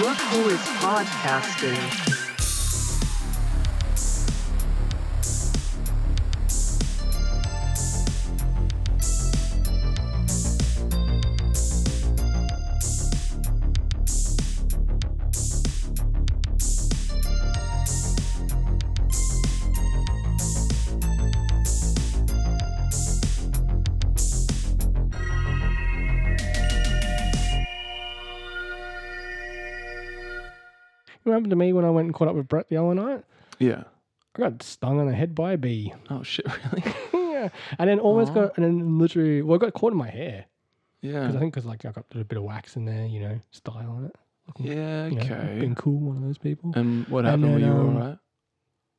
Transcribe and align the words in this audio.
Look 0.00 0.18
who 0.18 0.48
is 0.50 0.60
podcasting. 0.78 2.17
Happened 31.48 31.60
to 31.60 31.64
me 31.66 31.72
when 31.72 31.84
I 31.84 31.90
went 31.90 32.06
and 32.06 32.14
caught 32.14 32.28
up 32.28 32.34
with 32.34 32.48
Brett 32.48 32.68
the 32.68 32.76
other 32.76 32.94
night? 32.94 33.24
Yeah. 33.58 33.84
I 34.36 34.38
got 34.40 34.62
stung 34.62 35.00
on 35.00 35.06
the 35.06 35.14
head 35.14 35.34
by 35.34 35.52
a 35.52 35.56
bee. 35.58 35.92
Oh 36.10 36.22
shit, 36.22 36.46
really? 36.46 36.84
yeah. 37.32 37.48
And 37.78 37.88
then 37.88 37.98
almost 38.00 38.30
Aw. 38.32 38.34
got, 38.34 38.56
and 38.56 38.64
then 38.64 38.98
literally, 38.98 39.42
well, 39.42 39.56
I 39.56 39.58
got 39.58 39.72
caught 39.74 39.92
in 39.92 39.98
my 39.98 40.08
hair. 40.10 40.46
Yeah. 41.00 41.20
Because 41.20 41.36
I 41.36 41.38
think, 41.38 41.54
because 41.54 41.66
like 41.66 41.84
I 41.84 41.92
got 41.92 42.04
a 42.14 42.24
bit 42.24 42.36
of 42.38 42.44
wax 42.44 42.76
in 42.76 42.84
there, 42.84 43.06
you 43.06 43.20
know, 43.20 43.40
style 43.50 43.90
on 43.90 44.04
it. 44.06 44.16
Yeah. 44.58 45.06
You 45.06 45.16
know, 45.16 45.22
Okay. 45.22 45.58
being 45.60 45.74
cool, 45.74 45.98
one 46.00 46.16
of 46.16 46.22
those 46.22 46.38
people. 46.38 46.72
and 46.74 47.06
what 47.08 47.20
And 47.24 47.28
happened? 47.28 47.54
Were 47.54 47.60
then, 47.60 47.68
you 47.68 47.74
um, 47.74 47.96
all 47.96 48.02
right? 48.08 48.18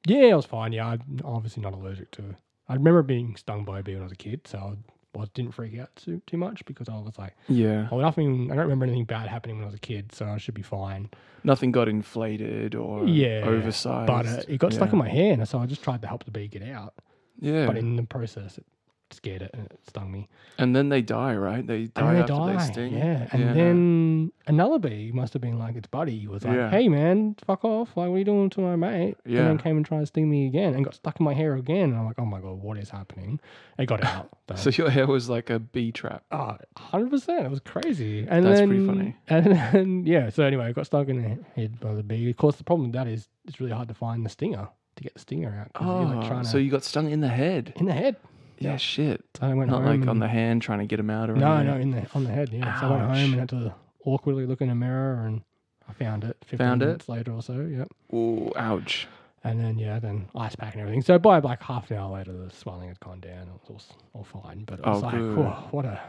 Yeah, 0.08 0.28
I 0.34 0.36
was 0.36 0.46
fine. 0.46 0.72
Yeah, 0.72 0.88
I'm 0.88 1.20
obviously 1.26 1.62
not 1.62 1.74
allergic 1.74 2.12
to 2.12 2.22
it. 2.30 2.36
I 2.68 2.74
remember 2.76 3.02
being 3.04 3.36
stung 3.36 3.66
by 3.66 3.80
a 3.80 3.84
bee 3.84 3.94
when 3.94 4.02
I 4.02 4.06
was 4.06 4.12
a 4.12 4.16
kid, 4.16 4.42
so 4.48 4.58
I 4.60 4.74
was, 5.14 5.30
didn't 5.30 5.54
freak 5.54 5.78
out 5.80 5.96
too, 5.96 6.22
too 6.28 6.38
much 6.38 6.64
because 6.66 6.88
I 6.90 6.94
was 6.94 7.18
like, 7.18 7.36
Yeah. 7.48 7.88
oh, 7.92 8.00
nothing, 8.00 8.52
I 8.52 8.56
don't 8.56 8.64
remember 8.64 8.86
anything 8.86 9.06
bad 9.06 9.28
happening 9.28 9.58
when 9.58 9.64
I 9.64 9.68
was 9.68 9.76
a 9.76 9.80
kid, 9.80 10.14
so 10.14 10.26
I 10.28 10.38
should 10.38 10.54
be 10.54 10.62
fine. 10.62 11.10
Nothing 11.44 11.72
got 11.72 11.88
inflated 11.88 12.76
or 12.76 13.06
Yeah, 13.08 13.44
oversized. 13.46 14.08
But 14.08 14.26
uh, 14.26 14.42
it 14.48 14.58
got 14.60 14.74
stuck 14.74 14.92
in 14.92 15.00
my 15.00 15.10
hair, 15.10 15.34
and 15.34 15.48
so 15.48 15.60
I 15.60 15.66
just 15.66 15.84
tried 15.84 16.02
to 16.04 16.08
help 16.08 16.26
the 16.26 16.32
bee 16.32 16.48
get 16.48 16.64
out. 16.64 16.94
Yeah. 17.40 17.66
But 17.66 17.78
in 17.78 17.96
the 17.96 18.04
process, 18.04 18.58
it 18.58 18.66
scared 19.12 19.42
it 19.42 19.52
and 19.54 19.66
it 19.66 19.80
stung 19.88 20.12
me. 20.12 20.28
and 20.58 20.76
then 20.76 20.90
they 20.90 21.02
die, 21.02 21.36
right? 21.36 21.66
They 21.66 21.86
die 21.88 22.14
then 22.14 22.22
after 22.22 22.34
they 22.34 22.40
die. 22.40 22.54
they 22.68 22.72
sting. 22.74 22.94
Yeah. 22.98 23.28
And 23.32 23.56
then 23.56 24.32
another 24.48 24.80
bee 24.80 25.12
must 25.14 25.34
have 25.34 25.42
been 25.42 25.58
like 25.58 25.76
its 25.76 25.88
buddy 25.88 26.18
He 26.20 26.28
was 26.28 26.44
like, 26.44 26.56
Yeah. 26.56 26.70
Hey 26.70 26.88
man, 26.90 27.36
fuck 27.46 27.64
off. 27.66 27.90
Like, 27.96 28.10
what 28.10 28.16
are 28.16 28.18
you 28.20 28.24
doing 28.26 28.50
to 28.52 28.62
my 28.62 28.76
mate? 28.76 29.18
Yeah. 29.26 29.40
And 29.40 29.48
then 29.50 29.58
came 29.58 29.78
and 29.78 29.86
tried 29.86 30.02
to 30.02 30.06
sting 30.06 30.30
me 30.30 30.48
again 30.48 30.74
and 30.76 30.84
got 30.86 30.96
stuck 30.96 31.20
in 31.20 31.24
my 31.24 31.34
hair 31.34 31.56
again. 31.56 31.90
And 31.92 31.96
I'm 31.98 32.06
like, 32.06 32.20
Oh 32.20 32.26
my 32.26 32.40
god, 32.40 32.62
what 32.62 32.78
is 32.78 32.90
happening? 32.90 33.40
It 33.78 33.86
got 33.88 34.04
out. 34.04 34.30
So 34.56 34.72
your 34.72 34.90
hair 34.90 35.06
was 35.06 35.30
like 35.30 35.52
a 35.52 35.60
bee 35.60 35.92
trap. 35.92 36.24
Oh, 36.32 36.58
100%. 36.92 37.46
It 37.46 37.52
was 37.52 37.60
crazy. 37.60 38.26
And 38.28 38.44
That's 38.46 38.60
then, 38.60 38.68
pretty 38.70 38.86
funny. 38.88 39.16
And 39.28 39.46
then, 39.46 40.06
yeah. 40.08 40.30
So 40.32 40.44
anyway, 40.44 40.66
I 40.66 40.72
got 40.72 40.88
stuck 40.88 41.08
in 41.08 41.22
the 41.22 41.38
head 41.56 41.80
by 41.80 41.94
the 41.94 42.02
bee. 42.02 42.30
Of 42.32 42.38
course, 42.38 42.56
the 42.56 42.64
problem 42.64 42.88
with 42.90 42.94
that 42.96 43.08
is 43.08 43.28
it's 43.46 43.60
really 43.60 43.74
hard 43.74 43.88
to 43.90 43.94
find 43.94 44.26
the 44.26 44.30
stinger 44.30 44.68
to 44.96 45.04
get 45.04 45.14
the 45.14 45.20
stinger 45.20 45.50
out. 45.50 45.80
like, 45.80 46.26
Oh, 46.26 46.28
trying 46.28 46.44
to, 46.44 46.50
so 46.50 46.58
you 46.58 46.72
got 46.72 46.84
stung 46.84 47.12
in 47.12 47.22
the 47.22 47.28
head. 47.28 47.74
in 47.76 47.86
the 47.86 47.94
head. 47.94 48.16
Yeah, 48.60 48.78
shit. 48.78 49.24
So 49.40 49.48
I 49.48 49.54
went 49.54 49.72
Not 49.72 49.84
home 49.84 49.86
like 49.86 50.02
on 50.02 50.10
and- 50.10 50.22
the 50.22 50.28
hand 50.28 50.62
trying 50.62 50.80
to 50.80 50.86
get 50.86 50.98
them 50.98 51.10
out 51.10 51.30
or 51.30 51.36
No, 51.36 51.54
anything. 51.56 51.92
no, 51.92 51.98
in 51.98 52.04
the 52.04 52.12
on 52.14 52.24
the 52.26 52.32
head. 52.32 52.50
Yeah. 52.52 52.80
So 52.80 52.88
I 52.88 52.92
went 52.92 53.02
home 53.04 53.32
and 53.32 53.40
had 53.40 53.50
to 53.50 53.74
awkwardly 54.06 54.46
look 54.46 54.62
in 54.62 54.70
a 54.70 54.76
mirror, 54.76 55.26
and 55.26 55.42
I 55.88 55.94
found 55.94 56.24
it. 56.24 56.38
15 56.46 56.58
Found 56.58 56.82
it? 56.82 56.86
minutes 56.86 57.10
later 57.10 57.32
or 57.34 57.42
so. 57.42 57.54
Yep. 57.62 57.88
Ooh, 58.14 58.52
ouch. 58.56 59.08
And 59.44 59.60
then 59.60 59.78
yeah, 59.80 60.00
then 60.00 60.28
ice 60.36 60.56
pack 60.56 60.74
and 60.74 60.82
everything. 60.82 61.02
So 61.02 61.18
by 61.18 61.40
like 61.40 61.62
half 61.64 61.90
an 61.92 61.98
hour 61.98 62.12
later, 62.12 62.34
the 62.34 62.50
swelling 62.52 62.90
had 62.90 63.00
gone 63.00 63.22
down. 63.22 63.48
It 63.48 63.72
was 63.72 63.88
all, 64.14 64.24
all 64.34 64.42
fine. 64.44 64.66
But 64.66 64.80
it 64.80 64.86
was 64.86 65.02
Oh, 65.02 65.06
like, 65.06 65.16
good. 65.16 65.38
whoa, 65.38 65.68
what 65.72 65.86
a 65.86 66.00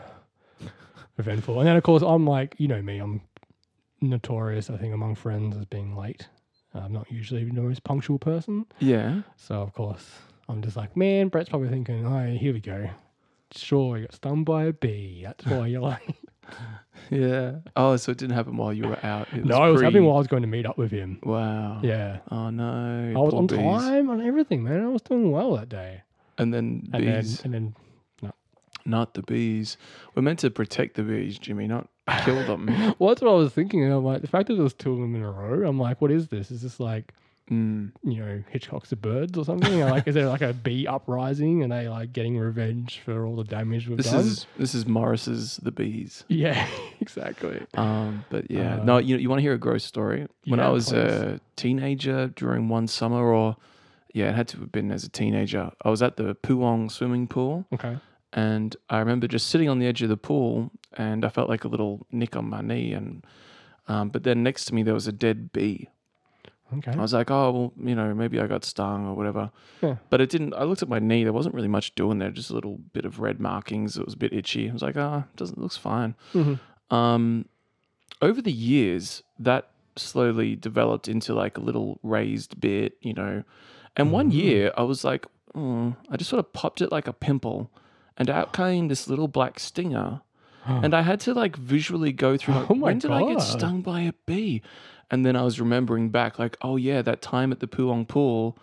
eventful. 1.19 1.59
And 1.61 1.69
then 1.69 1.77
of 1.77 1.83
course 1.83 2.03
I'm 2.03 2.27
like, 2.27 2.57
you 2.59 2.67
know 2.69 2.83
me, 2.83 2.99
I'm 2.99 3.21
notorious. 4.01 4.71
I 4.71 4.77
think 4.77 4.95
among 4.95 5.15
friends 5.15 5.57
as 5.57 5.65
being 5.65 5.97
late. 5.97 6.29
I'm 6.75 6.93
not 6.93 7.11
usually 7.11 7.45
the 7.45 7.61
most 7.61 7.83
punctual 7.85 8.19
person. 8.19 8.67
Yeah. 8.79 9.23
So 9.37 9.57
of 9.63 9.73
course 9.75 10.09
I'm 10.51 10.63
just 10.63 10.77
like, 10.77 10.97
man, 10.97 11.29
Brett's 11.29 11.49
probably 11.49 11.69
thinking, 11.69 12.07
oh, 12.07 12.37
here 12.37 12.53
we 12.53 12.61
go. 12.61 12.91
Sure, 13.53 13.97
you 13.99 14.07
got 14.07 14.15
stung 14.15 14.45
by 14.45 14.65
a 14.65 14.73
bee. 14.73 15.23
That's 15.25 15.45
why 15.47 15.67
you're 15.67 15.81
like. 15.83 16.03
Yeah. 17.11 17.57
Oh, 17.77 17.97
so 17.97 18.13
it 18.13 18.19
didn't 18.19 18.37
happen 18.37 18.57
while 18.57 18.73
you 18.73 18.87
were 18.87 19.05
out. 19.05 19.29
It 19.33 19.45
No, 19.45 19.65
it 19.65 19.73
was 19.73 19.79
pre- 19.81 19.87
happening 19.87 20.05
while 20.05 20.17
I 20.17 20.19
was 20.19 20.27
going 20.29 20.43
to 20.43 20.49
meet 20.49 20.67
up 20.67 20.79
with 20.79 20.91
him. 20.91 21.19
Wow. 21.23 21.81
Yeah. 21.83 22.19
Oh 22.31 22.51
no. 22.51 23.13
I 23.17 23.19
was 23.19 23.35
on 23.35 23.47
bees. 23.47 23.59
time 23.59 24.11
on 24.11 24.21
everything, 24.21 24.63
man. 24.63 24.85
I 24.85 24.89
was 24.89 25.03
doing 25.03 25.31
well 25.31 25.57
that 25.57 25.69
day. 25.69 26.03
And 26.39 26.55
then 26.55 26.89
And 26.93 27.05
bees, 27.05 27.39
then 27.39 27.55
and 27.55 27.75
then 28.23 28.33
not 28.87 29.15
the 29.15 29.23
bees. 29.23 29.77
We're 30.15 30.23
meant 30.23 30.39
to 30.41 30.51
protect 30.51 30.97
the 30.97 31.03
bees, 31.03 31.39
Jimmy, 31.39 31.67
not 31.67 31.89
kill 32.25 32.43
them. 32.45 32.67
well 32.99 33.09
that's 33.09 33.23
what 33.23 33.31
I 33.31 33.35
was 33.35 33.53
thinking. 33.53 33.85
I'm 33.91 34.05
like 34.05 34.23
the 34.23 34.29
fact 34.29 34.49
that 34.49 34.55
there 34.55 34.63
was 34.63 34.75
two 34.75 34.93
of 34.93 34.99
them 34.99 35.15
in 35.15 35.23
a 35.23 35.31
row, 35.31 35.69
I'm 35.69 35.79
like, 35.79 36.01
what 36.01 36.11
is 36.11 36.29
this? 36.29 36.51
Is 36.51 36.63
this 36.63 36.81
like 36.81 37.13
Mm. 37.51 37.91
you 38.05 38.25
know, 38.25 38.43
Hitchcock's 38.49 38.91
the 38.91 38.97
birds 38.97 39.37
or 39.37 39.45
something? 39.45 39.81
Like 39.81 40.07
is 40.07 40.15
there 40.15 40.29
like 40.29 40.41
a 40.43 40.53
bee 40.67 40.87
uprising 40.87 41.63
and 41.65 41.73
they 41.73 41.89
like 41.89 42.13
getting 42.13 42.39
revenge 42.39 43.01
for 43.05 43.27
all 43.27 43.35
the 43.37 43.43
damage 43.45 43.89
we've 43.89 43.97
This 43.97 44.11
done? 44.11 44.21
is 44.21 44.47
this 44.57 44.75
is 44.75 44.87
Morris's 44.87 45.57
The 45.57 45.73
Bees. 45.73 46.25
Yeah, 46.29 46.67
exactly. 47.01 47.61
Um, 47.75 48.25
but 48.31 48.51
yeah, 48.51 48.77
Uh, 48.81 48.85
no, 48.85 48.99
you 48.99 49.17
you 49.17 49.29
want 49.29 49.39
to 49.39 49.43
hear 49.43 49.55
a 49.55 49.59
gross 49.59 49.83
story? 49.85 50.27
When 50.47 50.61
I 50.61 50.69
was 50.69 50.91
please. 50.91 50.95
a 50.97 51.41
teenager 51.57 52.29
during 52.29 52.69
one 52.69 52.87
summer, 52.87 53.23
or 53.33 53.57
yeah, 54.15 54.29
it 54.31 54.35
had 54.37 54.49
to 54.49 54.59
have 54.59 54.71
been 54.73 54.91
as 54.93 55.05
a 55.05 55.09
teenager. 55.09 55.71
I 55.85 55.91
was 55.91 56.03
at 56.03 56.17
the 56.17 56.35
Puong 56.37 56.91
swimming 56.91 57.27
pool, 57.27 57.67
Okay. 57.73 57.99
and 58.33 58.77
I 58.89 58.99
remember 59.01 59.27
just 59.29 59.49
sitting 59.49 59.69
on 59.69 59.79
the 59.81 59.87
edge 59.87 60.03
of 60.03 60.09
the 60.09 60.17
pool, 60.17 60.71
and 60.97 61.25
I 61.25 61.29
felt 61.31 61.49
like 61.49 61.65
a 61.65 61.69
little 61.69 62.07
nick 62.13 62.37
on 62.37 62.49
my 62.49 62.61
knee, 62.61 62.93
and 62.93 63.25
um, 63.89 64.09
but 64.11 64.23
then 64.23 64.43
next 64.45 64.67
to 64.67 64.75
me 64.75 64.83
there 64.85 64.95
was 64.95 65.09
a 65.09 65.13
dead 65.13 65.53
bee. 65.53 65.89
Okay. 66.79 66.93
I 66.93 66.97
was 67.01 67.13
like, 67.13 67.31
oh, 67.31 67.51
well, 67.51 67.73
you 67.89 67.95
know, 67.95 68.15
maybe 68.15 68.39
I 68.41 68.47
got 68.47 68.65
stung 68.65 69.07
or 69.07 69.15
whatever. 69.15 69.51
Yeah. 69.83 69.97
But 70.09 70.21
it 70.21 70.31
didn't. 70.31 70.55
I 70.55 70.65
looked 70.65 70.83
at 70.83 70.89
my 70.89 70.99
knee. 70.99 71.25
There 71.25 71.33
wasn't 71.33 71.55
really 71.55 71.69
much 71.69 71.95
doing 71.95 72.19
there. 72.19 72.31
Just 72.31 72.51
a 72.51 72.55
little 72.55 72.79
bit 72.93 73.05
of 73.05 73.19
red 73.21 73.41
markings. 73.41 73.97
It 73.97 74.05
was 74.05 74.15
a 74.15 74.19
bit 74.19 74.33
itchy. 74.33 74.69
I 74.71 74.73
was 74.73 74.83
like, 74.83 74.97
ah, 74.97 75.25
doesn't 75.37 75.59
looks 75.61 75.77
fine. 75.77 76.15
Mhm. 76.33 76.59
Um, 76.91 77.47
over 78.23 78.41
the 78.43 78.53
years, 78.53 79.23
that 79.39 79.71
slowly 79.97 80.55
developed 80.57 81.09
into 81.09 81.35
like 81.35 81.57
a 81.59 81.61
little 81.61 81.99
raised 82.03 82.61
bit, 82.61 82.97
you 83.01 83.15
know. 83.15 83.43
And 83.97 84.13
one 84.13 84.31
Mm. 84.31 84.35
year, 84.35 84.73
I 84.77 84.83
was 84.83 85.05
like, 85.05 85.27
oh, 85.55 85.95
I 86.09 86.17
just 86.17 86.31
sort 86.31 86.39
of 86.41 86.53
popped 86.53 86.81
it 86.81 86.93
like 86.93 87.09
a 87.09 87.13
pimple, 87.13 87.71
and 88.17 88.31
out 88.31 88.53
came 88.53 88.89
this 88.89 89.09
little 89.09 89.29
black 89.29 89.59
stinger. 89.59 90.21
And 90.67 90.95
I 90.95 91.01
had 91.03 91.21
to 91.21 91.33
like 91.35 91.57
visually 91.57 92.13
go 92.13 92.37
through 92.37 92.55
like, 92.55 92.71
Oh 92.71 92.75
my 92.75 92.85
when 92.89 92.99
did 92.99 93.11
I 93.11 93.21
get 93.25 93.41
stung 93.41 93.81
by 93.81 94.03
a 94.03 94.13
bee? 94.27 94.61
And 95.11 95.27
then 95.27 95.37
I 95.37 95.43
was 95.43 95.61
remembering 95.61 96.11
back, 96.11 96.39
like, 96.39 96.57
oh 96.63 96.77
yeah, 96.77 97.03
that 97.03 97.21
time 97.21 97.53
at 97.53 97.61
the 97.61 97.67
Puong 97.67 98.07
pool, 98.07 98.57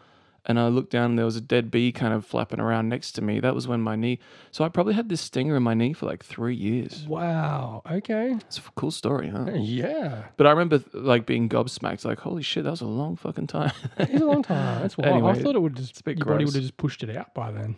and 0.48 0.58
I 0.58 0.70
looked 0.70 0.92
down 0.92 1.12
and 1.12 1.20
there 1.20 1.26
was 1.26 1.36
a 1.36 1.42
dead 1.42 1.70
bee 1.70 1.92
kind 1.92 2.14
of 2.14 2.26
flapping 2.26 2.62
around 2.62 2.88
next 2.88 3.12
to 3.14 3.22
me. 3.22 3.42
That 3.42 3.54
was 3.54 3.68
when 3.68 3.82
my 3.82 3.98
knee. 3.98 4.20
So 4.52 4.64
I 4.64 4.70
probably 4.70 4.94
had 4.94 5.10
this 5.10 5.20
stinger 5.20 5.58
in 5.58 5.64
my 5.64 5.74
knee 5.74 5.92
for 5.92 6.06
like 6.06 6.24
three 6.24 6.56
years. 6.56 7.06
Wow. 7.06 7.82
Okay. 7.92 8.32
It's 8.32 8.58
a 8.58 8.62
cool 8.76 8.92
story, 8.92 9.28
huh? 9.28 9.46
Yeah. 9.58 10.24
But 10.38 10.48
I 10.48 10.52
remember 10.52 10.82
like 10.94 11.26
being 11.26 11.50
gobsmacked, 11.50 12.06
like, 12.06 12.20
holy 12.20 12.44
shit, 12.44 12.64
that 12.64 12.72
was 12.72 12.80
a 12.80 12.86
long 12.88 13.18
fucking 13.18 13.48
time. 13.48 13.74
It's 13.98 14.22
a 14.22 14.26
long 14.26 14.42
time. 14.42 14.82
That's 14.82 14.98
why 14.98 15.10
I 15.10 15.34
thought 15.34 15.56
it 15.56 15.62
would 15.62 15.76
just 15.76 16.02
your 16.06 16.16
body 16.16 16.46
would 16.46 16.54
have 16.54 16.64
just 16.64 16.78
pushed 16.78 17.04
it 17.04 17.16
out 17.16 17.34
by 17.34 17.52
then. 17.52 17.76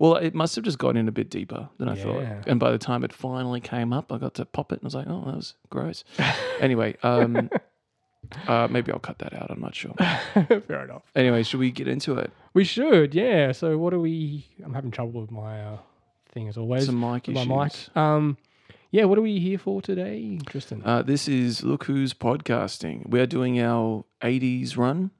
well, 0.00 0.16
it 0.16 0.34
must 0.34 0.56
have 0.56 0.64
just 0.64 0.78
gone 0.78 0.96
in 0.96 1.06
a 1.06 1.12
bit 1.12 1.30
deeper 1.30 1.68
than 1.78 1.88
I 1.88 1.94
thought. 1.94 2.20
Yeah. 2.22 2.42
And 2.48 2.58
by 2.58 2.72
the 2.72 2.78
time 2.78 3.04
it 3.04 3.12
finally 3.12 3.60
came 3.60 3.92
up, 3.92 4.10
I 4.10 4.18
got 4.18 4.34
to 4.34 4.44
pop 4.44 4.72
it 4.72 4.80
and 4.82 4.86
I 4.86 4.88
was 4.88 4.94
like, 4.96 5.06
oh, 5.08 5.24
that 5.26 5.36
was 5.36 5.54
gross. 5.70 6.02
anyway, 6.60 6.96
um, 7.04 7.48
uh, 8.46 8.68
maybe 8.70 8.92
I'll 8.92 8.98
cut 8.98 9.18
that 9.20 9.32
out. 9.34 9.50
I'm 9.50 9.60
not 9.60 9.74
sure. 9.74 9.94
Fair 10.34 10.84
enough. 10.84 11.02
Anyway, 11.14 11.42
should 11.42 11.60
we 11.60 11.70
get 11.70 11.88
into 11.88 12.14
it? 12.16 12.30
We 12.54 12.64
should, 12.64 13.14
yeah. 13.14 13.52
So 13.52 13.78
what 13.78 13.94
are 13.94 14.00
we? 14.00 14.46
I'm 14.64 14.74
having 14.74 14.90
trouble 14.90 15.20
with 15.20 15.30
my 15.30 15.62
uh, 15.62 15.78
thing 16.32 16.48
as 16.48 16.56
always. 16.56 16.86
Some 16.86 17.00
mic 17.00 17.28
issues. 17.28 17.46
my 17.46 17.64
mic. 17.64 17.96
Um, 17.96 18.36
yeah. 18.90 19.04
What 19.04 19.18
are 19.18 19.22
we 19.22 19.38
here 19.38 19.58
for 19.58 19.80
today, 19.82 20.38
Tristan? 20.46 20.82
Uh, 20.84 21.02
this 21.02 21.28
is 21.28 21.62
Look 21.62 21.84
Who's 21.84 22.14
Podcasting. 22.14 23.08
We 23.08 23.20
are 23.20 23.26
doing 23.26 23.60
our 23.60 24.04
80s 24.22 24.76
run. 24.76 25.10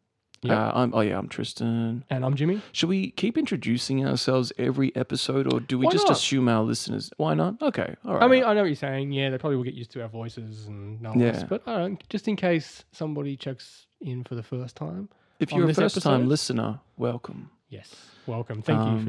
Yep. 0.42 0.56
Uh, 0.56 0.70
I'm, 0.74 0.94
oh, 0.94 1.00
yeah, 1.00 1.18
I'm 1.18 1.28
Tristan. 1.28 2.04
and 2.10 2.24
I'm 2.24 2.34
Jimmy. 2.36 2.60
Should 2.72 2.88
we 2.88 3.10
keep 3.10 3.36
introducing 3.36 4.06
ourselves 4.06 4.52
every 4.56 4.94
episode 4.94 5.52
or 5.52 5.58
do 5.58 5.78
we 5.78 5.86
Why 5.86 5.92
just 5.92 6.06
not? 6.06 6.16
assume 6.16 6.48
our 6.48 6.62
listeners? 6.62 7.10
Why 7.16 7.34
not? 7.34 7.60
Okay. 7.60 7.96
All 8.04 8.14
right. 8.14 8.22
I 8.22 8.28
mean, 8.28 8.44
I 8.44 8.54
know 8.54 8.60
what 8.60 8.66
you're 8.66 8.76
saying. 8.76 9.10
Yeah, 9.12 9.30
they 9.30 9.38
probably 9.38 9.56
will 9.56 9.64
get 9.64 9.74
used 9.74 9.90
to 9.92 10.02
our 10.02 10.08
voices 10.08 10.66
and 10.66 11.04
us. 11.04 11.16
Yeah. 11.16 11.44
But 11.48 11.62
I 11.66 11.78
don't, 11.78 12.08
just 12.08 12.28
in 12.28 12.36
case 12.36 12.84
somebody 12.92 13.36
checks 13.36 13.86
in 14.00 14.22
for 14.22 14.36
the 14.36 14.42
first 14.44 14.76
time. 14.76 15.08
if 15.40 15.52
on 15.52 15.58
you're 15.58 15.64
a 15.64 15.68
this 15.68 15.76
first 15.78 16.00
time 16.02 16.14
episode? 16.20 16.28
listener, 16.28 16.80
welcome. 16.96 17.50
Yes. 17.68 17.92
Welcome. 18.26 18.62
Thank 18.62 18.78
you 18.78 18.84
Um, 18.84 19.04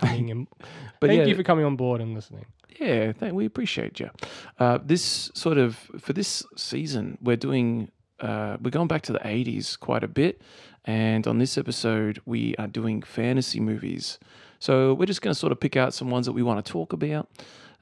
coming 0.06 0.30
and 0.32 0.46
But 1.00 1.08
thank 1.10 1.20
yeah, 1.20 1.26
you 1.26 1.36
for 1.36 1.44
coming 1.44 1.64
on 1.64 1.76
board 1.76 2.00
and 2.00 2.12
listening. 2.12 2.44
Yeah, 2.80 3.12
th- 3.12 3.32
we 3.32 3.46
appreciate 3.46 4.00
you. 4.00 4.10
Uh, 4.58 4.78
this 4.84 5.30
sort 5.34 5.56
of 5.58 5.76
for 5.98 6.12
this 6.12 6.42
season, 6.56 7.16
we're 7.22 7.36
doing 7.36 7.90
uh, 8.20 8.56
we're 8.62 8.70
going 8.70 8.88
back 8.88 9.02
to 9.02 9.12
the 9.12 9.18
'80s 9.20 9.78
quite 9.78 10.02
a 10.04 10.08
bit, 10.08 10.40
and 10.84 11.26
on 11.26 11.38
this 11.38 11.58
episode, 11.58 12.20
we 12.24 12.54
are 12.56 12.66
doing 12.66 13.02
fantasy 13.02 13.60
movies. 13.60 14.18
So 14.58 14.94
we're 14.94 15.06
just 15.06 15.20
going 15.22 15.34
to 15.34 15.38
sort 15.38 15.52
of 15.52 15.60
pick 15.60 15.76
out 15.76 15.92
some 15.94 16.10
ones 16.10 16.26
that 16.26 16.32
we 16.32 16.42
want 16.42 16.64
to 16.64 16.72
talk 16.72 16.92
about. 16.92 17.28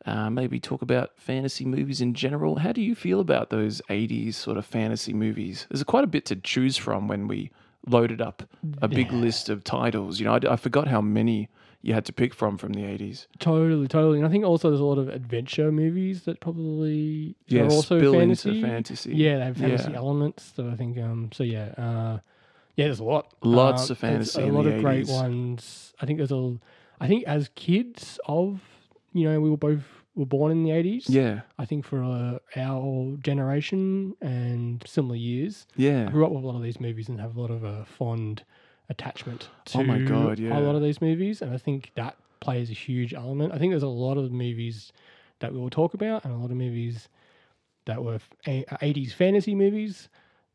uh, 0.06 0.28
maybe 0.28 0.60
talk 0.60 0.82
about 0.82 1.12
fantasy 1.16 1.64
movies 1.64 2.00
in 2.02 2.12
general. 2.12 2.56
How 2.56 2.72
do 2.72 2.82
you 2.82 2.94
feel 2.94 3.20
about 3.20 3.48
those 3.48 3.80
80s 3.88 4.34
sort 4.34 4.58
of 4.58 4.66
fantasy 4.66 5.14
movies? 5.14 5.66
There's 5.70 5.82
quite 5.84 6.04
a 6.04 6.08
bit 6.08 6.26
to 6.26 6.36
choose 6.36 6.76
from 6.76 7.08
when 7.08 7.26
we 7.26 7.50
loaded 7.86 8.20
up 8.20 8.42
a 8.82 8.88
big 8.88 9.12
list 9.12 9.48
of 9.48 9.64
titles. 9.64 10.20
You 10.20 10.26
know, 10.26 10.34
I, 10.34 10.52
I 10.52 10.56
forgot 10.56 10.88
how 10.88 11.00
many 11.00 11.48
you 11.84 11.92
had 11.92 12.06
to 12.06 12.12
pick 12.14 12.32
from 12.32 12.56
from 12.56 12.72
the 12.72 12.80
80s. 12.80 13.26
Totally, 13.38 13.86
totally. 13.88 14.18
And 14.18 14.26
I 14.26 14.30
think 14.30 14.42
also 14.44 14.70
there's 14.70 14.80
a 14.80 14.84
lot 14.84 14.96
of 14.96 15.10
adventure 15.10 15.70
movies 15.70 16.22
that 16.22 16.40
probably 16.40 17.36
Yeah, 17.46 17.64
are 17.64 17.70
also 17.70 18.00
fantasy. 18.10 18.50
into 18.50 18.60
fantasy. 18.62 19.14
Yeah, 19.14 19.36
they 19.38 19.44
have 19.44 19.56
fantasy 19.58 19.90
Yeah. 19.90 19.98
elements. 19.98 20.52
So 20.56 20.70
I 20.70 20.76
think, 20.76 20.96
um, 20.98 21.28
so 21.32 21.44
yeah, 21.44 21.74
uh, 21.76 22.18
yeah, 22.76 22.86
there's 22.86 23.00
a 23.00 23.04
lot. 23.04 23.34
Lots 23.42 23.90
Uh, 23.90 23.92
of 23.92 23.98
fantasy 23.98 24.40
A 24.40 24.46
lot 24.46 24.64
of 24.66 24.80
great 24.80 25.08
ones. 25.08 25.92
I 26.00 26.06
think 26.06 26.16
there's 26.18 26.32
a. 26.32 26.56
I 27.00 27.06
think 27.06 27.24
as 27.24 27.50
kids 27.54 28.18
of, 28.24 28.62
you 29.12 29.24
know, 29.28 29.38
we 29.40 29.50
were 29.50 29.58
both 29.58 29.84
were 30.14 30.24
born 30.24 30.52
in 30.52 30.62
the 30.62 30.70
80s. 30.70 31.04
Yeah, 31.10 31.42
I 31.58 31.66
think 31.66 31.84
for 31.84 32.02
uh, 32.02 32.38
our 32.56 33.16
generation 33.18 34.14
and 34.22 34.82
similar 34.86 35.16
years, 35.16 35.66
I 35.76 35.82
yeah. 35.82 36.06
grew 36.10 36.24
up 36.24 36.32
with 36.32 36.44
a 36.44 36.46
lot 36.46 36.56
of 36.56 36.62
these 36.62 36.80
movies 36.80 37.10
and 37.10 37.20
have 37.20 37.36
a 37.36 37.40
lot 37.40 37.50
of 37.50 37.62
a 37.62 37.84
fond 37.84 38.44
attachment 38.88 39.48
to 39.66 39.78
Oh 39.78 39.84
my 39.84 39.98
God, 39.98 40.38
a 40.38 40.60
lot 40.60 40.74
of 40.74 40.82
these 40.82 41.00
movies. 41.00 41.42
And 41.42 41.52
I 41.52 41.58
think 41.58 41.92
that 41.94 42.16
plays 42.40 42.70
a 42.70 42.74
huge 42.74 43.14
element. 43.14 43.52
I 43.52 43.58
think 43.58 43.72
there's 43.72 43.82
a 43.82 43.88
lot 43.88 44.18
of 44.18 44.30
movies 44.30 44.92
that 45.40 45.52
we 45.52 45.58
will 45.58 45.70
talk 45.70 45.94
about 45.94 46.24
and 46.24 46.34
a 46.34 46.36
lot 46.36 46.50
of 46.50 46.56
movies 46.56 47.08
that 47.86 48.02
were 48.02 48.18
80s 48.46 49.12
uh, 49.12 49.14
fantasy 49.14 49.54
movies 49.54 50.08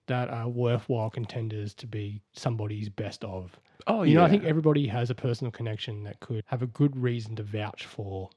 that 0.07 0.29
are 0.29 0.49
worthwhile 0.49 1.09
contenders 1.09 1.73
to 1.75 1.87
be 1.87 2.21
somebody's 2.33 2.89
best 2.89 3.23
of. 3.23 3.59
Oh, 3.87 4.03
you 4.03 4.13
yeah. 4.13 4.19
know, 4.19 4.25
I 4.25 4.29
think 4.29 4.43
everybody 4.43 4.87
has 4.87 5.09
a 5.09 5.15
personal 5.15 5.51
connection 5.51 6.03
that 6.03 6.19
could 6.19 6.43
have 6.47 6.61
a 6.61 6.67
good 6.67 6.95
reason 6.97 7.35
to 7.35 7.43
vouch 7.43 7.85
for 7.85 8.29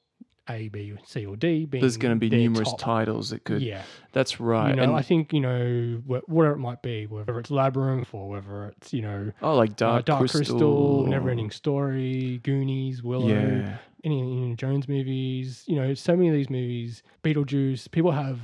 A, 0.53 0.69
B, 0.69 0.95
C, 1.05 1.27
or 1.27 1.37
D. 1.37 1.65
Being 1.65 1.81
there's 1.81 1.97
going 1.97 2.15
to 2.15 2.19
be 2.19 2.31
numerous 2.31 2.69
top. 2.71 2.79
titles 2.79 3.31
that 3.31 3.45
could. 3.45 3.63
Yeah. 3.63 3.83
That's 4.13 4.39
right. 4.41 4.71
You 4.71 4.77
know, 4.77 4.83
and, 4.83 4.93
I 4.93 5.03
think 5.03 5.33
you 5.33 5.41
know 5.41 6.03
whatever 6.07 6.55
it 6.55 6.59
might 6.59 6.83
be, 6.83 7.07
whether 7.07 7.39
it's 7.39 7.51
Labyrinth 7.51 8.13
or 8.13 8.29
whether 8.29 8.67
it's 8.67 8.93
you 8.93 9.03
know 9.03 9.33
oh, 9.43 9.55
like 9.55 9.71
uh, 9.71 9.75
Dark, 9.77 10.05
Dark 10.05 10.31
Crystal, 10.31 10.63
or- 10.63 11.09
Never 11.09 11.31
Ending 11.31 11.51
Story, 11.51 12.41
Goonies, 12.43 13.03
Willow, 13.03 13.29
Yeah. 13.29 13.79
any 14.05 14.21
Indiana 14.21 14.57
Jones 14.57 14.89
movies. 14.89 15.65
You 15.67 15.77
know, 15.77 15.95
so 15.95 16.15
many 16.15 16.29
of 16.29 16.35
these 16.35 16.51
movies. 16.51 17.03
Beetlejuice. 17.25 17.91
People 17.91 18.13
have 18.13 18.39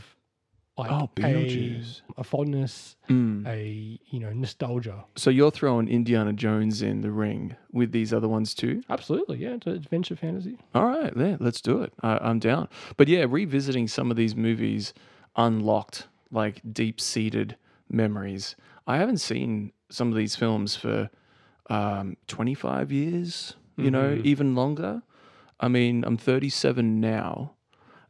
like 0.78 0.90
Oh, 0.92 1.10
Beetlejuice. 1.16 2.02
a 2.16 2.22
fondness, 2.24 2.96
Mm. 3.08 3.46
a 3.46 3.98
you 4.10 4.20
know 4.20 4.32
nostalgia. 4.32 5.04
So 5.16 5.30
you're 5.30 5.50
throwing 5.50 5.88
Indiana 5.88 6.32
Jones 6.32 6.80
in 6.82 7.00
the 7.00 7.10
ring 7.10 7.56
with 7.72 7.90
these 7.92 8.12
other 8.12 8.28
ones 8.28 8.54
too? 8.54 8.82
Absolutely, 8.88 9.38
yeah. 9.38 9.54
It's 9.54 9.66
adventure 9.66 10.16
fantasy. 10.16 10.58
All 10.74 10.84
right, 10.86 11.12
yeah, 11.16 11.36
let's 11.40 11.60
do 11.60 11.82
it. 11.82 11.92
I, 12.02 12.18
I'm 12.18 12.38
down. 12.38 12.68
But 12.96 13.08
yeah, 13.08 13.26
revisiting 13.28 13.88
some 13.88 14.10
of 14.10 14.16
these 14.16 14.36
movies 14.36 14.94
unlocked 15.36 16.06
like 16.30 16.60
deep 16.72 17.00
seated 17.00 17.56
memories. 17.90 18.54
I 18.86 18.98
haven't 18.98 19.18
seen 19.18 19.72
some 19.90 20.08
of 20.10 20.14
these 20.16 20.36
films 20.36 20.76
for 20.76 21.10
um, 21.70 22.16
25 22.28 22.90
years, 22.92 23.54
you 23.76 23.90
know, 23.90 24.16
Mhm. 24.16 24.24
even 24.24 24.54
longer. 24.54 25.02
I 25.60 25.68
mean, 25.68 26.04
I'm 26.04 26.16
37 26.16 26.98
now, 27.00 27.52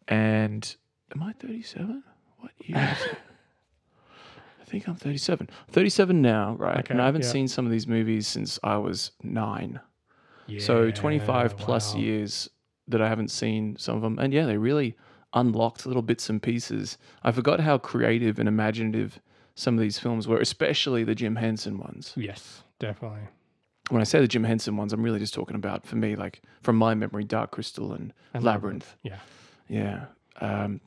and 0.07 0.77
am 1.15 1.23
I 1.23 1.33
37? 1.33 2.03
What 2.39 2.53
year 2.61 2.97
is 2.99 3.07
it? 3.13 3.19
I 4.61 4.65
think 4.65 4.87
I'm 4.87 4.97
37. 4.97 5.49
37 5.71 6.21
now, 6.21 6.55
right? 6.59 6.79
Okay, 6.79 6.93
and 6.93 7.01
I 7.03 7.07
haven't 7.07 7.23
yeah. 7.23 7.31
seen 7.31 7.49
some 7.49 7.65
of 7.65 7.73
these 7.73 7.87
movies 7.87 8.27
since 8.27 8.59
I 8.63 8.77
was 8.77 9.13
nine. 9.23 9.81
Yeah, 10.47 10.61
So 10.61 10.85
Yeah, 10.85 10.93
25 10.93 11.57
plus 11.57 11.95
wow. 11.95 12.01
years 12.01 12.51
that 12.87 13.01
I 13.01 13.09
haven't 13.09 13.31
seen 13.31 13.77
some 13.77 13.97
of 13.97 14.03
them. 14.03 14.19
And 14.19 14.33
yeah, 14.33 14.47
they 14.47 14.59
really 14.59 14.97
unlocked 15.35 15.87
little 15.87 16.03
bits 16.03 16.29
and 16.31 16.43
pieces. 16.43 16.99
I 17.23 17.33
forgot 17.33 17.61
how 17.61 17.79
creative 17.79 18.39
and 18.39 18.49
imaginative 18.49 19.21
some 19.55 19.75
of 19.75 19.81
these 19.81 19.99
films 19.99 20.29
were, 20.29 20.39
especially 20.39 21.05
the 21.05 21.15
Jim 21.15 21.37
Henson 21.37 21.79
ones. 21.79 22.13
Yes, 22.17 22.63
definitely. 22.79 23.21
When 23.91 24.01
I 24.01 24.05
say 24.05 24.21
the 24.21 24.29
Jim 24.29 24.45
Henson 24.45 24.77
ones, 24.77 24.93
I'm 24.93 25.03
really 25.03 25.19
just 25.19 25.35
talking 25.35 25.57
about, 25.57 25.87
for 25.87 25.97
me, 25.97 26.15
like 26.15 26.43
from 26.63 26.77
my 26.77 26.95
memory, 26.95 27.25
Dark 27.25 27.51
Crystal 27.53 27.93
and, 27.95 28.13
And 28.35 28.45
Labyrinth. 28.45 28.97
Yeah. 29.03 29.19
Yeah. 29.69 30.07
Um, 30.41 30.81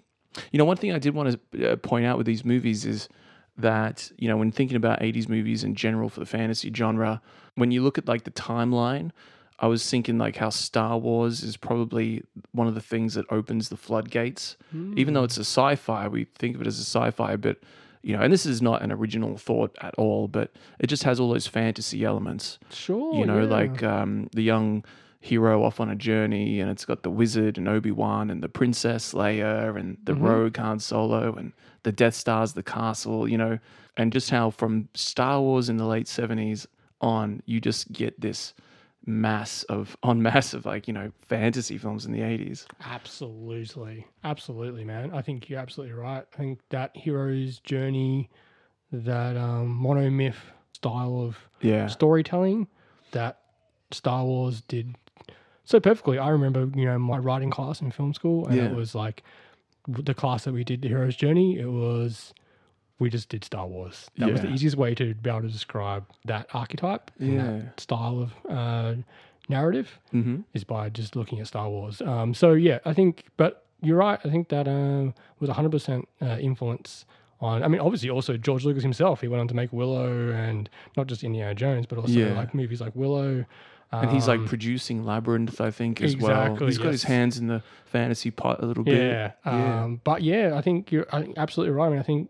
you 0.51 0.57
know, 0.57 0.66
one 0.66 0.78
thing 0.78 0.92
I 0.92 1.00
did 1.00 1.13
want 1.13 1.38
to 1.51 1.72
uh, 1.74 1.75
point 1.78 2.06
out 2.06 2.18
with 2.18 2.25
these 2.25 2.44
movies 2.45 2.86
is 2.86 3.10
that, 3.57 4.12
you 4.18 4.28
know, 4.28 4.38
when 4.38 4.51
thinking 4.51 4.78
about 4.78 5.00
80s 5.01 5.28
movies 5.30 5.63
in 5.63 5.75
general 5.75 6.10
for 6.10 6.19
the 6.19 6.25
fantasy 6.25 6.72
genre, 6.74 7.22
when 7.56 7.72
you 7.72 7.83
look 7.83 7.98
at 7.98 8.07
like 8.07 8.24
the 8.24 8.31
timeline, 8.31 9.12
I 9.60 9.68
was 9.68 9.88
thinking 9.88 10.18
like 10.18 10.38
how 10.38 10.50
Star 10.50 10.98
Wars 10.98 11.44
is 11.44 11.56
probably 11.57 12.24
one 12.54 12.68
of 12.68 12.74
the 12.75 12.81
things 12.81 13.13
that 13.13 13.25
opens 13.30 13.69
the 13.69 13.78
floodgates. 13.78 14.57
Even 14.98 15.13
though 15.13 15.24
it's 15.24 15.38
a 15.38 15.42
sci 15.42 15.75
fi, 15.75 16.07
we 16.07 16.24
think 16.39 16.56
of 16.56 16.62
it 16.62 16.68
as 16.68 16.80
a 16.80 16.84
sci 16.84 17.12
fi, 17.12 17.36
but, 17.36 17.57
you 18.01 18.16
know, 18.16 18.24
and 18.24 18.34
this 18.34 18.48
is 18.48 18.62
not 18.62 18.81
an 18.81 18.92
original 18.92 19.38
thought 19.38 19.75
at 19.81 19.94
all, 20.00 20.27
but 20.27 20.51
it 20.80 20.88
just 20.88 21.04
has 21.04 21.19
all 21.19 21.30
those 21.30 21.45
fantasy 21.45 22.04
elements 22.04 22.57
Sure. 22.72 23.13
you 23.19 23.25
know, 23.25 23.42
yeah. 23.42 23.48
like 23.48 23.84
um, 23.84 24.30
the 24.34 24.42
young 24.42 24.84
hero 25.21 25.63
off 25.63 25.79
on 25.79 25.89
a 25.89 25.95
journey, 25.95 26.59
and 26.59 26.69
it's 26.69 26.83
got 26.83 27.03
the 27.03 27.09
wizard 27.12 27.57
and 27.57 27.68
Obi 27.68 27.91
Wan 27.91 28.29
and 28.29 28.41
the 28.44 28.50
princess 28.50 29.13
Leia 29.13 29.79
and 29.79 29.97
the 30.03 30.13
Mm-hmm. 30.13 30.25
rogue 30.25 30.57
Han 30.57 30.79
Solo 30.79 31.33
and 31.35 31.53
the 31.83 31.91
Death 31.91 32.15
Star's 32.15 32.53
the 32.53 32.63
castle, 32.63 33.27
you 33.27 33.38
know, 33.38 33.57
and 33.97 34.12
just 34.12 34.29
how 34.31 34.50
from 34.50 34.89
Star 34.95 35.39
Wars 35.39 35.69
in 35.69 35.77
the 35.77 35.85
late 35.85 36.07
seventies 36.07 36.68
on, 37.01 37.41
you 37.45 37.62
just 37.62 37.91
get 37.91 38.19
this 38.19 38.53
mass 39.06 39.63
of 39.63 39.95
on 40.03 40.21
mass 40.21 40.53
of 40.53 40.65
like 40.65 40.88
you 40.88 40.94
know 40.94 41.12
fantasy 41.27 41.77
films 41.77 42.06
in 42.06 42.12
the 42.12 42.21
eighties. 42.21 42.65
Absolutely. 42.83 44.07
Absolutely, 44.24 44.83
man. 44.85 45.12
I 45.13 45.21
think 45.21 45.50
you're 45.50 45.59
absolutely 45.59 45.94
right. 45.95 46.25
I 46.33 46.38
think 46.38 46.59
that 46.69 46.91
hero's 46.95 47.59
journey, 47.59 48.29
that 48.91 49.38
um, 49.38 49.79
monomyth 49.83 50.35
style 50.74 51.21
of 51.21 51.38
Yeah, 51.62 51.88
storytelling 51.88 52.67
that 53.12 53.39
Star 53.91 54.24
Wars 54.24 54.62
did 54.62 54.95
so 55.71 55.79
perfectly. 55.79 56.18
I 56.18 56.29
remember, 56.29 56.69
you 56.75 56.85
know, 56.85 57.00
my 57.00 57.18
writing 57.18 57.50
class 57.50 57.81
in 57.81 57.91
film 57.91 58.13
school, 58.13 58.47
and 58.47 58.57
it 58.59 58.75
was 58.75 58.94
like 58.94 59.23
the 59.88 60.13
class 60.13 60.44
that 60.44 60.53
we 60.53 60.63
did, 60.63 60.81
the 60.81 60.88
hero's 60.89 61.15
journey, 61.15 61.57
it 61.59 61.69
was. 61.71 62.33
We 63.00 63.09
just 63.09 63.29
did 63.29 63.44
Star 63.44 63.65
Wars. 63.65 64.12
That 64.18 64.31
was 64.31 64.41
the 64.41 64.51
easiest 64.51 64.77
way 64.77 64.94
to 64.94 65.15
be 65.15 65.27
able 65.31 65.41
to 65.41 65.47
describe 65.47 66.06
that 66.25 66.47
archetype 66.53 67.09
Yeah. 67.19 67.62
that 67.63 67.79
style 67.79 68.21
of 68.21 68.33
uh, 68.47 68.94
narrative 69.50 69.97
mm-hmm. 70.13 70.41
is 70.53 70.63
by 70.63 70.89
just 70.89 71.15
looking 71.15 71.39
at 71.39 71.47
Star 71.47 71.68
Wars. 71.68 72.00
Um, 72.01 72.35
so 72.35 72.51
yeah, 72.53 72.77
I 72.85 72.94
think, 72.94 73.25
but 73.38 73.65
you're 73.81 73.97
right. 73.97 74.19
I 74.24 74.29
think 74.29 74.50
that 74.50 74.67
uh, 74.67 75.13
was 75.39 75.50
100% 75.50 76.03
uh, 76.21 76.25
influence 76.39 77.05
on. 77.39 77.63
I 77.63 77.67
mean, 77.67 77.81
obviously, 77.81 78.12
also 78.12 78.38
George 78.38 78.65
Lucas 78.65 78.84
himself. 78.84 79.22
He 79.22 79.27
went 79.27 79.41
on 79.41 79.48
to 79.48 79.55
make 79.55 79.74
Willow 79.74 80.29
and 80.31 80.69
not 80.96 81.07
just 81.07 81.24
Indiana 81.24 81.55
Jones, 81.55 81.88
but 81.88 81.98
also 81.98 82.12
Yeah. 82.13 82.34
like 82.34 82.53
movies 82.53 82.81
like 82.81 82.96
Willow. 82.96 83.46
And 83.91 84.10
he's 84.12 84.27
like 84.27 84.39
um, 84.39 84.48
producing 84.48 85.03
Labyrinth, 85.03 85.60
I 85.62 85.71
think, 85.71 86.01
as 86.01 86.15
well. 86.17 86.31
exactly, 86.43 86.67
He's 86.67 86.77
got 86.77 86.91
his 86.91 87.03
hands 87.03 87.38
in 87.38 87.48
the 87.48 87.62
fantasy 87.86 88.31
pot 88.31 88.62
a 88.63 88.65
little 88.65 88.83
bit. 88.83 88.98
yeah, 88.98 89.31
Yeah. 89.45 89.83
Um, 89.83 90.01
but 90.03 90.21
yeah, 90.21 90.53
I 90.55 90.62
think 90.62 90.91
you're 90.91 91.07
I 91.12 91.21
think 91.24 91.38
absolutely 91.38 91.74
right. 91.75 91.88
I 91.88 91.89
mean, 91.89 92.00
I 92.00 92.03
think 92.03 92.29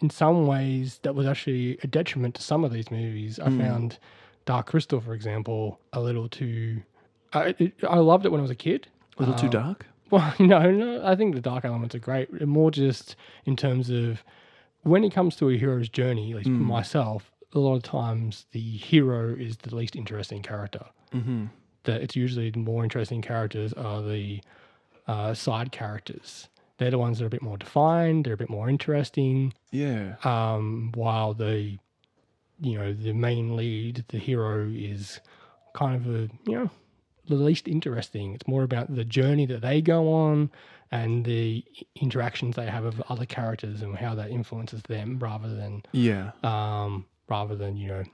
in 0.00 0.10
some 0.10 0.46
ways 0.46 0.98
that 1.02 1.14
was 1.14 1.26
actually 1.26 1.78
a 1.82 1.86
detriment 1.86 2.34
to 2.36 2.42
some 2.42 2.64
of 2.64 2.72
these 2.72 2.90
movies. 2.90 3.38
I 3.40 3.48
Mm. 3.48 3.60
found 3.60 3.98
Dark 4.44 4.66
Crystal, 4.66 5.00
for 5.00 5.12
example, 5.14 5.78
a 5.92 6.00
little 6.00 6.28
too. 6.28 6.82
I, 7.32 7.54
it, 7.58 7.74
I 7.88 7.98
loved 7.98 8.24
it 8.24 8.30
when 8.32 8.40
I 8.40 8.42
was 8.42 8.50
a 8.50 8.54
kid. 8.54 8.88
A 9.18 9.22
little 9.22 9.34
too 9.34 9.46
Um, 9.46 9.50
dark. 9.52 9.86
Well, 10.10 10.32
no, 10.38 10.70
no. 10.70 11.04
I 11.04 11.14
think 11.16 11.34
the 11.34 11.40
dark 11.42 11.66
elements 11.66 11.94
are 11.94 11.98
great. 11.98 12.46
More 12.46 12.70
just 12.70 13.14
in 13.44 13.56
terms 13.56 13.90
of 13.90 14.24
when 14.82 15.04
it 15.04 15.12
comes 15.12 15.36
to 15.36 15.50
a 15.50 15.56
hero's 15.58 15.90
journey, 15.90 16.30
at 16.30 16.38
least 16.38 16.48
Mm. 16.48 16.56
for 16.56 16.62
myself, 16.64 17.30
a 17.54 17.58
lot 17.58 17.76
of 17.76 17.82
times 17.82 18.46
the 18.52 18.60
hero 18.60 19.34
is 19.34 19.56
the 19.58 19.74
least 19.74 19.96
interesting 19.96 20.42
character. 20.42 20.84
Mm-hmm. 21.12 21.46
That 21.84 22.02
it's 22.02 22.16
usually 22.16 22.50
the 22.50 22.58
more 22.58 22.82
interesting 22.84 23.22
characters 23.22 23.72
are 23.72 24.02
the 24.02 24.40
uh, 25.06 25.32
side 25.34 25.72
characters. 25.72 26.48
They're 26.76 26.90
the 26.90 26.98
ones 26.98 27.18
that 27.18 27.24
are 27.24 27.28
a 27.28 27.30
bit 27.30 27.42
more 27.42 27.56
defined. 27.56 28.24
They're 28.26 28.34
a 28.34 28.36
bit 28.36 28.50
more 28.50 28.68
interesting. 28.68 29.52
Yeah. 29.70 30.16
Um, 30.22 30.92
while 30.94 31.34
the, 31.34 31.78
you 32.60 32.78
know, 32.78 32.92
the 32.92 33.12
main 33.14 33.56
lead, 33.56 34.04
the 34.08 34.18
hero, 34.18 34.68
is 34.70 35.20
kind 35.74 35.96
of 35.96 36.06
a 36.14 36.28
you 36.46 36.56
know 36.58 36.70
the 37.26 37.34
least 37.36 37.66
interesting. 37.68 38.34
It's 38.34 38.46
more 38.46 38.62
about 38.62 38.94
the 38.94 39.04
journey 39.04 39.46
that 39.46 39.60
they 39.62 39.80
go 39.80 40.12
on 40.12 40.50
and 40.90 41.24
the 41.24 41.64
interactions 41.96 42.56
they 42.56 42.66
have 42.66 42.84
with 42.84 43.00
other 43.10 43.26
characters 43.26 43.82
and 43.82 43.96
how 43.96 44.14
that 44.14 44.30
influences 44.30 44.82
them, 44.84 45.18
rather 45.18 45.54
than 45.54 45.82
Yeah. 45.92 46.30
um, 46.42 47.06
rather 47.28 47.54
than 47.56 47.76
you 47.76 47.88
know 47.88 48.04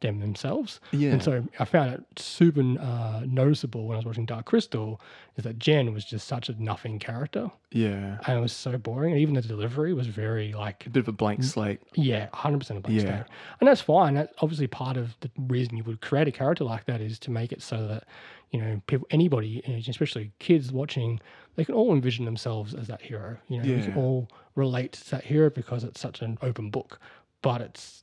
them 0.00 0.20
themselves. 0.20 0.80
Yeah. 0.92 1.12
And 1.12 1.22
so 1.22 1.46
I 1.58 1.64
found 1.64 1.94
it 1.94 2.04
super 2.18 2.60
uh, 2.60 3.22
noticeable 3.24 3.86
when 3.86 3.94
I 3.94 3.98
was 4.00 4.04
watching 4.04 4.26
Dark 4.26 4.44
Crystal 4.44 5.00
is 5.36 5.44
that 5.44 5.58
Jen 5.58 5.94
was 5.94 6.04
just 6.04 6.28
such 6.28 6.50
a 6.50 6.62
nothing 6.62 6.98
character 6.98 7.50
Yeah. 7.72 8.18
and 8.26 8.36
it 8.38 8.40
was 8.42 8.52
so 8.52 8.76
boring. 8.76 9.12
And 9.12 9.20
even 9.22 9.34
the 9.34 9.40
delivery 9.40 9.94
was 9.94 10.06
very 10.08 10.52
like 10.52 10.84
A 10.84 10.90
bit 10.90 11.00
of 11.00 11.08
a 11.08 11.12
blank 11.12 11.42
slate. 11.42 11.80
yeah, 11.94 12.28
hundred 12.34 12.58
percent 12.58 12.78
a 12.78 12.82
blank 12.82 13.00
Yeah. 13.00 13.06
slate, 13.08 13.26
and 13.60 13.68
that's 13.68 13.80
fine. 13.80 14.14
That's 14.14 14.32
obviously 14.42 14.66
part 14.66 14.98
of 14.98 15.16
the 15.20 15.30
reason 15.38 15.76
you 15.78 15.84
would 15.84 16.02
create 16.02 16.28
a 16.28 16.32
character 16.32 16.64
like 16.64 16.84
that 16.84 17.00
is 17.00 17.18
to 17.20 17.30
make 17.30 17.50
it 17.50 17.62
so 17.62 17.86
that 17.86 18.04
you 18.50 18.60
know 18.60 18.82
people, 18.86 19.06
anybody, 19.10 19.62
especially 19.88 20.32
kids 20.38 20.70
watching, 20.70 21.18
they 21.56 21.64
can 21.64 21.74
all 21.74 21.94
envision 21.94 22.26
themselves 22.26 22.74
as 22.74 22.88
that 22.88 23.00
hero. 23.00 23.38
You 23.48 23.62
know, 23.62 23.74
we 23.74 23.82
can 23.82 23.94
all 23.96 24.28
relate 24.54 24.92
to 24.92 25.10
that 25.12 25.24
hero 25.24 25.48
because 25.48 25.82
it's 25.82 26.00
such 26.00 26.20
an 26.20 26.36
open 26.42 26.68
book, 26.70 27.00
but 27.40 27.62
it's 27.62 28.02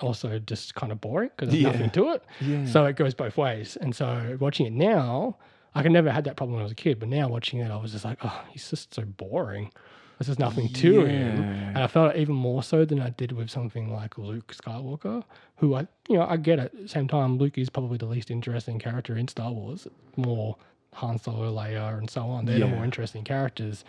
also 0.00 0.38
just 0.38 0.74
kind 0.74 0.92
of 0.92 1.00
boring 1.00 1.30
because 1.36 1.50
there's 1.50 1.62
Yeah. 1.62 1.70
nothing 1.72 1.90
to 1.90 2.12
it. 2.12 2.24
Yeah. 2.40 2.66
So 2.66 2.84
it 2.86 2.96
goes 2.96 3.14
both 3.14 3.36
ways. 3.36 3.76
And 3.80 3.94
so 3.94 4.36
watching 4.40 4.66
it 4.66 4.72
now, 4.72 5.36
I 5.74 5.82
can 5.82 5.92
never 5.92 6.10
had 6.10 6.24
that 6.24 6.36
problem 6.36 6.54
when 6.54 6.60
I 6.60 6.64
was 6.64 6.72
a 6.72 6.76
kid, 6.76 6.98
but 7.00 7.08
now 7.08 7.28
watching 7.28 7.60
it, 7.60 7.70
I 7.70 7.76
was 7.76 7.92
just 7.92 8.04
like, 8.04 8.18
oh, 8.22 8.44
he's 8.50 8.68
just 8.70 8.94
so 8.94 9.02
boring. 9.02 9.70
There's 10.18 10.28
just 10.28 10.38
nothing 10.38 10.68
to 10.68 11.04
him. 11.04 11.42
And 11.42 11.78
I 11.78 11.88
felt 11.88 12.14
it 12.14 12.20
even 12.20 12.36
more 12.36 12.62
so 12.62 12.84
than 12.84 13.00
I 13.00 13.10
did 13.10 13.32
with 13.32 13.50
something 13.50 13.92
like 13.92 14.16
Luke 14.16 14.54
Skywalker, 14.56 15.24
who 15.56 15.74
I, 15.74 15.88
you 16.08 16.16
know, 16.16 16.26
I 16.28 16.36
get 16.36 16.60
it. 16.60 16.72
At 16.74 16.82
the 16.82 16.88
same 16.88 17.08
time, 17.08 17.36
Luke 17.38 17.58
is 17.58 17.68
probably 17.68 17.98
the 17.98 18.06
least 18.06 18.30
interesting 18.30 18.78
character 18.78 19.16
in 19.16 19.26
Star 19.26 19.50
Wars. 19.50 19.88
More 20.16 20.56
Han 20.94 21.18
Solo, 21.18 21.52
Leia, 21.52 21.98
and 21.98 22.08
so 22.08 22.22
on. 22.26 22.44
They're 22.44 22.60
the 22.60 22.68
more 22.68 22.84
interesting 22.84 23.24
characters. 23.24 23.84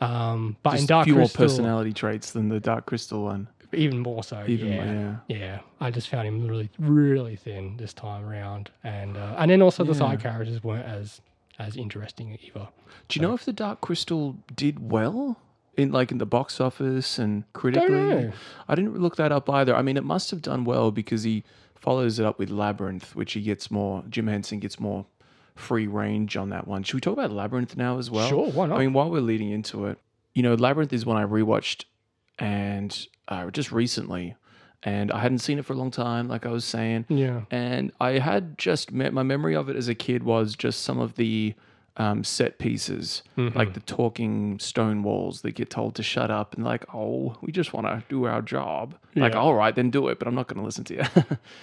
Um, 0.00 0.56
but 0.62 0.70
in 0.70 0.76
Just 0.78 0.88
Dark 0.88 1.04
few 1.04 1.14
more 1.14 1.24
Crystal, 1.24 1.44
personality 1.44 1.92
traits 1.92 2.30
than 2.32 2.48
the 2.48 2.58
Dark 2.60 2.86
Crystal 2.86 3.22
one. 3.24 3.48
Even 3.72 3.98
more 3.98 4.22
so. 4.22 4.44
Even 4.46 4.68
yeah. 4.68 4.84
more, 4.84 5.20
yeah. 5.28 5.38
Yeah, 5.38 5.60
I 5.80 5.90
just 5.90 6.08
found 6.08 6.26
him 6.26 6.46
really, 6.46 6.70
really 6.78 7.36
thin 7.36 7.76
this 7.76 7.92
time 7.92 8.24
around, 8.24 8.70
and 8.84 9.16
uh, 9.16 9.36
and 9.38 9.50
then 9.50 9.62
also 9.62 9.84
the 9.84 9.94
side 9.94 10.20
characters 10.20 10.62
weren't 10.62 10.86
as 10.86 11.20
as 11.58 11.76
interesting 11.76 12.38
either. 12.42 12.68
Do 13.08 13.20
you 13.20 13.26
know 13.26 13.34
if 13.34 13.44
the 13.44 13.52
Dark 13.52 13.80
Crystal 13.80 14.36
did 14.54 14.90
well 14.90 15.38
in 15.76 15.92
like 15.92 16.10
in 16.10 16.18
the 16.18 16.26
box 16.26 16.60
office 16.60 17.18
and 17.18 17.44
critically? 17.52 18.32
I 18.68 18.74
didn't 18.74 18.98
look 18.98 19.16
that 19.16 19.32
up 19.32 19.48
either. 19.50 19.74
I 19.74 19.82
mean, 19.82 19.96
it 19.96 20.04
must 20.04 20.30
have 20.30 20.42
done 20.42 20.64
well 20.64 20.90
because 20.90 21.22
he 21.22 21.44
follows 21.74 22.18
it 22.18 22.26
up 22.26 22.38
with 22.38 22.50
Labyrinth, 22.50 23.14
which 23.14 23.32
he 23.32 23.40
gets 23.40 23.70
more. 23.70 24.04
Jim 24.08 24.26
Henson 24.26 24.58
gets 24.58 24.80
more 24.80 25.06
free 25.54 25.86
range 25.86 26.36
on 26.36 26.50
that 26.50 26.66
one. 26.66 26.82
Should 26.82 26.94
we 26.94 27.00
talk 27.00 27.12
about 27.12 27.30
Labyrinth 27.30 27.76
now 27.76 27.98
as 27.98 28.10
well? 28.10 28.28
Sure, 28.28 28.50
why 28.50 28.66
not? 28.66 28.78
I 28.78 28.80
mean, 28.80 28.92
while 28.92 29.10
we're 29.10 29.20
leading 29.20 29.50
into 29.50 29.86
it, 29.86 29.98
you 30.34 30.42
know, 30.42 30.54
Labyrinth 30.54 30.92
is 30.92 31.04
one 31.04 31.16
I 31.16 31.24
rewatched 31.24 31.84
and 32.40 33.06
uh, 33.28 33.50
just 33.50 33.70
recently, 33.70 34.34
and 34.82 35.12
I 35.12 35.20
hadn't 35.20 35.38
seen 35.38 35.58
it 35.58 35.64
for 35.64 35.74
a 35.74 35.76
long 35.76 35.90
time, 35.90 36.26
like 36.26 36.46
I 36.46 36.50
was 36.50 36.64
saying. 36.64 37.04
Yeah, 37.08 37.42
And 37.50 37.92
I 38.00 38.12
had 38.18 38.56
just 38.58 38.90
met 38.92 39.12
my 39.12 39.22
memory 39.22 39.54
of 39.54 39.68
it 39.68 39.76
as 39.76 39.88
a 39.88 39.94
kid 39.94 40.22
was 40.24 40.56
just 40.56 40.82
some 40.82 40.98
of 40.98 41.14
the 41.16 41.54
um, 41.96 42.24
set 42.24 42.58
pieces, 42.58 43.22
Mm-hmm. 43.36 43.58
like 43.58 43.74
the 43.74 43.80
talking 43.80 44.58
stone 44.58 45.02
walls 45.02 45.42
that 45.42 45.52
get 45.52 45.68
told 45.68 45.94
to 45.96 46.02
shut 46.02 46.30
up 46.30 46.54
and 46.54 46.64
like, 46.64 46.86
oh, 46.94 47.36
we 47.42 47.52
just 47.52 47.74
want 47.74 47.86
to 47.88 48.02
do 48.08 48.24
our 48.24 48.40
job. 48.40 48.94
Like, 49.14 49.34
all 49.36 49.54
right, 49.54 49.74
then 49.74 49.90
do 49.90 50.08
it, 50.08 50.18
but 50.18 50.26
I'm 50.26 50.34
not 50.34 50.48
going 50.48 50.60
to 50.60 50.64
listen 50.64 50.84
to 50.84 50.94
you. 50.94 51.02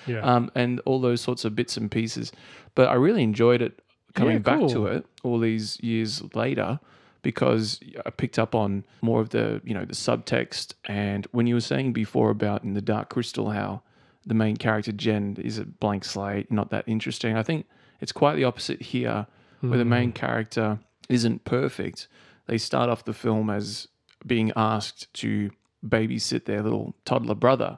yeah, 0.13 0.19
um, 0.21 0.51
and 0.53 0.79
all 0.85 1.01
those 1.01 1.21
sorts 1.21 1.43
of 1.43 1.55
bits 1.55 1.75
and 1.75 1.89
pieces. 1.89 2.31
But 2.75 2.89
I 2.89 2.93
really 2.95 3.23
enjoyed 3.23 3.61
it 3.63 3.79
coming 4.13 4.33
Yeah, 4.33 4.39
back 4.39 4.59
to 4.69 4.85
it 4.87 5.05
all 5.23 5.39
these 5.39 5.79
years 5.81 6.21
later 6.35 6.79
because 7.27 7.81
I 8.05 8.09
picked 8.09 8.39
up 8.39 8.55
on 8.55 8.85
more 9.01 9.19
of 9.19 9.31
the 9.31 9.59
you 9.65 9.73
know 9.73 9.83
the 9.83 9.93
subtext. 9.93 10.75
And 10.85 11.27
when 11.33 11.45
you 11.45 11.55
were 11.55 11.67
saying 11.73 11.91
before 11.91 12.29
about 12.29 12.63
in 12.63 12.73
the 12.73 12.81
Dark 12.81 13.09
Crystal 13.09 13.49
how 13.49 13.81
the 14.25 14.33
main 14.33 14.55
character 14.55 14.93
Jen 14.93 15.35
is 15.37 15.57
a 15.57 15.65
blank 15.65 16.05
slate, 16.05 16.49
not 16.49 16.69
that 16.69 16.85
interesting. 16.87 17.35
I 17.35 17.43
think 17.43 17.65
it's 17.99 18.13
quite 18.13 18.37
the 18.37 18.45
opposite 18.45 18.81
here, 18.81 19.27
where 19.59 19.77
the 19.77 19.83
main 19.83 20.13
character 20.13 20.79
isn't 21.09 21.43
perfect. 21.43 22.07
They 22.45 22.57
start 22.57 22.89
off 22.89 23.03
the 23.03 23.13
film 23.13 23.49
as 23.49 23.89
being 24.25 24.53
asked 24.55 25.13
to 25.15 25.51
babysit 25.85 26.45
their 26.45 26.61
little 26.63 26.95
toddler 27.03 27.35
brother, 27.35 27.77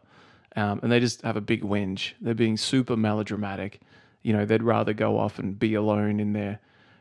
um, 0.55 0.79
and 0.83 0.91
they 0.91 0.99
just 0.99 1.23
have 1.23 1.37
a 1.37 1.41
big 1.41 1.63
whinge. 1.63 2.13
They're 2.21 2.35
being 2.35 2.55
super 2.55 2.95
melodramatic. 2.95 3.81
You 4.21 4.33
know, 4.33 4.45
they'd 4.45 4.61
rather 4.61 4.93
go 4.93 5.17
off 5.17 5.39
and 5.39 5.57
be 5.57 5.73
alone 5.73 6.19
in 6.19 6.33
their, 6.33 6.59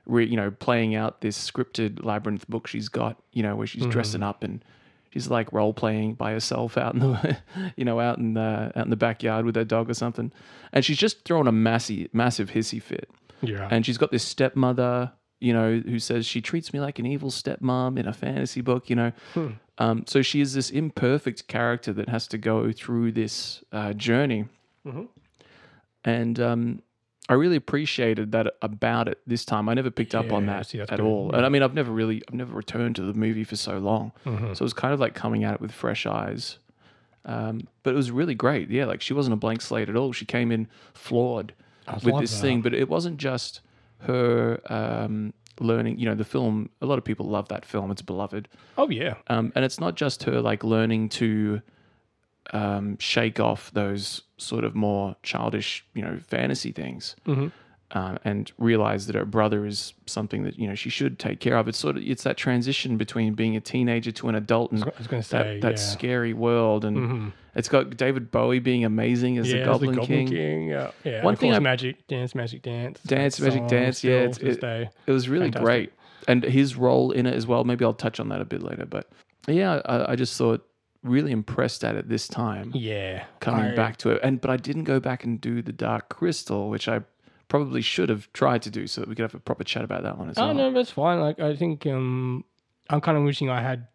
re, 0.09 0.27
you 0.27 0.37
know, 0.37 0.51
playing 0.51 0.95
out 0.97 1.21
this 1.21 1.39
scripted 1.39 2.05
labyrinth 2.05 2.49
book 2.49 2.67
she's 2.67 2.89
got. 2.89 3.17
You 3.33 3.43
know, 3.45 3.55
where 3.55 3.67
she's 3.67 3.85
dressing 3.91 4.23
up 4.25 4.43
and 4.43 4.65
she's 5.11 5.29
like 5.29 5.53
role 5.53 5.73
playing 5.73 6.15
by 6.15 6.33
herself 6.33 6.77
out 6.77 6.95
in 6.95 7.01
the, 7.01 7.39
you 7.77 7.85
know, 7.85 8.01
out 8.01 8.19
in 8.19 8.35
the 8.35 8.73
out 8.75 8.85
in 8.85 8.91
the 8.91 8.97
backyard 8.97 9.45
with 9.45 9.55
her 9.55 9.65
dog 9.65 9.89
or 9.89 9.95
something, 9.95 10.33
and 10.73 10.85
she's 10.85 10.99
just 10.99 11.25
throwing 11.25 11.47
a 11.47 11.53
massive 11.53 12.09
massive 12.13 12.51
hissy 12.51 12.83
fit. 12.83 13.09
yeah, 13.43 13.69
And 13.71 13.87
she's 13.87 13.99
got 13.99 14.11
this 14.11 14.25
stepmother, 14.25 15.13
you 15.41 15.53
know, 15.53 15.79
who 15.87 15.99
says 16.01 16.27
she 16.27 16.41
treats 16.41 16.73
me 16.73 16.81
like 16.81 16.99
an 16.99 17.07
evil 17.07 17.31
stepmom 17.31 17.99
in 17.99 18.09
a 18.09 18.13
fantasy 18.13 18.61
book, 18.61 18.91
you 18.91 18.97
know. 18.97 19.13
Um, 19.81 20.05
so 20.09 20.23
she 20.23 20.41
is 20.41 20.55
this 20.55 20.71
imperfect 20.71 21.47
character 21.47 21.93
that 21.93 22.09
has 22.09 22.27
to 22.29 22.39
go 22.39 22.73
through 22.73 23.13
this 23.13 23.63
uh, 23.71 23.93
journey. 23.93 24.47
And 26.05 26.41
um, 26.41 26.83
I 27.29 27.35
really 27.35 27.57
appreciated 27.57 28.33
that 28.33 28.55
about 28.63 29.09
it 29.09 29.21
this 29.27 29.45
time. 29.45 29.69
I 29.69 29.75
never 29.75 29.91
picked 29.91 30.15
up 30.15 30.33
on 30.33 30.47
that 30.47 30.67
see, 30.67 30.81
at 30.81 30.89
good. 30.89 31.01
all. 31.01 31.35
And 31.35 31.45
I 31.45 31.51
mean, 31.51 31.63
I've 31.63 31.75
never 31.75 31.93
really, 31.93 32.23
I've 32.27 32.35
never 32.35 32.55
returned 32.55 32.97
to 32.97 33.03
the 33.03 33.13
movie 33.13 33.45
for 33.45 33.57
so 33.57 33.79
long. 33.79 34.13
So 34.25 34.31
it 34.53 34.61
was 34.61 34.73
kind 34.73 34.95
of 34.95 35.01
like 35.01 35.15
coming 35.15 35.45
at 35.45 35.55
it 35.55 35.61
with 35.61 35.73
fresh 35.73 36.07
eyes. 36.07 36.59
Um, 37.25 37.69
but 37.83 37.93
it 37.93 37.97
was 37.97 38.11
really 38.11 38.35
great. 38.35 38.71
Yeah, 38.71 38.87
like 38.87 39.03
she 39.03 39.13
wasn't 39.13 39.35
a 39.35 39.37
blank 39.37 39.61
slate 39.61 39.91
at 39.91 39.97
all. 39.97 40.13
She 40.13 40.25
came 40.25 40.51
in 40.51 40.69
flawed 40.95 41.53
with 42.03 42.19
this 42.21 42.33
that. 42.33 42.41
thing, 42.41 42.63
but 42.63 42.73
it 42.73 42.89
wasn't 42.89 43.19
just 43.19 43.61
her 44.01 44.61
um, 44.71 45.35
learning. 45.61 45.99
You 45.99 46.07
know, 46.07 46.15
the 46.15 46.25
film. 46.25 46.71
A 46.81 46.87
lot 46.87 46.97
of 46.97 47.05
people 47.05 47.27
love 47.27 47.49
that 47.49 47.67
film. 47.67 47.91
It's 47.91 48.01
beloved, 48.01 48.49
oh 48.79 48.89
yeah, 48.89 49.17
um, 49.27 49.53
and 49.55 49.65
it's 49.65 49.79
not 49.79 49.95
just 49.95 50.23
her 50.23 50.41
like 50.41 50.65
learning 50.65 51.11
to 51.11 51.61
um, 52.53 52.97
shake 52.99 53.41
off 53.41 53.71
those 53.73 54.23
sort 54.37 54.65
of 54.65 54.75
more 54.75 55.17
childish, 55.23 55.85
you 55.95 56.03
know, 56.03 56.19
fantasy 56.27 56.73
things. 56.73 57.17
Mm-hmm. 57.27 57.49
Um, 57.93 58.19
and 58.23 58.53
realize 58.59 59.07
that 59.07 59.17
her 59.17 59.25
brother 59.25 59.65
is 59.65 59.95
something 60.05 60.43
that 60.45 60.59
you 60.59 60.69
know 60.69 60.75
she 60.75 60.91
should 60.91 61.19
take 61.19 61.41
care 61.41 61.57
of. 61.57 61.69
It's 61.69 61.79
sort 61.79 61.97
of 61.97 62.03
it's 62.03 62.23
that 62.25 62.37
transition 62.37 62.99
between 62.99 63.33
being 63.33 63.57
a 63.57 63.61
teenager 63.63 64.13
to 64.13 64.29
an 64.29 64.35
adult 64.35 64.73
and 64.73 64.85
I 64.85 64.91
was 64.99 65.07
going 65.07 65.23
to 65.23 65.31
that, 65.31 65.45
say 65.45 65.61
that 65.61 65.71
yeah. 65.71 65.77
scary 65.77 66.35
world. 66.35 66.85
And 66.85 66.97
Mhm. 66.99 67.33
it's 67.55 67.71
got 67.71 67.97
David 67.97 68.31
Bowie 68.31 68.59
being 68.59 68.85
amazing 68.85 69.39
as 69.39 69.49
yeah, 69.51 69.55
the 69.55 69.61
as 69.63 69.67
Goblin, 69.69 69.91
the 69.93 70.01
Goblin 70.03 70.27
King. 70.27 70.29
King. 70.29 70.69
Yeah, 70.69 70.91
yeah. 71.03 71.25
One 71.25 71.35
thing 71.37 71.55
I- 71.55 71.61
magic 71.61 72.07
dance, 72.09 72.35
magic 72.35 72.61
dance, 72.61 73.01
Dance, 73.05 73.41
Magic 73.41 73.67
Dance, 73.69 74.05
yeah, 74.05 74.17
it's- 74.25 74.37
it- 74.37 74.63
It 75.07 75.11
was 75.11 75.31
really 75.31 75.47
Fantastic. 75.47 75.65
great, 75.65 75.93
and 76.29 76.45
his 76.45 76.77
role 76.77 77.11
in 77.13 77.25
it 77.25 77.33
as 77.33 77.47
well. 77.47 77.65
Maybe 77.65 77.87
I'll 77.87 77.95
touch 77.95 78.21
on 78.21 78.29
that 78.29 78.43
a 78.43 78.45
bit 78.45 78.63
later, 78.63 78.85
but 78.85 79.09
yeah, 79.47 79.81
I, 79.87 80.13
I 80.13 80.15
just 80.17 80.37
thought 80.37 80.63
really 81.03 81.31
impressed 81.33 81.85
at 81.85 81.95
it 81.95 82.09
this 82.09 82.27
time, 82.29 82.73
Yeah, 82.75 83.25
coming 83.41 83.67
I- 83.67 83.75
back 83.75 83.97
to 83.99 84.11
it. 84.11 84.21
And 84.23 84.41
but 84.41 84.51
I 84.51 84.57
didn't 84.57 84.85
go 84.85 84.99
back 85.01 85.25
and 85.25 85.41
do 85.41 85.63
the 85.63 85.73
Dark 85.73 86.09
Crystal, 86.09 86.69
which 86.71 86.89
I 86.89 87.01
probably 87.49 87.81
should 87.81 88.09
have 88.09 88.31
tried 88.33 88.63
to 88.63 88.71
do, 88.71 88.87
so 88.87 89.01
that 89.01 89.09
we 89.09 89.15
could 89.15 89.23
have 89.23 89.35
a 89.35 89.41
proper 89.41 89.65
chat 89.65 89.85
about 89.85 90.03
that 90.03 90.19
one 90.19 90.29
as 90.31 90.39
Oh 90.39 90.47
well. 90.47 90.55
no, 90.55 90.73
that's 90.73 90.91
fine. 90.91 91.21
Like 91.21 91.41
I 91.41 91.55
think 91.57 91.87
um, 91.87 92.45
I'm 92.91 93.01
kind 93.01 93.17
of 93.17 93.25
wishing 93.25 93.49
I 93.51 93.63
had. 93.63 93.87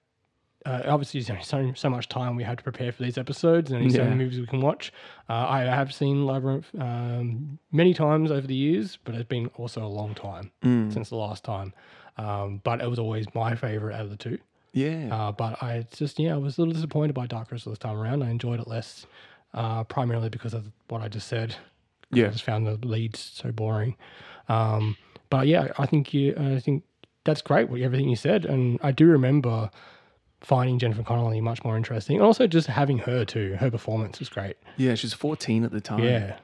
Uh, 0.65 0.81
obviously, 0.85 1.19
there's 1.19 1.29
only 1.29 1.43
so 1.73 1.73
so 1.75 1.89
much 1.89 2.07
time 2.07 2.37
we 2.37 2.43
had 2.43 2.57
to 2.57 2.63
prepare 2.63 2.91
for 2.93 3.03
these 3.03 3.17
episodes, 3.17 3.69
and 3.69 3.79
only 3.81 3.91
so 3.91 3.97
Yeah. 3.97 4.05
many 4.05 4.23
movies 4.23 4.39
we 4.39 4.47
can 4.47 4.61
watch. 4.61 4.93
Uh, 5.29 5.45
I 5.49 5.59
have 5.63 5.93
seen 5.93 6.25
Labyrinth 6.25 6.67
um, 6.79 7.59
many 7.73 7.93
times 7.93 8.31
over 8.31 8.47
the 8.47 8.55
years, 8.55 8.97
but 9.03 9.13
it's 9.13 9.27
been 9.27 9.47
also 9.57 9.83
a 9.85 9.91
long 9.99 10.15
time 10.15 10.51
Mm. 10.63 10.93
since 10.93 11.09
the 11.09 11.17
last 11.17 11.43
time. 11.43 11.73
Um, 12.17 12.61
but 12.63 12.79
it 12.79 12.89
was 12.89 12.97
always 12.97 13.25
my 13.35 13.55
favorite 13.55 13.93
out 13.95 14.01
of 14.05 14.09
the 14.09 14.15
two. 14.15 14.37
Yeah, 14.73 15.15
Uh, 15.15 15.31
but 15.31 15.61
I 15.61 15.85
just 15.95 16.17
yeah, 16.19 16.33
I 16.33 16.37
was 16.37 16.57
a 16.57 16.61
little 16.61 16.73
disappointed 16.73 17.13
by 17.13 17.27
Dark 17.27 17.49
Crystal 17.49 17.71
this 17.71 17.79
time 17.79 17.95
around. 17.95 18.23
I 18.23 18.29
enjoyed 18.31 18.59
it 18.59 18.67
less, 18.67 19.05
uh, 19.53 19.83
primarily 19.83 20.29
because 20.29 20.53
of 20.53 20.65
what 20.89 21.01
I 21.01 21.07
just 21.07 21.27
said. 21.27 21.55
Yeah. 22.11 22.27
I 22.27 22.29
just 22.29 22.43
found 22.43 22.65
the 22.67 22.75
leads 22.87 23.19
so 23.19 23.51
boring. 23.51 23.95
Um, 24.49 24.97
but 25.29 25.47
yeah, 25.47 25.67
I 25.77 25.85
think 25.85 26.13
you, 26.13 26.35
I 26.37 26.59
think 26.59 26.83
that's 27.23 27.41
great. 27.41 27.69
What 27.69 27.81
everything 27.81 28.09
you 28.09 28.15
said, 28.15 28.45
and 28.45 28.79
I 28.83 28.91
do 28.91 29.05
remember 29.07 29.69
finding 30.41 30.77
Jennifer 30.77 31.03
Connelly 31.03 31.39
much 31.41 31.63
more 31.63 31.77
interesting, 31.77 32.17
and 32.17 32.25
also 32.25 32.47
just 32.47 32.67
having 32.67 32.97
her 32.99 33.25
too. 33.25 33.55
Her 33.59 33.71
performance 33.71 34.19
was 34.19 34.29
great. 34.29 34.57
yeah. 34.77 34.95
She 34.95 35.05
was 35.07 35.13
14 35.13 35.63
at 35.63 35.71
the 35.71 35.81
time. 35.81 35.99
Yeah, 36.03 36.37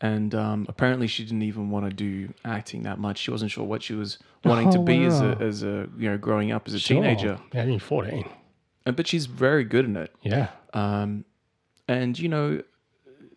and 0.00 0.34
um, 0.34 0.66
apparently 0.68 1.06
she 1.06 1.24
didn't 1.24 1.42
even 1.42 1.70
want 1.70 1.86
to 1.88 1.92
do 1.94 2.32
acting 2.44 2.82
that 2.84 2.98
much. 2.98 3.18
She 3.18 3.30
wasn't 3.30 3.50
sure 3.50 3.64
what 3.64 3.82
she 3.82 3.94
was 3.94 4.18
wanting 4.44 4.70
to 4.72 4.78
Oh, 4.78 4.82
be 4.82 5.04
as 5.04 5.20
a 5.20 5.36
as 5.40 5.62
a 5.62 5.88
you 5.98 6.08
know 6.10 6.18
growing 6.18 6.52
up 6.52 6.66
as 6.68 6.74
a 6.74 6.78
Sure. 6.78 6.96
teenager. 7.02 7.38
Yeah, 7.52 7.64
you're 7.64 7.78
fourteen. 7.80 8.24
And 8.86 8.96
but 8.96 9.06
she's 9.06 9.26
very 9.26 9.64
good 9.64 9.84
in 9.84 9.96
it. 9.96 10.14
Yeah, 10.22 10.48
Um, 10.72 11.24
and 11.86 12.18
you 12.18 12.28
know 12.28 12.62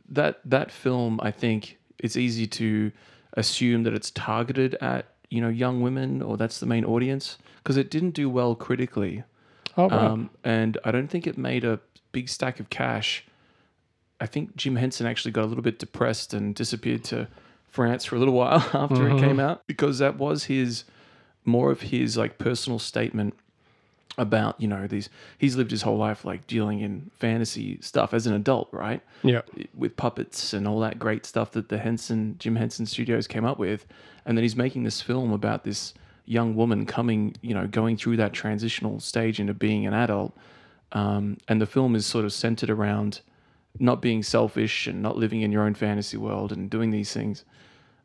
that 0.10 0.40
that 0.46 0.72
film, 0.72 1.20
I 1.22 1.32
think 1.32 1.78
it's 2.00 2.16
easy 2.16 2.48
to 2.48 2.92
assume 3.34 3.84
that 3.84 3.94
it's 3.94 4.12
targeted 4.12 4.76
at 4.76 5.08
you 5.30 5.42
know 5.42 5.50
young 5.50 5.82
women 5.82 6.22
or 6.22 6.38
that's 6.38 6.60
the 6.60 6.66
main 6.66 6.86
audience 6.86 7.38
because 7.58 7.78
it 7.78 7.90
didn't 7.90 8.12
do 8.12 8.30
well 8.30 8.56
critically. 8.56 9.24
oh 9.78 9.90
right. 9.90 9.92
Um, 10.12 10.30
and 10.44 10.78
I 10.86 10.92
don't 10.92 11.08
think 11.10 11.26
it 11.28 11.38
made 11.38 11.64
a 11.66 11.80
big 12.12 12.30
stack 12.30 12.60
of 12.60 12.70
cash 12.70 13.26
I 14.24 14.26
think 14.26 14.56
Jim 14.56 14.78
Henson 14.78 15.06
actually 15.06 15.32
got 15.32 15.44
a 15.44 15.48
little 15.48 15.62
bit 15.62 15.80
depressed 15.80 16.34
and 16.34 16.56
disappeared 16.56 17.04
to 17.06 17.28
France 17.68 18.06
for 18.06 18.16
a 18.16 18.20
little 18.20 18.34
while 18.34 18.66
after 18.74 19.10
it 19.10 19.20
came 19.20 19.38
out 19.38 19.68
because 19.68 20.00
that 20.00 20.18
was 20.18 20.46
his 20.46 20.86
more 21.44 21.72
of 21.72 21.82
his 21.82 22.16
like 22.16 22.38
personal 22.38 22.80
statement 22.80 23.34
about 24.18 24.62
you 24.62 24.68
know 24.68 24.88
these 24.88 25.10
he's 25.40 25.58
lived 25.58 25.72
his 25.72 25.82
whole 25.82 25.98
life 25.98 26.24
like 26.24 26.48
dealing 26.48 26.80
in 26.80 27.12
fantasy 27.20 27.78
stuff 27.82 28.14
as 28.14 28.26
an 28.26 28.34
adult 28.34 28.70
right? 28.72 29.02
Yeah. 29.24 29.42
with 29.76 29.98
puppets 29.98 30.54
and 30.54 30.70
all 30.70 30.80
that 30.80 31.00
great 31.00 31.26
stuff 31.26 31.52
that 31.52 31.68
the 31.68 31.80
Henson 31.80 32.38
Jim 32.40 32.56
Henson 32.56 32.86
Studios 32.86 33.28
came 33.28 33.44
up 33.44 33.60
with, 33.60 33.86
and 34.26 34.38
then 34.38 34.44
he's 34.44 34.56
making 34.56 34.84
this 34.84 35.02
film 35.02 35.34
about 35.34 35.66
this 35.66 35.94
young 36.26 36.56
woman 36.56 36.86
coming, 36.86 37.36
you 37.42 37.54
know, 37.54 37.68
going 37.68 37.98
through 37.98 38.16
that 38.16 38.32
transitional 38.32 39.02
stage 39.02 39.42
into 39.42 39.54
being 39.54 39.86
an 39.86 39.94
adult, 39.94 40.34
um, 40.94 41.38
and 41.50 41.60
the 41.60 41.66
film 41.66 41.94
is 41.94 42.06
sort 42.06 42.24
of 42.24 42.32
centered 42.32 42.70
around 42.70 43.20
not 43.80 44.02
being 44.02 44.24
selfish 44.24 44.88
and 44.88 45.02
not 45.02 45.18
living 45.18 45.42
in 45.42 45.52
your 45.52 45.64
own 45.64 45.74
fantasy 45.74 46.18
world 46.18 46.52
and 46.52 46.70
doing 46.70 46.92
these 46.92 47.12
things. 47.14 47.44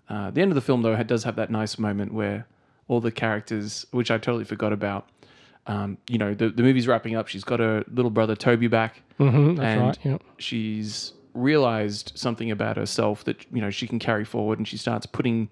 Uh, 0.09 0.31
the 0.31 0.41
end 0.41 0.51
of 0.51 0.55
the 0.55 0.61
film 0.63 0.83
though 0.83 1.01
does 1.03 1.25
have 1.25 1.37
that 1.37 1.51
nice 1.51 1.79
moment 1.79 2.13
where 2.15 2.47
all 2.89 3.01
the 3.01 3.13
characters, 3.13 3.87
which 3.91 4.11
I 4.11 4.17
totally 4.19 4.45
forgot 4.45 4.73
about. 4.73 5.09
Um, 5.67 5.99
you 6.09 6.17
know, 6.17 6.33
the, 6.33 6.49
the 6.49 6.63
movie's 6.63 6.89
wrapping 6.89 7.15
up. 7.15 7.29
She's 7.29 7.45
got 7.45 7.61
her 7.61 7.85
little 7.93 8.11
brother 8.11 8.35
Toby 8.35 8.69
back 8.69 9.03
hmm 9.19 9.55
that's 9.57 9.67
and 9.67 9.81
right. 9.83 9.99
Yeah. 10.03 10.19
she's 10.39 11.13
realized 11.35 12.13
something 12.15 12.51
about 12.51 12.77
herself 12.77 13.25
that 13.25 13.45
you 13.53 13.61
know 13.61 13.71
she 13.71 13.87
can 13.87 13.99
carry 13.99 14.25
forward 14.25 14.59
and 14.59 14.67
she 14.67 14.77
starts 14.79 15.05
putting 15.07 15.49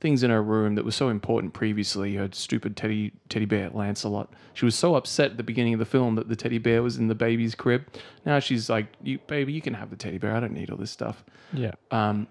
things 0.00 0.22
in 0.22 0.30
her 0.30 0.42
room 0.42 0.74
that 0.76 0.84
were 0.84 0.92
so 0.92 1.08
important 1.08 1.52
previously. 1.52 2.14
Her 2.14 2.28
stupid 2.32 2.76
teddy 2.76 3.12
teddy 3.28 3.44
bear 3.44 3.70
lancelot. 3.70 4.32
She 4.54 4.64
was 4.64 4.74
so 4.74 4.94
upset 4.94 5.32
at 5.32 5.36
the 5.36 5.42
beginning 5.42 5.74
of 5.74 5.80
the 5.80 5.86
film 5.86 6.14
that 6.14 6.28
the 6.28 6.36
teddy 6.36 6.58
bear 6.58 6.82
was 6.82 6.96
in 6.96 7.08
the 7.08 7.14
baby's 7.14 7.54
crib. 7.54 7.86
Now 8.24 8.38
she's 8.38 8.70
like 8.70 8.86
you 9.02 9.18
baby 9.26 9.52
you 9.52 9.60
can 9.60 9.74
have 9.74 9.90
the 9.90 9.96
teddy 9.96 10.18
bear. 10.18 10.34
I 10.34 10.40
don't 10.40 10.54
need 10.54 10.70
all 10.70 10.76
this 10.76 10.90
stuff. 10.90 11.24
Yeah. 11.52 11.72
um, 11.90 12.28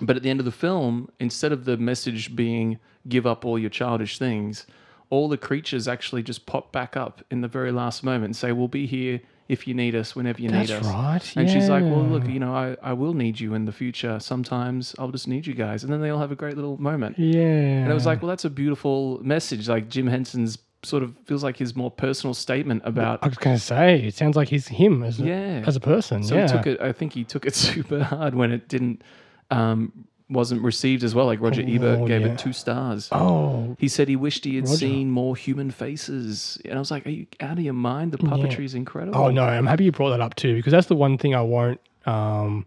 but 0.00 0.16
at 0.16 0.22
the 0.22 0.30
end 0.30 0.40
of 0.40 0.46
the 0.46 0.52
film, 0.52 1.10
instead 1.20 1.52
of 1.52 1.64
the 1.64 1.76
message 1.76 2.36
being 2.36 2.78
give 3.08 3.26
up 3.26 3.44
all 3.44 3.58
your 3.58 3.70
childish 3.70 4.18
things, 4.18 4.66
all 5.10 5.28
the 5.28 5.38
creatures 5.38 5.88
actually 5.88 6.22
just 6.22 6.46
pop 6.46 6.72
back 6.72 6.96
up 6.96 7.24
in 7.30 7.40
the 7.40 7.48
very 7.48 7.72
last 7.72 8.02
moment 8.02 8.24
and 8.26 8.36
say, 8.36 8.52
We'll 8.52 8.68
be 8.68 8.86
here 8.86 9.20
if 9.48 9.68
you 9.68 9.74
need 9.74 9.94
us, 9.94 10.16
whenever 10.16 10.40
you 10.42 10.48
That's 10.48 10.70
need 10.70 10.76
us. 10.76 10.82
That's 10.84 10.94
right. 10.94 11.36
And 11.36 11.50
she's 11.50 11.68
like, 11.68 11.84
Well, 11.84 12.02
look, 12.04 12.26
you 12.26 12.40
know, 12.40 12.54
I, 12.54 12.76
I 12.82 12.92
will 12.92 13.14
need 13.14 13.38
you 13.38 13.54
in 13.54 13.64
the 13.64 13.72
future. 13.72 14.18
Sometimes 14.20 14.94
I'll 14.98 15.10
just 15.10 15.28
need 15.28 15.46
you 15.46 15.54
guys. 15.54 15.84
And 15.84 15.92
then 15.92 16.00
they 16.00 16.10
all 16.10 16.18
have 16.18 16.32
a 16.32 16.36
great 16.36 16.56
little 16.56 16.80
moment. 16.80 17.18
Yeah. 17.18 17.40
And 17.42 17.90
it 17.90 17.94
was 17.94 18.06
like, 18.06 18.22
Well, 18.22 18.28
that's 18.28 18.44
a 18.44 18.50
beautiful 18.50 19.20
message. 19.22 19.68
Like 19.68 19.88
Jim 19.88 20.06
Henson's 20.06 20.58
sort 20.82 21.02
of 21.02 21.14
feels 21.24 21.42
like 21.42 21.56
his 21.56 21.74
more 21.74 21.90
personal 21.90 22.34
statement 22.34 22.82
about 22.84 23.18
I 23.22 23.28
was 23.28 23.38
going 23.38 23.56
to 23.56 23.62
say, 23.62 24.02
it 24.02 24.14
sounds 24.14 24.36
like 24.36 24.48
he's 24.48 24.68
him 24.68 25.02
as 25.02 25.20
a, 25.20 25.24
Yeah. 25.24 25.64
as 25.66 25.76
a 25.76 25.80
person. 25.80 26.22
So 26.22 26.34
yeah. 26.34 26.46
he 26.46 26.52
took 26.56 26.66
it. 26.66 26.80
I 26.80 26.92
think 26.92 27.12
he 27.12 27.24
took 27.24 27.46
it 27.46 27.54
super 27.66 28.02
hard 28.02 28.34
when 28.34 28.52
it 28.52 28.68
didn't 28.68 29.02
um, 29.50 29.92
wasn't 30.28 30.62
received 30.62 31.04
as 31.04 31.14
well. 31.14 31.26
Like 31.26 31.40
Roger 31.40 31.62
Ebert 31.62 32.00
Oh, 32.00 32.06
gave 32.06 32.22
yeah. 32.22 32.28
it 32.28 32.38
two 32.38 32.52
stars. 32.52 33.08
Oh, 33.12 33.76
He 33.78 33.88
said 33.88 34.08
he 34.08 34.16
wished 34.16 34.44
he 34.44 34.56
had 34.56 34.64
Roger. 34.64 34.76
seen 34.76 35.10
more 35.10 35.36
human 35.36 35.70
faces, 35.70 36.58
and 36.64 36.74
I 36.74 36.78
was 36.78 36.90
like, 36.90 37.06
"Are 37.06 37.10
you 37.10 37.26
out 37.40 37.58
of 37.58 37.64
your 37.64 37.74
mind? 37.74 38.12
The 38.12 38.18
puppetry 38.18 38.64
is 38.64 38.74
incredible." 38.74 39.16
oh 39.20 39.30
no! 39.30 39.44
I'm 39.44 39.66
happy 39.66 39.84
you 39.84 39.92
brought 39.92 40.10
that 40.10 40.20
up 40.20 40.34
too 40.34 40.54
because 40.56 40.72
that's 40.72 40.88
the 40.88 40.96
one 40.96 41.16
thing 41.18 41.34
I 41.34 41.42
won't, 41.42 41.80
um, 42.06 42.64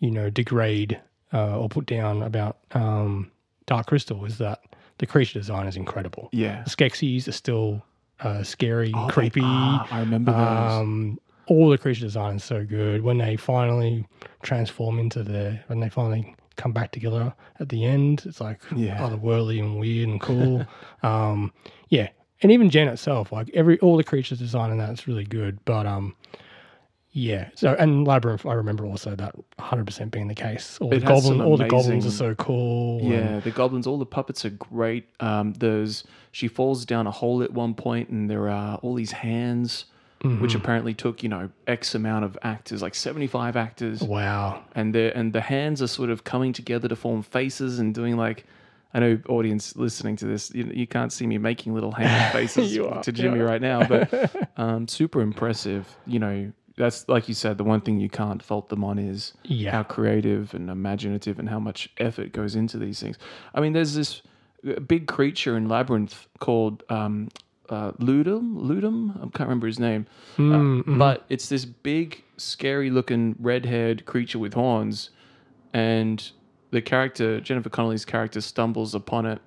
you 0.00 0.10
know, 0.10 0.28
degrade 0.30 1.00
uh, 1.32 1.58
or 1.58 1.68
put 1.68 1.86
down 1.86 2.22
about 2.22 2.58
um, 2.72 3.30
Dark 3.66 3.86
Crystal 3.86 4.24
is 4.26 4.38
that 4.38 4.60
the 4.98 5.06
creature 5.06 5.38
design 5.38 5.66
is 5.66 5.76
incredible. 5.76 6.28
Yeah, 6.32 6.62
The 6.64 6.70
Skeksis 6.70 7.26
are 7.28 7.32
still 7.32 7.82
uh, 8.20 8.42
scary, 8.42 8.92
Oh, 8.94 9.08
creepy. 9.10 9.40
I 9.42 9.98
remember 10.00 10.32
those. 10.32 10.72
Um, 10.72 11.18
all 11.46 11.68
the 11.68 11.76
creature 11.78 12.02
design 12.02 12.36
is 12.36 12.44
so 12.44 12.64
good. 12.64 13.02
When 13.02 13.18
they 13.18 13.36
finally 13.36 14.06
transform 14.42 14.98
into 14.98 15.22
the, 15.22 15.58
when 15.66 15.80
they 15.80 15.88
finally 15.88 16.34
come 16.56 16.72
back 16.72 16.92
together 16.92 17.34
at 17.60 17.68
the 17.68 17.84
end, 17.84 18.22
it's 18.26 18.40
like 18.40 18.60
Yeah. 18.74 18.98
otherworldly 18.98 19.58
and 19.60 19.78
weird 19.78 20.08
and 20.08 20.20
cool. 20.20 20.66
um, 21.02 21.52
yeah, 21.88 22.08
and 22.42 22.52
even 22.52 22.70
Jen 22.70 22.88
itself, 22.88 23.32
like 23.32 23.50
every 23.54 23.78
all 23.80 23.96
the 23.96 24.04
creatures 24.04 24.38
design 24.38 24.70
in 24.70 24.78
that's 24.78 25.06
really 25.08 25.24
good. 25.24 25.58
But 25.64 25.86
um, 25.86 26.14
yeah. 27.12 27.48
So 27.54 27.74
and 27.78 28.06
Labyrinth, 28.06 28.44
I 28.44 28.54
remember 28.54 28.84
also 28.84 29.14
that 29.14 29.36
100 29.36 29.86
percent 29.86 30.10
being 30.10 30.28
the 30.28 30.34
case. 30.34 30.78
All 30.80 30.92
It 30.92 31.00
the 31.00 31.06
has 31.12 31.22
goblin, 31.22 31.40
all 31.40 31.56
the 31.56 31.68
goblins 31.68 32.04
are 32.06 32.10
so 32.10 32.34
cool. 32.34 32.98
and- 33.00 33.08
Yeah, 33.08 33.40
the 33.40 33.50
goblins, 33.52 33.86
all 33.86 33.98
the 33.98 34.06
puppets 34.06 34.44
are 34.44 34.50
great. 34.50 35.06
Um, 35.20 35.52
there's 35.54 36.04
she 36.32 36.48
falls 36.48 36.84
down 36.84 37.06
a 37.06 37.12
hole 37.12 37.42
at 37.42 37.52
one 37.52 37.74
point, 37.74 38.08
and 38.08 38.28
there 38.28 38.48
are 38.48 38.76
all 38.78 38.94
these 38.94 39.12
hands, 39.12 39.84
Mm-hmm. 40.24 40.40
which 40.40 40.54
apparently 40.54 40.94
took 40.94 41.22
you 41.22 41.28
know 41.28 41.50
X 41.66 41.94
amount 41.94 42.24
of 42.24 42.38
actors, 42.42 42.80
like 42.80 42.94
seventy 42.94 43.26
five 43.26 43.56
actors. 43.56 44.00
Wow. 44.02 44.64
and 44.74 44.94
the 44.94 45.14
and 45.16 45.32
the 45.34 45.42
hands 45.42 45.82
are 45.82 45.86
sort 45.86 46.08
of 46.08 46.24
coming 46.24 46.52
together 46.54 46.88
to 46.88 46.96
form 46.96 47.22
faces 47.22 47.78
and 47.78 47.94
doing 47.94 48.16
like 48.16 48.46
I 48.94 49.00
know 49.00 49.18
audience 49.28 49.76
listening 49.76 50.16
to 50.16 50.26
this 50.26 50.50
you, 50.54 50.64
you 50.72 50.86
can't 50.86 51.12
see 51.12 51.26
me 51.26 51.36
making 51.36 51.74
little 51.74 51.92
hand 52.00 52.32
faces 52.32 52.74
You 52.74 52.88
are, 52.88 53.02
to 53.02 53.12
Jimmy 53.12 53.40
right 53.40 53.60
now 53.60 53.86
but 53.86 54.34
um, 54.56 54.88
super 54.88 55.20
impressive 55.20 55.94
you 56.06 56.18
know 56.20 56.50
that's 56.76 57.06
like 57.08 57.28
you 57.28 57.34
said 57.34 57.58
the 57.58 57.64
one 57.64 57.80
thing 57.82 58.00
you 58.00 58.08
can't 58.08 58.42
fault 58.42 58.68
them 58.70 58.82
on 58.82 58.98
is 58.98 59.32
Yeah. 59.44 59.72
how 59.72 59.82
creative 59.82 60.54
and 60.54 60.70
imaginative 60.70 61.38
and 61.38 61.48
how 61.50 61.58
much 61.60 61.90
effort 61.98 62.32
goes 62.32 62.54
into 62.56 62.78
these 62.78 62.98
things 62.98 63.18
I 63.54 63.60
mean 63.60 63.74
there's 63.74 63.94
this 63.94 64.22
uh, 64.66 64.80
big 64.80 65.06
creature 65.06 65.56
in 65.56 65.68
Labyrinth 65.68 66.26
called 66.40 66.82
um, 66.88 67.28
uh, 67.70 67.92
Ludum 67.92 68.56
Ludum 68.56 69.16
I 69.16 69.20
can't 69.36 69.40
remember 69.48 69.66
his 69.66 69.78
name 69.78 70.06
Mm, 70.36 70.80
uh, 70.88 70.98
but 70.98 71.24
it's 71.28 71.48
this 71.48 71.64
big, 71.64 72.22
scary 72.36 72.90
looking 72.90 73.36
red 73.38 73.64
haired 73.66 74.04
creature 74.06 74.38
with 74.38 74.54
horns. 74.54 75.10
And 75.72 76.28
the 76.70 76.82
character, 76.82 77.40
Jennifer 77.40 77.68
Connelly's 77.70 78.04
character, 78.04 78.40
stumbles 78.40 78.94
upon 78.94 79.26
it, 79.26 79.40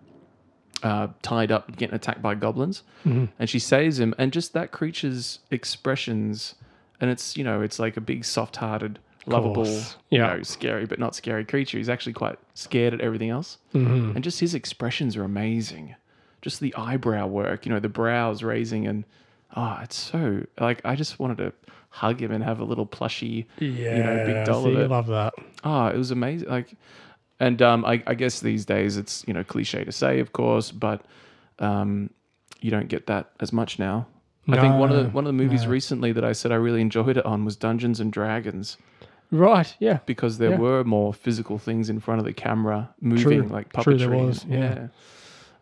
uh, 0.84 1.08
tied 1.22 1.52
up, 1.52 1.76
getting 1.76 1.96
attacked 1.96 2.22
by 2.22 2.36
goblins. 2.36 2.84
Mhm. 3.06 3.30
And 3.40 3.50
she 3.50 3.60
saves 3.60 4.00
him. 4.00 4.14
And 4.18 4.32
just 4.32 4.54
that 4.54 4.72
creature's 4.72 5.40
expressions, 5.52 6.56
and 7.02 7.10
it's, 7.10 7.36
you 7.38 7.44
know, 7.44 7.62
it's 7.62 7.80
like 7.80 7.98
a 7.98 8.02
big, 8.02 8.24
soft 8.26 8.56
hearted, 8.58 9.00
lovable, 9.26 9.66
course. 9.66 9.98
you 10.10 10.20
Yeah. 10.20 10.36
know, 10.38 10.44
scary 10.44 10.86
but 10.86 11.00
not 11.00 11.16
scary 11.16 11.44
creature. 11.46 11.78
He's 11.78 11.90
actually 11.90 12.14
quite 12.14 12.38
scared 12.54 12.94
at 12.94 13.02
everything 13.02 13.30
else. 13.30 13.58
Mhm. 13.74 14.16
And 14.16 14.24
just 14.24 14.40
his 14.40 14.54
expressions 14.56 15.16
are 15.18 15.24
amazing. 15.24 15.96
Just 16.48 16.62
the 16.62 16.74
eyebrow 16.76 17.28
work, 17.28 17.66
you 17.66 17.74
know, 17.74 17.80
the 17.82 17.90
brows 17.90 18.42
raising 18.42 18.88
and 18.88 19.04
oh, 19.58 19.80
it's 19.84 19.98
so 19.98 20.46
like 20.62 20.80
I 20.86 20.96
just 20.96 21.20
wanted 21.20 21.40
to 21.40 21.52
hug 21.90 22.22
him 22.22 22.32
and 22.32 22.42
have 22.42 22.62
a 22.62 22.64
little 22.64 22.86
plushy, 22.86 23.48
Yeah. 23.60 23.98
you 23.98 24.04
know, 24.04 24.26
big 24.26 24.46
doll 24.46 24.64
see, 24.64 24.72
of 24.72 24.78
I 24.78 24.82
it. 24.84 24.90
love 24.90 25.08
that. 25.08 25.34
Oh, 25.66 25.88
it 25.88 25.98
was 25.98 26.12
amazing. 26.12 26.48
Like, 26.48 26.74
and 27.42 27.62
um, 27.62 27.84
I, 27.84 28.02
I 28.08 28.14
guess 28.14 28.40
these 28.40 28.64
days 28.66 28.96
it's 28.96 29.26
you 29.28 29.34
know 29.34 29.44
cliche 29.44 29.84
to 29.84 29.92
say, 29.92 30.22
of 30.22 30.32
course, 30.32 30.72
but 30.72 31.02
um, 31.60 32.10
you 32.62 32.72
don't 32.72 32.88
get 32.88 33.08
that 33.08 33.32
as 33.42 33.52
much 33.52 33.78
now. 33.78 34.08
I 34.50 34.62
think 34.62 34.76
one 34.76 34.90
of 34.90 34.96
the 35.04 35.10
one 35.10 35.26
of 35.26 35.28
the 35.28 35.34
movies 35.44 35.64
no. 35.66 35.70
recently 35.72 36.14
that 36.14 36.24
I 36.24 36.32
said 36.32 36.54
I 36.54 36.56
really 36.56 36.80
enjoyed 36.80 37.18
it 37.18 37.26
on 37.26 37.44
was 37.44 37.58
Dungeons 37.58 38.00
and 38.00 38.14
Dragons 38.14 38.78
Right. 39.30 39.76
Yeah. 39.80 40.00
because 40.06 40.38
there 40.38 40.52
Yeah. 40.52 40.58
were 40.60 40.84
more 40.86 41.14
physical 41.14 41.58
things 41.58 41.90
in 41.90 42.00
front 42.00 42.20
of 42.20 42.26
the 42.26 42.32
camera 42.32 42.90
moving, 43.02 43.50
like 43.50 43.74
puppetry. 43.74 43.84
True, 43.84 43.98
there 43.98 44.10
was, 44.12 44.46
yeah. 44.46 44.88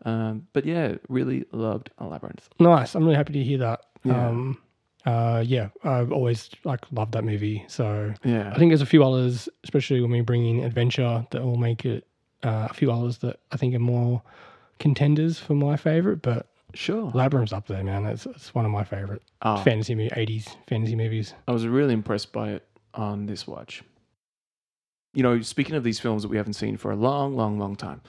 Um, 0.05 0.47
but 0.53 0.65
yeah, 0.65 0.95
really 1.09 1.45
loved 1.51 1.89
Labyrinth. 1.99 2.47
Nice. 2.59 2.95
I'm 2.95 3.03
really 3.03 3.15
happy 3.15 3.33
to 3.33 3.43
hear 3.43 3.57
that. 3.59 3.81
Yeah. 4.03 4.27
Um, 4.29 4.57
uh, 5.05 5.43
yeah, 5.45 5.69
I've 5.83 6.11
always 6.11 6.49
like 6.63 6.81
loved 6.91 7.11
that 7.13 7.23
movie. 7.23 7.65
So 7.67 8.13
Yeah. 8.23 8.51
I 8.53 8.57
think 8.57 8.69
there's 8.71 8.81
a 8.81 8.85
few 8.87 9.03
others, 9.03 9.49
especially 9.63 10.01
when 10.01 10.11
we 10.11 10.21
bring 10.21 10.45
in 10.45 10.63
adventure, 10.63 11.25
that 11.31 11.43
will 11.43 11.57
make 11.57 11.85
it 11.85 12.07
uh, 12.43 12.67
a 12.69 12.73
few 12.73 12.91
others 12.91 13.17
that 13.19 13.39
I 13.51 13.57
think 13.57 13.73
are 13.75 13.79
more 13.79 14.21
contenders 14.79 15.39
for 15.39 15.53
my 15.55 15.75
favorite. 15.77 16.21
But 16.21 16.47
Sure. 16.73 17.09
Labyrinth's 17.13 17.53
up 17.53 17.67
there, 17.67 17.83
man. 17.83 18.05
It's, 18.05 18.25
it's 18.25 18.53
one 18.53 18.65
of 18.65 18.71
my 18.71 18.83
favorite 18.83 19.21
Oh, 19.41 19.57
fantasy 19.63 19.95
mo- 19.95 20.09
80s 20.09 20.55
fantasy 20.67 20.95
movies. 20.95 21.33
I 21.47 21.51
was 21.53 21.65
really 21.65 21.93
impressed 21.93 22.31
by 22.33 22.49
it 22.49 22.67
on 22.93 23.25
this 23.27 23.47
watch. 23.47 23.81
You 25.13 25.23
know, 25.23 25.39
speaking 25.41 25.75
of 25.75 25.83
these 25.85 25.99
films 25.99 26.23
that 26.23 26.27
we 26.27 26.35
haven't 26.37 26.53
seen 26.53 26.75
for 26.75 26.91
a 26.91 26.95
long, 26.95 27.35
long, 27.37 27.57
long 27.57 27.75
time, 27.77 28.01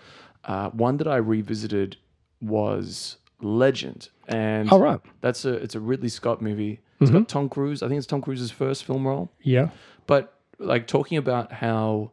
uh, 0.47 0.71
one 0.71 0.97
that 0.99 1.07
I 1.09 1.17
revisited 1.17 1.97
was 2.41 3.17
Legend, 3.41 4.09
and 4.29 4.71
All 4.71 4.81
right. 4.81 5.01
that's 5.21 5.45
a 5.45 5.53
it's 5.55 5.75
a 5.75 5.81
Ridley 5.81 6.09
Scott 6.09 6.41
movie. 6.41 6.81
It's 7.01 7.11
got 7.11 7.29
Tom 7.29 7.51
Cruise. 7.51 7.83
I 7.83 7.89
think 7.89 7.99
it's 7.99 8.07
Tom 8.07 8.23
Cruise's 8.23 8.51
first 8.51 8.85
film 8.85 9.07
role. 9.07 9.31
Yeah. 9.43 9.69
But 10.07 10.33
like 10.59 10.87
talking 10.87 11.19
about 11.19 11.53
how 11.53 12.13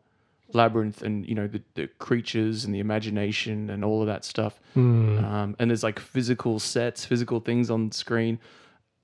Labyrinth 0.51 1.01
and 1.01 1.25
you 1.25 1.35
know 1.35 1.47
the, 1.47 1.61
the 1.75 1.87
creatures 1.99 2.65
and 2.65 2.75
the 2.75 2.79
imagination 2.79 3.69
and 3.69 3.85
all 3.85 4.01
of 4.01 4.07
that 4.07 4.25
stuff, 4.25 4.59
Mm. 4.75 5.23
um, 5.23 5.55
and 5.59 5.69
there's 5.71 5.83
like 5.83 5.99
physical 5.99 6.59
sets, 6.59 7.05
physical 7.05 7.39
things 7.39 7.69
on 7.69 7.91
screen. 7.91 8.39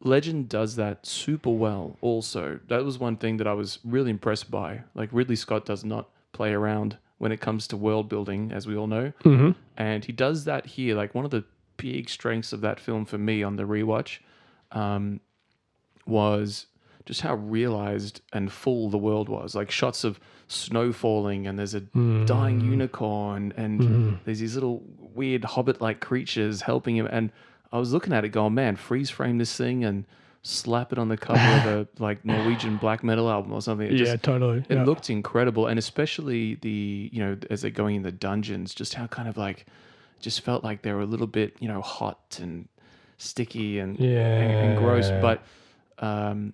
Legend 0.02 0.48
does 0.50 0.76
that 0.78 1.06
super 1.06 1.50
well. 1.50 1.98
Also, 2.02 2.60
that 2.68 2.84
was 2.86 2.98
one 2.98 3.16
thing 3.18 3.38
that 3.38 3.48
I 3.48 3.54
was 3.54 3.80
really 3.84 4.10
impressed 4.12 4.50
by. 4.50 4.84
Like 4.96 5.10
Ridley 5.12 5.36
Scott 5.36 5.66
does 5.66 5.84
not 5.86 6.10
play 6.32 6.52
around 6.54 6.98
when 7.20 7.32
it 7.32 7.40
comes 7.40 7.68
to 7.68 7.78
world 7.78 8.10
building, 8.10 8.52
as 8.52 8.66
we 8.68 8.76
all 8.76 8.88
know, 8.88 9.14
hmm 9.24 9.52
and 9.78 10.04
he 10.06 10.12
does 10.12 10.44
that 10.46 10.66
here. 10.66 10.94
Like 10.96 11.14
one 11.16 11.24
of 11.26 11.32
the 11.32 11.44
big 11.78 12.10
strengths 12.10 12.52
of 12.52 12.60
that 12.62 12.80
film 12.82 13.06
for 13.06 13.18
me 13.18 13.44
on 13.44 13.56
the 13.56 13.64
rewatch 13.64 14.20
um, 14.74 15.22
was 16.06 16.66
just 17.06 17.22
how 17.22 17.36
realized 17.36 18.22
and 18.34 18.52
full 18.52 18.90
the 18.90 18.98
world 18.98 19.30
was. 19.30 19.56
Like 19.56 19.72
shots 19.72 20.04
of 20.04 20.20
snow 20.48 20.92
falling, 20.92 21.48
and 21.48 21.58
there's 21.58 21.74
a 21.76 21.82
Mm. 21.82 22.26
dying 22.26 22.60
unicorn, 22.62 23.54
and 23.56 23.80
Mhm. 23.82 24.18
there's 24.26 24.40
these 24.40 24.56
little 24.56 24.84
weird 24.98 25.44
hobbit-like 25.44 26.00
creatures 26.02 26.62
helping 26.64 26.96
him. 26.98 27.08
And 27.10 27.32
I 27.72 27.80
was 27.80 27.94
looking 27.94 28.14
at 28.14 28.26
it, 28.26 28.30
going, 28.30 28.54
"Man, 28.54 28.76
freeze 28.76 29.10
frame 29.10 29.38
this 29.38 29.56
thing 29.56 29.84
and 29.84 30.06
slap 30.42 30.92
it 30.92 31.00
on 31.00 31.10
the 31.10 31.18
cover 31.18 31.40
of 31.40 31.66
a 31.66 31.88
like 32.04 32.24
Norwegian 32.26 32.78
black 32.78 33.04
metal 33.04 33.30
album 33.30 33.52
or 33.52 33.62
something." 33.62 33.88
It 33.88 33.94
yeah, 33.94 34.06
just, 34.06 34.24
totally. 34.24 34.60
it 34.70 34.76
yeah. 34.76 34.84
looked 34.84 35.10
incredible, 35.10 35.68
and 35.68 35.80
especially 35.80 36.56
the 36.56 37.10
you 37.12 37.20
know 37.20 37.38
as 37.50 37.62
they're 37.62 37.72
going 37.72 37.96
in 37.96 38.04
the 38.04 38.12
dungeons, 38.12 38.74
just 38.74 38.94
how 38.94 39.08
kind 39.08 39.28
of 39.28 39.38
like 39.38 39.66
just 40.20 40.42
felt 40.42 40.64
like 40.64 40.82
they 40.82 40.92
were 40.92 41.02
a 41.02 41.06
little 41.06 41.28
bit 41.28 41.56
you 41.60 41.68
know 41.68 41.82
hot 41.82 42.40
and 42.42 42.68
sticky 43.18 43.80
and 43.80 44.00
and, 44.00 44.52
and 44.72 44.78
gross. 44.78 45.10
But 45.10 45.44
um, 46.00 46.54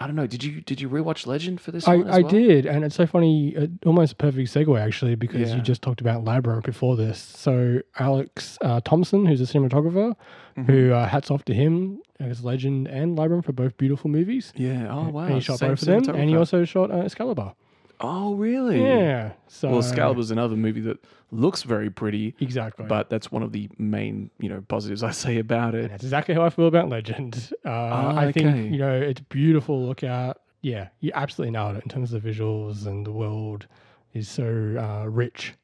I 0.00 0.06
don't 0.06 0.14
know. 0.16 0.26
Did 0.28 0.44
you 0.44 0.60
did 0.60 0.80
you 0.80 0.88
rewatch 0.88 1.26
Legend 1.26 1.60
for 1.60 1.72
this 1.72 1.86
I, 1.88 1.96
one? 1.96 2.08
As 2.08 2.14
I 2.16 2.20
well? 2.20 2.30
did, 2.30 2.66
and 2.66 2.84
it's 2.84 2.94
so 2.94 3.06
funny, 3.06 3.56
uh, 3.56 3.66
almost 3.84 4.12
a 4.12 4.16
perfect 4.16 4.52
segue 4.52 4.80
actually, 4.80 5.16
because 5.16 5.50
Yeah. 5.50 5.56
you 5.56 5.62
just 5.62 5.82
talked 5.82 6.00
about 6.00 6.24
Labyrinth 6.24 6.64
before 6.64 6.96
this. 6.96 7.18
So 7.20 7.80
Alex 7.98 8.58
uh, 8.62 8.80
Thomson, 8.84 9.26
who's 9.26 9.40
a 9.40 9.44
cinematographer, 9.44 10.14
Mm-hmm. 10.56 10.72
who 10.72 10.92
uh, 10.92 11.06
hats 11.06 11.30
off 11.30 11.44
to 11.44 11.54
him 11.54 12.00
as 12.18 12.42
Legend 12.44 12.88
and 12.88 13.16
Labyrinth 13.16 13.48
are 13.48 13.52
both 13.52 13.76
beautiful 13.76 14.10
movies. 14.10 14.52
Yeah. 14.56 14.88
Oh 14.92 15.08
wow. 15.10 15.26
and 15.26 15.34
he 15.34 15.40
shot 15.40 15.58
Same 15.60 15.70
both 15.70 15.82
of 15.82 15.86
them, 16.06 16.14
and 16.16 16.28
he 16.28 16.36
also 16.36 16.64
shot 16.64 16.90
uh, 16.90 16.96
Excalibur. 16.98 17.52
Oh 18.00 18.34
really? 18.34 18.82
Yeah. 18.82 19.32
So 19.48 19.70
Well, 19.70 19.78
Excalibur's 19.80 20.30
another 20.30 20.56
movie 20.56 20.80
that 20.82 20.98
looks 21.30 21.62
very 21.62 21.90
pretty, 21.90 22.34
exactly. 22.40 22.86
but 22.86 23.10
that's 23.10 23.30
one 23.32 23.42
of 23.42 23.52
the 23.52 23.68
main 23.78 24.30
you 24.38 24.48
know 24.48 24.62
positives 24.68 25.02
I 25.02 25.10
say 25.24 25.38
about 25.38 25.74
And 25.74 25.86
it. 25.86 25.90
that's 25.90 26.04
exactly 26.04 26.34
how 26.34 26.42
I 26.44 26.50
feel 26.50 26.66
about 26.66 26.88
Legend. 26.88 27.52
Uh, 27.64 27.68
I 27.70 28.26
okay. 28.26 28.40
think 28.42 28.72
you 28.72 28.78
know 28.78 28.94
it's 29.00 29.20
beautiful. 29.20 29.86
Look 29.86 30.02
at 30.02 30.38
yeah, 30.60 30.88
you 31.00 31.12
absolutely 31.14 31.52
nailed 31.52 31.76
it 31.76 31.82
in 31.84 31.88
terms 31.88 32.12
of 32.12 32.22
the 32.22 32.28
visuals 32.30 32.86
and 32.86 33.06
the 33.06 33.12
world 33.12 33.66
is 34.14 34.28
so 34.28 34.44
uh, 34.44 35.08
rich, 35.08 35.54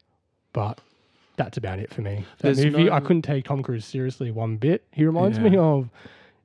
but 0.52 0.80
that's 1.36 1.56
about 1.56 1.80
it 1.80 1.92
for 1.92 2.00
me. 2.02 2.24
That 2.38 2.54
There's 2.54 2.64
movie, 2.72 2.90
I 2.90 3.00
couldn't 3.00 3.22
take 3.22 3.44
Tom 3.44 3.62
Cruise 3.62 3.84
seriously 3.84 4.30
one 4.30 4.56
bit. 4.56 4.84
He 4.92 5.04
reminds 5.04 5.40
me 5.40 5.56
of 5.56 5.88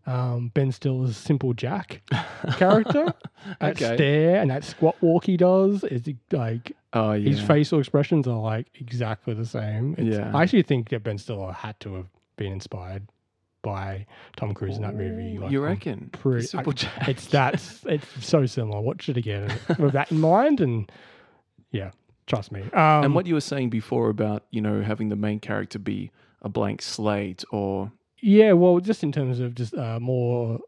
um, 0.09 0.51
Ben 0.53 0.71
Stiller's 0.71 1.15
Simple 1.17 1.53
Jack 1.53 2.01
character. 2.57 3.13
that 3.61 3.75
Okay. 3.81 3.95
stare 3.95 4.41
and 4.41 4.49
that 4.51 4.63
squat 4.63 4.95
walk 5.01 5.25
he 5.25 5.37
does 5.37 5.83
is 5.85 6.03
like 6.31 6.75
Oh 6.93 7.13
yeah. 7.13 7.29
his 7.29 7.39
facial 7.39 7.79
expressions 7.79 8.27
are 8.27 8.39
like 8.39 8.67
exactly 8.79 9.33
the 9.33 9.45
same. 9.45 9.93
It's- 9.93 10.07
Yeah. 10.17 10.31
I 10.35 10.43
actually 10.43 10.63
think 10.63 10.89
that 10.89 11.03
Ben 11.03 11.17
Stiller 11.17 11.51
had 11.53 11.79
to 11.81 11.93
have 11.95 12.07
been 12.37 12.51
inspired 12.51 13.07
by 13.61 14.05
Tom 14.37 14.53
Cruise 14.53 14.77
in 14.77 14.83
that 14.83 14.95
movie. 14.95 15.37
Like, 15.37 15.51
you 15.51 15.59
I'm 15.63 15.69
reckon? 15.69 16.09
pretty- 16.13 16.47
Simple 16.47 16.71
I- 16.71 16.75
Jack. 16.75 17.07
It's 17.09 17.27
that. 17.27 17.53
It's 17.85 18.25
so 18.25 18.45
similar. 18.45 18.81
Watch 18.81 19.09
it 19.09 19.17
again 19.17 19.53
with 19.77 19.91
that 19.93 20.11
in 20.11 20.19
mind, 20.19 20.61
and 20.61 20.89
yeah, 21.71 21.91
trust 22.25 22.51
me. 22.51 22.61
Um, 22.73 23.03
and 23.03 23.13
what 23.15 23.27
you 23.27 23.33
were 23.35 23.41
saying 23.41 23.69
before 23.69 24.09
about 24.09 24.45
you 24.49 24.61
know 24.61 24.81
having 24.81 25.09
the 25.09 25.15
main 25.17 25.39
character 25.39 25.77
be 25.77 26.09
a 26.41 26.47
blank 26.49 26.81
slate 26.81 27.43
or 27.51 27.91
Yeah, 28.21 28.53
well, 28.53 28.79
just 28.79 29.03
in 29.03 29.11
terms 29.11 29.39
of 29.39 29.55
just 29.55 29.75
uh, 29.75 29.99
more 29.99 30.59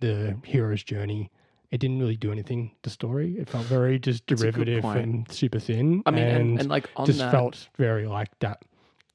the 0.00 0.36
hero's 0.44 0.82
journey, 0.84 1.30
it 1.70 1.78
didn't 1.78 1.98
really 2.00 2.16
do 2.16 2.32
anything. 2.32 2.72
The 2.82 2.90
story, 2.90 3.36
it 3.38 3.48
felt 3.48 3.64
very 3.66 3.98
just 3.98 4.26
That's 4.26 4.42
a 4.42 4.46
good 4.46 4.52
derivative 4.66 4.82
point. 4.82 4.98
and 5.04 5.30
super 5.32 5.58
thin. 5.58 6.02
I 6.06 6.10
mean 6.10 6.24
and, 6.26 6.36
and 6.50 6.60
and 6.60 6.68
like 6.68 6.90
on 6.96 7.06
just 7.06 7.18
that 7.20 7.30
felt 7.30 7.68
very 7.78 8.06
like 8.06 8.28
that 8.40 8.62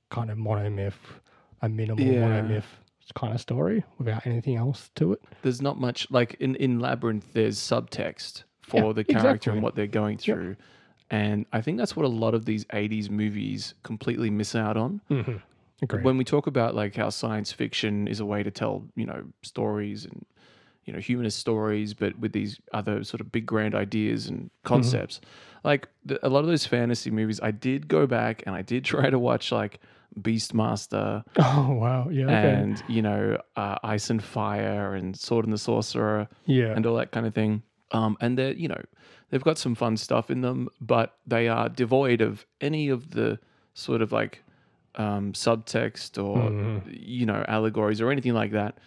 kind 0.10 0.32
of 0.32 0.38
monomyth, 0.38 0.94
a 1.62 1.70
minimal 1.70 2.04
Yeah. 2.06 2.42
monomyth 2.42 2.63
kind 3.16 3.34
of 3.34 3.40
story 3.40 3.84
without 4.00 4.28
anything 4.28 4.58
else 4.58 4.90
to 4.96 5.13
it. 5.13 5.22
there's 5.42 5.62
not 5.62 5.80
much 5.80 6.06
like 6.12 6.34
in 6.42 6.56
in 6.56 6.78
labyrinth 6.82 7.32
there's 7.32 7.58
subtext 7.58 8.44
for 8.62 8.88
Yeah, 8.88 8.92
the 8.94 9.04
character 9.06 9.32
exactly. 9.32 9.54
and 9.54 9.63
what 9.63 9.76
they're 9.76 9.88
going 9.88 10.18
through 10.18 10.58
and 11.10 11.46
i 11.54 11.62
think 11.62 11.78
that's 11.78 11.96
what 11.96 12.04
a 12.06 12.10
lot 12.10 12.34
of 12.34 12.44
these 12.44 12.66
80s 12.66 13.10
movies 13.10 13.76
completely 13.84 14.30
miss 14.30 14.56
out 14.56 14.76
on 14.76 15.00
Mm-hmm. 15.10 15.38
Agreed. 15.82 16.04
when 16.04 16.18
we 16.18 16.24
talk 16.24 16.48
about 16.48 16.74
like 16.74 16.96
how 16.96 17.10
science 17.10 17.52
fiction 17.52 18.08
is 18.08 18.20
a 18.20 18.26
way 18.26 18.42
to 18.42 18.50
tell 18.50 18.86
you 18.96 19.06
know 19.06 19.24
stories 19.44 20.06
and 20.06 20.26
you 20.86 20.94
know 20.94 21.00
humanist 21.00 21.38
stories 21.38 21.94
but 21.94 22.18
with 22.18 22.32
these 22.32 22.60
other 22.74 23.04
sort 23.04 23.22
of 23.22 23.32
big 23.32 23.46
grand 23.46 23.76
ideas 23.76 24.28
and 24.28 24.50
concepts 24.63 25.22
like 25.63 25.88
the, 26.06 26.26
a 26.26 26.30
lot 26.30 26.40
of 26.40 26.48
those 26.48 26.66
fantasy 26.66 27.12
movies 27.12 27.40
i 27.44 27.52
did 27.52 27.88
go 27.88 28.08
back 28.08 28.42
and 28.48 28.56
i 28.56 28.62
did 28.62 28.84
try 28.94 29.10
to 29.10 29.20
watch 29.20 29.52
like 29.52 29.80
beastmaster 30.20 31.24
oh 31.38 31.74
wow, 31.74 32.10
yeah, 32.10 32.24
okay. 32.24 32.54
and 32.54 32.84
you 32.88 33.04
know 33.04 33.40
uh, 33.56 33.76
ice 33.84 34.10
and 34.10 34.24
fire 34.24 34.96
and 34.96 35.16
sword 35.16 35.46
and 35.46 35.54
the 35.54 35.60
sorcerer 35.60 36.28
yeah, 36.46 36.74
and 36.76 36.88
all 36.88 36.96
that 36.96 37.12
kind 37.12 37.28
of 37.28 37.36
thing 37.36 37.62
um, 37.92 38.18
and 38.20 38.36
they're 38.36 38.54
you 38.54 38.68
know 38.68 38.82
they've 39.30 39.44
got 39.44 39.60
some 39.60 39.76
fun 39.76 39.96
stuff 39.96 40.32
in 40.32 40.42
them 40.42 40.70
but 40.82 41.18
they 41.28 41.48
are 41.48 41.70
devoid 41.70 42.22
of 42.22 42.48
any 42.62 42.90
of 42.90 43.12
the 43.12 43.38
sort 43.76 44.02
of 44.02 44.12
like 44.12 44.44
um, 44.98 45.32
subtext 45.34 46.22
or 46.24 46.38
Mhm. 46.50 46.82
you 46.92 47.26
know 47.26 47.46
allegories 47.48 48.02
or 48.02 48.12
anything 48.12 48.34
like 48.34 48.52
that 48.52 48.78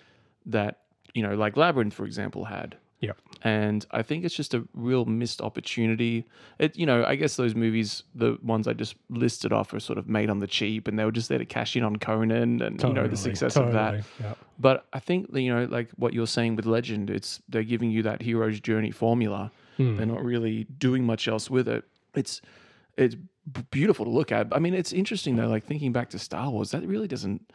that 0.46 0.81
you 1.14 1.23
know 1.23 1.35
like 1.35 1.57
labyrinth 1.57 1.94
for 1.94 2.05
example 2.05 2.44
had 2.46 2.77
yeah 3.01 3.12
and 3.42 3.87
i 3.92 4.03
think 4.03 4.25
it's 4.25 4.35
just 4.35 4.53
a 4.55 4.66
real 4.75 5.05
missed 5.05 5.40
opportunity 5.40 6.25
it 6.59 6.77
you 6.77 6.85
know 6.85 7.05
i 7.05 7.14
guess 7.14 7.37
those 7.37 7.55
movies 7.55 8.03
the 8.14 8.37
ones 8.42 8.66
i 8.68 8.73
just 8.73 8.94
listed 9.09 9.53
off 9.53 9.73
are 9.73 9.81
sort 9.81 9.99
of 9.99 10.09
made 10.09 10.29
on 10.31 10.38
the 10.40 10.46
cheap 10.46 10.87
and 10.88 10.99
they 10.99 11.05
were 11.05 11.12
just 11.12 11.29
there 11.29 11.38
to 11.38 11.44
cash 11.46 11.77
in 11.77 11.83
on 11.85 11.96
conan 11.96 12.61
and 12.61 12.83
you 12.83 12.88
know 12.92 13.03
the 13.03 13.09
Totally, 13.11 13.16
success 13.16 13.57
of 13.57 13.73
that 13.73 13.90
totally, 13.92 14.05
yeah. 14.20 14.35
but 14.59 14.87
I 14.92 14.99
think 15.01 15.29
you 15.35 15.55
know, 15.55 15.64
like 15.64 15.88
what 15.96 16.12
you're 16.12 16.27
saying 16.27 16.57
with 16.57 16.66
Legend, 16.66 17.09
it's 17.09 17.40
they're 17.49 17.62
giving 17.62 17.90
you 17.90 18.03
that 18.03 18.20
hero's 18.23 18.61
journey 18.61 18.90
formula. 18.90 19.51
Hmm. 19.79 19.96
They're 19.96 20.05
not 20.16 20.23
really 20.23 20.64
doing 20.79 21.05
much 21.05 21.27
else 21.29 21.49
with 21.49 21.66
it. 21.68 21.85
It's 22.14 22.42
it's 23.00 23.16
beautiful 23.70 24.04
to 24.04 24.10
look 24.10 24.32
at. 24.32 24.48
I 24.52 24.58
mean, 24.58 24.74
it's 24.74 24.92
interesting 24.92 25.36
though. 25.36 25.48
Like 25.48 25.64
thinking 25.64 25.92
back 25.92 26.10
to 26.10 26.18
Star 26.18 26.50
Wars, 26.50 26.70
that 26.70 26.86
really 26.86 27.08
doesn't 27.08 27.50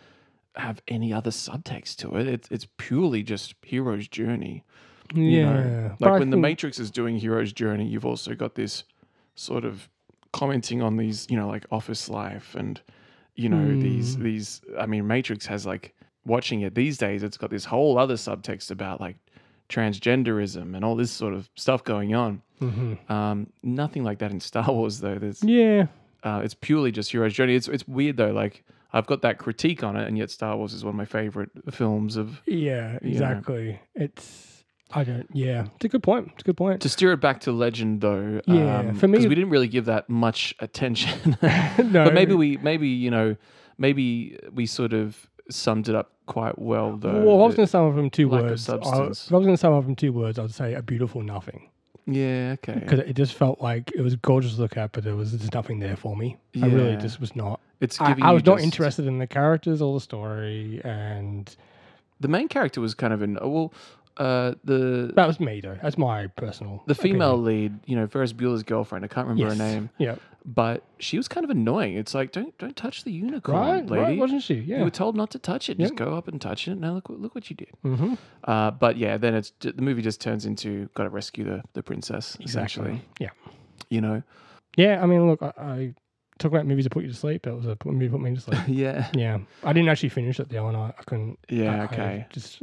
have 0.56 0.82
any 0.88 1.12
other 1.14 1.32
subtext 1.32 1.98
to 1.98 2.16
it. 2.18 2.28
It's 2.28 2.48
it's 2.52 2.68
purely 2.78 3.24
just 3.24 3.56
hero's 3.62 4.08
journey. 4.08 4.64
you 5.14 5.42
Yeah, 5.42 5.42
know? 5.42 5.96
like 6.00 6.14
I 6.14 6.20
when 6.20 6.30
the 6.30 6.38
Matrix 6.38 6.80
is 6.80 6.92
doing 6.92 7.18
hero's 7.18 7.54
journey, 7.54 7.88
you've 7.88 8.06
also 8.06 8.36
got 8.36 8.56
this 8.56 8.84
sort 9.36 9.66
of 9.66 9.90
commenting 10.34 10.82
on 10.82 10.98
these, 10.98 11.28
you 11.30 11.38
know, 11.38 11.48
like 11.48 11.66
office 11.72 12.10
life 12.10 12.56
and 12.56 12.82
you 13.36 13.50
know 13.50 13.76
these 13.76 14.16
Hmm. 14.16 14.24
these. 14.24 14.62
I 14.80 14.86
mean, 14.86 15.06
Matrix 15.08 15.46
has 15.46 15.66
like 15.66 15.94
watching 16.26 16.62
it 16.62 16.74
these 16.76 16.98
days. 16.98 17.22
It's 17.24 17.38
got 17.38 17.50
this 17.50 17.66
whole 17.66 17.98
other 17.98 18.16
subtext 18.16 18.72
about 18.72 19.00
like 19.00 19.18
transgenderism 19.70 20.76
and 20.76 20.84
all 20.86 20.96
this 20.96 21.12
sort 21.12 21.34
of 21.34 21.50
stuff 21.56 21.84
going 21.84 22.14
on. 22.16 22.42
Mhm. 22.62 23.10
Um, 23.10 23.48
nothing 23.64 24.04
like 24.04 24.20
that 24.20 24.32
in 24.32 24.40
Star 24.40 24.66
Wars 24.72 25.00
though. 25.00 25.16
There's 25.16 25.44
yeah, 25.44 25.88
uh, 26.24 26.42
it's 26.44 26.54
purely 26.54 26.92
just 26.92 27.12
hero's 27.12 27.34
journey. 27.34 27.56
It's 27.56 27.68
it's 27.68 27.88
weird 27.88 28.18
though. 28.18 28.32
Like 28.32 28.64
I've 28.94 29.08
got 29.08 29.22
that 29.24 29.38
critique 29.40 29.84
on 29.84 29.96
it, 29.98 30.08
and 30.08 30.18
yet 30.18 30.32
Star 30.32 30.56
Wars 30.56 30.74
is 30.74 30.84
one 30.84 30.92
of 30.92 30.96
my 30.96 31.06
favorite 31.06 31.50
films 31.72 32.16
of 32.16 32.42
yeah, 32.46 32.98
exactly. 33.02 33.80
It's 33.96 34.64
I 34.92 35.04
don't. 35.04 35.28
Yeah, 35.34 35.66
it's 35.76 35.86
a 35.86 35.90
good 35.90 36.04
point. 36.04 36.30
It's 36.34 36.44
a 36.44 36.46
good 36.46 36.58
point. 36.58 36.82
To 36.84 36.90
steer 36.90 37.12
it 37.12 37.18
back 37.20 37.42
to 37.42 37.52
legend, 37.52 38.02
though, 38.02 38.40
Yeah, 38.46 38.80
um, 38.80 38.96
for 38.96 39.08
me- 39.08 39.18
'cause 39.18 39.28
we 39.28 39.36
didn't 39.36 39.50
really 39.50 39.68
give 39.68 39.86
that 39.86 40.08
much 40.10 40.56
attention. 40.60 41.36
no, 41.42 42.06
but 42.06 42.14
maybe 42.14 42.36
we, 42.36 42.58
maybe 42.58 42.88
you 42.88 43.10
know, 43.12 43.36
maybe 43.78 44.38
we 44.54 44.66
sort 44.68 44.94
of 44.94 45.28
summed 45.50 45.90
it 45.90 45.96
up 45.96 46.12
quite 46.26 46.58
well, 46.60 46.98
though. 46.98 47.22
Well, 47.24 47.42
I 47.42 47.46
was 47.46 47.56
going 47.56 47.66
to 47.68 47.70
sum 47.72 47.88
up 47.90 47.96
from 47.96 48.10
two 48.10 48.30
lack 48.30 48.44
of 48.44 48.50
words, 48.50 48.70
I, 48.70 48.76
if 48.76 48.82
I 48.82 48.84
substance. 48.86 49.32
was 49.32 49.44
going 49.46 49.54
to 49.56 49.58
sum 49.58 49.74
up 49.74 49.84
from 49.84 49.96
two 49.96 50.12
words, 50.14 50.40
I'd 50.40 50.52
say 50.54 50.74
a 50.74 50.82
beautiful 50.82 51.22
nothing. 51.22 51.70
yeah, 52.08 52.56
okay. 52.60 52.74
Because 52.80 53.00
it 53.00 53.14
just 53.16 53.34
felt 53.34 53.62
like 53.62 53.92
it 53.96 54.02
was 54.02 54.16
gorgeous 54.16 54.56
to 54.56 54.62
look 54.62 54.78
at, 54.78 54.92
but 54.92 55.04
there 55.04 55.16
was 55.16 55.32
just 55.32 55.54
nothing 55.54 55.80
there 55.80 55.96
for 55.96 56.16
me. 56.16 56.38
I 56.62 56.68
really 56.68 56.92
Yeah. 56.92 56.96
just 56.98 57.20
was 57.20 57.36
not. 57.36 57.60
It's 57.82 58.00
I, 58.02 58.10
giving 58.10 58.24
I 58.24 58.30
you 58.30 58.34
was 58.36 58.46
not 58.46 58.56
just- 58.56 58.64
interested 58.66 59.06
in 59.08 59.20
the 59.20 59.28
characters 59.28 59.82
or 59.82 59.94
the 59.94 60.00
story, 60.02 60.82
and 60.84 61.56
The 62.22 62.28
main 62.30 62.48
character 62.48 62.80
was 62.82 62.94
kind 62.94 63.14
of 63.14 63.22
an 63.22 63.38
well, 63.42 63.74
uh, 64.18 64.54
the 64.64 65.12
that 65.16 65.28
was 65.28 65.40
me 65.42 65.60
though. 65.62 65.78
That's 65.82 65.98
my 65.98 66.28
personal. 66.28 66.82
the 66.88 66.96
female 66.96 67.38
lead, 67.38 67.78
you 67.86 67.96
know, 67.98 68.08
Ferris 68.08 68.32
Bueller's 68.34 68.64
girlfriend. 68.64 69.04
I 69.04 69.10
can't 69.10 69.28
remember 69.28 69.54
her 69.54 69.58
name, 69.58 69.90
Yeah. 69.98 70.16
But 70.46 70.84
she 71.00 71.18
was 71.18 71.28
kind 71.28 71.44
of 71.44 71.50
annoying. 71.50 71.96
It's 71.98 72.14
like 72.14 72.32
don't 72.32 72.58
don't 72.58 72.76
touch 72.76 73.04
the 73.04 73.12
unicorn, 73.12 73.58
Right. 73.58 73.86
lady. 73.88 74.04
Right. 74.04 74.18
Wasn't 74.20 74.44
she? 74.44 74.56
Yeah, 74.56 74.78
you 74.80 74.84
were 74.84 74.90
told 74.92 75.16
not 75.16 75.32
to 75.32 75.40
touch 75.40 75.70
it. 75.70 75.78
Just 75.80 75.94
Yep. 75.94 75.98
go 75.98 76.14
up 76.16 76.28
and 76.28 76.40
touch 76.40 76.68
it. 76.68 76.76
Now 76.78 76.94
look 76.94 77.10
what 77.10 77.20
look 77.20 77.34
what 77.36 77.50
you 77.50 77.56
did. 77.56 77.70
mm-hmm. 77.84 78.14
Uh, 78.44 78.72
but 78.72 78.98
yeah, 78.98 79.18
then 79.18 79.34
it's 79.36 79.52
the 79.60 79.74
movie 79.82 80.02
just 80.02 80.22
turns 80.22 80.46
into 80.46 80.88
got 80.94 81.04
to 81.04 81.10
rescue 81.10 81.44
the 81.44 81.64
the 81.74 81.82
princess 81.84 82.38
essentially. 82.42 83.02
Yeah. 83.20 83.30
You 83.90 84.02
know. 84.02 84.24
Yeah. 84.78 85.02
I 85.02 85.06
mean, 85.06 85.28
look, 85.28 85.42
I, 85.42 85.54
I 85.58 85.94
talk 86.38 86.52
about 86.52 86.66
movies 86.66 86.86
that 86.86 86.90
put 86.92 87.04
you 87.04 87.10
to 87.10 87.16
sleep. 87.16 87.44
That 87.44 87.56
was 87.56 87.66
a 87.66 87.78
movie 87.86 88.08
that 88.08 88.12
put 88.12 88.22
me 88.22 88.36
to 88.36 88.42
sleep. 88.42 88.60
yeah. 88.68 89.10
yeah. 89.16 89.40
I 89.64 89.74
didn't 89.74 89.90
actually 89.90 90.10
finish 90.10 90.40
it 90.40 90.50
the 90.50 90.58
other 90.62 90.74
night. 90.78 90.94
I 91.00 91.04
couldn't. 91.04 91.40
Yeah. 91.50 91.76
I- 91.76 91.80
I 91.80 91.84
okay. 91.86 92.26
just. 92.32 92.62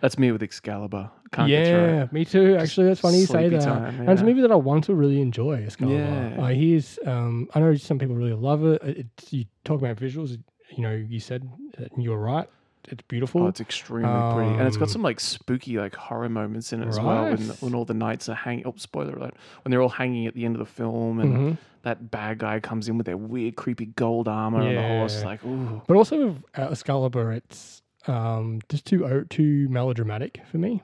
That's 0.00 0.18
me 0.18 0.30
with 0.32 0.42
Excalibur. 0.42 1.10
Can't 1.32 1.48
get 1.48 1.66
through 1.66 1.76
yeah, 1.76 2.02
it. 2.04 2.12
me 2.12 2.24
too. 2.24 2.56
Actually, 2.56 2.86
that's 2.86 3.00
funny 3.00 3.18
you 3.18 3.26
say 3.26 3.32
sleepy 3.48 3.56
that. 3.56 3.64
time, 3.64 4.00
And 4.00 4.08
it's 4.10 4.20
a 4.22 4.24
yeah. 4.24 4.28
movie 4.30 4.40
that 4.42 4.52
I 4.52 4.56
want 4.56 4.84
to 4.84 4.94
really 4.94 5.20
enjoy. 5.20 5.62
Excalibur. 5.64 5.98
Yeah. 5.98 6.42
I 6.44 6.54
hears. 6.54 6.98
Um, 7.04 7.48
I 7.54 7.60
know 7.60 7.74
some 7.74 7.98
people 7.98 8.14
really 8.16 8.32
love 8.32 8.64
it. 8.64 8.82
It- 8.82 9.06
It's, 9.18 9.32
you 9.32 9.44
talk 9.64 9.78
about 9.80 9.96
visuals. 9.96 10.38
You 10.76 10.82
know, 10.82 10.92
you 10.94 11.18
said 11.20 11.48
that 11.78 11.90
you 11.98 12.10
were 12.10 12.18
right. 12.18 12.48
it's 12.90 13.02
beautiful. 13.08 13.42
Oh, 13.42 13.46
it's 13.48 13.60
extremely 13.60 14.34
pretty, 14.34 14.50
and 14.50 14.66
it's 14.66 14.76
got 14.78 14.84
Um, 14.84 14.92
some 14.92 15.02
like 15.02 15.20
spooky, 15.20 15.76
like 15.78 15.94
horror 15.94 16.28
moments 16.30 16.72
in 16.72 16.82
it 16.82 16.88
as 16.88 16.98
well. 16.98 17.24
When, 17.24 17.48
Right. 17.48 17.62
when 17.62 17.74
all 17.74 17.84
the 17.84 17.92
knights 17.94 18.28
are 18.30 18.34
hanging. 18.34 18.64
Oh, 18.66 18.72
spoiler 18.76 19.14
alert! 19.16 19.34
When 19.64 19.70
they're 19.70 19.82
all 19.82 19.88
hanging 19.90 20.26
at 20.26 20.34
the 20.34 20.44
end 20.46 20.54
of 20.56 20.60
the 20.60 20.66
film, 20.72 21.20
and 21.20 21.36
Mhm. 21.36 21.58
that 21.82 22.10
bad 22.10 22.38
guy 22.38 22.60
comes 22.60 22.88
in 22.88 22.96
with 22.96 23.04
their 23.06 23.16
weird, 23.18 23.56
creepy 23.56 23.86
gold 23.86 24.28
armor 24.28 24.60
and 24.62 24.76
the 24.76 24.82
horse. 24.82 25.20
Yeah. 25.20 25.26
Like, 25.26 25.44
ooh, 25.44 25.82
But 25.86 25.96
also 25.98 26.28
with 26.28 26.36
uh, 26.56 26.68
Excalibur, 26.70 27.32
it's 27.32 27.82
um, 28.08 28.60
just 28.68 28.84
too 28.86 29.26
too 29.30 29.68
melodramatic 29.68 30.40
for 30.50 30.58
me. 30.58 30.82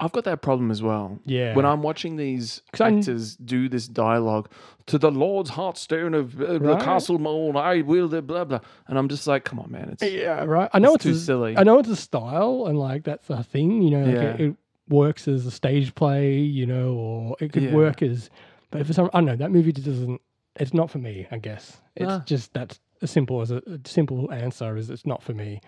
I've 0.00 0.10
got 0.12 0.24
that 0.24 0.42
problem 0.42 0.72
as 0.72 0.82
well. 0.82 1.20
Yeah. 1.24 1.54
When 1.54 1.64
I'm 1.64 1.80
watching 1.80 2.16
these 2.16 2.62
actors 2.80 3.36
do 3.36 3.68
this 3.68 3.86
dialogue 3.86 4.48
to 4.86 4.98
the 4.98 5.10
Lord's 5.10 5.50
Heartstone 5.52 6.16
of 6.18 6.40
uh, 6.42 6.54
the 6.54 6.60
Right. 6.60 6.82
Castle 6.82 7.18
Mold, 7.20 7.56
I 7.56 7.82
will 7.82 8.08
the 8.08 8.20
blah 8.20 8.44
blah, 8.44 8.58
and 8.88 8.98
I'm 8.98 9.08
just 9.08 9.26
like, 9.26 9.44
come 9.44 9.60
on, 9.60 9.70
man, 9.70 9.90
it's 9.90 10.02
yeah, 10.02 10.44
right. 10.44 10.68
I 10.72 10.80
know 10.80 10.94
It's 10.94 11.06
it's, 11.06 11.16
too 11.18 11.22
a- 11.22 11.24
silly. 11.24 11.56
I 11.56 11.62
know 11.62 11.78
it's 11.78 11.88
a 11.88 11.96
style, 11.96 12.66
and 12.66 12.76
like 12.78 13.04
that's 13.04 13.30
a 13.30 13.42
thing. 13.44 13.82
You 13.82 13.90
know, 13.98 14.04
like 14.06 14.14
Yeah. 14.14 14.22
it, 14.34 14.40
it 14.40 14.56
works 14.88 15.28
as 15.28 15.46
a 15.46 15.50
stage 15.52 15.94
play. 15.94 16.38
You 16.38 16.66
know, 16.66 16.94
or 16.94 17.36
it 17.40 17.52
could 17.52 17.62
Yeah. 17.62 17.74
work 17.74 18.02
as. 18.02 18.30
But 18.72 18.86
for 18.88 18.92
some, 18.92 19.08
I 19.14 19.18
don't 19.18 19.26
know 19.26 19.36
that 19.36 19.52
movie 19.52 19.72
just 19.72 19.86
doesn't. 19.86 20.20
It's 20.56 20.74
not 20.74 20.90
for 20.90 20.98
me. 20.98 21.26
I 21.30 21.38
guess 21.38 21.80
it's 21.94 22.08
Nah. 22.08 22.18
just 22.24 22.52
that's 22.52 22.80
as 23.00 23.10
simple 23.12 23.40
as 23.42 23.52
a, 23.52 23.58
a 23.66 23.78
simple 23.86 24.30
answer 24.32 24.76
is 24.76 24.90
it's 24.90 25.06
not 25.06 25.22
for 25.22 25.34
me. 25.34 25.60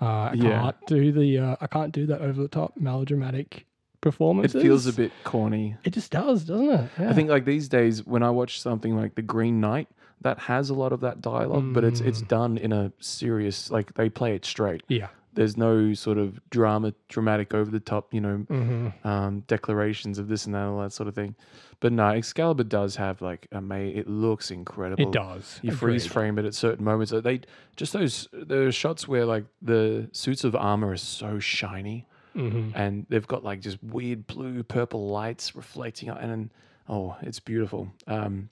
Uh, 0.00 0.04
I 0.04 0.32
Yeah. 0.34 0.60
can't 0.60 0.76
do 0.86 1.12
the. 1.12 1.38
Uh, 1.38 1.56
I 1.60 1.66
can't 1.66 1.92
do 1.92 2.06
that 2.06 2.20
over 2.20 2.40
the 2.42 2.48
top 2.48 2.74
melodramatic 2.76 3.66
performance. 4.00 4.54
it 4.54 4.60
feels 4.60 4.86
a 4.86 4.92
bit 4.92 5.12
corny. 5.24 5.76
It 5.84 5.94
just 5.94 6.10
does, 6.10 6.44
doesn't 6.44 6.68
it? 6.70 6.90
Yeah. 6.98 7.10
I 7.10 7.12
think 7.14 7.30
like 7.30 7.44
these 7.46 7.68
days 7.68 8.04
when 8.04 8.22
I 8.22 8.30
watch 8.30 8.60
something 8.60 8.94
like 8.96 9.14
The 9.14 9.22
Green 9.22 9.60
Knight, 9.60 9.88
that 10.20 10.38
has 10.40 10.68
a 10.70 10.74
lot 10.74 10.92
of 10.92 11.00
that 11.00 11.20
dialogue, 11.22 11.72
but 11.72 11.84
it's 11.84 12.00
it's 12.00 12.20
Mm. 12.22 12.28
done 12.28 12.58
in 12.58 12.72
a 12.72 12.92
serious 13.00 13.70
like 13.70 13.94
they 13.94 14.08
play 14.10 14.34
it 14.34 14.44
straight. 14.44 14.82
Yeah. 14.88 15.08
There's 15.34 15.56
no 15.56 15.94
sort 15.94 16.16
of 16.18 16.38
drama, 16.50 16.94
dramatic, 17.08 17.54
over 17.54 17.70
the 17.70 17.80
top, 17.80 18.14
you 18.14 18.20
know, 18.20 18.36
hmm 18.48 18.88
um, 19.06 19.40
declarations 19.48 20.18
of 20.18 20.28
this 20.28 20.46
and 20.46 20.54
that, 20.54 20.64
all 20.64 20.80
that 20.80 20.92
sort 20.92 21.08
of 21.08 21.14
thing. 21.14 21.34
But 21.80 21.92
no, 21.92 22.08
Excalibur 22.08 22.64
does 22.64 22.96
have 22.96 23.20
like 23.20 23.46
a 23.52 23.60
ma 23.60 23.74
It 23.74 24.08
looks 24.08 24.50
incredible. 24.50 25.02
It 25.02 25.12
does. 25.12 25.58
You 25.62 25.72
freeze 25.72 26.06
frame 26.06 26.38
it 26.38 26.44
at 26.44 26.54
certain 26.54 26.84
moments. 26.84 27.12
They 27.12 27.40
just 27.76 27.92
those 27.92 28.28
are 28.50 28.72
shots 28.72 29.06
where 29.08 29.26
like 29.26 29.44
the 29.60 30.08
suits 30.12 30.44
of 30.44 30.54
armor 30.56 30.90
are 30.90 30.96
so 30.96 31.38
shiny, 31.38 32.06
Mhm. 32.34 32.72
and 32.74 33.06
they've 33.08 33.26
got 33.26 33.44
like 33.44 33.60
just 33.60 33.82
weird 33.82 34.26
blue, 34.26 34.62
purple 34.62 35.08
lights 35.08 35.54
reflecting, 35.56 36.08
on- 36.10 36.18
and, 36.18 36.50
oh, 36.88 37.16
it's 37.22 37.40
beautiful. 37.40 37.92
Um, 38.06 38.48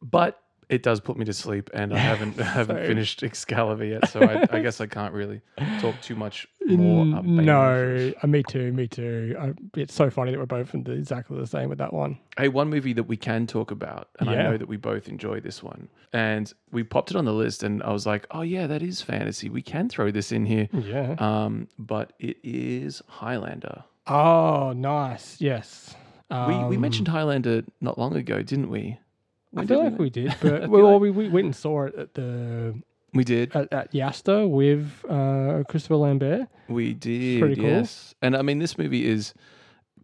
but 0.00 0.40
it 0.72 0.82
does 0.82 1.00
put 1.00 1.16
me 1.16 1.24
to 1.26 1.32
sleep, 1.32 1.68
and 1.74 1.92
I 1.94 1.98
haven't 1.98 2.36
haven't 2.40 2.86
finished 2.86 3.22
Excalibur 3.22 3.84
yet, 3.84 4.08
so 4.08 4.20
I, 4.22 4.46
I 4.50 4.60
guess 4.60 4.80
I 4.80 4.86
can't 4.98 5.12
really 5.12 5.40
talk 5.80 5.94
too 6.00 6.16
much 6.16 6.48
more. 6.66 7.04
No, 7.04 8.12
uh, 8.22 8.26
me 8.26 8.42
too, 8.42 8.72
me 8.72 8.88
too. 8.88 9.36
I, 9.38 9.52
it's 9.76 9.94
so 9.94 10.08
funny 10.10 10.30
that 10.32 10.38
we're 10.38 10.46
both 10.46 10.74
exactly 10.74 11.38
the 11.38 11.46
same 11.46 11.68
with 11.68 11.78
that 11.78 11.92
one. 11.92 12.18
Hey, 12.38 12.48
one 12.48 12.70
movie 12.70 12.94
that 12.94 13.04
we 13.04 13.16
can 13.16 13.46
talk 13.46 13.70
about, 13.70 14.08
and 14.18 14.30
I 14.30 14.34
know 14.42 14.56
that 14.56 14.66
we 14.68 14.76
both 14.78 15.08
enjoy 15.08 15.40
this 15.40 15.62
one, 15.62 15.88
and 16.12 16.52
we 16.70 16.82
popped 16.82 17.10
it 17.10 17.16
on 17.16 17.26
the 17.26 17.34
list, 17.34 17.62
and 17.62 17.82
I 17.82 17.92
was 17.92 18.06
like, 18.06 18.26
oh 18.30 18.42
yeah, 18.42 18.66
that 18.66 18.82
is 18.82 19.02
fantasy. 19.02 19.50
We 19.50 19.62
can 19.62 19.88
throw 19.90 20.10
this 20.10 20.32
in 20.32 20.46
here. 20.46 20.68
Yeah. 20.72 21.16
Um, 21.18 21.68
but 21.78 22.14
it 22.18 22.38
is 22.42 23.02
Highlander. 23.08 23.84
oh, 24.06 24.72
nice. 24.74 25.38
Yes. 25.40 25.94
we 26.30 26.36
we 26.36 26.76
Um, 26.76 26.80
mentioned 26.80 27.08
Highlander 27.08 27.62
not 27.82 27.98
long 27.98 28.16
ago, 28.16 28.42
didn't 28.42 28.70
we? 28.70 28.98
I 29.56 29.66
feel 29.66 29.82
like 29.84 29.98
we 29.98 30.10
did, 30.10 30.34
but 30.40 30.68
well, 30.70 30.92
like- 30.92 31.00
we, 31.02 31.10
we 31.10 31.28
went 31.28 31.44
and 31.46 31.56
saw 31.56 31.84
it 31.84 31.94
at 31.94 32.14
the 32.14 32.74
We 33.12 33.24
did. 33.24 33.54
at, 33.54 33.72
at 33.72 33.92
Yasta 33.94 34.48
with 34.48 34.90
uh, 35.08 35.62
Christopher 35.68 35.96
Lambert. 35.96 36.48
We 36.68 36.94
did. 36.94 37.40
pretty 37.40 37.56
cool. 37.56 37.64
Yes. 37.66 38.14
And 38.22 38.36
I 38.36 38.42
mean, 38.42 38.58
this 38.58 38.78
movie 38.78 39.06
is 39.06 39.34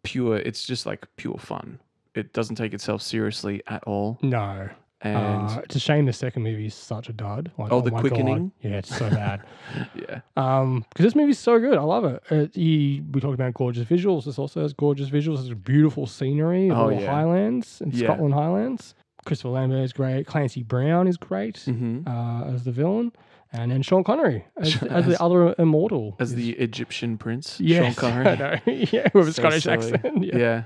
pure. 0.02 0.36
It's 0.36 0.64
just 0.66 0.84
like 0.86 1.06
pure 1.16 1.38
fun. 1.38 1.78
It 2.14 2.32
doesn't 2.32 2.56
take 2.56 2.74
itself 2.74 3.00
seriously 3.02 3.62
at 3.68 3.84
all. 3.84 4.18
No, 4.22 4.68
And 5.02 5.16
uh, 5.50 5.60
it's 5.64 5.76
a 5.76 5.80
shame 5.80 6.04
the 6.06 6.12
second 6.12 6.42
movie 6.42 6.66
is 6.66 6.74
such 6.74 7.08
a 7.08 7.12
dud. 7.12 7.52
Like, 7.56 7.70
Oh, 7.72 7.80
The 7.80 7.90
my 7.92 8.02
God. 8.02 8.10
Quickening? 8.10 8.52
Yeah, 8.60 8.78
it's 8.78 8.94
so 8.96 9.08
bad. 9.08 9.42
yeah, 9.94 10.20
Um, 10.36 10.84
because 10.90 11.04
this 11.04 11.14
movie's 11.14 11.38
so 11.38 11.60
good, 11.60 11.78
I 11.78 11.82
love 11.82 12.04
it. 12.04 12.22
it 12.30 12.54
he, 12.56 13.02
we 13.12 13.20
talked 13.20 13.34
about 13.34 13.54
gorgeous 13.54 13.86
visuals. 13.86 14.24
This 14.24 14.38
also 14.38 14.62
has 14.62 14.72
gorgeous 14.72 15.10
visuals. 15.10 15.40
It's 15.48 15.54
beautiful 15.60 16.06
scenery. 16.06 16.68
of 16.70 16.76
Oh, 16.76 16.80
all 16.84 16.92
yeah. 16.92 17.06
Highlands 17.10 17.80
and 17.80 17.94
Yeah. 17.94 18.08
Scotland 18.08 18.34
Highlands. 18.34 18.94
Christopher 19.28 19.50
Lambert 19.50 19.84
is 19.84 19.92
great. 19.92 20.26
Clancy 20.26 20.62
Brown 20.64 21.06
is 21.06 21.16
great 21.16 21.58
hmm 21.60 22.00
uh, 22.06 22.44
as 22.44 22.64
the 22.64 22.72
villain, 22.72 23.12
and 23.52 23.70
then 23.70 23.82
Sean 23.82 24.02
Connery 24.04 24.44
as, 24.56 24.74
as, 24.82 24.90
As- 24.90 25.06
the 25.06 25.22
other 25.22 25.54
immortal. 25.58 26.16
as 26.18 26.34
the 26.34 26.50
Egyptian 26.52 27.16
prince, 27.16 27.60
yes, 27.60 27.94
Sean 27.96 28.10
I 28.26 28.34
Connery. 28.36 28.36
know. 28.66 28.72
yeah, 28.92 29.08
with 29.14 29.28
a 29.28 29.32
So 29.32 29.42
Scottish 29.42 29.62
silly. 29.64 29.92
accent. 29.94 30.24
Yeah. 30.24 30.36
yeah, 30.38 30.64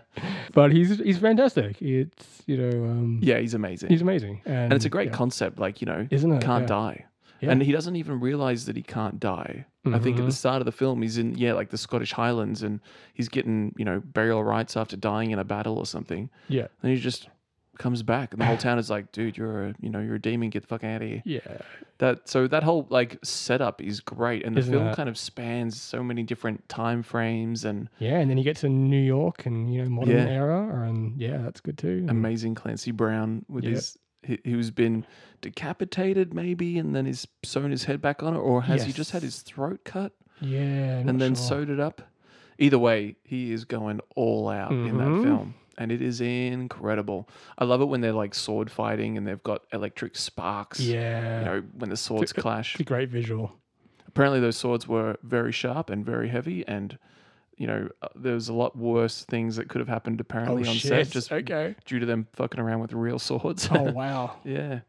but 0.54 0.72
he's 0.72 0.98
he's 0.98 1.18
fantastic. 1.18 1.80
It's 1.82 2.42
you 2.46 2.56
know 2.56 2.70
um, 2.90 3.20
yeah, 3.22 3.38
he's 3.38 3.54
amazing. 3.54 3.90
he's 3.90 4.02
amazing, 4.02 4.40
and, 4.46 4.54
and 4.64 4.72
it's 4.72 4.84
a 4.86 4.88
great 4.90 5.08
yeah. 5.10 5.16
concept. 5.16 5.58
Like 5.58 5.80
you 5.82 5.86
know, 5.86 6.06
isn't 6.10 6.32
it? 6.32 6.42
can't 6.42 6.62
yeah. 6.64 6.66
die. 6.66 7.04
And 7.44 7.60
he 7.60 7.72
doesn't 7.72 7.96
even 7.96 8.20
realize 8.20 8.66
that 8.66 8.76
he 8.76 8.82
can't 8.84 9.18
die. 9.18 9.64
I 9.84 9.98
think 9.98 10.16
at 10.20 10.24
the 10.24 10.30
start 10.30 10.60
of 10.62 10.64
the 10.64 10.70
film, 10.70 11.02
he's 11.02 11.18
in, 11.18 11.34
yeah, 11.36 11.54
like 11.54 11.70
the 11.70 11.76
Scottish 11.76 12.12
Highlands 12.12 12.62
and 12.62 12.78
he's 13.14 13.28
getting, 13.28 13.74
you 13.76 13.84
know, 13.84 13.98
burial 13.98 14.44
rights 14.44 14.76
after 14.76 14.96
dying 14.96 15.32
in 15.32 15.40
a 15.40 15.44
battle 15.44 15.76
or 15.76 15.84
something. 15.84 16.30
Yeah, 16.46 16.68
And 16.84 16.92
he's 16.92 17.00
just 17.02 17.28
comes 17.82 18.02
back 18.02 18.32
and 18.32 18.40
the 18.40 18.46
whole 18.46 18.56
town 18.68 18.78
is 18.78 18.88
like, 18.88 19.12
dude, 19.12 19.36
you're 19.36 19.66
a, 19.68 19.74
you 19.80 19.90
know, 19.90 20.00
you're 20.00 20.14
a 20.14 20.20
demon, 20.20 20.50
get 20.50 20.62
the 20.62 20.68
fuck 20.68 20.84
out 20.84 21.02
of 21.02 21.08
here. 21.08 21.22
yeah, 21.24 21.40
That, 21.98 22.28
so 22.28 22.46
that 22.46 22.62
whole 22.62 22.86
like 22.88 23.18
setup 23.22 23.82
is 23.82 24.00
great. 24.00 24.44
And 24.44 24.54
the 24.56 24.60
Isn't 24.60 24.72
film 24.72 24.86
it? 24.88 24.96
kind 24.96 25.08
of 25.08 25.18
spans 25.18 25.80
so 25.80 26.02
many 26.02 26.22
different 26.22 26.68
time 26.68 27.02
frames 27.02 27.64
and 27.64 27.88
yeah. 27.98 28.18
And 28.18 28.30
then 28.30 28.36
he 28.38 28.44
gets 28.44 28.60
to 28.62 28.68
New 28.68 28.96
York 29.02 29.46
and 29.46 29.72
you 29.74 29.82
know 29.82 29.90
modern 29.90 30.16
Yeah. 30.16 30.32
era, 30.32 30.88
and 30.88 31.20
yeah, 31.20 31.38
that's 31.38 31.60
good 31.60 31.76
too. 31.76 31.98
And- 31.98 32.10
amazing 32.10 32.54
Clancy 32.54 32.90
Brown 32.92 33.44
with 33.48 33.64
his, 33.64 33.98
he, 34.22 34.38
who's 34.44 34.70
been 34.70 35.04
decapitated 35.40 36.32
maybe 36.32 36.78
and 36.78 36.94
then 36.94 37.04
he's 37.06 37.26
sewn 37.44 37.70
his 37.70 37.84
head 37.84 38.00
back 38.00 38.22
on 38.22 38.34
it 38.34 38.38
or 38.38 38.62
has 38.62 38.84
he 38.84 38.92
just 38.92 39.10
had 39.10 39.22
Yes. 39.22 39.34
his 39.34 39.42
throat 39.42 39.80
cut? 39.84 40.12
Yeah, 40.40 40.58
and 40.60 41.06
not 41.06 41.18
then 41.18 41.34
sure. 41.34 41.44
sewed 41.44 41.70
it 41.70 41.78
up. 41.80 42.02
Either 42.58 42.78
way, 42.78 43.16
he 43.24 43.52
is 43.52 43.64
going 43.64 44.00
all 44.16 44.48
out 44.48 44.72
in 44.72 44.96
that 44.98 45.06
Mhm. 45.08 45.22
film. 45.24 45.54
And 45.82 45.90
it 45.90 46.00
is 46.00 46.20
incredible. 46.20 47.28
I 47.58 47.64
love 47.64 47.80
it 47.80 47.86
when 47.86 48.00
they're 48.00 48.12
like 48.12 48.34
sword 48.34 48.70
fighting 48.70 49.18
and 49.18 49.26
they've 49.26 49.42
got 49.42 49.64
electric 49.72 50.16
sparks. 50.16 50.78
Yeah, 50.78 51.40
You 51.40 51.44
know, 51.44 51.62
when 51.76 51.90
the 51.90 51.96
swords 51.96 52.30
It's 52.30 52.38
a- 52.38 52.40
clash. 52.40 52.74
it's 52.74 52.80
a 52.82 52.84
great 52.84 53.08
visual. 53.08 53.52
Apparently, 54.06 54.38
those 54.40 54.56
swords 54.56 54.86
were 54.86 55.16
very 55.24 55.50
sharp 55.50 55.90
and 55.90 56.06
very 56.06 56.28
heavy. 56.28 56.64
And, 56.68 56.96
you 57.56 57.66
know, 57.66 57.88
uh, 58.00 58.08
there's 58.14 58.48
a 58.48 58.52
lot 58.52 58.76
worse 58.76 59.24
things 59.24 59.56
that 59.56 59.68
could 59.68 59.80
have 59.80 59.88
happened 59.88 60.20
apparently 60.20 60.64
oh 60.66 60.70
on 60.70 60.76
shit! 60.76 60.88
set 60.88 61.10
just 61.10 61.32
okay. 61.32 61.74
due 61.84 61.98
to 61.98 62.06
them 62.06 62.28
fucking 62.34 62.60
around 62.60 62.80
with 62.80 62.92
real 62.92 63.18
swords. 63.18 63.68
Oh 63.72 63.82
wow. 63.92 64.36
Yeah. 64.44 64.80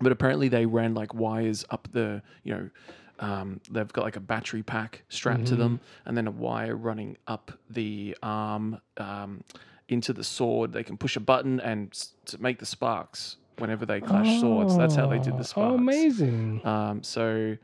But 0.00 0.12
apparently 0.12 0.48
they 0.48 0.66
ran 0.66 0.94
like 0.94 1.12
wires 1.14 1.64
up 1.70 1.88
the, 1.90 2.22
you 2.44 2.54
know, 2.54 2.70
um, 3.18 3.60
they've 3.70 3.90
got 3.90 4.04
like 4.04 4.16
a 4.16 4.20
battery 4.20 4.62
pack 4.62 5.02
strapped 5.08 5.46
to 5.46 5.56
them 5.56 5.80
and 6.04 6.14
then 6.14 6.26
a 6.26 6.30
wire 6.30 6.76
running 6.76 7.16
up 7.26 7.50
the 7.70 8.14
arm 8.22 8.78
um, 8.98 9.42
into 9.88 10.12
the 10.12 10.24
sword. 10.24 10.72
They 10.72 10.82
can 10.82 10.96
push 10.96 11.16
a 11.16 11.20
button 11.20 11.60
and 11.60 11.88
s- 11.92 12.12
to 12.26 12.40
make 12.42 12.58
the 12.58 12.66
sparks 12.66 13.36
whenever 13.58 13.86
they 13.86 14.00
clash 14.00 14.40
swords. 14.40 14.76
That's 14.76 14.94
how 14.94 15.06
they 15.06 15.18
did 15.18 15.34
Oh, 15.34 15.38
the 15.38 15.44
sparks. 15.44 15.72
Oh, 15.72 15.74
amazing! 15.76 16.60
Um, 16.66 17.02
so 17.02 17.56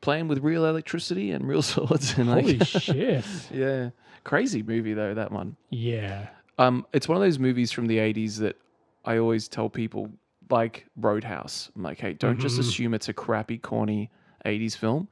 playing 0.00 0.28
with 0.28 0.38
real 0.38 0.64
electricity 0.66 1.30
and 1.32 1.46
real 1.46 1.62
swords 1.72 2.16
and 2.18 2.30
like, 2.30 2.44
Holy 2.44 2.58
shit! 2.64 3.24
yeah, 3.52 3.90
crazy 4.24 4.62
movie 4.62 4.94
though 4.94 5.14
that 5.14 5.30
one. 5.32 5.56
Yeah. 5.70 6.28
Um, 6.58 6.86
it's 6.92 7.08
one 7.08 7.16
of 7.16 7.22
those 7.22 7.38
movies 7.38 7.72
from 7.72 7.86
the 7.86 7.98
80s 7.98 8.36
that 8.38 8.56
I 9.04 9.16
always 9.18 9.48
tell 9.48 9.70
people, 9.70 10.10
like 10.50 10.84
Roadhouse. 10.96 11.70
I'm 11.74 11.82
like, 11.82 11.98
hey, 11.98 12.12
don't 12.12 12.38
just 12.38 12.56
Mhm. 12.56 12.60
assume 12.60 12.94
it's 12.94 13.08
a 13.08 13.14
crappy, 13.14 13.56
corny 13.56 14.10
80s 14.44 14.76
film. 14.76 15.08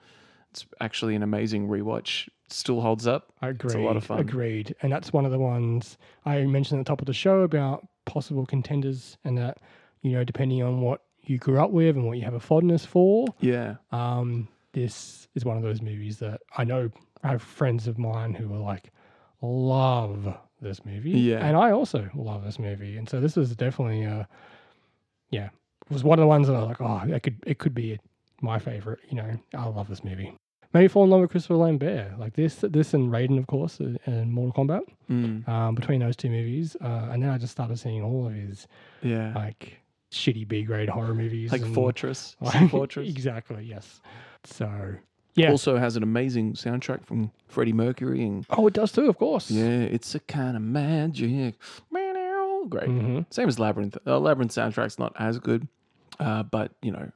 It's 0.50 0.66
actually 0.80 1.14
an 1.14 1.22
amazing 1.22 1.68
rewatch. 1.68 2.28
Still 2.50 2.80
holds 2.80 3.06
up. 3.06 3.32
Agreed. 3.42 3.76
a 3.76 3.80
lot 3.80 3.96
of 3.96 4.04
fun. 4.04 4.18
Agreed. 4.20 4.74
And 4.82 4.90
that's 4.92 5.12
one 5.12 5.24
of 5.24 5.30
the 5.32 5.38
ones 5.38 5.98
I 6.24 6.44
mentioned 6.44 6.80
at 6.80 6.86
the 6.86 6.90
top 6.90 7.00
of 7.00 7.06
the 7.06 7.12
show 7.12 7.40
about 7.42 7.86
possible 8.06 8.46
contenders 8.46 9.18
and 9.24 9.36
that, 9.38 9.58
you 10.02 10.12
know, 10.12 10.24
depending 10.24 10.62
on 10.62 10.80
what 10.80 11.02
you 11.22 11.36
grew 11.38 11.60
up 11.60 11.70
with 11.70 11.94
and 11.96 12.06
what 12.06 12.16
you 12.16 12.24
have 12.24 12.34
a 12.34 12.40
fondness 12.40 12.84
for, 12.86 13.26
Yeah. 13.40 13.76
um, 13.92 14.48
this 14.72 15.28
is 15.34 15.44
one 15.44 15.56
of 15.58 15.62
those 15.62 15.82
movies 15.82 16.18
that 16.20 16.40
I 16.56 16.64
know 16.64 16.90
I 17.22 17.28
have 17.28 17.42
friends 17.42 17.86
of 17.86 17.98
mine 17.98 18.32
who 18.34 18.52
are 18.54 18.58
like, 18.60 18.90
love 19.42 20.34
this 20.60 20.84
movie. 20.84 21.10
Yeah. 21.10 21.44
And 21.44 21.56
I 21.56 21.70
also 21.70 22.08
love 22.14 22.44
this 22.44 22.58
movie. 22.58 22.96
And 22.96 23.08
so 23.08 23.20
this 23.20 23.36
is 23.36 23.54
definitely, 23.56 24.04
uh, 24.06 24.24
yeah, 25.30 25.46
it 25.90 25.92
was 25.92 26.04
one 26.04 26.18
of 26.18 26.22
the 26.22 26.26
ones 26.26 26.46
that 26.48 26.54
I 26.54 26.60
was 26.60 26.68
like, 26.68 26.80
oh, 26.80 27.02
it 27.14 27.22
could, 27.22 27.36
it 27.46 27.58
could 27.58 27.74
be 27.74 27.98
my 28.40 28.58
favorite. 28.58 29.00
You 29.10 29.16
know, 29.16 29.38
I 29.54 29.66
love 29.68 29.88
this 29.88 30.02
movie. 30.04 30.36
Maybe 30.74 30.88
fall 30.88 31.04
in 31.04 31.10
love 31.10 31.22
with 31.22 31.30
Christopher 31.30 31.56
Lambert, 31.56 32.18
like 32.18 32.34
this, 32.34 32.56
this 32.62 32.92
and 32.92 33.10
Raiden, 33.10 33.38
of 33.38 33.46
course, 33.46 33.80
uh, 33.80 33.94
and 34.04 34.30
Mortal 34.32 34.64
Kombat. 34.64 34.82
Mm, 35.10 35.48
Um, 35.48 35.74
between 35.74 36.00
those 36.00 36.14
two 36.16 36.28
movies, 36.28 36.76
uh, 36.82 37.08
and 37.10 37.22
then 37.22 37.30
I 37.30 37.38
just 37.38 37.52
started 37.52 37.78
seeing 37.78 38.02
all 38.02 38.26
of 38.26 38.34
his 38.34 38.66
yeah. 39.02 39.32
like 39.34 39.78
shitty 40.12 40.46
B 40.46 40.62
grade 40.64 40.88
horror 40.90 41.14
movies, 41.14 41.52
Like 41.52 41.62
and- 41.62 41.74
Fortress. 41.74 42.36
See 42.52 42.68
Fortress. 42.68 43.08
exactly. 43.16 43.64
Yes. 43.64 44.00
So 44.44 44.70
Yeah. 45.36 45.50
Also 45.50 45.76
has 45.78 45.96
an 45.96 46.02
amazing 46.02 46.52
soundtrack 46.54 47.04
from 47.06 47.30
Freddie 47.46 47.72
Mercury 47.72 48.22
and 48.24 48.44
oh, 48.50 48.66
it 48.66 48.74
does 48.74 48.92
too, 48.92 49.08
of 49.08 49.16
course. 49.18 49.50
yeah, 49.50 49.64
it's 49.64 50.14
a 50.14 50.20
kind 50.20 50.54
of 50.56 50.62
magic. 50.62 51.54
Man, 51.90 52.14
oh, 52.16 52.66
great. 52.68 52.88
Mhm. 52.90 53.24
Same 53.32 53.48
as 53.48 53.58
Labyrinth. 53.58 53.96
Uh, 54.06 54.18
Labyrinth 54.18 54.52
soundtrack's 54.52 54.98
not 54.98 55.14
as 55.18 55.38
good, 55.38 55.66
uh, 56.20 56.42
but 56.42 56.72
you 56.82 56.90
know, 56.92 57.10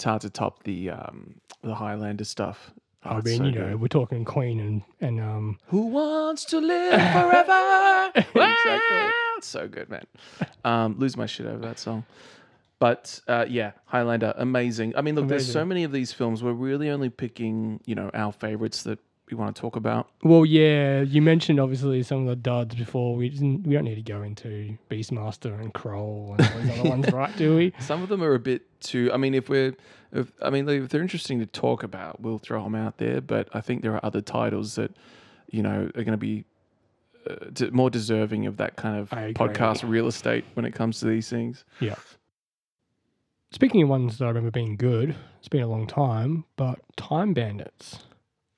it's 0.00 0.04
hard 0.06 0.22
to 0.22 0.30
top 0.30 0.62
the 0.62 0.88
um, 0.88 1.34
the 1.60 1.74
Highlander 1.74 2.24
stuff. 2.24 2.72
Oh, 3.04 3.10
I 3.10 3.20
mean, 3.20 3.36
so 3.36 3.44
you 3.44 3.52
know, 3.52 3.68
good. 3.68 3.80
we're 3.82 3.88
talking 3.88 4.24
Queen 4.24 4.58
and 4.58 4.82
and 5.02 5.20
um. 5.20 5.58
Who 5.66 5.88
wants 5.88 6.46
to 6.46 6.58
live 6.58 6.92
forever? 7.12 8.12
Exactly. 8.34 9.10
So 9.42 9.68
good, 9.68 9.88
man. 9.90 10.04
Um, 10.64 10.98
lose 10.98 11.16
my 11.16 11.26
shit 11.26 11.46
over 11.46 11.58
that 11.58 11.78
song. 11.78 12.04
But 12.78 13.20
uh, 13.28 13.44
yeah, 13.48 13.72
Highlander, 13.84 14.32
amazing. 14.36 14.96
I 14.96 15.02
mean, 15.02 15.14
look, 15.16 15.28
there's 15.28 15.50
so 15.50 15.64
many 15.66 15.84
of 15.84 15.92
these 15.92 16.12
films. 16.12 16.42
We're 16.42 16.52
really 16.52 16.88
only 16.88 17.10
picking, 17.10 17.80
you 17.84 17.94
know, 17.94 18.10
our 18.14 18.32
favorites 18.32 18.82
that 18.84 18.98
we 19.30 19.36
want 19.36 19.54
to 19.54 19.60
talk 19.60 19.76
about. 19.76 20.08
Well, 20.22 20.44
yeah, 20.44 21.02
you 21.02 21.22
mentioned 21.22 21.60
obviously 21.60 22.02
some 22.02 22.20
of 22.22 22.26
the 22.26 22.36
duds 22.36 22.74
before. 22.74 23.16
We 23.16 23.28
didn't. 23.28 23.66
We 23.66 23.74
don't 23.74 23.84
need 23.84 23.96
to 23.96 24.02
go 24.02 24.22
into 24.22 24.76
Beastmaster 24.90 25.58
and 25.60 25.72
Krull 25.72 26.38
and 26.38 26.50
all 26.50 26.60
these 26.60 26.78
other 26.80 26.88
ones, 26.90 27.12
right? 27.12 27.36
Do 27.36 27.56
we? 27.56 27.72
Some 27.80 28.02
of 28.02 28.08
them 28.08 28.22
are 28.22 28.34
a 28.34 28.38
bit 28.38 28.62
too. 28.80 29.10
I 29.12 29.16
mean, 29.16 29.34
if 29.34 29.48
we're, 29.48 29.74
if, 30.12 30.32
I 30.42 30.50
mean, 30.50 30.68
if 30.68 30.88
they're 30.88 31.02
interesting 31.02 31.38
to 31.40 31.46
talk 31.46 31.82
about, 31.82 32.20
we'll 32.20 32.38
throw 32.38 32.62
them 32.64 32.74
out 32.74 32.98
there. 32.98 33.20
But 33.20 33.48
I 33.52 33.60
think 33.60 33.82
there 33.82 33.94
are 33.94 34.04
other 34.04 34.20
titles 34.20 34.74
that, 34.76 34.92
you 35.50 35.62
know, 35.62 35.90
are 35.94 36.04
going 36.04 36.12
to 36.12 36.16
be 36.16 36.44
uh, 37.28 37.36
d- 37.52 37.70
more 37.70 37.90
deserving 37.90 38.46
of 38.46 38.56
that 38.58 38.76
kind 38.76 38.98
of 38.98 39.10
podcast 39.10 39.88
real 39.88 40.06
estate 40.06 40.44
when 40.54 40.64
it 40.64 40.74
comes 40.74 41.00
to 41.00 41.06
these 41.06 41.28
things. 41.28 41.64
Yeah. 41.80 41.96
Speaking 43.52 43.82
of 43.82 43.88
ones 43.88 44.18
that 44.18 44.26
I 44.26 44.28
remember 44.28 44.52
being 44.52 44.76
good, 44.76 45.16
it's 45.40 45.48
been 45.48 45.62
a 45.62 45.66
long 45.66 45.86
time, 45.88 46.44
but 46.56 46.78
Time 46.96 47.32
Bandits. 47.34 47.98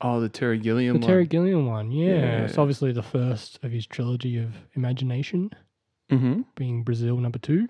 Oh, 0.03 0.19
the 0.19 0.27
Terry 0.29 0.59
Gilliam 0.59 0.95
The 0.95 0.99
one. 0.99 1.07
Terry 1.09 1.25
Gilliam 1.25 1.65
one, 1.65 1.91
yeah. 1.91 2.43
It's 2.43 2.57
obviously 2.57 2.91
the 2.91 3.01
first 3.01 3.57
of 3.63 3.71
his 3.71 3.87
trilogy 3.87 4.37
of 4.37 4.53
Imagination, 4.73 5.49
mm-hmm. 6.11 6.41
being 6.55 6.83
Brazil 6.83 7.17
number 7.17 7.39
two. 7.39 7.67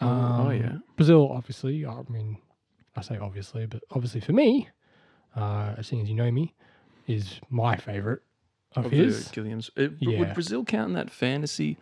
Oh, 0.00 0.06
oh, 0.08 0.46
Um, 0.48 0.52
yeah. 0.56 0.76
Brazil, 0.96 1.30
obviously, 1.30 1.84
I 1.86 2.02
mean, 2.08 2.38
I 2.96 3.02
say 3.02 3.18
obviously, 3.18 3.66
but 3.66 3.82
obviously 3.90 4.20
for 4.22 4.32
me, 4.32 4.68
uh, 5.36 5.74
as 5.76 5.86
soon 5.86 6.00
as 6.00 6.08
you 6.08 6.14
know 6.14 6.30
me, 6.30 6.54
is 7.06 7.40
my 7.50 7.76
favorite 7.76 8.22
of, 8.74 8.86
Of 8.86 8.92
his. 8.92 9.28
the 9.28 9.34
Gilliam's. 9.34 9.70
But 9.70 9.92
Yeah. 10.00 10.18
Would 10.20 10.34
Brazil 10.34 10.64
count 10.64 10.88
in 10.88 10.94
that 10.94 11.10
fantasy 11.10 11.76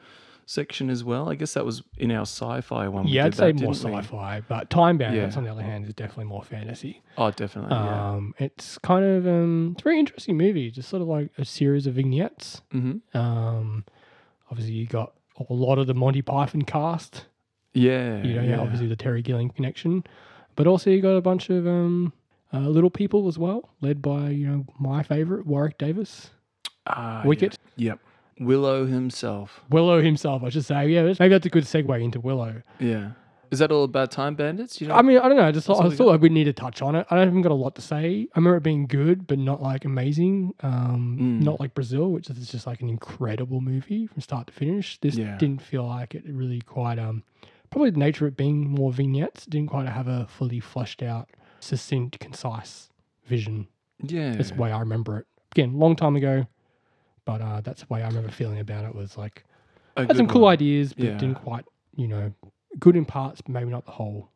section 0.46 0.90
as 0.90 1.02
well? 1.04 1.28
I 1.30 1.34
guess 1.34 1.54
that 1.54 1.64
was 1.64 1.82
in 1.98 2.10
our 2.10 2.22
sci-fi 2.22 2.88
one. 2.88 3.04
we 3.04 3.12
yeah, 3.12 3.24
I'd 3.26 3.32
did 3.32 3.36
say 3.38 3.52
that, 3.52 3.60
more 3.62 3.72
didn't 3.74 3.92
we? 3.92 3.98
sci-fi, 4.02 4.42
but 4.48 4.70
Time 4.70 4.98
Bandits, 4.98 5.34
Yeah. 5.34 5.38
on 5.38 5.44
the 5.44 5.50
other 5.50 5.62
hand, 5.62 5.86
is 5.86 5.94
definitely 5.94 6.24
more 6.24 6.42
fantasy. 6.42 7.02
Oh, 7.18 7.30
definitely. 7.30 7.74
yeah. 7.76 8.10
Um, 8.12 8.34
it's 8.38 8.78
kind 8.78 9.04
of 9.04 9.26
um, 9.26 9.72
it's 9.74 9.82
a 9.82 9.84
very 9.84 9.98
interesting 9.98 10.36
movie. 10.36 10.70
Just 10.70 10.88
sort 10.88 11.02
of 11.02 11.08
like 11.08 11.30
a 11.38 11.44
series 11.44 11.86
of 11.86 11.94
vignettes. 11.94 12.62
Mm-hmm. 12.72 13.16
Um, 13.16 13.84
obviously, 14.50 14.74
you 14.74 14.86
got 14.86 15.12
a 15.48 15.52
lot 15.52 15.78
of 15.78 15.86
the 15.86 15.94
Monty 15.94 16.22
Python 16.22 16.62
cast. 16.62 17.26
Yeah. 17.74 18.22
You 18.22 18.34
know, 18.34 18.42
yeah. 18.42 18.60
obviously 18.60 18.86
the 18.86 18.96
Terry 18.96 19.22
Gilliam 19.22 19.48
connection, 19.50 20.04
but 20.56 20.66
also 20.66 20.90
you 20.90 21.00
got 21.00 21.16
a 21.16 21.22
bunch 21.22 21.48
of 21.48 21.66
um, 21.66 22.12
uh, 22.52 22.58
little 22.68 22.90
people 22.90 23.28
as 23.28 23.38
well, 23.38 23.70
led 23.80 24.02
by 24.02 24.28
you 24.28 24.46
know 24.46 24.66
my 24.78 25.02
favorite 25.02 25.46
Warwick 25.46 25.78
Davis, 25.78 26.30
Ah, 26.86 27.22
Wicket, 27.24 27.56
yeah. 27.76 27.92
Yep. 27.92 27.98
Willow 28.40 28.86
himself. 28.86 29.60
Willow 29.70 30.00
himself. 30.02 30.42
I 30.42 30.48
should 30.48 30.64
say, 30.64 30.88
yeah, 30.88 31.02
maybe 31.02 31.28
that's 31.28 31.46
a 31.46 31.50
good 31.50 31.64
segue 31.64 32.02
into 32.02 32.20
Willow. 32.20 32.62
Yeah. 32.78 33.12
Is 33.50 33.58
that 33.58 33.70
all 33.70 33.84
about 33.84 34.10
Time 34.10 34.34
Bandits? 34.34 34.80
You 34.80 34.88
know? 34.88 34.94
I 34.94 35.02
mean, 35.02 35.18
I 35.18 35.28
don't 35.28 35.36
know. 35.36 35.44
I 35.44 35.52
just 35.52 35.66
thought, 35.66 35.84
I 35.84 35.90
thought 35.94 36.18
we 36.22 36.30
need 36.30 36.44
to 36.44 36.54
touch 36.54 36.80
on 36.80 36.94
it. 36.96 37.06
I 37.10 37.16
don't 37.16 37.28
even 37.28 37.42
got 37.42 37.52
a 37.52 37.54
lot 37.54 37.74
to 37.74 37.82
say. 37.82 38.26
I 38.34 38.38
remember 38.38 38.56
it 38.56 38.62
being 38.62 38.86
good, 38.86 39.26
but 39.26 39.38
not 39.38 39.60
like 39.62 39.84
amazing. 39.84 40.54
Um, 40.60 41.18
Mm. 41.20 41.42
Not 41.44 41.60
like 41.60 41.74
Brazil, 41.74 42.10
which 42.10 42.30
is 42.30 42.50
just 42.50 42.66
like 42.66 42.80
an 42.80 42.88
incredible 42.88 43.60
movie 43.60 44.06
from 44.06 44.22
start 44.22 44.46
to 44.46 44.52
finish. 44.54 44.98
This 45.00 45.16
Yeah. 45.16 45.36
didn't 45.36 45.60
feel 45.60 45.86
like 45.86 46.14
it 46.14 46.24
really 46.26 46.62
quite. 46.62 46.98
Um, 46.98 47.24
probably 47.68 47.90
the 47.90 47.98
nature 47.98 48.26
of 48.26 48.32
it 48.32 48.36
being 48.38 48.70
more 48.70 48.90
vignettes 48.90 49.44
didn't 49.44 49.68
quite 49.68 49.86
have 49.86 50.08
a 50.08 50.26
fully 50.28 50.58
fleshed 50.60 51.02
out, 51.02 51.28
succinct, 51.60 52.18
concise 52.20 52.88
vision. 53.26 53.68
yeah. 54.02 54.32
That's 54.34 54.50
the 54.50 54.56
way 54.56 54.72
I 54.72 54.80
remember 54.80 55.18
it. 55.18 55.26
Again, 55.54 55.74
long 55.78 55.94
time 55.94 56.16
ago, 56.16 56.46
but 57.24 57.40
uh, 57.40 57.60
that's 57.60 57.82
the 57.82 57.86
way 57.92 58.02
I 58.02 58.06
remember 58.08 58.30
feeling 58.30 58.58
about 58.58 58.84
it. 58.84 58.94
Was 58.94 59.16
like 59.16 59.44
A 59.96 60.06
had 60.06 60.16
some 60.16 60.26
cool 60.28 60.42
one. 60.42 60.52
ideas, 60.52 60.92
but 60.92 61.04
Yeah. 61.04 61.18
didn't 61.18 61.36
quite, 61.36 61.64
you 61.96 62.08
know, 62.08 62.32
good 62.78 62.96
in 62.96 63.04
parts, 63.04 63.40
but 63.40 63.52
maybe 63.52 63.70
not 63.70 63.84
the 63.84 63.92
whole. 63.92 64.28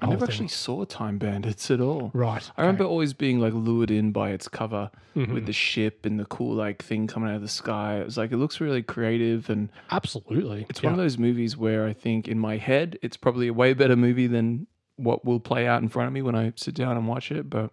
I 0.00 0.06
whole 0.06 0.14
never 0.14 0.26
thing. 0.26 0.32
actually 0.32 0.48
saw 0.48 0.84
Time 0.84 1.18
Bandits 1.18 1.70
at 1.70 1.80
all. 1.80 2.10
Right. 2.14 2.50
I 2.56 2.62
remember 2.62 2.84
always 2.84 3.12
being 3.12 3.40
like 3.40 3.52
lured 3.52 3.90
in 3.90 4.10
by 4.10 4.30
its 4.30 4.48
cover 4.48 4.90
Mhm. 5.14 5.34
with 5.34 5.44
the 5.46 5.52
ship 5.52 6.06
and 6.06 6.18
the 6.18 6.24
cool 6.24 6.54
like 6.54 6.82
thing 6.82 7.06
coming 7.06 7.28
out 7.28 7.36
of 7.36 7.42
the 7.42 7.48
sky. 7.48 8.00
It 8.00 8.06
was 8.06 8.16
like 8.16 8.32
it 8.32 8.38
looks 8.38 8.58
really 8.60 8.82
creative 8.82 9.50
and 9.50 9.68
Absolutely. 9.90 10.66
it's 10.70 10.82
one 10.82 10.92
of 10.92 10.98
those 10.98 11.18
movies 11.18 11.56
where 11.58 11.86
I 11.86 11.92
think 11.92 12.26
in 12.26 12.38
my 12.38 12.56
head 12.56 12.98
it's 13.02 13.18
probably 13.18 13.48
a 13.48 13.52
way 13.52 13.74
better 13.74 13.94
movie 13.94 14.26
than 14.26 14.66
what 14.96 15.24
will 15.26 15.40
play 15.40 15.66
out 15.66 15.82
in 15.82 15.88
front 15.88 16.06
of 16.06 16.12
me 16.14 16.22
when 16.22 16.34
I 16.34 16.52
sit 16.56 16.74
down 16.74 16.96
and 16.96 17.06
watch 17.06 17.30
it. 17.30 17.50
But 17.50 17.70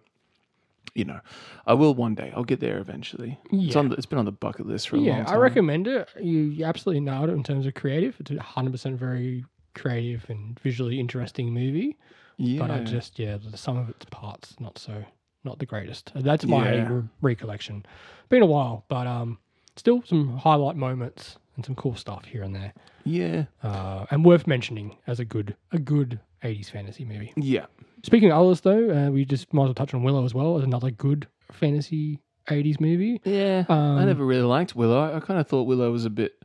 you 0.94 1.04
know, 1.04 1.20
I 1.66 1.74
will 1.74 1.94
one 1.94 2.14
day. 2.14 2.32
I'll 2.36 2.44
get 2.44 2.60
there 2.60 2.78
eventually. 2.78 3.38
It's 3.52 3.76
on. 3.76 3.88
The, 3.88 3.96
it's 3.96 4.06
been 4.06 4.18
on 4.18 4.24
the 4.24 4.32
bucket 4.32 4.66
list 4.66 4.88
for 4.88 4.96
a 4.96 4.98
long 5.00 5.06
Yeah, 5.18 5.24
time. 5.24 5.34
I 5.34 5.36
recommend 5.38 5.86
it. 5.86 6.08
You, 6.20 6.64
absolutely 6.64 7.00
nailed 7.00 7.28
it 7.30 7.32
in 7.34 7.42
terms 7.42 7.66
of 7.66 7.74
creative. 7.74 8.16
It's 8.20 8.30
a 8.30 8.34
100% 8.34 8.96
very 8.96 9.44
creative 9.74 10.28
and 10.28 10.58
visually 10.60 10.98
interesting 10.98 11.52
movie. 11.52 11.96
Yeah. 12.36 12.58
But 12.60 12.70
I 12.70 12.80
just, 12.84 13.18
yeah, 13.18 13.36
the 13.36 13.56
some 13.56 13.76
of 13.76 13.88
its 13.88 14.06
parts, 14.06 14.56
not 14.58 14.78
so, 14.78 15.04
not 15.44 15.58
the 15.58 15.66
greatest. 15.66 16.12
That's 16.14 16.46
my 16.46 16.72
Yeah. 16.74 16.88
re- 16.90 17.02
recollection. 17.20 17.84
Been 18.28 18.42
a 18.42 18.46
while, 18.46 18.84
but 18.88 19.06
um, 19.06 19.38
still 19.76 20.02
some 20.06 20.38
highlight 20.38 20.76
moments 20.76 21.36
and 21.60 21.66
some 21.66 21.74
cool 21.74 21.94
stuff 21.94 22.24
here 22.24 22.42
and 22.42 22.54
there. 22.54 22.72
yeah. 23.04 23.44
Uh, 23.62 24.06
and 24.10 24.24
worth 24.24 24.46
mentioning 24.46 24.96
as 25.06 25.20
a 25.20 25.24
good, 25.26 25.54
a 25.72 25.78
good 25.78 26.18
80s 26.42 26.70
fantasy 26.70 27.04
movie. 27.04 27.32
Yeah. 27.36 27.66
Speaking 28.02 28.30
of 28.32 28.42
others, 28.42 28.62
though, 28.62 28.90
uh, 28.90 29.10
we 29.10 29.26
just 29.26 29.52
might 29.52 29.64
as 29.64 29.66
well 29.68 29.74
touch 29.74 29.92
on 29.92 30.02
Willow 30.02 30.24
as 30.24 30.32
well 30.32 30.56
as 30.56 30.64
another 30.64 30.90
good 30.90 31.28
fantasy 31.52 32.18
80s 32.48 32.80
movie. 32.80 33.20
Yeah. 33.24 33.64
I 33.68 33.72
Um, 33.74 34.06
never 34.06 34.24
really 34.24 34.42
liked 34.44 34.74
Willow. 34.74 34.98
I, 34.98 35.16
I 35.18 35.20
kind 35.20 35.38
of 35.38 35.46
thought 35.46 35.64
Willow 35.64 35.92
was 35.92 36.06
a 36.06 36.10
bit 36.10 36.42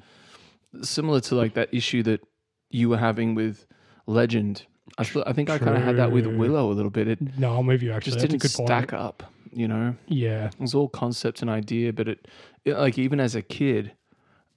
similar 0.81 1.21
to 1.21 1.35
like 1.35 1.53
that 1.53 1.69
issue 1.73 2.03
that 2.03 2.21
you 2.69 2.89
were 2.89 2.97
having 2.97 3.35
with 3.35 3.65
Legend. 4.05 4.65
I, 4.97 5.05
I 5.25 5.31
think 5.33 5.49
I 5.49 5.57
kind 5.57 5.77
of 5.77 5.83
had 5.83 5.95
that 5.97 6.11
with 6.11 6.25
Willow 6.27 6.71
a 6.71 6.73
little 6.73 6.91
bit. 6.91 7.07
It 7.07 7.37
No, 7.39 7.57
I'm 7.57 7.65
with 7.65 7.81
you 7.81 7.91
actually. 7.93 8.11
just 8.11 8.19
That's 8.19 8.31
didn't 8.31 8.41
good 8.41 8.53
point. 8.53 8.67
stack 8.67 8.93
up, 8.93 9.23
you 9.53 9.67
know? 9.67 9.95
Yeah. 10.07 10.47
It 10.47 10.59
was 10.59 10.75
all 10.75 10.89
concept 10.89 11.41
and 11.41 11.49
idea, 11.49 11.93
but 11.93 12.07
it, 12.09 12.27
it 12.65 12.77
like 12.77 12.97
even 12.97 13.19
as 13.21 13.33
a 13.35 13.41
kid, 13.41 13.93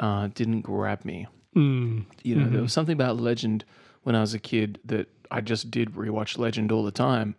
uh, 0.01 0.29
didn't 0.35 0.63
grab 0.63 1.05
me. 1.05 1.27
Mm. 1.57 2.05
You 2.23 2.37
know, 2.37 2.49
there 2.49 2.59
Mhm. 2.61 2.63
was 2.63 2.73
something 2.73 2.93
about 2.93 3.17
Legend 3.21 3.65
when 4.05 4.15
I 4.15 4.21
was 4.21 4.35
a 4.35 4.39
kid 4.39 4.79
that 4.85 5.09
I 5.31 5.41
just 5.41 5.71
did 5.71 5.93
rewatch 5.95 6.39
Legend 6.39 6.71
all 6.73 6.85
the 6.85 6.91
time 6.93 7.35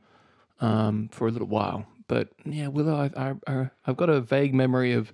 um, 0.62 1.10
for 1.12 1.28
a 1.28 1.32
little 1.32 1.48
while. 1.48 1.86
But 2.08 2.30
yeah, 2.46 2.68
Willow, 2.68 3.10
I, 3.16 3.34
I, 3.48 3.70
I've 3.86 3.98
got 3.98 4.10
a 4.10 4.20
vague 4.20 4.54
memory 4.54 4.94
of 4.94 5.14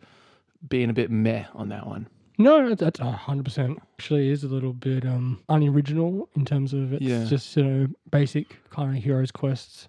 being 0.67 0.89
a 0.89 0.93
bit 0.93 1.11
meh 1.11 1.45
on 1.53 1.69
that 1.69 1.85
one. 1.85 2.07
No, 2.37 2.73
that's- 2.73 2.99
hundred 2.99 3.43
percent. 3.45 3.77
Actually, 3.93 4.29
is 4.29 4.43
a 4.43 4.47
little 4.47 4.73
bit 4.73 5.05
um 5.05 5.39
unoriginal 5.47 6.27
in 6.35 6.43
terms 6.45 6.73
of 6.73 6.91
its 6.93 7.01
Yeah. 7.03 7.23
just 7.25 7.55
you 7.55 7.63
know 7.63 7.87
basic 8.11 8.57
kind 8.71 8.97
of 8.97 9.03
heroes 9.03 9.31
quests 9.31 9.87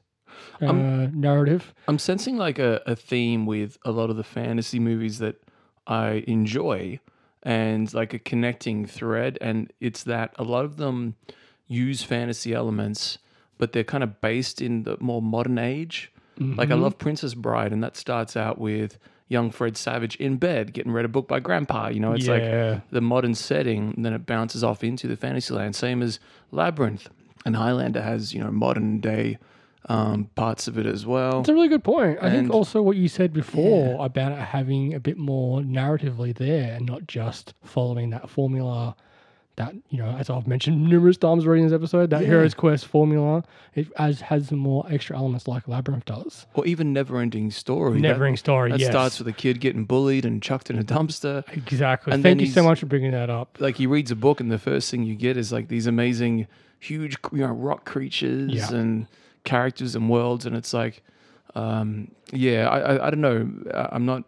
uh, 0.60 0.66
Um, 0.66 1.18
narrative. 1.20 1.74
I'm 1.88 1.98
sensing 1.98 2.36
like 2.36 2.58
a, 2.58 2.82
a 2.86 2.94
theme 2.94 3.46
with 3.46 3.78
a 3.84 3.90
lot 3.90 4.10
of 4.10 4.16
the 4.16 4.22
fantasy 4.24 4.78
movies 4.78 5.18
that 5.18 5.36
I 5.86 6.22
enjoy 6.28 7.00
and 7.46 7.94
like 7.94 8.12
a 8.12 8.18
connecting 8.18 8.84
thread. 8.86 9.38
And 9.40 9.72
it's 9.80 10.02
that 10.02 10.34
a 10.36 10.42
lot 10.42 10.64
of 10.64 10.76
them 10.78 11.14
use 11.68 12.02
fantasy 12.02 12.52
elements, 12.52 13.18
but 13.56 13.72
they're 13.72 13.84
kind 13.84 14.02
of 14.02 14.20
based 14.20 14.60
in 14.60 14.82
the 14.82 14.96
more 15.00 15.22
modern 15.22 15.56
age. 15.56 16.12
Like 16.38 16.70
I 16.70 16.74
Mhm. 16.74 16.80
love 16.82 16.98
Princess 16.98 17.34
Bride, 17.34 17.72
and 17.72 17.82
that 17.84 17.96
starts 17.96 18.36
out 18.36 18.58
with 18.58 18.98
young 19.28 19.50
Fred 19.50 19.76
Savage 19.76 20.16
in 20.16 20.36
bed 20.36 20.72
getting 20.72 20.92
read 20.92 21.04
a 21.04 21.08
book 21.08 21.26
by 21.28 21.40
grandpa. 21.40 21.88
You 21.88 22.00
know, 22.00 22.12
it's 22.12 22.26
like 22.28 22.44
the 22.90 23.00
modern 23.00 23.34
setting, 23.34 23.92
and 23.96 24.04
then 24.04 24.12
it 24.12 24.26
bounces 24.26 24.62
off 24.64 24.82
into 24.84 25.06
the 25.08 25.16
fantasy 25.16 25.54
land. 25.54 25.74
Same 25.76 26.02
as 26.02 26.18
Labyrinth. 26.50 27.08
And 27.44 27.54
Highlander 27.56 28.02
has, 28.02 28.34
you 28.34 28.40
know, 28.40 28.50
modern 28.50 28.98
day 28.98 29.38
um, 29.88 30.24
parts 30.34 30.66
of 30.68 30.78
it 30.78 30.86
as 30.86 31.06
well. 31.06 31.40
it's 31.40 31.48
a 31.48 31.54
really 31.54 31.68
good 31.68 31.84
point. 31.84 32.18
I 32.20 32.30
think 32.30 32.50
also 32.50 32.82
what 32.82 32.96
you 32.96 33.08
said 33.08 33.32
before 33.32 34.04
about 34.04 34.32
it 34.32 34.38
having 34.38 34.94
a 34.94 35.00
bit 35.00 35.16
more 35.16 35.60
narratively 35.60 36.34
there 36.36 36.74
and 36.74 36.86
not 36.86 37.06
just 37.06 37.54
following 37.62 38.10
that 38.10 38.28
formula. 38.28 38.96
That 39.56 39.74
you 39.88 39.96
know, 39.96 40.10
as 40.18 40.28
I've 40.28 40.46
mentioned 40.46 40.84
numerous 40.86 41.16
times 41.16 41.46
already 41.46 41.62
in 41.62 41.68
this 41.68 41.74
episode, 41.74 42.10
that 42.10 42.20
Yeah. 42.20 42.26
heroes 42.26 42.52
quest 42.52 42.84
formula 42.86 43.42
it 43.74 43.86
as 43.96 44.20
has 44.20 44.48
some 44.48 44.58
more 44.58 44.84
extra 44.90 45.16
elements 45.16 45.48
like 45.48 45.66
Labyrinth 45.66 46.04
does. 46.04 46.44
Or 46.52 46.66
even 46.66 46.92
Never 46.92 47.18
Ending 47.22 47.50
Story. 47.50 47.94
That- 47.94 48.00
Never 48.02 48.24
ending 48.26 48.36
story. 48.36 48.70
That 48.72 48.80
yes. 48.80 48.90
starts 48.90 49.18
with 49.18 49.28
a 49.28 49.32
kid 49.32 49.60
getting 49.60 49.84
bullied 49.86 50.26
and 50.26 50.42
chucked 50.42 50.68
in 50.68 50.78
a 50.78 50.82
dumpster. 50.82 51.42
Exactly. 51.56 52.12
And 52.12 52.22
Thank 52.22 52.42
you 52.42 52.48
so 52.48 52.62
much 52.62 52.80
for 52.80 52.86
bringing 52.86 53.12
that 53.12 53.30
up. 53.30 53.56
Like 53.58 53.76
he 53.76 53.86
reads 53.86 54.10
a 54.10 54.16
book, 54.16 54.40
and 54.40 54.50
the 54.52 54.58
first 54.58 54.90
thing 54.90 55.04
you 55.04 55.14
get 55.14 55.38
is 55.38 55.52
like 55.52 55.68
these 55.68 55.86
amazing, 55.86 56.48
huge, 56.78 57.16
you 57.32 57.38
know, 57.38 57.46
rock 57.46 57.86
creatures 57.86 58.52
Yeah. 58.52 58.74
and 58.74 59.06
characters 59.46 59.94
and 59.94 60.10
worlds, 60.10 60.44
and 60.44 60.54
it's 60.54 60.74
like, 60.74 61.02
Um, 61.54 62.10
yeah, 62.32 62.68
I, 62.68 62.78
I 62.96 63.06
I 63.06 63.10
don't 63.10 63.22
know. 63.22 63.48
I- 63.72 63.88
I'm 63.92 64.04
not. 64.04 64.24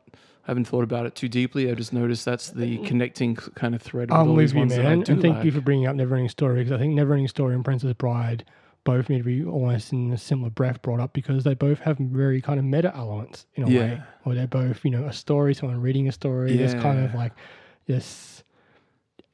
I 0.47 0.51
haven't 0.53 0.65
thought 0.65 0.83
about 0.85 1.05
it 1.05 1.15
too 1.15 1.29
deeply. 1.29 1.71
I 1.71 1.75
just 1.75 1.93
noticed 1.93 2.25
that's 2.25 2.49
the 2.49 2.79
connecting 2.79 3.37
kind 3.37 3.75
of 3.75 3.83
thread. 3.83 4.11
I'm 4.11 4.29
all 4.31 4.35
with 4.35 4.45
these 4.45 4.53
you, 4.55 4.61
ones 4.61 4.75
that 4.75 4.81
I 4.87 4.97
man. 4.97 5.05
And 5.07 5.21
thank 5.21 5.37
like. 5.37 5.45
you 5.45 5.53
for 5.53 5.61
bringing 5.61 5.87
up 5.87 5.95
Neverending 5.95 6.31
Story 6.31 6.61
because 6.61 6.73
I 6.73 6.79
think 6.79 6.95
Neverending 6.99 7.29
Story 7.29 7.55
and 7.55 7.63
Princess 7.63 7.93
Bride 7.93 8.47
both 8.85 9.11
need 9.11 9.19
to 9.19 9.25
be 9.25 9.45
almost 9.45 9.93
in 9.93 10.11
a 10.11 10.17
similar 10.17 10.49
breath 10.49 10.81
brought 10.81 11.01
up 11.01 11.13
because 11.13 11.45
they 11.45 11.53
both 11.53 11.81
have 11.81 11.99
very 11.99 12.41
kind 12.41 12.59
of 12.59 12.65
meta 12.65 12.91
elements 12.97 13.45
in 13.57 13.65
a 13.65 13.67
way, 13.67 13.73
Yeah. 13.75 14.03
or 14.25 14.35
they're 14.35 14.47
both 14.47 14.83
you 14.87 14.91
know 14.91 15.05
a 15.05 15.13
story, 15.13 15.53
someone 15.53 15.83
reading 15.83 16.09
a 16.09 16.13
story. 16.13 16.57
There's 16.57 16.73
kind 16.73 17.05
of 17.05 17.13
like 17.15 17.33
this, 17.87 18.43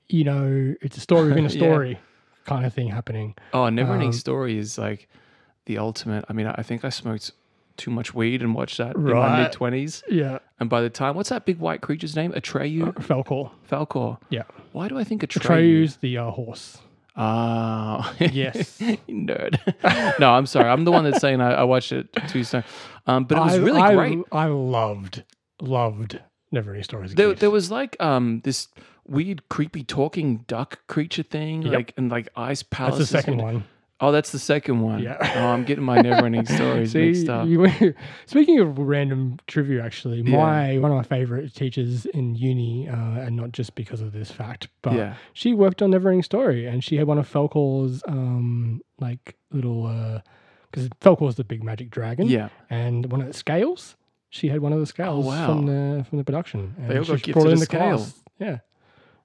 you 0.09 0.25
know, 0.25 0.75
it's 0.83 0.97
a 0.97 1.01
story 1.01 1.29
within 1.29 1.45
a 1.47 1.49
Yeah. 1.55 1.61
story 1.61 1.99
kind 2.45 2.67
of 2.67 2.75
thing 2.75 2.89
happening. 2.89 3.37
Oh, 3.53 3.69
Never 3.69 3.93
Ending 3.93 4.09
Um, 4.09 4.13
Story 4.15 4.59
is 4.59 4.79
like 4.79 5.09
the 5.67 5.79
ultimate. 5.79 6.25
I 6.29 6.33
mean, 6.33 6.47
I 6.47 6.63
think 6.63 6.85
I 6.85 6.89
smoked 6.91 7.33
too 7.77 7.91
much 7.91 8.15
weed 8.15 8.41
and 8.43 8.55
watched 8.55 8.79
that 8.79 8.95
in 8.97 9.03
my 9.03 9.43
mid 9.43 9.53
twenties. 9.53 10.03
Yeah, 10.09 10.39
And 10.61 10.71
by 10.71 10.81
the 10.81 10.91
time, 10.91 11.17
what's 11.17 11.31
that 11.31 11.45
big 11.45 11.59
white 11.59 11.81
creature's 11.81 12.15
name? 12.15 12.33
Atreyu, 12.33 12.93
Falkor. 12.95 13.51
Falkor. 13.69 14.19
Yeah, 14.31 14.45
Why 14.73 14.87
do 14.89 14.97
I 14.99 15.03
think 15.05 15.23
Atreyu? 15.23 15.41
Atreyu's 15.85 15.97
the 15.97 16.19
uh, 16.19 16.31
horse. 16.31 16.79
Ah, 17.17 18.13
Yes. 18.21 18.79
Nerd. 19.09 19.59
no, 20.21 20.33
I'm 20.33 20.47
sorry. 20.47 20.69
I'm 20.69 20.85
the 20.85 20.93
one 20.93 21.05
that's 21.05 21.21
saying 21.21 21.41
I, 21.41 21.53
I 21.55 21.63
watched 21.65 21.93
it 21.93 22.09
too 22.29 22.45
soon. 22.45 22.65
Um, 23.07 23.25
but 23.25 23.39
it 23.39 23.41
was 23.41 23.55
I, 23.55 23.59
really 23.59 23.81
I, 23.81 23.95
great. 23.95 24.19
I 24.33 24.47
loved, 24.47 25.23
loved 25.61 26.21
Neverending 26.53 26.85
Story 26.85 27.09
Stories. 27.09 27.15
There, 27.15 27.35
there 27.35 27.51
was 27.51 27.71
like 27.71 27.97
um 28.01 28.41
this 28.45 28.69
weird, 29.07 29.49
creepy 29.49 29.85
talking 29.85 30.39
duck 30.49 30.81
creature 30.87 31.23
thing, 31.23 31.63
Yep. 31.63 31.73
like 31.73 31.95
and 31.97 32.11
like 32.11 32.29
ice 32.37 32.63
Palace. 32.63 32.99
That's 32.99 33.11
the 33.11 33.19
second 33.19 33.35
and- 33.35 33.43
one. 33.43 33.65
Oh, 34.01 34.11
that's 34.11 34.33
the 34.33 34.39
second 34.41 34.81
one. 34.81 35.01
Yeah. 35.03 35.17
Oh, 35.37 35.47
I'm 35.47 35.65
getting 35.65 35.85
my 35.85 36.01
never-ending 36.01 36.47
stories 36.57 36.93
See, 36.93 37.07
mixed 37.07 37.29
up. 37.29 37.47
you- 37.47 37.95
speaking 38.27 38.59
of 38.59 38.77
random 38.79 39.39
trivia, 39.47 39.85
actually, 39.85 40.21
Yeah. 40.23 40.37
my 40.37 40.79
one 40.79 40.91
of 40.91 40.97
my 40.97 41.05
favorite 41.05 41.55
teachers 41.55 42.05
in 42.07 42.35
uni, 42.35 42.89
uh, 42.89 42.95
and 42.97 43.37
not 43.37 43.53
just 43.53 43.75
because 43.77 44.01
of 44.01 44.13
this 44.13 44.31
fact, 44.31 44.69
but 44.83 44.95
Yeah. 44.95 45.15
she 45.33 45.55
worked 45.55 45.81
on 45.81 45.93
Neverending 45.93 46.25
Story, 46.25 46.67
and 46.67 46.83
she 46.83 46.97
had 46.97 47.07
one 47.07 47.19
of 47.19 47.31
Falkor's 47.33 48.03
um, 48.09 48.83
like 48.99 49.37
little 49.53 50.21
because 50.71 50.89
Falkor's 51.01 51.37
the 51.37 51.45
big 51.45 51.63
magic 51.63 51.89
dragon, 51.91 52.27
Yeah. 52.27 52.49
and 52.69 53.11
one 53.13 53.21
of 53.21 53.29
the 53.29 53.33
scales. 53.33 53.97
She 54.29 54.49
had 54.49 54.59
one 54.61 54.73
of 54.73 54.81
the 54.81 54.87
scales 54.87 55.25
Oh, 55.25 55.29
wow. 55.29 55.47
from 55.47 55.67
the 55.67 56.05
from 56.05 56.19
the 56.19 56.25
production. 56.25 56.75
And 56.79 56.91
They 56.91 56.99
all 56.99 57.05
got 57.05 57.23
gifted 57.23 57.47
a 57.47 57.51
the 57.51 57.57
scale. 57.59 57.97
class, 57.99 58.25
yeah, 58.41 58.59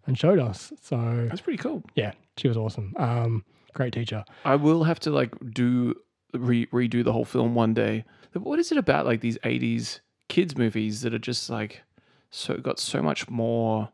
and 0.05 0.15
showed 0.15 0.37
us. 0.37 0.71
So 0.83 1.25
That's 1.27 1.41
pretty 1.41 1.57
cool. 1.57 1.81
yeah, 1.95 2.11
she 2.37 2.47
was 2.47 2.55
awesome. 2.55 2.93
Um, 2.97 3.43
great 3.73 3.93
teacher. 3.93 4.23
I 4.45 4.55
will 4.55 4.83
have 4.83 4.99
to 5.01 5.11
like 5.11 5.33
do 5.51 5.95
re- 6.33 6.67
redo 6.67 7.03
the 7.03 7.13
whole 7.13 7.25
film 7.25 7.55
one 7.55 7.73
day. 7.73 8.05
What 8.33 8.59
is 8.59 8.71
it 8.71 8.77
about 8.77 9.05
like 9.05 9.21
these 9.21 9.37
80s 9.39 9.99
kids 10.27 10.57
movies 10.57 11.01
that 11.01 11.13
are 11.13 11.19
just 11.19 11.49
like 11.49 11.81
so 12.31 12.57
got 12.57 12.79
so 12.79 13.01
much 13.01 13.29
more 13.29 13.89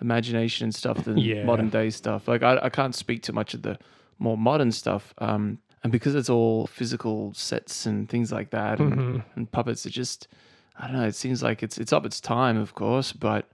imagination 0.00 0.64
and 0.64 0.74
stuff 0.74 1.04
than 1.04 1.18
Yeah. 1.18 1.44
modern 1.44 1.70
day 1.70 1.90
stuff. 1.90 2.28
Like 2.28 2.42
I, 2.42 2.58
I 2.64 2.68
can't 2.68 2.94
speak 2.94 3.22
to 3.24 3.32
much 3.32 3.54
of 3.54 3.62
the 3.62 3.78
more 4.18 4.36
modern 4.36 4.70
stuff. 4.72 5.14
Um, 5.18 5.58
and 5.82 5.90
because 5.92 6.14
it's 6.14 6.28
all 6.28 6.66
physical 6.66 7.32
sets 7.34 7.86
and 7.86 8.08
things 8.08 8.30
like 8.32 8.50
that 8.50 8.78
and, 8.80 8.92
Mhm. 8.94 9.24
and 9.36 9.50
puppets, 9.50 9.86
it 9.86 9.90
just 9.90 10.28
I 10.80 10.86
don't 10.86 10.96
know. 10.96 11.06
It 11.06 11.14
seems 11.16 11.42
like 11.42 11.62
it's 11.64 11.78
it's 11.78 11.92
up 11.92 12.06
its 12.06 12.20
time, 12.20 12.56
of 12.56 12.74
course, 12.74 13.12
but 13.12 13.48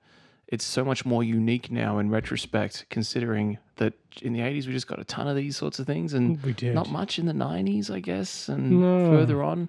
it's 0.49 0.65
so 0.65 0.85
much 0.85 1.05
more 1.05 1.23
unique 1.25 1.71
now 1.71 1.99
in 1.99 2.11
retrospect, 2.11 2.87
considering 2.91 3.59
that 3.77 3.95
in 4.23 4.33
the 4.33 4.41
80s 4.41 4.67
we 4.67 4.73
just 4.73 4.87
got 4.87 4.99
a 5.01 5.05
ton 5.05 5.27
of 5.27 5.37
these 5.37 5.57
sorts 5.57 5.79
of 5.79 5.87
things 5.87 6.13
and 6.15 6.43
We 6.45 6.53
did. 6.53 6.75
not 6.75 6.91
much 6.91 7.19
in 7.19 7.27
the 7.27 7.33
90s, 7.33 7.91
I 7.91 8.01
guess, 8.01 8.49
and 8.49 8.81
No. 8.81 9.11
further 9.11 9.43
on. 9.43 9.69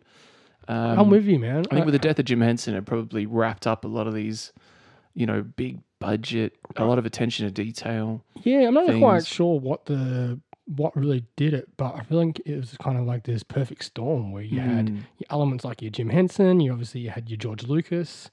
Um, 0.68 1.00
I'm 1.00 1.10
with 1.10 1.26
you, 1.26 1.40
man. 1.40 1.66
I 1.72 1.76
think 1.76 1.86
with 1.86 1.94
the 1.94 2.00
death 2.00 2.20
of 2.20 2.26
Jim 2.26 2.42
Henson, 2.42 2.76
it 2.76 2.86
probably 2.86 3.26
wrapped 3.26 3.68
up 3.68 3.86
a 3.86 3.88
lot 3.88 4.08
of 4.08 4.14
these, 4.14 4.52
you 5.14 5.26
know, 5.26 5.42
big 5.44 5.80
budget, 6.00 6.56
a 6.76 6.86
lot 6.86 6.98
of 7.00 7.06
attention 7.06 7.46
to 7.46 7.52
detail. 7.52 8.24
Yeah, 8.44 8.68
I'm 8.68 8.74
not 8.74 9.00
quite 9.00 9.26
sure 9.26 9.60
what 9.60 9.86
the 9.86 10.40
what 10.76 10.96
really 10.98 11.24
did 11.36 11.54
it, 11.54 11.70
but 11.78 11.94
I 11.96 12.02
feel 12.02 12.26
like 12.26 12.42
it 12.44 12.58
was 12.58 12.76
kind 12.82 12.98
of 12.98 13.06
like 13.06 13.24
this 13.26 13.44
perfect 13.44 13.84
storm 13.84 14.32
where 14.32 14.42
you 14.42 14.60
had 14.60 14.88
Mm. 14.88 14.96
your 15.20 15.28
elements 15.30 15.64
like 15.64 15.84
your 15.84 15.92
Jim 15.92 16.10
Henson, 16.10 16.60
you 16.60 16.72
obviously 16.72 17.02
you 17.02 17.12
had 17.12 17.30
your 17.30 17.38
George 17.38 17.64
Lucas, 17.68 18.32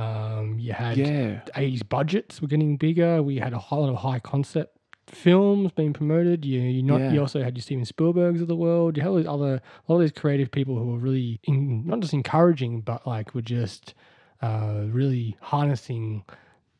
um, 0.00 0.58
you 0.58 0.72
had 0.72 0.96
Yeah. 0.96 1.40
80s 1.54 1.82
budgets 1.88 2.40
were 2.40 2.48
getting 2.48 2.76
bigger. 2.76 3.22
We 3.22 3.36
had 3.38 3.52
a 3.52 3.58
whole 3.58 3.80
lot 3.82 3.90
of 3.90 3.96
high 3.96 4.18
concept 4.20 4.76
films 5.06 5.72
being 5.72 5.92
promoted. 5.92 6.44
You 6.44 6.60
you 6.60 6.82
not 6.82 7.00
Yeah. 7.00 7.12
you 7.12 7.20
also 7.20 7.42
had 7.42 7.56
your 7.56 7.62
Steven 7.62 7.84
Spielbergs 7.84 8.40
of 8.40 8.48
the 8.48 8.56
world. 8.56 8.96
You 8.96 9.02
had 9.02 9.08
all 9.10 9.16
these 9.16 9.26
other 9.26 9.54
a 9.88 9.92
lot 9.92 9.96
of 9.96 10.02
these 10.02 10.12
creative 10.12 10.50
people 10.50 10.76
who 10.78 10.86
were 10.92 10.98
really 10.98 11.40
in, 11.44 11.84
not 11.86 12.00
just 12.00 12.14
encouraging, 12.14 12.80
but 12.82 13.06
like 13.06 13.34
were 13.34 13.42
just 13.42 13.94
uh, 14.40 14.84
really 14.88 15.36
harnessing 15.40 16.24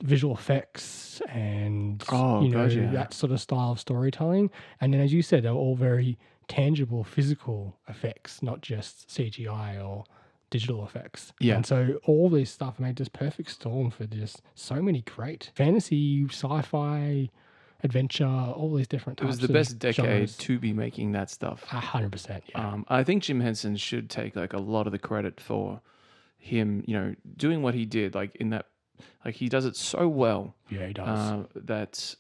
visual 0.03 0.35
effects 0.35 1.21
and 1.29 2.03
Oh, 2.11 2.41
you 2.43 2.49
know 2.49 2.65
gotcha. 2.69 2.89
that 2.93 3.13
sort 3.13 3.33
of 3.33 3.41
style 3.41 3.73
of 3.73 3.81
storytelling. 3.81 4.51
And 4.81 4.95
then, 4.95 5.01
as 5.01 5.13
you 5.13 5.23
said, 5.23 5.43
they 5.43 5.51
were 5.51 5.57
all 5.57 5.77
very 5.77 6.17
tangible, 6.49 7.05
physical 7.05 7.77
effects, 7.89 8.43
not 8.43 8.61
just 8.63 9.09
CGI 9.09 9.79
or 9.85 10.05
digital 10.51 10.85
effects. 10.85 11.33
Yeah. 11.41 11.57
And 11.57 11.65
so 11.67 12.01
all 12.05 12.29
this 12.29 12.51
stuff 12.51 12.79
made 12.79 12.97
this 12.97 13.09
perfect 13.09 13.51
storm 13.51 13.91
for 13.91 14.07
just 14.07 14.43
so 14.55 14.83
many 14.83 15.03
great 15.03 15.51
fantasy, 15.55 16.27
sci-fi, 16.29 17.31
adventure, 17.83 18.27
all 18.27 18.75
these 18.75 18.89
different 18.89 19.21
It 19.21 19.25
was 19.27 19.39
the 19.39 19.49
best 19.49 19.79
decade 19.79 20.05
genres. 20.05 20.37
to 20.39 20.59
be 20.59 20.73
making 20.73 21.13
that 21.13 21.31
stuff. 21.31 21.65
A 21.73 21.81
hundred 21.81 22.13
percent, 22.13 22.45
yeah. 22.49 22.69
Um, 22.73 22.85
I 22.89 23.05
think 23.05 23.23
Jim 23.23 23.41
Henson 23.41 23.77
should 23.77 24.11
take 24.11 24.37
like 24.37 24.53
a 24.53 24.59
lot 24.59 24.87
of 24.87 24.93
the 24.93 24.99
credit 24.99 25.41
for 25.41 25.81
him, 26.37 26.85
you 26.87 26.95
know, 26.95 27.15
doing 27.37 27.63
what 27.63 27.75
he 27.75 27.87
did, 27.87 28.15
like 28.15 28.35
in 28.37 28.51
that, 28.51 28.67
like 29.25 29.35
he 29.37 29.49
does 29.49 29.65
it 29.65 29.77
so 29.77 30.09
well 30.09 30.55
yeah, 30.69 30.87
he 30.89 30.93
does. 30.93 31.09
uh, 31.09 31.45
that, 31.55 32.15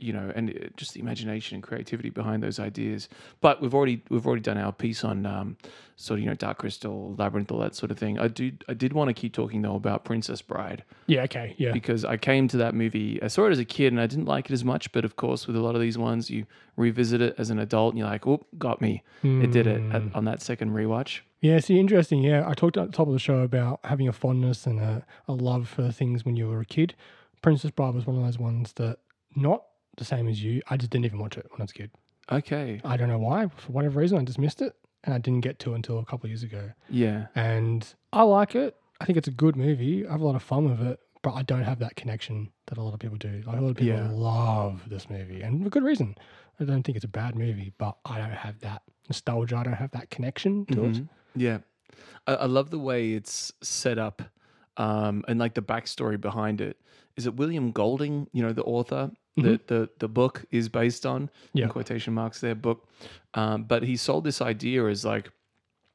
you 0.00 0.12
know, 0.12 0.32
and 0.34 0.70
just 0.76 0.94
the 0.94 1.00
imagination 1.00 1.54
and 1.56 1.62
creativity 1.62 2.10
behind 2.10 2.42
those 2.42 2.58
ideas. 2.58 3.08
But 3.40 3.60
we've 3.60 3.74
already 3.74 4.02
we've 4.08 4.26
already 4.26 4.42
done 4.42 4.58
our 4.58 4.72
piece 4.72 5.04
on 5.04 5.26
um, 5.26 5.56
sort 5.96 6.18
of 6.18 6.24
you 6.24 6.30
know 6.30 6.34
Dark 6.34 6.58
Crystal, 6.58 7.14
Labyrinth, 7.18 7.50
all 7.52 7.58
that 7.60 7.74
sort 7.74 7.90
of 7.90 7.98
thing. 7.98 8.18
I 8.18 8.28
do 8.28 8.52
I 8.68 8.74
did 8.74 8.92
want 8.92 9.08
to 9.08 9.14
keep 9.14 9.32
talking 9.32 9.62
though 9.62 9.74
about 9.74 10.04
Princess 10.04 10.42
Bride 10.42 10.84
yeah, 11.06 11.22
okay, 11.22 11.54
yeah. 11.58 11.72
because 11.72 12.04
I 12.04 12.16
came 12.16 12.48
to 12.48 12.56
that 12.58 12.74
movie. 12.74 13.22
I 13.22 13.28
saw 13.28 13.46
it 13.46 13.50
as 13.50 13.58
a 13.58 13.64
kid 13.64 13.92
and 13.92 14.00
I 14.00 14.06
didn't 14.06 14.26
like 14.26 14.46
it 14.46 14.52
as 14.52 14.64
much. 14.64 14.92
But 14.92 15.04
of 15.04 15.16
course, 15.16 15.46
with 15.46 15.56
a 15.56 15.60
lot 15.60 15.74
of 15.74 15.80
these 15.80 15.98
ones, 15.98 16.30
you 16.30 16.46
revisit 16.76 17.20
it 17.20 17.34
as 17.38 17.50
an 17.50 17.58
adult 17.58 17.92
and 17.92 17.98
you're 17.98 18.08
like, 18.08 18.26
"Oh, 18.26 18.44
got 18.58 18.80
me! 18.80 19.02
It 19.22 19.50
did 19.50 19.66
it 19.66 19.82
at, 19.92 20.02
on 20.14 20.24
that 20.24 20.42
second 20.42 20.70
rewatch." 20.70 21.20
Yeah, 21.40 21.58
see, 21.60 21.80
interesting. 21.80 22.22
Yeah, 22.22 22.46
I 22.46 22.52
talked 22.52 22.76
at 22.76 22.86
the 22.86 22.92
top 22.92 23.06
of 23.06 23.14
the 23.14 23.18
show 23.18 23.38
about 23.38 23.80
having 23.84 24.06
a 24.06 24.12
fondness 24.12 24.66
and 24.66 24.78
a, 24.78 25.06
a 25.26 25.32
love 25.32 25.68
for 25.68 25.90
things 25.90 26.24
when 26.24 26.36
you 26.36 26.48
were 26.48 26.60
a 26.60 26.66
kid. 26.66 26.94
Princess 27.40 27.70
Bride 27.70 27.94
was 27.94 28.06
one 28.06 28.16
of 28.16 28.24
those 28.24 28.38
ones 28.38 28.74
that 28.74 28.98
not 29.34 29.64
the 29.96 30.04
same 30.04 30.28
as 30.28 30.42
you. 30.42 30.62
I 30.68 30.76
just 30.76 30.90
didn't 30.90 31.04
even 31.06 31.18
watch 31.18 31.36
it 31.36 31.46
when 31.50 31.60
I 31.60 31.64
was 31.64 31.70
a 31.70 31.74
kid. 31.74 31.90
Okay, 32.30 32.80
I 32.84 32.96
don't 32.96 33.08
know 33.08 33.18
why. 33.18 33.48
For 33.56 33.72
whatever 33.72 34.00
reason, 34.00 34.18
I 34.18 34.24
just 34.24 34.38
missed 34.38 34.62
it, 34.62 34.74
and 35.04 35.12
I 35.14 35.18
didn't 35.18 35.40
get 35.40 35.58
to 35.60 35.72
it 35.72 35.76
until 35.76 35.98
a 35.98 36.04
couple 36.04 36.26
of 36.26 36.30
years 36.30 36.42
ago. 36.42 36.70
yeah, 36.88 37.26
And 37.34 37.86
I 38.12 38.22
like 38.22 38.54
it. 38.54 38.76
I 39.00 39.04
think 39.04 39.18
it's 39.18 39.28
a 39.28 39.32
good 39.32 39.56
movie. 39.56 40.06
I 40.06 40.12
have 40.12 40.20
a 40.20 40.24
lot 40.26 40.36
of 40.36 40.42
fun 40.42 40.68
with 40.70 40.80
it, 40.86 41.00
but 41.22 41.32
I 41.34 41.42
don't 41.42 41.64
have 41.64 41.78
that 41.80 41.96
connection 41.96 42.50
that 42.66 42.78
a 42.78 42.82
lot 42.82 42.94
of 42.94 43.00
people 43.00 43.16
do. 43.16 43.42
Like 43.46 43.56
a 43.58 43.60
lot 43.60 43.70
of 43.70 43.76
people 43.76 43.98
Yeah. 43.98 44.10
love 44.10 44.82
this 44.88 45.10
movie, 45.10 45.42
and 45.42 45.62
for 45.64 45.70
good 45.70 45.82
reason. 45.82 46.14
I 46.60 46.64
don't 46.64 46.82
think 46.82 46.96
it's 46.96 47.04
a 47.06 47.08
bad 47.08 47.34
movie, 47.36 47.72
but 47.78 47.96
I 48.04 48.18
don't 48.18 48.30
have 48.32 48.60
that 48.60 48.82
nostalgia. 49.08 49.56
I 49.56 49.62
don't 49.64 49.72
have 49.72 49.90
that 49.92 50.10
connection 50.10 50.66
to 50.66 50.84
it. 50.84 50.92
Mhm. 50.92 51.08
yeah. 51.34 51.58
I, 52.26 52.34
I 52.34 52.44
love 52.46 52.70
the 52.70 52.78
way 52.78 53.12
it's 53.14 53.50
set 53.62 53.98
up, 53.98 54.22
um, 54.76 55.24
and 55.26 55.40
like 55.40 55.54
the 55.54 55.62
backstory 55.62 56.20
behind 56.20 56.60
it. 56.60 56.78
Is 57.16 57.26
it 57.26 57.34
William 57.36 57.72
Golding? 57.72 58.28
You 58.32 58.42
know, 58.42 58.52
the 58.52 58.62
author 58.62 59.10
that 59.42 59.68
the 59.68 59.88
the 59.98 60.08
book 60.08 60.44
is 60.50 60.68
based 60.68 61.04
on. 61.06 61.22
Mm-hmm. 61.22 61.58
Yeah. 61.58 61.64
in 61.64 61.70
quotation 61.70 62.14
marks 62.14 62.40
there 62.40 62.54
book 62.54 62.88
um, 63.34 63.64
but 63.64 63.82
he 63.82 63.96
sold 63.96 64.24
this 64.24 64.40
idea 64.40 64.86
as 64.86 65.04
like 65.04 65.30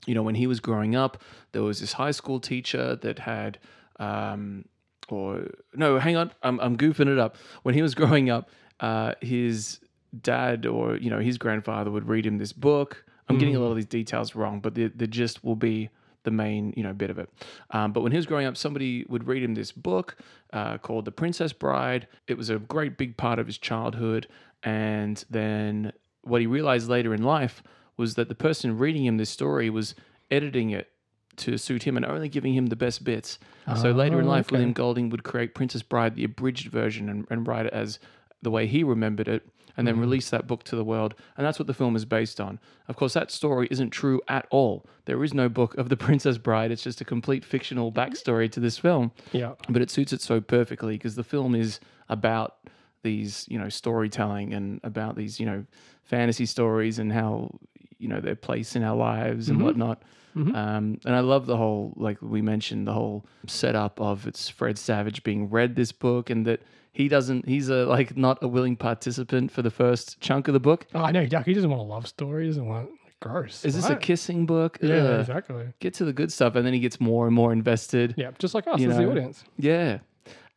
you 0.05 0.13
know 0.15 0.23
when 0.23 0.35
he 0.35 0.47
was 0.47 0.59
growing 0.59 0.95
up 0.95 1.21
there 1.51 1.63
was 1.63 1.79
this 1.79 1.93
high 1.93 2.11
school 2.11 2.39
teacher 2.39 2.95
that 2.97 3.19
had 3.19 3.57
um, 3.99 4.65
or 5.09 5.47
no 5.73 5.99
hang 5.99 6.15
on 6.15 6.31
I'm, 6.43 6.59
I'm 6.59 6.77
goofing 6.77 7.07
it 7.07 7.19
up 7.19 7.37
when 7.63 7.75
he 7.75 7.81
was 7.81 7.95
growing 8.01 8.29
up 8.29 8.49
uh, 8.79 9.13
his 9.21 9.79
dad 10.21 10.65
or 10.65 10.95
you 10.97 11.09
know 11.09 11.19
his 11.19 11.37
grandfather 11.37 11.91
would 11.91 12.07
read 12.07 12.25
him 12.25 12.37
this 12.37 12.53
book 12.53 13.03
i'm 13.27 13.37
getting 13.37 13.55
a 13.55 13.59
lot 13.59 13.69
of 13.69 13.75
these 13.75 13.85
details 13.85 14.35
wrong 14.35 14.59
but 14.61 14.75
the, 14.75 14.87
the 14.87 15.07
gist 15.07 15.43
will 15.43 15.55
be 15.57 15.89
the 16.25 16.31
main 16.31 16.73
you 16.75 16.83
know 16.83 16.91
bit 16.93 17.09
of 17.09 17.17
it 17.17 17.29
um, 17.71 17.93
but 17.93 18.01
when 18.01 18.11
he 18.11 18.17
was 18.17 18.25
growing 18.25 18.45
up 18.45 18.57
somebody 18.57 19.05
would 19.07 19.25
read 19.25 19.41
him 19.41 19.53
this 19.55 19.71
book 19.71 20.17
uh, 20.53 20.77
called 20.77 21.05
the 21.05 21.11
princess 21.11 21.53
bride 21.53 22.07
it 22.27 22.37
was 22.37 22.49
a 22.49 22.59
great 22.59 22.97
big 22.97 23.15
part 23.15 23.39
of 23.39 23.47
his 23.47 23.57
childhood 23.57 24.27
and 24.63 25.23
then 25.29 25.93
what 26.23 26.41
he 26.41 26.47
realized 26.47 26.89
later 26.89 27.13
in 27.13 27.23
life 27.23 27.63
was 27.97 28.15
that 28.15 28.27
the 28.27 28.35
person 28.35 28.77
reading 28.77 29.05
him 29.05 29.17
this 29.17 29.29
story 29.29 29.69
was 29.69 29.95
editing 30.29 30.71
it 30.71 30.89
to 31.37 31.57
suit 31.57 31.83
him 31.83 31.97
and 31.97 32.05
only 32.05 32.29
giving 32.29 32.53
him 32.55 32.67
the 32.67 32.75
best 32.75 33.03
bits. 33.03 33.39
so 33.75 33.91
later 33.91 34.19
in 34.19 34.25
Oh, 34.25 34.29
life, 34.29 34.45
okay. 34.47 34.55
William 34.55 34.71
Golding 34.73 35.09
would 35.09 35.23
create 35.23 35.53
Princess 35.53 35.83
Bride, 35.83 36.15
the 36.15 36.23
abridged 36.23 36.69
version, 36.71 37.09
and, 37.09 37.27
and 37.29 37.45
write 37.45 37.65
it 37.65 37.73
as 37.73 37.99
the 38.41 38.49
way 38.49 38.67
he 38.67 38.83
remembered 38.85 39.27
it, 39.27 39.45
and 39.77 39.87
then 39.87 39.95
mm-hmm. 39.95 40.01
release 40.01 40.29
that 40.29 40.47
book 40.47 40.63
to 40.63 40.75
the 40.75 40.83
world. 40.83 41.15
And 41.37 41.45
that's 41.45 41.59
what 41.59 41.67
the 41.67 41.73
film 41.73 41.95
is 41.95 42.05
based 42.05 42.39
on. 42.39 42.59
Of 42.87 42.95
course, 42.95 43.13
that 43.13 43.31
story 43.31 43.67
isn't 43.71 43.91
true 43.91 44.21
at 44.27 44.47
all. 44.49 44.85
There 45.05 45.23
is 45.23 45.33
no 45.33 45.49
book 45.49 45.75
of 45.77 45.89
The 45.89 45.97
Princess 46.05 46.37
Bride. 46.37 46.71
It's 46.71 46.83
just 46.83 47.01
a 47.01 47.05
complete 47.05 47.43
fictional 47.43 47.91
backstory 47.91 48.51
to 48.51 48.59
this 48.59 48.77
film 48.77 49.11
Yeah. 49.31 49.53
but 49.69 49.81
it 49.81 49.89
suits 49.89 50.13
it 50.13 50.21
so 50.21 50.41
perfectly 50.41 50.95
because 50.97 51.15
the 51.15 51.23
film 51.23 51.55
is 51.55 51.79
about 52.09 52.57
these 53.05 53.45
you 53.47 53.59
know 53.59 53.69
storytelling 53.69 54.51
and 54.53 54.81
about 54.83 55.15
these 55.15 55.39
you 55.39 55.45
know 55.45 55.63
fantasy 56.03 56.45
stories 56.45 56.97
and 56.97 57.13
how 57.13 57.55
you 57.99 58.07
know 58.07 58.19
their 58.19 58.35
place 58.35 58.75
in 58.75 58.83
our 58.83 58.95
lives 58.95 59.47
and 59.47 59.57
mm-hmm. 59.57 59.67
whatnot 59.67 60.01
mm-hmm. 60.35 60.53
um, 60.55 60.99
and 61.05 61.15
i 61.15 61.19
love 61.19 61.45
the 61.45 61.55
whole 61.55 61.93
like 61.97 62.17
we 62.21 62.41
mentioned 62.41 62.87
the 62.87 62.91
whole 62.91 63.23
setup 63.45 64.01
of 64.01 64.25
it's 64.25 64.49
fred 64.49 64.77
savage 64.77 65.23
being 65.23 65.49
read 65.51 65.75
this 65.75 65.91
book 65.91 66.31
and 66.31 66.47
that 66.47 66.61
he 66.95 67.07
doesn't 67.07 67.47
he's 67.47 67.69
a 67.69 67.85
like 67.85 68.15
not 68.17 68.41
a 68.41 68.47
willing 68.47 68.75
participant 68.75 69.51
for 69.51 69.61
the 69.61 69.69
first 69.69 70.19
chunk 70.21 70.47
of 70.47 70.53
the 70.53 70.59
book 70.59 70.87
Oh, 70.95 71.01
I 71.01 71.11
know. 71.11 71.21
He 71.45 71.53
doesn't 71.53 71.69
want 71.69 71.81
a 71.81 71.83
love 71.85 72.07
story. 72.07 72.43
He 72.43 72.49
doesn't 72.49 72.65
want 72.67 72.89
gross. 73.19 73.65
is 73.65 73.75
this 73.75 73.89
a 73.89 73.95
kissing 73.95 74.45
book 74.45 74.77
Yeah, 74.81 74.95
Ugh. 74.95 75.19
exactly. 75.21 75.65
get 75.79 75.93
to 75.95 76.05
the 76.05 76.13
good 76.13 76.31
stuff 76.31 76.55
and 76.55 76.65
then 76.65 76.73
he 76.73 76.79
gets 76.79 76.99
more 76.99 77.27
and 77.27 77.35
more 77.35 77.51
invested 77.51 78.15
Yeah, 78.17 78.31
just 78.39 78.55
like 78.55 78.65
us 78.67 78.79
You 78.79 78.89
as 78.91 78.97
the 78.97 79.09
audience. 79.09 79.43
Yeah, 79.57 79.99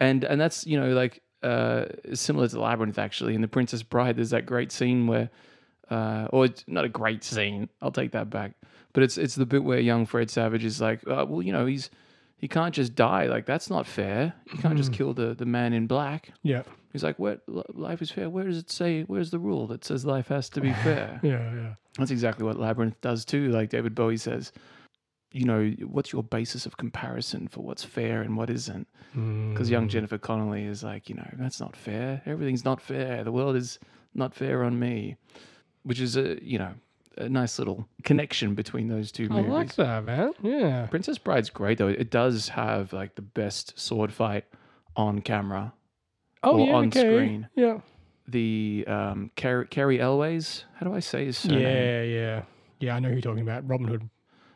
and 0.01 0.25
and 0.25 0.41
that's 0.41 0.67
you 0.67 0.79
know 0.81 0.91
like 0.93 1.21
uh, 1.43 1.85
similar 2.15 2.49
to 2.49 2.55
the 2.57 2.61
Labyrinth 2.61 2.99
actually. 2.99 3.35
In 3.37 3.41
The 3.43 3.47
Princess 3.49 3.83
Bride, 3.85 4.17
there's 4.17 4.31
that 4.31 4.45
great 4.45 4.73
scene 4.73 5.07
where, 5.07 5.31
uh, 5.89 6.27
or 6.33 6.49
not 6.67 6.85
a 6.85 6.89
great 6.89 7.23
scene. 7.23 7.69
I'll 7.81 7.93
take 7.93 8.11
that 8.11 8.29
back. 8.29 8.55
But 8.93 9.05
it's 9.05 9.17
it's 9.17 9.37
the 9.37 9.47
bit 9.47 9.63
where 9.63 9.79
young 9.79 10.05
Fred 10.05 10.31
Savage 10.31 10.65
is 10.65 10.81
like, 10.81 11.01
uh, 11.07 11.25
well, 11.29 11.41
you 11.41 11.53
know, 11.53 11.65
he's 11.67 11.91
he 12.39 12.49
can't 12.49 12.75
just 12.75 12.95
die. 12.95 13.27
Like 13.27 13.45
that's 13.45 13.69
not 13.69 13.87
fair. 13.87 14.33
You 14.53 14.59
can't 14.59 14.77
just 14.77 14.91
hmm. 14.91 14.97
kill 14.97 15.15
the 15.15 15.35
the 15.35 15.47
man 15.47 15.73
in 15.73 15.87
black. 15.87 16.31
Yeah, 16.43 16.63
He's 16.93 17.05
like, 17.05 17.19
what 17.19 17.43
life 17.47 18.01
is 18.01 18.11
fair? 18.11 18.31
Where 18.31 18.45
does 18.45 18.57
it 18.57 18.71
say? 18.71 19.03
Where's 19.03 19.31
the 19.31 19.39
rule 19.39 19.67
that 19.67 19.85
says 19.85 20.07
life 20.07 20.29
has 20.29 20.49
to 20.51 20.61
be 20.61 20.73
fair? 20.85 21.21
yeah, 21.23 21.55
yeah. 21.55 21.75
That's 21.99 22.11
exactly 22.11 22.45
what 22.45 22.59
Labyrinth 22.59 23.01
does 23.01 23.25
too. 23.25 23.51
Like 23.51 23.71
David 23.71 23.95
Bowie 23.95 24.17
says, 24.17 24.53
you 25.33 25.45
know, 25.45 25.71
what's 25.87 26.13
your 26.13 26.23
basis 26.23 26.65
of 26.65 26.77
comparison 26.79 27.49
for 27.49 27.61
what's 27.61 27.85
fair 27.85 28.23
and 28.23 28.37
what 28.37 28.49
isn't? 28.49 28.89
Because 29.13 29.69
young 29.69 29.85
hmm. 29.85 29.89
Jennifer 29.89 30.17
Connelly 30.17 30.65
is 30.65 30.83
like, 30.83 31.09
you 31.09 31.15
know, 31.15 31.29
that's 31.35 31.61
not 31.61 31.77
fair. 31.77 32.23
Everything's 32.25 32.65
not 32.65 32.81
fair. 32.81 33.23
The 33.23 33.33
world 33.33 33.57
is 33.57 33.79
not 34.15 34.35
fair 34.35 34.65
on 34.65 34.79
me, 34.79 35.17
which 35.83 36.01
is 36.01 36.17
a, 36.17 36.43
you 36.43 36.59
know, 36.59 36.73
a 37.19 37.29
nice 37.29 37.59
little 37.59 37.87
connection 38.05 38.55
between 38.55 38.89
those 38.89 39.13
two 39.13 39.29
I 39.31 39.35
movies. 39.35 39.51
like 39.51 39.75
that, 39.77 40.05
man. 40.05 40.33
Yeah. 40.43 40.87
Princess 40.87 41.19
Bride's 41.19 41.51
great 41.51 41.79
though. 41.79 41.89
It 41.89 42.11
does 42.11 42.49
have 42.51 42.93
like 42.93 43.15
the 43.15 43.23
best 43.23 43.79
sword 43.79 44.13
fight 44.13 44.45
on 44.97 45.21
camera. 45.21 45.73
Oh 46.43 46.59
Or 46.61 46.67
yeah. 46.67 46.73
on 46.75 46.87
okay. 46.89 47.01
screen. 47.01 47.49
Yeah. 47.55 47.81
The 48.29 48.85
um, 48.87 49.31
Car- 49.37 49.65
Cary 49.65 50.01
Elwes, 50.01 50.65
how 50.77 50.87
do 50.87 50.95
I 50.95 51.01
say 51.01 51.25
his 51.27 51.39
surname? 51.39 51.61
Yeah, 51.63 52.03
yeah, 52.03 52.43
yeah. 52.81 52.95
I 52.95 53.01
know 53.01 53.09
who 53.09 53.15
you're 53.15 53.23
talking 53.23 53.43
about. 53.43 53.67
Robin 53.69 53.89
Hood. 53.89 54.09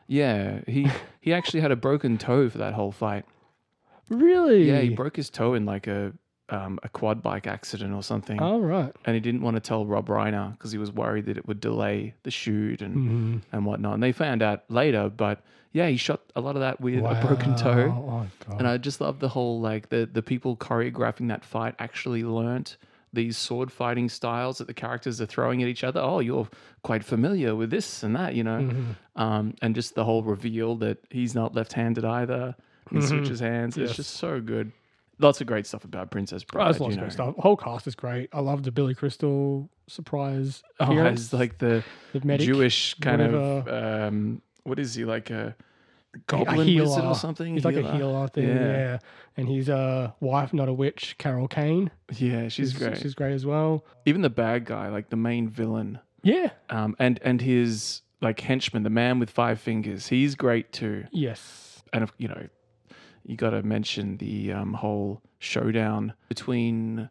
Yeah, 0.06 0.60
he 0.66 0.88
he 1.20 1.32
actually 1.32 1.60
had 1.60 1.72
a 1.72 1.76
broken 1.76 2.18
toe 2.18 2.48
for 2.50 2.58
that 2.58 2.74
whole 2.74 2.92
fight. 2.92 3.24
Really? 4.10 4.68
Yeah, 4.68 4.80
he 4.80 4.90
broke 4.90 5.16
his 5.16 5.30
toe 5.30 5.54
in 5.54 5.64
like 5.64 5.86
a 5.86 6.12
um, 6.48 6.78
a 6.82 6.88
quad 6.88 7.22
bike 7.22 7.46
accident 7.46 7.94
or 7.94 8.02
something, 8.02 8.38
Oh 8.42 8.60
right. 8.60 8.92
and 9.04 9.14
he 9.14 9.20
didn't 9.20 9.40
want 9.42 9.56
to 9.56 9.60
tell 9.60 9.86
Rob 9.86 10.08
Reiner 10.08 10.52
because 10.52 10.72
he 10.72 10.78
was 10.78 10.90
worried 10.92 11.26
that 11.26 11.36
it 11.38 11.46
would 11.48 11.60
delay 11.60 12.14
the 12.24 12.30
shoot 12.30 12.82
and 12.82 12.94
Mm-hmm. 12.96 13.36
and 13.52 13.66
whatnot. 13.66 13.94
And 13.94 14.02
they 14.02 14.12
found 14.12 14.42
out 14.42 14.64
later, 14.68 15.08
but 15.08 15.40
yeah, 15.72 15.88
he 15.88 15.96
shot 15.96 16.20
a 16.36 16.40
lot 16.40 16.54
of 16.56 16.60
that 16.60 16.80
with 16.80 16.98
a 16.98 17.18
broken 17.26 17.56
toe. 17.56 17.90
Oh 17.96 18.26
god. 18.46 18.58
And 18.58 18.68
I 18.68 18.76
just 18.76 19.00
love 19.00 19.20
the 19.20 19.28
whole 19.28 19.60
like 19.60 19.88
the 19.88 20.08
the 20.12 20.22
people 20.22 20.56
choreographing 20.56 21.28
that 21.28 21.44
fight 21.44 21.74
actually 21.78 22.22
learnt 22.24 22.76
these 23.14 23.36
sword 23.36 23.70
fighting 23.70 24.08
styles 24.08 24.56
that 24.58 24.66
the 24.66 24.74
characters 24.74 25.20
are 25.20 25.26
throwing 25.26 25.62
at 25.62 25.68
each 25.68 25.84
other. 25.84 26.00
Oh, 26.00 26.20
you're 26.20 26.48
quite 26.82 27.04
familiar 27.04 27.54
with 27.54 27.70
this 27.70 28.02
and 28.02 28.16
that, 28.16 28.34
you 28.34 28.42
know. 28.42 28.58
Mm-hmm. 28.60 29.20
Um, 29.22 29.54
and 29.62 29.74
just 29.74 29.94
the 29.94 30.04
whole 30.04 30.22
reveal 30.22 30.76
that 30.76 30.96
he's 31.10 31.34
not 31.34 31.54
left-handed 31.54 32.04
either. 32.06 32.54
He 32.90 33.00
switches 33.02 33.38
hands. 33.40 33.76
It's 33.76 33.92
Mm-hmm. 33.92 33.96
Just 33.96 34.14
so 34.16 34.40
good. 34.40 34.72
Lots 35.18 35.40
of 35.40 35.46
great 35.46 35.66
stuff 35.66 35.84
about 35.84 36.10
Princess 36.10 36.42
Bride. 36.42 36.66
there's 36.66 36.80
lots 36.80 36.94
you 36.94 36.98
of 37.00 37.04
great 37.04 37.12
stuff. 37.12 37.36
The 37.36 37.42
whole 37.42 37.56
cast 37.56 37.86
is 37.86 37.94
great. 37.94 38.28
I 38.32 38.40
love 38.40 38.62
the 38.64 38.72
Billy 38.72 38.94
Crystal 38.94 39.68
surprise 39.86 40.62
Oh, 40.80 40.86
appearance. 40.86 41.20
as 41.20 41.32
like 41.32 41.58
the 41.58 41.84
the 42.12 42.20
medic, 42.24 42.46
Jewish 42.46 42.94
kind 42.94 43.22
of 43.22 43.68
um, 43.68 44.42
what 44.64 44.78
is 44.78 44.94
he 44.94 45.04
like 45.04 45.30
a 45.30 45.54
a 46.14 46.18
goblin 46.26 46.66
healer 46.66 46.86
wizard 46.88 47.04
or 47.04 47.14
something? 47.14 47.54
He's 47.54 47.64
like 47.64 47.76
a 47.76 47.92
healer 47.96 48.28
thing, 48.28 48.48
yeah. 48.48 48.54
Yeah. 48.56 48.98
And 49.36 49.48
his 49.48 49.70
uh, 49.70 50.10
wife, 50.20 50.52
not 50.52 50.68
a 50.68 50.72
witch, 50.72 51.16
Carol 51.18 51.48
Kane. 51.48 51.90
Yeah, 52.16 52.48
she's 52.48 52.72
great. 52.74 52.98
She's 52.98 53.14
great 53.14 53.32
as 53.32 53.46
well. 53.46 53.84
Even 54.04 54.20
the 54.22 54.28
bad 54.30 54.64
guy, 54.66 54.88
like 54.88 55.08
the 55.08 55.16
main 55.16 55.48
villain, 55.48 56.00
Yeah. 56.22 56.50
um, 56.68 56.96
and 56.98 57.18
and 57.22 57.40
his 57.40 58.02
like 58.20 58.40
henchman, 58.40 58.82
the 58.82 58.90
man 58.90 59.18
with 59.20 59.30
five 59.30 59.58
fingers, 59.60 60.08
he's 60.08 60.34
great 60.34 60.70
too. 60.72 61.04
Yes. 61.12 61.82
And 61.94 62.10
you 62.18 62.28
know, 62.28 62.46
you 63.24 63.36
got 63.36 63.50
to 63.50 63.62
mention 63.62 64.16
the 64.18 64.52
um, 64.52 64.74
whole 64.74 65.22
showdown 65.38 66.14
between 66.28 67.08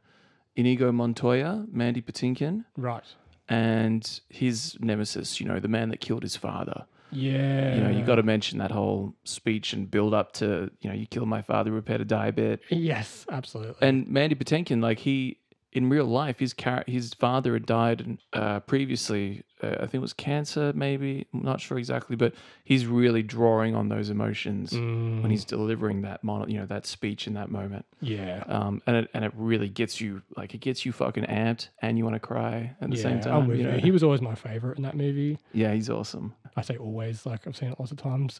Inigo 0.55 0.91
Montoya, 0.91 1.65
Mandy 1.71 2.01
Patinkin, 2.01 2.65
Right. 2.77 3.03
and 3.49 4.19
his 4.29 4.77
nemesis. 4.79 5.39
You 5.39 5.47
know, 5.47 5.59
the 5.59 5.67
man 5.67 5.89
that 5.89 5.99
killed 6.01 6.23
his 6.23 6.35
father. 6.35 6.85
Yeah. 7.13 7.75
You 7.75 7.81
know, 7.83 7.89
you 7.89 8.05
got 8.05 8.15
to 8.15 8.23
mention 8.23 8.59
that 8.59 8.71
whole 8.71 9.13
speech 9.25 9.73
and 9.73 9.89
build 9.91 10.13
up 10.13 10.31
to, 10.33 10.71
you 10.79 10.89
know, 10.89 10.95
you 10.95 11.05
killed 11.07 11.27
my 11.27 11.41
father, 11.41 11.69
repair 11.71 11.97
to 11.97 12.05
die 12.05 12.27
a 12.27 12.31
bit. 12.31 12.61
Yes, 12.69 13.25
absolutely. 13.29 13.75
And 13.85 14.07
Mandy 14.07 14.35
Patinkin, 14.35 14.81
like 14.81 14.99
he 14.99 15.37
in 15.73 15.89
real 15.89 16.05
life, 16.05 16.39
his 16.39 16.53
car- 16.53 16.83
his 16.87 17.13
father 17.13 17.53
had 17.53 17.65
died 17.65 18.17
uh, 18.33 18.59
previously. 18.61 19.43
Uh, 19.63 19.75
I 19.75 19.81
think 19.81 19.95
it 19.95 19.99
was 19.99 20.11
cancer, 20.13 20.73
maybe. 20.75 21.27
I'm 21.33 21.43
not 21.43 21.61
sure 21.61 21.77
exactly, 21.77 22.15
but 22.15 22.33
he's 22.63 22.87
really 22.87 23.21
drawing 23.21 23.75
on 23.75 23.89
those 23.89 24.09
emotions 24.09 24.71
Mm. 24.71 25.21
when 25.21 25.29
he's 25.29 25.45
delivering 25.45 26.01
that 26.01 26.23
mono, 26.23 26.47
you 26.47 26.57
know, 26.59 26.65
that 26.65 26.85
speech 26.87 27.27
in 27.27 27.35
that 27.35 27.51
moment. 27.51 27.85
yeah. 28.01 28.43
Um, 28.47 28.81
and 28.87 28.95
it 28.97 29.09
and 29.13 29.23
it 29.23 29.31
really 29.35 29.69
gets 29.69 30.01
you 30.01 30.23
like 30.35 30.53
it 30.55 30.61
gets 30.61 30.85
you 30.85 30.91
fucking 30.91 31.25
amped, 31.25 31.69
and 31.81 31.97
you 31.97 32.03
want 32.03 32.15
to 32.15 32.19
cry 32.19 32.75
at 32.81 32.89
the 32.89 32.95
yeah, 32.97 33.01
same 33.03 33.15
I'm 33.17 33.21
time. 33.21 33.47
with 33.47 33.59
You 33.59 33.69
you. 33.71 33.77
He 33.77 33.91
was 33.91 34.01
always 34.03 34.21
my 34.21 34.35
favorite 34.35 34.77
in 34.77 34.83
that 34.83 34.95
movie. 34.97 35.37
yeah, 35.53 35.73
he's 35.73 35.89
awesome. 35.89 36.33
I 36.57 36.63
say 36.63 36.75
always, 36.77 37.25
like 37.25 37.47
I've 37.47 37.55
seen 37.55 37.69
it 37.71 37.79
lots 37.79 37.91
of 37.91 37.97
times. 37.97 38.39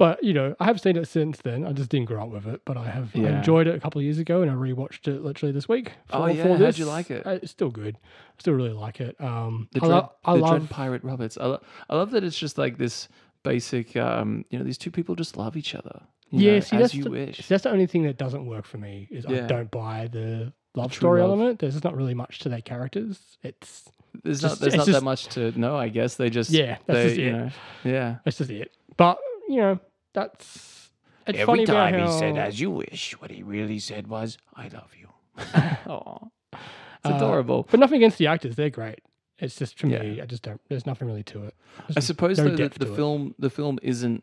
But 0.00 0.24
you 0.24 0.32
know, 0.32 0.56
I 0.58 0.64
have 0.64 0.80
seen 0.80 0.96
it 0.96 1.06
since 1.08 1.36
then. 1.42 1.66
I 1.66 1.72
just 1.72 1.90
didn't 1.90 2.06
grow 2.06 2.22
up 2.22 2.30
with 2.30 2.46
it, 2.46 2.62
but 2.64 2.78
I 2.78 2.88
have 2.88 3.10
I 3.14 3.18
enjoyed 3.18 3.66
it 3.66 3.74
a 3.74 3.80
couple 3.80 3.98
of 3.98 4.04
years 4.04 4.16
ago, 4.18 4.40
and 4.40 4.50
I 4.50 4.54
rewatched 4.54 5.06
it 5.08 5.22
literally 5.22 5.52
this 5.52 5.68
week. 5.68 5.92
Oh, 6.10 6.24
yeah? 6.26 6.42
for 6.42 6.56
How'd 6.56 6.78
you 6.78 6.86
like 6.86 7.10
it? 7.10 7.26
Uh, 7.26 7.38
It's 7.42 7.50
still 7.52 7.68
good. 7.70 7.96
I 8.02 8.40
still 8.40 8.54
really 8.54 8.72
like 8.72 8.98
it. 9.02 9.14
Um, 9.20 9.68
The 9.72 9.80
I, 9.82 9.86
Dread, 9.86 9.90
lo- 9.90 10.12
I 10.24 10.32
the 10.36 10.38
love. 10.40 10.58
Dread 10.60 10.70
Pirate 10.70 11.04
Roberts. 11.04 11.36
I, 11.38 11.44
lo- 11.44 11.62
I 11.90 11.96
love 11.96 12.12
that 12.12 12.24
it's 12.24 12.38
just 12.38 12.56
like 12.56 12.78
this 12.78 13.08
basic. 13.42 13.94
Um, 13.94 14.46
you 14.48 14.58
know, 14.58 14.64
these 14.64 14.78
two 14.78 14.90
people 14.90 15.14
just 15.16 15.36
love 15.36 15.54
each 15.54 15.74
other. 15.74 16.00
you 16.30 16.46
yeah, 16.46 16.52
know, 16.54 16.60
see, 16.60 16.76
as 16.76 16.80
that's 16.82 16.94
you 16.94 17.04
the, 17.04 17.10
wish. 17.10 17.36
see, 17.36 17.44
that's 17.48 17.64
the 17.64 17.70
only 17.70 17.86
thing 17.86 18.04
that 18.04 18.16
doesn't 18.16 18.46
work 18.46 18.64
for 18.64 18.78
me 18.78 19.06
is 19.10 19.26
I 19.26 19.40
don't 19.40 19.70
buy 19.70 20.08
the 20.10 20.50
love 20.74 20.92
true 20.92 21.00
story 21.00 21.20
love. 21.20 21.30
element. 21.32 21.58
There's 21.58 21.84
not 21.84 21.94
really 21.94 22.14
much 22.14 22.38
to 22.38 22.48
their 22.48 22.62
characters. 22.62 23.20
It's 23.42 23.84
There's 24.24 24.40
just- 24.40 24.54
not 24.54 24.60
there's 24.62 24.76
not 24.76 24.86
just- 24.86 24.98
that 24.98 25.04
much 25.04 25.26
to 25.34 25.52
know. 25.60 25.76
I 25.76 25.90
guess 25.90 26.14
they 26.14 26.30
just 26.30 26.48
Yeah, 26.48 26.78
that's 26.86 26.98
they, 26.98 27.04
just 27.08 27.16
you 27.20 27.26
it. 27.28 27.32
know 27.32 27.50
yeah. 27.84 28.16
that's 28.24 28.38
just 28.38 28.48
it. 28.50 28.72
But 28.96 29.18
you 29.46 29.56
know, 29.56 29.80
that's 30.12 30.90
it's 31.26 31.42
funny 31.44 31.62
Every 31.62 31.64
time 31.66 31.94
about 31.94 32.06
he 32.12 32.18
said, 32.18 32.36
as 32.36 32.60
you 32.60 32.70
wish, 32.70 33.12
what 33.20 33.30
he 33.30 33.42
really 33.42 33.78
said 33.78 34.06
was, 34.08 34.38
I 34.54 34.68
love 34.68 34.92
you. 34.98 35.08
Aw. 35.86 36.18
It's 36.52 36.60
Uh, 37.04 37.14
adorable. 37.14 37.66
But 37.70 37.80
nothing 37.80 37.96
against 37.98 38.18
the 38.18 38.26
actors; 38.26 38.56
they're 38.56 38.70
great. 38.70 39.00
It's 39.38 39.56
just 39.56 39.78
for 39.78 39.86
Yeah. 39.86 40.02
me, 40.02 40.20
I 40.20 40.26
just 40.26 40.42
don't. 40.42 40.60
There's 40.68 40.84
nothing 40.86 41.08
really 41.08 41.22
to 41.24 41.44
it. 41.44 41.54
There's 41.86 41.96
I 41.96 42.00
suppose 42.00 42.36
no 42.38 42.44
though 42.44 42.56
that 42.56 42.72
the 42.74 42.84
to 42.86 42.92
it. 42.92 42.96
film 42.96 43.34
the 43.38 43.50
film 43.50 43.78
isn't 43.82 44.22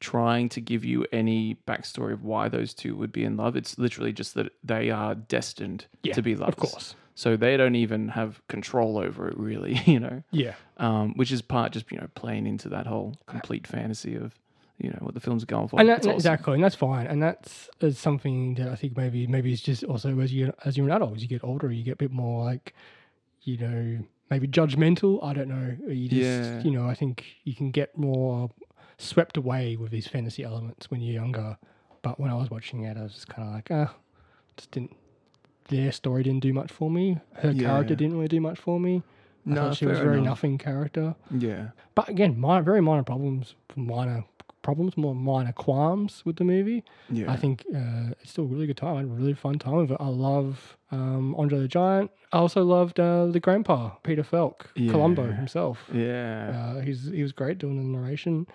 trying 0.00 0.48
to 0.50 0.60
give 0.60 0.84
you 0.84 1.06
any 1.12 1.56
backstory 1.66 2.12
of 2.12 2.22
why 2.24 2.48
those 2.48 2.74
two 2.74 2.94
would 2.96 3.12
be 3.12 3.24
in 3.24 3.36
love. 3.36 3.56
It's 3.56 3.78
literally 3.78 4.12
just 4.12 4.34
that 4.34 4.52
they 4.62 4.90
are 4.90 5.14
destined 5.14 5.86
yeah, 6.02 6.14
to 6.14 6.22
be 6.22 6.34
lovers. 6.34 6.54
of 6.54 6.56
course. 6.56 6.94
So 7.14 7.36
they 7.36 7.56
don't 7.56 7.76
even 7.76 8.08
have 8.08 8.40
control 8.48 8.98
over 8.98 9.28
it 9.28 9.36
really, 9.38 9.74
you 9.86 10.00
know. 10.00 10.22
Yeah, 10.30 10.54
Um, 10.78 11.14
which 11.14 11.30
is 11.30 11.42
part 11.42 11.72
just, 11.72 11.90
you 11.92 11.98
know, 11.98 12.08
playing 12.14 12.46
into 12.46 12.68
that 12.70 12.86
whole 12.86 13.16
complete 13.26 13.66
fantasy 13.66 14.14
of, 14.16 14.34
you 14.78 14.90
know, 14.90 14.98
what 15.00 15.14
the 15.14 15.20
film's 15.20 15.44
going 15.44 15.68
for. 15.68 15.78
and 15.80 15.88
that, 15.88 16.00
awesome. 16.00 16.10
exactly, 16.12 16.54
and 16.54 16.64
that's 16.64 16.74
fine. 16.74 17.06
And 17.06 17.22
that's 17.22 17.68
is 17.80 17.98
something 17.98 18.54
that 18.54 18.68
I 18.68 18.74
think 18.76 18.96
maybe 18.96 19.26
maybe 19.26 19.52
it's 19.52 19.62
just 19.62 19.84
also 19.84 20.18
as 20.20 20.32
you 20.32 20.52
as 20.64 20.76
you're 20.76 20.86
an 20.86 20.92
adult, 20.92 21.16
as 21.16 21.22
you 21.22 21.28
get 21.28 21.44
older, 21.44 21.70
you 21.70 21.84
get 21.84 21.92
a 21.94 21.96
bit 21.96 22.10
more 22.12 22.44
like, 22.44 22.74
you 23.42 23.56
know, 23.58 23.98
maybe 24.30 24.48
judgmental. 24.48 25.22
I 25.24 25.32
don't 25.32 25.48
know. 25.48 25.76
You 25.88 26.08
just, 26.08 26.20
Yeah. 26.22 26.62
you 26.62 26.70
know, 26.70 26.86
I 26.88 26.94
think 26.94 27.24
you 27.44 27.54
can 27.54 27.70
get 27.70 27.96
more 27.96 28.50
swept 28.98 29.36
away 29.36 29.76
with 29.76 29.90
these 29.90 30.06
fantasy 30.06 30.42
elements 30.44 30.90
when 30.90 31.00
you're 31.00 31.14
younger. 31.14 31.56
But 32.02 32.18
when 32.20 32.30
I 32.30 32.34
was 32.34 32.50
watching 32.50 32.82
it, 32.84 32.96
I 32.96 33.02
was 33.02 33.14
just 33.14 33.28
kind 33.28 33.48
of 33.48 33.54
like, 33.54 33.68
ah, 33.70 33.94
just 34.56 34.70
didn't. 34.72 34.94
Their 35.68 35.92
story 35.92 36.22
didn't 36.22 36.42
do 36.42 36.52
much 36.52 36.70
for 36.70 36.90
me. 36.90 37.18
Her 37.36 37.54
character 37.54 37.94
didn't 37.94 38.14
really 38.16 38.28
do 38.28 38.40
much 38.40 38.58
for 38.58 38.78
me. 38.78 39.02
I 39.46 39.50
No, 39.50 39.72
she 39.72 39.86
was 39.86 39.96
fair 39.98 40.04
very 40.06 40.18
enough. 40.18 40.38
nothing 40.38 40.58
character. 40.58 41.14
Yeah. 41.30 41.68
But 41.94 42.08
again, 42.10 42.38
my 42.38 42.60
very 42.60 42.82
minor 42.82 43.02
problems, 43.02 43.54
minor 43.74 44.24
problems, 44.64 44.96
more 44.96 45.14
minor 45.14 45.52
qualms 45.52 46.22
with 46.26 46.36
the 46.36 46.44
movie, 46.44 46.82
Yeah. 47.08 47.30
I 47.30 47.36
think 47.36 47.64
uh, 47.72 48.10
it's 48.20 48.30
still 48.32 48.44
a 48.44 48.48
really 48.48 48.66
good 48.66 48.76
time. 48.76 48.94
I 48.94 49.00
had 49.02 49.04
a 49.06 49.08
really 49.20 49.34
fun 49.34 49.58
time 49.60 49.76
with 49.76 49.92
it. 49.92 49.98
I 50.00 50.08
love 50.08 50.76
um, 50.90 51.34
Andre 51.36 51.58
the 51.60 51.68
Giant. 51.68 52.10
I 52.32 52.38
also 52.38 52.64
loved 52.64 52.98
uh, 52.98 53.26
the 53.26 53.38
grandpa, 53.40 53.90
Peter 54.02 54.24
Falk, 54.24 54.70
Columbo 54.74 55.30
himself. 55.30 55.78
Yeah. 55.92 56.50
Uh, 56.76 56.80
he's 56.80 57.04
he 57.18 57.22
was 57.22 57.32
great 57.32 57.58
doing 57.58 57.76
the 57.76 57.84
narration. 57.98 58.46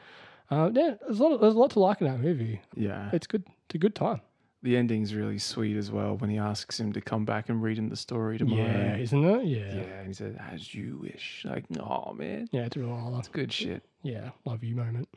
Uh, 0.52 0.70
yeah, 0.74 0.96
there's 1.06 1.20
a 1.20 1.24
lot. 1.24 1.34
Of, 1.34 1.42
there's 1.42 1.56
a 1.56 1.60
lot 1.60 1.72
to 1.72 1.80
like 1.80 2.02
in 2.02 2.08
that 2.08 2.20
movie. 2.20 2.60
yeah. 2.76 3.10
It's 3.14 3.28
good. 3.28 3.44
It's 3.68 3.76
a 3.76 3.78
good 3.78 3.96
time. 3.96 4.20
the 4.64 4.76
ending's 4.76 5.14
really 5.16 5.38
sweet 5.38 5.78
as 5.78 5.90
well 5.90 6.18
when 6.18 6.30
he 6.30 6.38
asks 6.38 6.80
him 6.82 6.92
to 6.92 7.00
come 7.00 7.24
back 7.24 7.48
and 7.50 7.62
read 7.64 7.78
him 7.78 7.88
the 7.88 7.96
story 7.96 8.38
tomorrow. 8.38 8.64
Yeah, 8.64 8.98
isn't 8.98 9.24
it? 9.24 9.46
Yeah, 9.46 9.74
Yeah. 9.80 10.00
and 10.00 10.08
he 10.08 10.14
said, 10.14 10.34
"As 10.52 10.74
you 10.74 10.98
wish." 11.02 11.46
Like, 11.48 11.64
oh 11.80 12.14
man, 12.14 12.50
Yeah, 12.52 12.66
it's 12.66 12.76
a 12.76 12.80
real 12.80 13.16
it's 13.20 13.30
good 13.30 13.54
shit. 13.54 13.82
Yeah, 14.04 14.32
love 14.44 14.64
you 14.64 14.76
moment. 14.76 15.08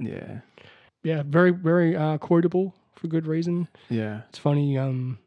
Yeah, 0.00 0.40
Yeah, 1.02 1.22
very 1.26 1.50
very 1.50 1.96
uh, 1.96 2.18
quotable 2.18 2.74
for 2.96 3.06
good 3.08 3.26
reason. 3.26 3.68
yeah. 3.88 4.22
It's 4.28 4.38
funny. 4.38 4.76
Um, 4.78 5.18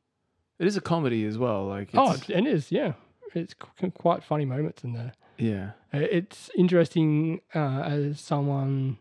It 0.60 0.68
is 0.68 0.78
a 0.78 0.82
comedy 0.82 1.26
as 1.26 1.38
well. 1.38 1.66
Like, 1.68 1.90
it's, 1.94 1.98
oh, 1.98 2.16
it 2.28 2.46
is. 2.48 2.72
Yeah, 2.72 2.94
it's 3.34 3.54
qu- 3.54 3.92
quite 3.92 4.24
funny 4.24 4.46
moments 4.46 4.84
in 4.84 4.94
there. 4.94 5.14
yeah, 5.38 5.72
Uh, 5.94 6.00
It's 6.12 6.50
interesting 6.56 7.42
uh, 7.56 7.82
as 7.84 8.20
someone 8.20 8.98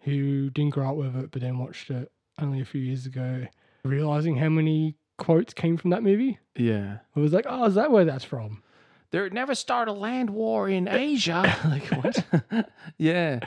who 0.00 0.50
didn't 0.50 0.74
grow 0.74 0.90
up 0.90 0.96
with 0.96 1.16
it, 1.16 1.30
but 1.30 1.40
then 1.42 1.58
watched 1.58 1.90
it 1.90 2.12
only 2.38 2.60
a 2.60 2.64
few 2.64 2.80
years 2.80 3.06
ago, 3.06 3.46
realizing 3.84 4.36
how 4.36 4.48
many 4.48 4.94
quotes 5.18 5.54
came 5.54 5.76
from 5.78 5.90
that 5.90 6.02
movie. 6.02 6.38
yeah. 6.54 6.98
It 7.16 7.20
was 7.20 7.32
like, 7.32 7.46
oh, 7.48 7.64
is 7.64 7.74
that 7.74 7.90
where 7.90 8.04
that's 8.04 8.24
from? 8.24 8.62
There 9.10 9.28
never 9.30 9.54
start 9.54 9.88
a 9.88 9.92
land 9.92 10.30
war 10.30 10.68
in 10.68 10.86
Asia. 11.08 11.42
like 11.64 11.86
what? 12.04 12.68
yeah. 12.98 13.40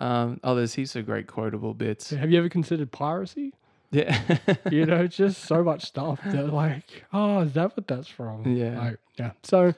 Um, 0.00 0.40
oh, 0.42 0.54
there's 0.54 0.74
heaps 0.74 0.96
of 0.96 1.06
great 1.06 1.26
quotable 1.26 1.74
bits. 1.74 2.10
Have 2.10 2.30
you 2.30 2.38
ever 2.38 2.48
considered 2.48 2.90
piracy? 2.90 3.52
Yeah. 3.90 4.18
You 4.70 4.86
know, 4.86 5.06
just 5.06 5.44
so 5.44 5.62
much 5.62 5.84
stuff 5.84 6.20
that 6.24 6.52
like, 6.52 7.04
oh, 7.12 7.40
is 7.40 7.52
that 7.54 7.76
what 7.76 7.86
that's 7.86 8.08
from? 8.08 8.46
Yeah. 8.56 8.78
Like, 8.78 8.98
yeah. 9.18 9.32
So 9.42 9.74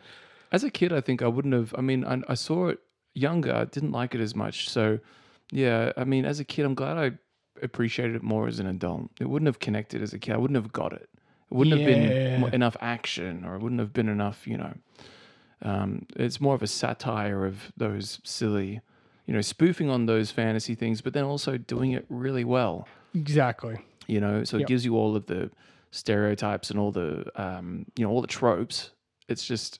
As 0.52 0.64
a 0.64 0.70
kid, 0.70 0.92
I 0.92 1.00
think 1.00 1.22
I 1.22 1.28
wouldn't 1.28 1.54
have. 1.54 1.74
I 1.76 1.80
mean, 1.80 2.04
I, 2.04 2.20
I 2.28 2.34
saw 2.34 2.68
it 2.68 2.78
younger. 3.14 3.54
I 3.54 3.64
didn't 3.64 3.92
like 3.92 4.14
it 4.14 4.20
as 4.20 4.34
much. 4.36 4.68
So, 4.68 4.98
yeah. 5.50 5.92
I 5.96 6.04
mean, 6.04 6.24
as 6.24 6.40
a 6.40 6.44
kid, 6.44 6.64
I'm 6.66 6.74
glad 6.74 6.98
I 6.98 7.12
appreciated 7.62 8.16
it 8.16 8.22
more 8.22 8.46
as 8.48 8.58
an 8.60 8.66
adult. 8.66 9.10
It 9.18 9.28
wouldn't 9.28 9.46
have 9.46 9.60
connected 9.60 10.02
as 10.02 10.12
a 10.12 10.18
kid. 10.18 10.34
I 10.34 10.38
wouldn't 10.38 10.56
have 10.62 10.72
got 10.72 10.92
it. 10.92 11.08
It 11.50 11.54
wouldn't 11.54 11.78
have 11.80 11.86
been 11.86 12.54
enough 12.54 12.76
action, 12.80 13.44
or 13.44 13.56
it 13.56 13.62
wouldn't 13.62 13.80
have 13.80 13.92
been 13.92 14.08
enough. 14.08 14.46
You 14.46 14.58
know, 14.58 14.74
um, 15.62 16.06
it's 16.16 16.40
more 16.40 16.54
of 16.54 16.62
a 16.62 16.66
satire 16.66 17.44
of 17.46 17.72
those 17.76 18.20
silly, 18.24 18.80
you 19.26 19.34
know, 19.34 19.40
spoofing 19.40 19.88
on 19.88 20.06
those 20.06 20.30
fantasy 20.30 20.74
things, 20.74 21.00
but 21.00 21.12
then 21.12 21.24
also 21.24 21.56
doing 21.56 21.92
it 21.92 22.04
really 22.08 22.44
well. 22.44 22.86
exactly. 23.14 23.76
you 24.08 24.20
know 24.20 24.42
so 24.44 24.56
it 24.56 24.60
Yep. 24.60 24.68
gives 24.68 24.84
you 24.84 24.96
all 24.96 25.14
of 25.16 25.26
the 25.26 25.50
stereotypes 25.92 26.70
and 26.70 26.78
all 26.80 26.90
the 26.90 27.24
um, 27.40 27.86
you 27.96 28.04
know 28.04 28.10
all 28.10 28.20
the 28.20 28.26
tropes 28.26 28.90
it's 29.28 29.44
just 29.46 29.78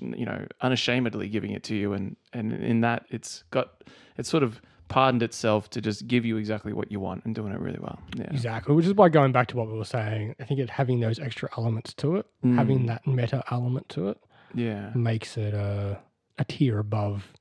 you 0.00 0.24
know 0.24 0.46
unashamedly 0.60 1.28
giving 1.28 1.50
it 1.52 1.62
to 1.64 1.74
you 1.74 1.92
and 1.92 2.16
and 2.32 2.52
in 2.52 2.80
that 2.82 3.04
it's 3.10 3.44
got 3.50 3.82
it's 4.16 4.28
sort 4.28 4.42
of 4.42 4.60
pardoned 4.88 5.22
itself 5.22 5.68
to 5.70 5.80
just 5.80 6.06
give 6.06 6.24
you 6.24 6.36
exactly 6.36 6.72
what 6.72 6.90
you 6.92 7.00
want 7.00 7.24
and 7.24 7.34
doing 7.34 7.52
it 7.52 7.58
really 7.60 7.78
well 7.80 7.98
yeah 8.16 8.26
Exactly. 8.30 8.74
Which 8.74 8.86
is 8.86 8.94
why 8.94 9.08
going 9.08 9.32
back 9.32 9.48
to 9.48 9.56
what 9.56 9.66
we 9.68 9.76
were 9.78 9.84
saying, 9.84 10.34
I 10.38 10.44
think 10.44 10.60
it 10.60 10.70
having 10.70 11.00
those 11.00 11.18
extra 11.18 11.48
elements 11.58 11.94
to 11.94 12.16
it, 12.16 12.26
having 12.42 12.80
Mm. 12.80 12.86
that 12.88 13.06
meta 13.06 13.42
element 13.50 13.88
to 13.90 14.08
it, 14.10 14.18
yeah 14.54 14.90
makes 14.94 15.36
it 15.36 15.54
a, 15.54 15.98
a 16.38 16.44
tier 16.44 16.78
above 16.78 17.32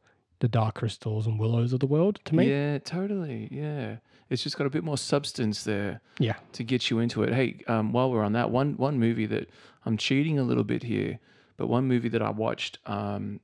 the 0.43 0.49
dark 0.49 0.75
crystals 0.75 1.25
and 1.25 1.39
willows 1.39 1.71
of 1.71 1.79
the 1.79 1.85
world 1.87 2.19
to 2.25 2.35
me. 2.35 2.49
yeah 2.49 2.77
totally 2.77 3.47
yeah 3.49 3.95
it's 4.29 4.43
just 4.43 4.57
got 4.57 4.67
a 4.67 4.69
bit 4.69 4.83
more 4.83 4.97
substance 4.97 5.63
there 5.63 6.01
Yeah. 6.19 6.35
to 6.53 6.63
get 6.63 6.89
you 6.89 6.99
into 6.99 7.23
it. 7.23 7.33
Hey, 7.33 7.61
um, 7.67 7.93
while 7.93 8.11
we're 8.11 8.23
on 8.23 8.33
that, 8.33 8.49
one 8.51 8.75
one 8.77 8.99
movie 8.99 9.27
that 9.27 9.47
I'm 9.85 9.95
cheating 9.95 10.39
a 10.39 10.43
little 10.43 10.63
bit 10.63 10.81
here, 10.83 11.19
but 11.55 11.67
one 11.67 11.85
movie 11.87 12.09
that 12.09 12.21
I 12.21 12.31
watched 12.31 12.79
um, 12.87 13.39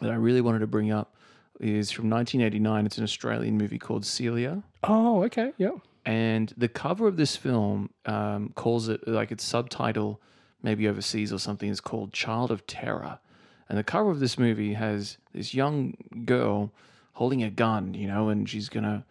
that 0.00 0.10
I 0.10 0.16
really 0.16 0.40
wanted 0.40 0.58
to 0.60 0.66
bring 0.66 0.90
up 0.90 1.14
is 1.60 1.90
from 1.92 2.10
1989. 2.10 2.86
It's 2.86 2.98
an 2.98 3.04
Australian 3.04 3.56
movie 3.56 3.78
called 3.78 4.04
Celia, 4.04 4.62
Oh, 4.82 5.22
okay. 5.24 5.52
Yeah. 5.58 5.76
and 6.04 6.52
the 6.56 6.68
cover 6.68 7.06
of 7.06 7.16
this 7.16 7.36
film 7.36 7.90
um, 8.06 8.50
calls 8.56 8.88
it 8.88 9.06
like 9.06 9.30
its 9.30 9.44
subtitle, 9.44 10.20
maybe 10.62 10.88
overseas 10.88 11.32
or 11.32 11.38
something, 11.38 11.68
is 11.70 11.80
called 11.80 12.12
Child 12.12 12.50
of 12.50 12.66
Terror. 12.66 13.20
And 13.70 13.78
the 13.78 13.84
cover 13.84 14.10
of 14.10 14.18
this 14.18 14.36
movie 14.36 14.74
has 14.74 15.16
this 15.32 15.54
young 15.54 15.94
girl 16.26 16.72
holding 17.12 17.44
a 17.44 17.50
gun, 17.50 17.94
you 17.94 18.08
know, 18.08 18.28
and 18.28 18.48
she's 18.48 18.68
gonna. 18.68 19.04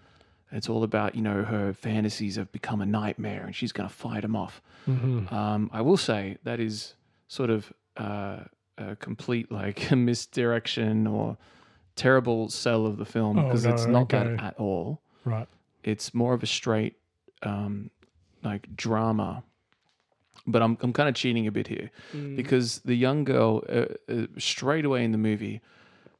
It's 0.51 0.68
all 0.68 0.84
about 0.84 1.16
you 1.16 1.22
know 1.22 1.43
her 1.43 1.72
fantasies 1.74 2.36
have 2.36 2.51
become 2.51 2.82
a 2.82 2.86
nightmare, 2.86 3.45
and 3.45 3.55
she's 3.55 3.72
gonna 3.72 3.88
fight 3.88 4.22
them 4.24 4.36
off. 4.36 4.62
Mm-hmm. 4.88 5.34
Um, 5.34 5.70
I 5.72 5.80
will 5.82 5.95
say 5.95 6.38
that 6.43 6.60
is 6.60 6.95
sort 7.30 7.49
of 7.49 7.72
uh, 7.95 8.39
a 8.78 8.97
complete 8.97 9.49
like 9.49 9.91
misdirection 9.95 11.07
or 11.07 11.38
terrible 11.95 12.49
sell 12.49 12.86
of 12.86 12.97
the 12.97 13.05
film 13.05 13.39
Oh, 13.39 13.43
because 13.43 13.66
it's 13.66 13.86
no, 13.86 13.99
not 13.99 14.10
that 14.10 14.28
at 14.28 14.55
all. 14.57 15.01
Right. 15.24 15.47
It's 15.84 16.14
more 16.14 16.34
of 16.34 16.43
a 16.43 16.47
straight 16.47 16.97
um, 17.43 17.91
like 18.43 18.76
drama. 18.76 19.43
But 20.51 20.61
I'm 20.61 20.77
I'm 20.81 20.93
kind 20.93 21.07
of 21.09 21.15
cheating 21.15 21.47
a 21.47 21.51
bit 21.51 21.67
here 21.67 21.89
because 22.35 22.79
the 22.85 22.95
young 22.95 23.23
girl 23.23 23.63
uh, 23.69 23.85
uh, 24.13 24.25
straight 24.37 24.85
away 24.85 25.03
in 25.03 25.11
the 25.11 25.17
movie, 25.29 25.61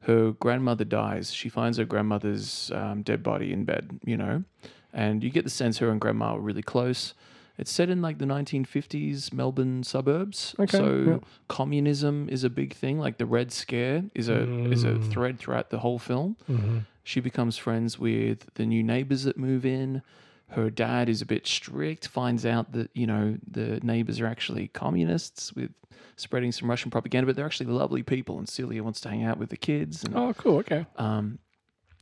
her 0.02 0.32
grandmother 0.32 0.84
dies. 0.84 1.32
She 1.32 1.48
finds 1.48 1.78
her 1.78 1.84
grandmother's 1.84 2.70
um, 2.74 3.02
dead 3.02 3.22
body 3.22 3.52
in 3.52 3.64
bed, 3.64 4.00
you 4.04 4.16
know, 4.16 4.44
and 4.92 5.22
you 5.24 5.30
get 5.30 5.44
the 5.44 5.50
sense 5.50 5.78
her 5.78 5.90
and 5.90 6.00
grandma 6.00 6.34
were 6.34 6.40
really 6.50 6.62
close. 6.62 7.14
It's 7.58 7.70
set 7.70 7.90
in 7.90 8.00
like 8.00 8.16
the 8.18 8.24
1950s 8.24 9.32
Melbourne 9.34 9.82
suburbs, 9.82 10.54
Okay, 10.58 10.78
so 10.78 10.94
yeah. 11.06 11.18
communism 11.48 12.28
is 12.30 12.42
a 12.44 12.48
big 12.50 12.72
thing. 12.74 12.98
Like 12.98 13.18
the 13.18 13.26
Red 13.26 13.52
Scare 13.52 14.04
is 14.14 14.28
a 14.28 14.42
is 14.70 14.84
a 14.84 14.92
Mm. 14.94 15.10
thread 15.12 15.38
throughout 15.38 15.68
the 15.70 15.78
whole 15.80 15.98
film. 15.98 16.36
Mm-hmm. 16.48 16.78
She 17.04 17.20
becomes 17.20 17.58
friends 17.58 17.98
with 17.98 18.46
the 18.54 18.64
new 18.64 18.82
neighbors 18.82 19.24
that 19.24 19.36
move 19.36 19.66
in. 19.66 20.02
Her 20.50 20.68
dad 20.70 21.08
is 21.08 21.22
a 21.22 21.26
bit 21.26 21.46
strict, 21.46 22.08
finds 22.08 22.44
out 22.44 22.72
that, 22.72 22.90
you 22.94 23.06
know, 23.06 23.36
the 23.48 23.78
neighbors 23.82 24.20
are 24.20 24.26
actually 24.26 24.68
communists 24.68 25.52
with 25.52 25.70
spreading 26.16 26.50
some 26.52 26.68
Russian 26.68 26.90
propaganda, 26.90 27.26
but 27.26 27.36
they're 27.36 27.46
actually 27.46 27.66
lovely 27.72 28.02
people. 28.02 28.38
And 28.38 28.48
Celia 28.48 28.82
wants 28.82 29.00
to 29.02 29.08
hang 29.10 29.22
out 29.24 29.38
with 29.38 29.50
the 29.50 29.56
kids. 29.56 30.02
And 30.04 30.16
Oh, 30.16 30.34
cool. 30.34 30.58
Okay. 30.58 30.86
um, 30.96 31.38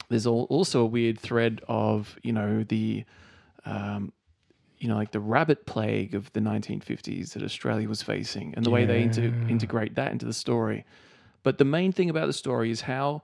there's 0.09 0.27
al- 0.27 0.47
also 0.49 0.81
a 0.81 0.87
weird 0.87 1.19
thread 1.19 1.61
of, 1.69 2.17
you 2.23 2.33
know, 2.33 2.65
the, 2.65 3.05
um, 3.67 4.13
you 4.79 4.89
know, 4.89 4.97
like 4.97 5.11
the 5.13 5.21
rabbit 5.21 5.67
plague 5.67 6.15
of 6.15 6.33
the 6.33 6.41
1950s 6.41 7.35
that 7.35 7.43
Australia 7.43 7.89
was 7.89 8.03
facing 8.03 8.55
and 8.55 8.65
the 8.65 8.71
way 8.71 8.87
they 8.87 9.03
inter- 9.03 9.35
integrate 9.49 9.95
that 9.97 10.11
into 10.13 10.25
the 10.25 10.33
story. 10.33 10.87
But 11.43 11.59
the 11.59 11.65
main 11.67 11.93
thing 11.93 12.09
about 12.09 12.27
the 12.27 12.33
story 12.33 12.71
is 12.71 12.83
how 12.83 13.23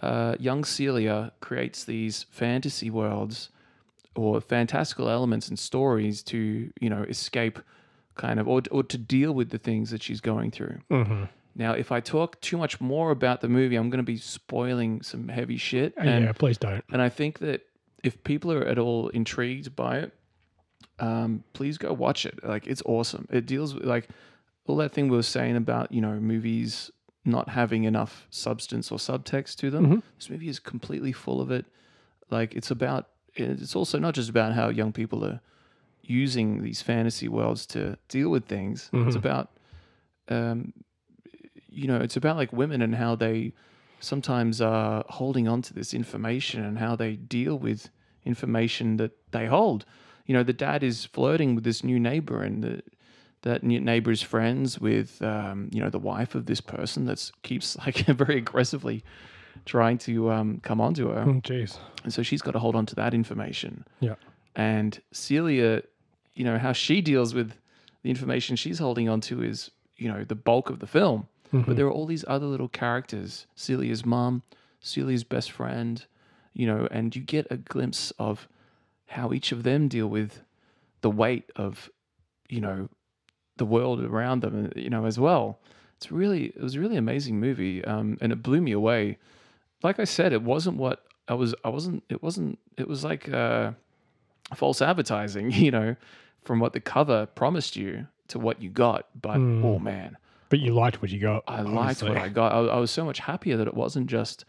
uh, 0.00 0.36
young 0.38 0.64
Celia 0.64 1.32
creates 1.40 1.84
these 1.84 2.24
fantasy 2.30 2.88
worlds 2.90 3.48
or 4.16 4.40
fantastical 4.40 5.08
elements 5.08 5.48
and 5.48 5.58
stories 5.58 6.22
to, 6.24 6.70
you 6.80 6.90
know, 6.90 7.02
escape 7.04 7.58
kind 8.16 8.40
of 8.40 8.48
or, 8.48 8.62
or 8.70 8.82
to 8.82 8.98
deal 8.98 9.32
with 9.32 9.50
the 9.50 9.58
things 9.58 9.90
that 9.90 10.02
she's 10.02 10.20
going 10.20 10.50
through. 10.50 10.78
Mm-hmm. 10.90 11.24
Now, 11.54 11.72
if 11.72 11.90
I 11.90 12.00
talk 12.00 12.40
too 12.40 12.56
much 12.56 12.80
more 12.80 13.10
about 13.10 13.40
the 13.40 13.48
movie, 13.48 13.76
I'm 13.76 13.90
going 13.90 13.98
to 13.98 14.04
be 14.04 14.16
spoiling 14.16 15.02
some 15.02 15.28
heavy 15.28 15.56
shit. 15.56 15.94
And, 15.96 16.24
yeah, 16.24 16.32
please 16.32 16.58
don't. 16.58 16.84
and 16.92 17.02
I 17.02 17.08
think 17.08 17.40
that 17.40 17.66
if 18.02 18.22
people 18.24 18.52
are 18.52 18.64
at 18.64 18.78
all 18.78 19.08
intrigued 19.08 19.74
by 19.74 19.98
it, 19.98 20.12
um, 20.98 21.44
please 21.52 21.76
go 21.78 21.92
watch 21.92 22.24
it. 22.26 22.44
Like, 22.44 22.66
it's 22.66 22.82
awesome. 22.84 23.26
It 23.30 23.46
deals 23.46 23.74
with, 23.74 23.84
like, 23.84 24.08
all 24.66 24.76
that 24.76 24.92
thing 24.92 25.08
we 25.08 25.16
were 25.16 25.22
saying 25.22 25.56
about, 25.56 25.90
you 25.92 26.00
know, 26.00 26.20
movies 26.20 26.90
not 27.24 27.48
having 27.50 27.84
enough 27.84 28.26
substance 28.30 28.90
or 28.90 28.98
subtext 28.98 29.56
to 29.56 29.70
them. 29.70 29.86
Mhm. 29.86 30.02
This 30.16 30.30
movie 30.30 30.48
is 30.48 30.58
completely 30.58 31.12
full 31.12 31.40
of 31.40 31.50
it. 31.50 31.66
Like, 32.30 32.54
it's 32.54 32.70
about, 32.70 33.08
it's 33.40 33.76
also 33.76 33.98
not 33.98 34.14
just 34.14 34.30
about 34.30 34.52
how 34.54 34.68
young 34.68 34.92
people 34.92 35.24
are 35.24 35.40
using 36.02 36.62
these 36.62 36.82
fantasy 36.82 37.28
worlds 37.28 37.66
to 37.66 37.96
deal 38.08 38.30
with 38.30 38.46
things. 38.46 38.90
It's 38.92 39.16
Mhm. 39.16 39.16
about, 39.16 39.50
um, 40.28 40.72
you 41.68 41.86
know, 41.86 41.98
it's 41.98 42.16
about 42.16 42.36
like 42.36 42.52
women 42.52 42.82
and 42.82 42.94
how 42.96 43.14
they 43.14 43.52
sometimes 44.00 44.60
are 44.60 45.04
holding 45.08 45.46
on 45.46 45.62
to 45.62 45.74
this 45.74 45.92
information 45.94 46.64
and 46.64 46.78
how 46.78 46.96
they 46.96 47.16
deal 47.16 47.58
with 47.58 47.90
information 48.24 48.96
that 48.96 49.12
they 49.30 49.46
hold. 49.46 49.84
You 50.26 50.34
know, 50.34 50.42
the 50.42 50.52
dad 50.52 50.82
is 50.82 51.04
flirting 51.04 51.54
with 51.54 51.64
this 51.64 51.84
new 51.84 51.98
neighbor, 52.00 52.42
and 52.42 52.62
the, 52.62 52.82
that 53.42 53.62
neighbor 53.62 54.10
is 54.10 54.22
friends 54.22 54.78
with, 54.78 55.20
um, 55.22 55.68
you 55.72 55.80
know, 55.80 55.90
the 55.90 55.98
wife 55.98 56.34
of 56.34 56.46
this 56.46 56.60
person 56.60 57.04
that 57.06 57.30
keeps 57.42 57.76
like 57.84 57.98
very 58.06 58.38
aggressively 58.38 59.02
trying 59.66 59.98
to 59.98 60.30
um, 60.30 60.60
come 60.62 60.80
onto 60.80 61.08
her. 61.10 61.20
Oh, 61.26 61.34
Jeez. 61.42 61.78
And 62.04 62.12
so 62.12 62.22
she's 62.22 62.42
got 62.42 62.52
to 62.52 62.58
hold 62.58 62.74
on 62.76 62.86
to 62.86 62.94
that 62.96 63.14
information. 63.14 63.84
Yeah. 64.00 64.14
And 64.56 65.00
Celia, 65.12 65.82
you 66.34 66.44
know, 66.44 66.58
how 66.58 66.72
she 66.72 67.00
deals 67.00 67.34
with 67.34 67.52
the 68.02 68.10
information 68.10 68.56
she's 68.56 68.78
holding 68.78 69.08
on 69.08 69.20
to 69.22 69.42
is, 69.42 69.70
you 69.96 70.08
know, 70.10 70.24
the 70.24 70.34
bulk 70.34 70.70
of 70.70 70.78
the 70.80 70.86
film. 70.86 71.26
Mhm. 71.52 71.66
But 71.66 71.76
there 71.76 71.86
are 71.86 71.92
all 71.92 72.06
these 72.06 72.24
other 72.28 72.46
little 72.46 72.68
characters 72.68 73.46
Celia's 73.54 74.04
mom, 74.06 74.42
Celia's 74.80 75.24
best 75.24 75.50
friend, 75.50 76.04
you 76.54 76.66
know, 76.66 76.88
and 76.90 77.14
you 77.14 77.22
get 77.22 77.46
a 77.50 77.56
glimpse 77.56 78.12
of 78.18 78.48
how 79.06 79.32
each 79.32 79.52
of 79.52 79.62
them 79.62 79.88
deal 79.88 80.06
with 80.08 80.42
the 81.00 81.10
weight 81.10 81.50
of, 81.56 81.90
you 82.48 82.60
know, 82.60 82.88
the 83.56 83.64
world 83.66 84.00
around 84.02 84.40
them, 84.42 84.72
you 84.76 84.88
know, 84.88 85.04
as 85.04 85.18
well. 85.18 85.58
It's 85.96 86.10
really, 86.10 86.46
it 86.46 86.60
was 86.62 86.76
a 86.76 86.80
really 86.80 86.96
amazing 86.96 87.38
movie, 87.38 87.84
um, 87.84 88.16
and 88.22 88.32
it 88.32 88.42
blew 88.42 88.60
me 88.62 88.72
away. 88.72 89.18
Like 89.82 89.98
I 89.98 90.04
said, 90.04 90.32
it 90.32 90.42
wasn't 90.42 90.76
what 90.76 91.04
I 91.28 91.34
was. 91.34 91.54
I 91.64 91.68
wasn't. 91.68 92.02
It 92.08 92.22
wasn't. 92.22 92.58
It 92.76 92.88
was 92.88 93.04
like 93.04 93.28
uh, 93.28 93.72
false 94.54 94.82
advertising, 94.82 95.50
you 95.52 95.70
know, 95.70 95.96
from 96.44 96.60
what 96.60 96.72
the 96.72 96.80
cover 96.80 97.26
promised 97.26 97.76
you 97.76 98.06
to 98.28 98.38
what 98.38 98.60
you 98.62 98.70
got. 98.70 99.06
But 99.20 99.36
oh 99.38 99.78
man, 99.78 100.16
But 100.48 100.58
you 100.60 100.72
liked 100.74 101.00
what 101.02 101.10
you 101.10 101.18
got. 101.20 101.44
I 101.48 101.62
liked 101.62 102.02
what 102.02 102.16
I 102.16 102.28
got. 102.28 102.52
I, 102.52 102.58
I 102.58 102.78
was 102.78 102.90
so 102.90 103.04
much 103.04 103.18
happier 103.20 103.56
that 103.56 103.66
it 103.68 103.74
wasn't 103.74 104.06
just 104.08 104.44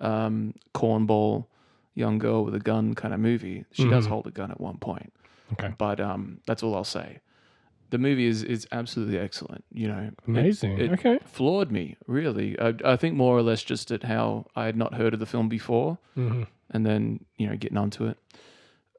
um, 0.00 0.54
cornball 0.74 1.46
young 1.94 2.18
girl 2.18 2.44
with 2.44 2.54
a 2.54 2.60
gun 2.60 2.94
kind 2.94 3.12
of 3.12 3.20
movie. 3.20 3.64
She 3.72 3.88
does 3.88 4.06
hold 4.06 4.26
a 4.26 4.30
gun 4.30 4.50
at 4.50 4.60
one 4.60 4.78
point, 4.78 5.12
Okay. 5.54 5.74
but 5.76 6.00
um, 6.00 6.40
that's 6.46 6.62
all 6.62 6.74
I'll 6.74 6.84
say. 6.84 7.18
The 7.90 7.98
movie 7.98 8.26
is 8.26 8.42
is 8.42 8.66
absolutely 8.72 9.18
excellent. 9.18 9.64
You 9.72 9.88
know, 9.88 10.10
Amazing. 10.26 10.78
It, 10.78 10.92
Okay. 10.92 11.18
floored 11.26 11.70
me 11.72 11.96
really. 12.06 12.58
I, 12.58 12.74
I 12.84 12.96
think 12.96 13.16
more 13.16 13.36
or 13.36 13.42
less 13.42 13.62
just 13.62 13.90
at 13.90 14.04
how 14.04 14.46
I 14.56 14.64
had 14.66 14.76
not 14.76 14.94
heard 14.94 15.12
of 15.14 15.20
the 15.20 15.26
film 15.26 15.48
before, 15.48 15.98
Mhm. 16.16 16.46
and 16.70 16.86
then 16.86 17.24
you 17.36 17.46
know 17.48 17.56
getting 17.56 17.78
onto 17.78 18.06
it. 18.06 18.16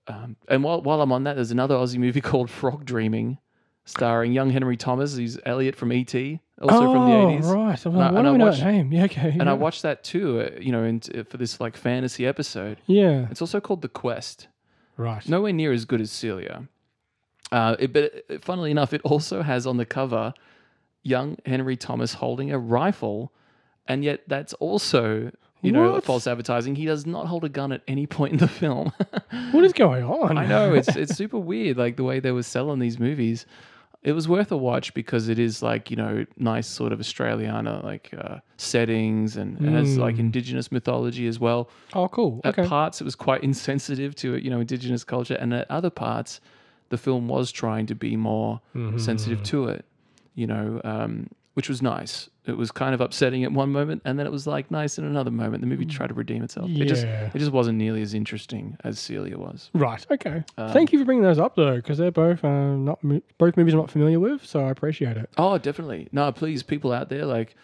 Um, 0.07 0.35
and 0.47 0.63
while 0.63 0.81
while 0.81 1.01
I'm 1.01 1.11
on 1.11 1.23
that, 1.23 1.35
there's 1.35 1.51
another 1.51 1.75
Aussie 1.75 1.97
movie 1.99 2.21
called 2.31 2.49
Frog 2.49 2.85
Dreaming, 2.85 3.37
starring 3.85 4.33
young 4.33 4.49
Henry 4.49 4.75
Thomas. 4.77 5.15
He's 5.15 5.37
Elliot 5.45 5.75
from 5.75 5.91
ET, 5.91 6.13
also 6.61 6.91
from 6.93 7.09
the 7.09 7.15
Oh, 7.15 7.27
80s. 7.39 7.53
right. 7.55 7.85
I'm 7.85 7.93
And 7.95 8.01
I- 8.03 8.07
and 8.19 8.27
I 8.27 8.37
know 8.37 8.45
watched- 8.47 8.63
name? 8.63 8.91
Yeah, 8.91 9.05
okay. 9.05 9.29
And 9.29 9.43
yeah. 9.43 9.51
I 9.51 9.53
watched 9.53 9.83
that 9.83 10.03
too, 10.03 10.41
uh, 10.41 10.59
you 10.59 10.71
know, 10.71 10.83
in, 10.83 10.99
for 11.01 11.37
this 11.37 11.59
like 11.61 11.77
fantasy 11.77 12.25
episode. 12.25 12.77
Yeah. 12.87 13.27
It's 13.31 13.41
also 13.41 13.59
called 13.61 13.81
The 13.83 13.89
Quest. 13.89 14.47
Right. 14.97 15.27
Nowhere 15.29 15.53
near 15.53 15.71
as 15.71 15.85
good 15.85 16.01
as 16.01 16.11
Celia. 16.11 16.67
Uh, 17.51 17.75
it, 17.79 17.91
but 17.93 18.23
uh, 18.29 18.37
funnily 18.41 18.71
enough, 18.71 18.93
it 18.93 19.01
also 19.03 19.41
has 19.41 19.67
on 19.67 19.77
the 19.77 19.85
cover 19.85 20.33
young 21.03 21.37
Henry 21.45 21.75
Thomas 21.75 22.13
holding 22.15 22.51
a 22.51 22.59
rifle, 22.59 23.31
and 23.87 24.03
yet 24.03 24.21
that's 24.27 24.53
also 24.55 25.31
you 25.63 25.71
know 25.71 25.91
What? 25.91 26.03
false 26.05 26.25
advertising. 26.27 26.75
He 26.75 26.85
does 26.85 27.05
not 27.05 27.27
hold 27.27 27.43
a 27.43 27.49
gun 27.49 27.71
at 27.71 27.81
any 27.87 28.07
point 28.07 28.33
in 28.33 28.39
the 28.39 28.47
film. 28.61 28.91
What 29.51 29.63
is 29.63 29.73
going 29.73 30.03
on? 30.03 30.37
I 30.37 30.45
know 30.47 30.73
it's 30.73 30.95
it's 30.95 31.13
super 31.23 31.37
weird, 31.37 31.77
like 31.77 31.97
the 31.97 32.03
way 32.03 32.19
they 32.19 32.31
were 32.31 32.43
selling 32.43 32.79
these 32.79 32.99
movies. 32.99 33.45
It 34.03 34.13
was 34.13 34.27
worth 34.27 34.51
a 34.51 34.57
watch 34.57 34.95
because 34.95 35.29
it 35.29 35.37
is 35.37 35.61
like 35.61 35.91
you 35.91 35.97
know 35.97 36.25
nice 36.37 36.65
sort 36.67 36.91
of 36.93 36.99
Australiana 36.99 37.83
like 37.83 38.11
uh, 38.17 38.37
settings 38.57 39.37
and 39.37 39.61
it 39.61 39.69
has 39.71 39.95
like 39.97 40.17
indigenous 40.17 40.71
mythology 40.71 41.27
as 41.27 41.39
well. 41.39 41.69
oh, 41.93 42.07
cool. 42.07 42.41
At 42.43 42.57
Okay. 42.57 42.67
parts, 42.67 42.99
it 43.01 43.03
was 43.03 43.15
quite 43.15 43.43
insensitive 43.51 44.15
to 44.15 44.37
you 44.37 44.49
know 44.49 44.61
indigenous 44.61 45.03
culture, 45.03 45.35
and 45.35 45.53
at 45.53 45.69
other 45.69 45.91
parts, 45.91 46.41
the 46.91 46.97
film 46.97 47.27
was 47.27 47.51
trying 47.51 47.87
to 47.87 47.95
be 47.95 48.15
more 48.15 48.61
Mm-hmm. 48.75 48.99
sensitive 48.99 49.41
to 49.43 49.67
it. 49.69 49.83
You 50.35 50.47
know, 50.47 50.79
um, 50.85 51.27
which 51.55 51.67
was 51.67 51.81
nice. 51.81 52.29
It 52.45 52.55
was 52.57 52.71
kind 52.71 52.93
of 52.95 53.01
upsetting 53.01 53.43
at 53.43 53.51
one 53.51 53.69
moment, 53.71 54.01
and 54.05 54.17
then 54.17 54.25
it 54.25 54.31
was 54.31 54.47
like 54.47 54.71
nice 54.71 54.97
in 54.97 55.03
another 55.03 55.29
moment. 55.29 55.61
The 55.61 55.67
movie 55.67 55.85
tried 55.85 56.07
to 56.07 56.13
redeem 56.13 56.41
itself. 56.43 56.69
It 56.71 56.85
just 56.85 57.03
Yeah. 57.05 57.29
it 57.33 57.37
just 57.37 57.51
wasn't 57.51 57.77
nearly 57.77 58.01
as 58.01 58.13
interesting 58.13 58.77
as 58.85 58.97
Celia 58.97 59.37
was. 59.37 59.69
Right. 59.73 60.03
Okay. 60.09 60.43
Um, 60.57 60.71
Thank 60.71 60.93
you 60.93 60.99
for 60.99 61.05
bringing 61.05 61.23
those 61.23 61.37
up 61.39 61.55
though, 61.57 61.75
because 61.75 61.97
they're 61.97 62.09
both 62.11 62.43
uh, 62.45 62.75
not 62.75 62.99
both 63.37 63.57
movies 63.57 63.73
I'm 63.73 63.81
not 63.81 63.91
familiar 63.91 64.19
with, 64.19 64.45
so 64.45 64.65
I 64.65 64.69
appreciate 64.71 65.17
it. 65.17 65.29
Oh, 65.37 65.57
definitely. 65.57 66.07
No, 66.13 66.31
please, 66.31 66.63
people 66.63 66.93
out 66.93 67.09
there, 67.09 67.25
like, 67.25 67.55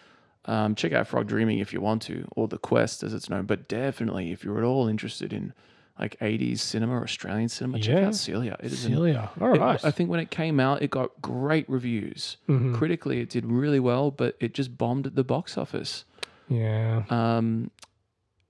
um, 0.44 0.74
check 0.74 0.92
out 0.92 1.06
Frog 1.08 1.26
Dreaming 1.26 1.58
if 1.58 1.72
you 1.72 1.80
want 1.80 2.02
to, 2.02 2.28
or 2.36 2.46
The 2.48 2.58
Quest 2.58 3.02
as 3.02 3.14
it's 3.14 3.28
known. 3.30 3.46
But 3.46 3.66
definitely, 3.68 4.30
if 4.32 4.44
you're 4.44 4.58
at 4.58 4.64
all 4.64 4.86
interested 4.88 5.32
in 5.32 5.54
like 5.98 6.16
80s 6.20 6.60
cinema 6.60 6.94
or 6.94 7.02
Australian 7.02 7.48
cinema, 7.48 7.78
check 7.80 7.96
Yeah. 8.00 8.06
out 8.08 8.14
Celia. 8.14 8.56
It 8.60 8.72
is 8.72 8.84
an- 8.84 8.92
Celia. 8.92 9.30
All 9.40 9.54
it- 9.54 9.58
right. 9.60 9.84
I 9.84 9.90
think 9.90 10.10
when 10.10 10.20
it 10.20 10.30
came 10.30 10.60
out, 10.60 10.80
it 10.82 10.90
got 10.90 11.10
great 11.20 11.68
reviews. 11.68 12.36
Mm-hmm. 12.48 12.74
Critically, 12.76 13.20
it 13.20 13.30
did 13.30 13.44
really 13.46 13.80
well, 13.80 14.10
but 14.10 14.36
it 14.40 14.54
just 14.54 14.78
bombed 14.78 15.06
at 15.06 15.14
the 15.16 15.24
box 15.24 15.58
office. 15.58 16.04
yeah. 16.48 17.02
Um, 17.10 17.70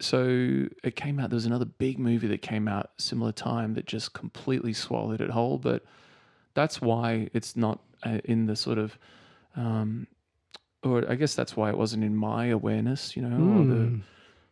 so 0.00 0.66
it 0.84 0.94
came 0.94 1.18
out. 1.18 1.30
There 1.30 1.36
was 1.36 1.46
another 1.46 1.64
big 1.64 1.98
movie 1.98 2.28
that 2.28 2.42
came 2.42 2.68
out 2.68 2.90
similar 2.98 3.32
time 3.32 3.74
that 3.74 3.84
just 3.86 4.12
completely 4.12 4.72
swallowed 4.72 5.20
it 5.20 5.30
whole. 5.30 5.58
But 5.58 5.84
that's 6.54 6.80
why 6.80 7.28
it's 7.34 7.56
not 7.56 7.80
uh, 8.04 8.18
in 8.24 8.46
the 8.46 8.54
sort 8.54 8.78
of, 8.78 8.96
um, 9.56 10.06
or 10.84 11.04
I 11.10 11.16
guess 11.16 11.34
that's 11.34 11.56
why 11.56 11.70
it 11.70 11.76
wasn't 11.76 12.04
in 12.04 12.14
my 12.14 12.46
awareness, 12.46 13.16
you 13.16 13.22
know, 13.22 13.58
or 13.58 13.64
the 13.64 13.74
Mm. 13.74 14.02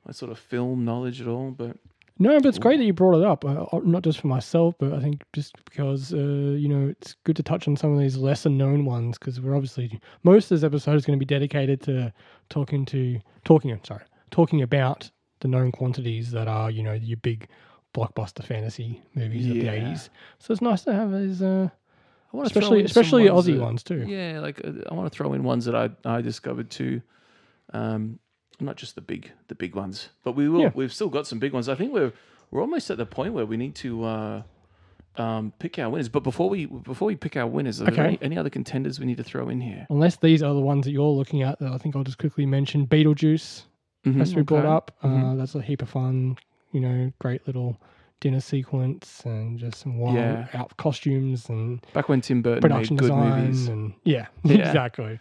my 0.05 0.11
sort 0.13 0.33
of 0.33 0.39
film 0.41 0.85
knowledge 0.85 1.21
at 1.21 1.29
all. 1.29 1.53
But 1.53 1.77
No, 2.19 2.39
but 2.41 2.47
it's 2.47 2.59
great 2.59 2.79
that 2.79 2.85
you 2.85 2.95
brought 2.95 3.19
it 3.19 3.25
up. 3.25 3.45
Uh, 3.45 3.65
uh, 3.73 3.81
not 3.85 4.03
just 4.03 4.21
for 4.21 4.27
myself, 4.27 4.75
but 4.79 4.93
I 4.95 5.01
think 5.01 5.23
just 5.35 5.55
because 5.65 6.15
uh, 6.15 6.17
you 6.17 6.69
know 6.69 6.89
it's 6.89 7.15
good 7.25 7.37
to 7.37 7.43
touch 7.43 7.69
on 7.69 7.77
some 7.77 7.93
of 7.93 7.99
these 7.99 8.17
lesser 8.17 8.49
known 8.49 8.85
ones 8.85 9.19
because 9.19 9.41
we're 9.41 9.55
obviously 9.55 10.01
most 10.23 10.51
of 10.51 10.61
this 10.61 10.65
episode 10.65 10.97
is 10.97 11.05
going 11.05 11.19
to 11.19 11.25
be 11.25 11.29
dedicated 11.29 11.83
to 11.83 12.13
talking 12.49 12.87
to 12.87 13.19
talking. 13.45 13.71
I'm 13.71 13.85
sorry, 13.85 14.05
talking 14.31 14.63
about 14.63 15.11
the 15.41 15.49
known 15.49 15.73
quantities 15.73 16.31
that 16.31 16.49
are 16.49 16.71
you 16.71 16.83
know 16.83 16.95
your 16.95 17.19
big 17.19 17.49
blockbuster 17.95 18.43
fantasy 18.43 19.03
movies 19.15 19.47
of 19.47 19.55
the 19.55 19.67
'80s. 19.67 20.09
So 20.39 20.53
it's 20.53 20.63
nice 20.63 20.83
to 20.85 20.95
have 20.95 21.13
these, 21.13 21.43
uh, 21.43 21.69
I 22.33 22.37
want 22.37 22.49
to 22.49 22.59
especially 22.59 22.83
especially 22.85 23.25
Aussie 23.27 23.61
ones 23.61 23.83
too. 23.83 24.05
Yeah, 24.07 24.41
like 24.41 24.63
uh, 24.65 24.73
I 24.91 24.95
want 24.95 25.13
to 25.13 25.15
throw 25.15 25.35
in 25.35 25.43
ones 25.45 25.67
that 25.67 25.75
I 25.75 25.91
I 26.05 26.23
discovered 26.23 26.71
too. 26.71 27.03
Um, 27.75 28.21
not 28.61 28.77
just 28.77 28.95
the 28.95 29.01
big 29.01 29.33
the 29.49 29.55
big 29.55 29.75
ones, 29.75 30.09
but 30.25 30.33
we 30.33 30.49
will. 30.49 30.61
Yeah. 30.63 30.71
We've 30.75 30.93
still 30.93 31.09
got 31.09 31.27
some 31.27 31.39
big 31.39 31.53
ones. 31.53 31.69
I 31.69 31.75
think 31.75 31.93
we're 31.93 32.13
we're 32.51 32.61
almost 32.61 32.91
at 32.91 32.97
the 32.99 33.07
point 33.07 33.35
where 33.35 33.45
we 33.47 33.57
need 33.57 33.75
to 33.77 34.05
uh, 34.05 34.43
um, 35.17 35.53
pick 35.59 35.79
our 35.79 35.89
winners. 35.91 36.09
But 36.09 36.23
before 36.23 36.49
we 36.49 36.67
before 36.67 37.07
we 37.07 37.17
pick 37.17 37.37
our 37.37 37.47
winners, 37.47 37.81
are 37.81 37.85
there 37.87 37.93
Okay. 37.95 38.05
any, 38.05 38.19
any 38.23 38.39
other 38.39 38.51
contenders 38.51 38.99
we 39.01 39.07
need 39.07 39.17
to 39.19 39.25
throw 39.25 39.49
in 39.49 39.61
here? 39.61 39.87
Unless 39.91 40.17
these 40.19 40.43
are 40.43 40.55
the 40.55 40.61
ones 40.61 40.85
that 40.85 40.93
you're 40.93 41.05
looking 41.09 41.43
at, 41.43 41.59
that 41.61 41.73
I 41.73 41.79
think 41.79 41.97
I'll 41.97 42.05
just 42.05 42.19
quickly 42.19 42.47
mention. 42.47 42.87
Beetlejuice 42.87 43.63
Mhm, 44.07 44.17
has 44.19 44.31
to 44.31 44.37
be 44.37 44.43
brought 44.43 44.61
okay. 44.65 44.69
up. 44.69 44.97
Uh, 45.03 45.09
Mhm. 45.09 45.39
that's 45.39 45.55
a 45.55 45.63
heap 45.63 45.83
of 45.83 45.89
fun. 45.89 46.37
You 46.73 46.81
know, 46.81 47.13
great 47.19 47.45
little 47.47 47.81
dinner 48.21 48.41
sequence 48.41 49.23
and 49.27 49.59
just 49.59 49.79
some 49.81 49.99
wild 49.99 50.15
Yeah. 50.17 50.47
out 50.55 50.77
costumes 50.77 51.49
and 51.49 51.85
Back 51.93 52.09
when 52.09 52.21
Tim 52.21 52.41
Burton 52.41 52.61
production 52.63 52.95
made 52.97 53.01
good 53.01 53.09
design 53.09 53.41
movies. 53.41 53.69
and 53.69 53.93
yeah, 54.05 54.27
Yeah. 54.45 54.57
exactly. 54.69 55.19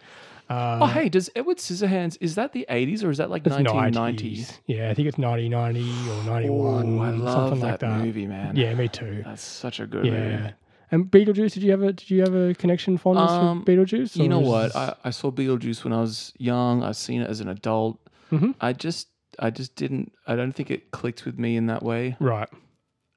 Uh, 0.48 0.78
oh, 0.82 0.86
hey, 0.86 1.08
does 1.08 1.28
Edward 1.34 1.56
Scissorhands 1.58 2.16
is 2.20 2.36
that 2.36 2.52
the 2.52 2.64
eighties 2.68 3.02
or 3.02 3.10
is 3.10 3.18
that 3.18 3.30
like 3.30 3.42
1990s? 3.42 3.92
90s. 3.92 4.58
Yeah, 4.66 4.90
I 4.90 4.94
think 4.94 5.08
it's 5.08 5.18
1990 5.18 6.10
or 6.10 6.24
91. 6.24 6.98
Oh, 6.98 7.02
I 7.02 7.10
love 7.10 7.32
something 7.32 7.60
that, 7.60 7.66
like 7.72 7.80
that. 7.80 8.00
movie, 8.00 8.26
man. 8.26 8.54
Yeah, 8.54 8.72
me 8.74 8.86
too. 8.88 9.22
that's 9.24 9.42
such 9.42 9.80
a 9.80 9.86
good 9.86 10.04
movie. 10.04 10.16
Yeah. 10.16 10.52
And 10.92 11.06
Beetlejuice, 11.10 11.52
did 11.54 11.64
you 11.64 11.72
have 11.72 11.82
a 11.82 11.92
did 11.92 12.08
you 12.10 12.20
have 12.20 12.34
a 12.34 12.54
connection 12.54 12.96
fondness 12.96 13.30
Um, 13.30 13.58
with 13.64 13.66
Beetlejuice? 13.66 14.16
You 14.16 14.28
know 14.28 14.38
what? 14.38 14.74
I, 14.76 14.94
I 15.04 15.10
saw 15.10 15.32
Beetlejuice 15.32 15.82
when 15.82 15.92
I 15.92 16.00
was 16.00 16.32
young. 16.38 16.84
I've 16.84 16.96
seen 16.96 17.20
it 17.22 17.28
as 17.28 17.40
an 17.40 17.48
adult. 17.48 17.98
Mhm. 18.30 18.54
I 18.60 18.72
just 18.72 19.08
I 19.40 19.50
just 19.50 19.74
didn't 19.74 20.12
I 20.28 20.36
don't 20.36 20.52
think 20.52 20.70
it 20.70 20.92
clicked 20.92 21.24
with 21.24 21.38
me 21.40 21.56
in 21.56 21.66
that 21.66 21.82
way. 21.82 22.16
right. 22.20 22.48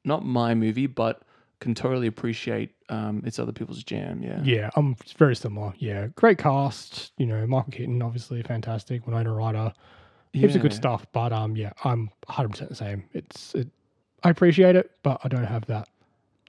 Not 0.04 0.26
my 0.26 0.56
movie, 0.56 0.88
but 0.88 1.22
can 1.60 1.76
totally 1.76 2.08
appreciate 2.08 2.72
um, 2.90 3.22
it's 3.26 3.38
other 3.40 3.52
people's 3.52 3.84
jam. 3.84 4.22
Yeah. 4.24 4.42
Yeah, 4.44 4.70
I'm 4.76 4.96
it's 5.02 5.12
very 5.14 5.36
similar. 5.36 5.74
Yeah, 5.78 6.08
great 6.16 6.38
cast. 6.38 7.12
You 7.18 7.26
know, 7.26 7.46
Michael 7.48 7.72
Keaton, 7.72 8.02
obviously 8.02 8.42
fantastic. 8.44 9.06
Winona 9.06 9.34
Ryder, 9.34 9.74
heaps 10.34 10.56
of 10.56 10.62
good 10.62 10.74
stuff. 10.74 11.06
But 11.12 11.34
um, 11.34 11.56
yeah, 11.56 11.72
I'm 11.84 12.10
100 12.28 12.50
percent 12.50 12.70
the 12.70 12.76
same. 12.76 13.04
It's 13.14 13.54
it, 13.56 13.68
I 14.24 14.30
appreciate 14.30 14.76
it, 14.76 14.92
but 15.04 15.20
I 15.24 15.28
don't 15.28 15.46
have 15.46 15.66
that 15.68 15.88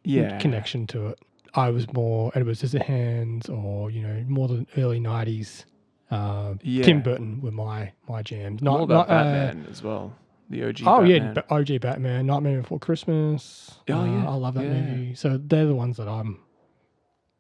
Yeah. 0.05 0.39
connection 0.39 0.87
to 0.89 1.09
it. 1.09 1.19
I 1.55 1.71
was 1.71 1.93
more 1.93 2.31
Edward 2.37 2.57
Scissorhands, 2.57 3.51
or 3.51 3.91
you 3.91 4.03
know, 4.03 4.25
more 4.29 4.47
the 4.49 4.67
early 4.77 5.01
90s. 5.01 5.65
Uh, 6.11 6.55
Yeah. 6.63 6.85
Tim 6.85 7.03
Burton 7.03 7.41
were 7.41 7.51
my 7.51 7.93
my 8.09 8.23
jams. 8.23 8.63
Not 8.63 8.73
More 8.75 8.83
about 8.83 9.09
not, 9.09 9.17
uh, 9.17 9.23
Batman 9.25 9.67
as 9.71 9.83
well. 9.83 10.13
The 10.51 10.64
OG. 10.68 10.80
Oh 10.84 11.03
yeah, 11.05 11.18
Batman. 11.18 11.34
ba- 11.34 11.55
OG 11.55 11.80
Batman, 11.80 12.26
Nightmare 12.26 12.61
Before 12.62 12.78
Christmas. 12.80 13.78
Oh, 13.88 13.94
Uh, 14.01 14.05
yeah, 14.05 14.28
I 14.28 14.34
love 14.34 14.55
that 14.55 14.64
yeah. 14.64 14.80
movie. 14.82 15.14
So 15.14 15.38
they're 15.42 15.66
the 15.66 15.74
ones 15.74 15.96
that 15.96 16.09
I'm. 16.09 16.40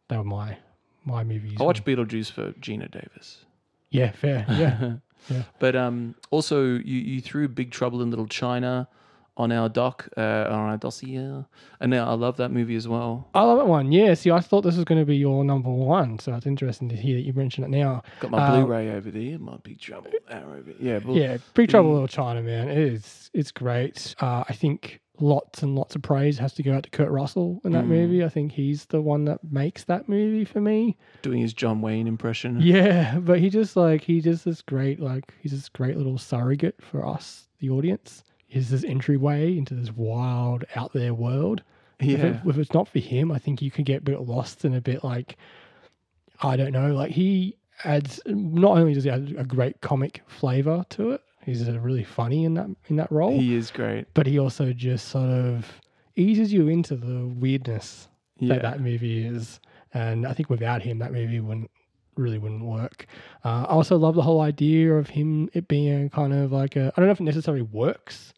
They 0.08 0.16
were 0.16 0.24
my 0.24 0.56
my 1.04 1.24
movies. 1.24 1.56
I 1.60 1.64
watched 1.64 1.84
Beetlejuice 1.84 2.30
for 2.30 2.52
Geena 2.52 2.90
Davis. 2.90 3.44
Yeah, 3.90 4.12
fair. 4.12 4.44
Yeah, 4.48 4.94
Yeah. 5.28 5.42
But 5.58 5.74
um, 5.76 6.14
also 6.30 6.64
you, 6.64 6.78
you 7.00 7.20
threw 7.20 7.46
Big 7.48 7.70
Trouble 7.72 8.00
in 8.00 8.10
Little 8.10 8.26
China 8.28 8.88
on 9.36 9.52
our 9.52 9.68
doc, 9.68 10.08
uh, 10.16 10.20
on 10.20 10.70
our 10.70 10.76
dossier, 10.76 11.44
and 11.80 11.90
now 11.90 12.08
I 12.08 12.14
love 12.14 12.36
that 12.38 12.50
movie 12.50 12.76
as 12.76 12.86
well. 12.88 13.28
I 13.34 13.42
love 13.42 13.58
that 13.58 13.66
one. 13.66 13.90
Yeah, 13.92 14.14
see, 14.14 14.30
I 14.30 14.40
thought 14.40 14.62
this 14.62 14.76
was 14.76 14.84
going 14.84 15.00
to 15.00 15.06
be 15.06 15.16
your 15.16 15.44
number 15.44 15.70
one, 15.70 16.18
so 16.18 16.34
it's 16.34 16.46
interesting 16.46 16.88
to 16.90 16.96
hear 16.96 17.16
that 17.16 17.22
you 17.22 17.32
mention 17.32 17.64
it 17.64 17.70
now. 17.70 18.02
Got 18.20 18.32
my 18.32 18.38
Uh, 18.38 18.50
Blu-ray 18.60 18.90
over 18.90 19.10
there, 19.10 19.38
my 19.38 19.56
Big 19.62 19.80
Trouble 19.80 20.10
over 20.30 20.72
Yeah, 20.78 20.98
but 20.98 21.14
Yeah, 21.14 21.38
Big 21.54 21.68
Trouble 21.70 21.92
Little 21.92 22.08
China, 22.08 22.42
man. 22.42 22.68
It 22.68 22.78
is. 22.78 23.30
It's 23.32 23.50
great. 23.52 24.14
Uh, 24.20 24.44
I 24.48 24.52
think 24.52 25.00
lots 25.22 25.62
and 25.62 25.74
lots 25.74 25.94
of 25.94 26.00
praise 26.00 26.38
has 26.38 26.54
to 26.54 26.62
go 26.62 26.72
out 26.74 26.82
to 26.82 26.88
Kurt 26.90 27.10
Russell 27.10 27.60
in 27.64 27.72
that 27.72 27.84
Mm. 27.84 27.88
movie. 27.88 28.24
I 28.24 28.30
think 28.30 28.52
he's 28.52 28.86
the 28.86 29.02
one 29.02 29.26
that 29.26 29.40
makes 29.52 29.84
that 29.84 30.08
movie 30.08 30.44
for 30.46 30.60
me. 30.62 30.96
doing 31.22 31.40
his 31.42 31.52
John 31.52 31.82
Wayne 31.82 32.06
impression. 32.06 32.58
Yeah, 32.62 33.18
but 33.18 33.38
he 33.38 33.50
just 33.50 33.76
like 33.76 34.02
he 34.02 34.20
just 34.22 34.44
this 34.46 34.62
great 34.62 34.98
like 34.98 35.34
he's 35.42 35.52
this 35.52 35.68
great 35.68 35.96
little 35.98 36.16
surrogate 36.18 36.80
for 36.82 37.06
us, 37.06 37.48
the 37.58 37.68
audience. 37.70 38.24
Is 38.50 38.70
this 38.70 38.84
entryway 38.84 39.56
into 39.56 39.74
this 39.74 39.92
wild 39.92 40.64
out 40.76 40.92
there 40.92 41.14
world. 41.14 41.62
If, 41.98 42.08
it, 42.08 42.18
Yeah. 42.18 42.40
if 42.50 42.58
it's 42.58 42.72
not 42.74 42.88
for 42.88 42.98
him, 42.98 43.30
I 43.30 43.38
think 43.38 43.60
you 43.62 43.70
could 43.70 43.84
get 43.84 43.98
a 43.98 44.04
bit 44.04 44.20
lost 44.22 44.64
and 44.64 44.74
a 44.74 44.80
bit 44.80 45.04
like, 45.04 45.36
I 46.42 46.56
don't 46.56 46.72
know. 46.72 46.94
Like 46.94 47.12
he 47.12 47.56
adds. 47.84 48.20
Not 48.26 48.78
only 48.78 48.94
does 48.94 49.04
he 49.04 49.10
add 49.10 49.34
a 49.38 49.44
great 49.44 49.80
comic 49.82 50.22
flavor 50.26 50.84
to 50.90 51.10
it, 51.10 51.20
he's 51.44 51.68
really 51.70 52.04
funny 52.04 52.44
in 52.44 52.54
that 52.54 52.68
in 52.88 52.96
that 52.96 53.10
role. 53.12 53.38
He 53.38 53.54
is 53.54 53.70
great. 53.70 54.06
but 54.14 54.26
he 54.26 54.38
also 54.38 54.72
just 54.72 55.08
sort 55.08 55.28
of 55.30 55.66
eases 56.16 56.52
you 56.52 56.68
into 56.68 56.96
the 56.96 57.26
weirdness 57.38 58.08
Yeah. 58.38 58.54
that 58.54 58.62
that 58.62 58.80
movie 58.80 59.24
is. 59.26 59.60
And 59.92 60.26
I 60.26 60.32
think 60.32 60.48
without 60.50 60.82
him, 60.82 60.98
that 61.00 61.12
movie 61.12 61.40
wouldn't 61.40 61.70
really 62.16 62.38
wouldn't 62.38 62.64
work. 62.64 63.06
Uh, 63.44 63.64
I 63.68 63.72
also 63.72 63.96
love 63.98 64.14
the 64.14 64.22
whole 64.22 64.40
idea 64.40 64.94
of 64.94 65.10
him 65.10 65.48
it 65.52 65.68
being 65.68 66.08
kind 66.10 66.32
of 66.32 66.52
like 66.52 66.76
a. 66.76 66.92
I 66.96 67.00
don't 67.00 67.06
know 67.06 67.12
if 67.12 67.20
it 67.20 67.24
necessarily 67.24 67.62
works, 67.62 68.32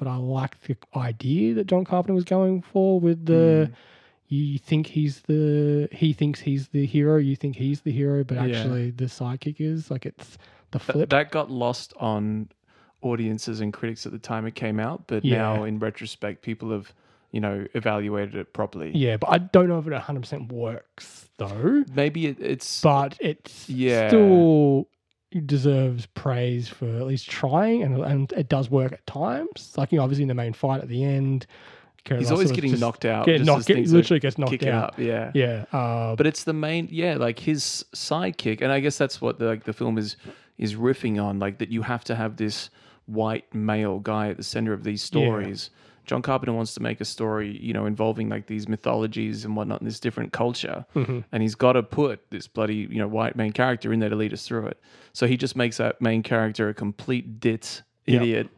but 0.00 0.08
I 0.08 0.16
like 0.16 0.60
the 0.62 0.76
idea 0.96 1.52
that 1.54 1.66
John 1.68 1.84
Carpenter 1.84 2.14
was 2.14 2.24
going 2.24 2.62
for 2.62 2.98
with 2.98 3.26
the. 3.26 3.68
Mm. 3.70 3.74
You 4.32 4.58
think 4.60 4.86
he's 4.86 5.22
the 5.22 5.88
he 5.90 6.12
thinks 6.12 6.38
he's 6.38 6.68
the 6.68 6.86
hero. 6.86 7.16
You 7.16 7.34
think 7.34 7.56
he's 7.56 7.80
the 7.80 7.90
hero, 7.90 8.22
but 8.22 8.36
Yeah. 8.36 8.44
actually 8.58 8.92
the 8.92 9.06
sidekick 9.06 9.56
is 9.60 9.90
like 9.90 10.06
it's 10.06 10.38
the 10.70 10.78
Th- 10.78 10.92
flip. 10.92 11.10
that 11.10 11.32
got 11.32 11.50
lost 11.50 11.92
on 11.98 12.48
audiences 13.02 13.60
and 13.60 13.72
critics 13.72 14.06
at 14.06 14.12
the 14.12 14.20
time 14.20 14.46
it 14.46 14.54
came 14.54 14.78
out, 14.78 15.02
but 15.08 15.24
Yeah. 15.24 15.38
now 15.38 15.64
in 15.64 15.80
retrospect, 15.80 16.42
people 16.42 16.70
have, 16.70 16.94
you 17.32 17.40
know, 17.40 17.66
evaluated 17.74 18.36
it 18.36 18.52
properly. 18.52 18.92
yeah, 18.94 19.16
but 19.16 19.30
I 19.30 19.38
don't 19.38 19.68
know 19.68 19.80
if 19.80 19.86
it 19.88 19.92
100 19.92 20.20
percent 20.20 20.52
works 20.52 21.28
though. 21.38 21.82
Maybe 21.92 22.26
it, 22.26 22.36
it's 22.40 22.82
but 22.82 23.16
it's 23.20 23.68
Yeah. 23.68 24.06
still 24.08 24.86
deserves 25.46 26.06
praise 26.06 26.68
for 26.68 26.86
at 26.86 27.06
least 27.06 27.30
trying, 27.30 27.82
and 27.82 27.98
and 28.02 28.32
it 28.32 28.48
does 28.48 28.70
work 28.70 28.92
at 28.92 29.06
times. 29.06 29.74
Like 29.76 29.92
you 29.92 29.98
know, 29.98 30.04
obviously 30.04 30.22
in 30.22 30.28
the 30.28 30.34
main 30.34 30.52
fight 30.52 30.82
at 30.82 30.88
the 30.88 31.04
end, 31.04 31.46
he's 32.04 32.30
always 32.30 32.52
getting 32.52 32.78
knocked 32.78 33.04
out. 33.04 33.26
Get 33.26 33.42
knocked, 33.42 33.66
get, 33.66 33.86
literally 33.88 34.20
gets 34.20 34.38
knocked 34.38 34.50
kicking 34.50 34.68
out. 34.68 34.98
Yeah. 34.98 35.30
Yeah, 35.34 35.64
uh, 35.72 36.16
But 36.16 36.26
it's 36.26 36.44
the 36.44 36.52
main, 36.52 36.88
yeah, 36.90 37.16
like 37.16 37.38
his 37.38 37.84
sidekick, 37.94 38.60
and 38.62 38.72
I 38.72 38.80
guess 38.80 38.98
that's 38.98 39.20
what 39.20 39.38
the, 39.38 39.46
like 39.46 39.64
the 39.64 39.72
film 39.72 39.98
is 39.98 40.16
is 40.58 40.74
riffing 40.74 41.22
on, 41.22 41.38
like 41.38 41.58
that 41.58 41.70
you 41.70 41.82
have 41.82 42.04
to 42.04 42.14
have 42.14 42.36
this 42.36 42.70
white 43.06 43.52
male 43.54 43.98
guy 43.98 44.28
at 44.28 44.36
the 44.36 44.42
center 44.42 44.72
of 44.72 44.84
these 44.84 45.02
stories. 45.02 45.70
John 46.06 46.22
Carpenter 46.22 46.52
wants 46.52 46.74
to 46.74 46.80
make 46.82 47.00
a 47.00 47.04
story, 47.04 47.56
you 47.62 47.72
know, 47.72 47.86
involving 47.86 48.28
like 48.28 48.46
these 48.46 48.66
mythologies 48.68 49.44
and 49.44 49.54
whatnot 49.56 49.80
in 49.80 49.86
this 49.86 50.00
different 50.00 50.32
culture, 50.32 50.84
Mm-hmm. 50.94 51.20
and 51.32 51.42
he's 51.42 51.54
got 51.54 51.74
to 51.74 51.82
put 51.82 52.28
this 52.30 52.46
bloody, 52.48 52.88
you 52.90 52.98
know, 52.98 53.06
white 53.08 53.36
main 53.36 53.52
character 53.52 53.92
in 53.92 54.00
there 54.00 54.08
to 54.10 54.16
lead 54.16 54.32
us 54.32 54.46
through 54.46 54.66
it. 54.66 54.80
So 55.12 55.26
he 55.26 55.36
just 55.36 55.54
makes 55.56 55.76
that 55.76 56.00
main 56.00 56.22
character 56.22 56.68
a 56.68 56.74
complete 56.74 57.40
dit 57.40 57.82
Yep. 58.06 58.48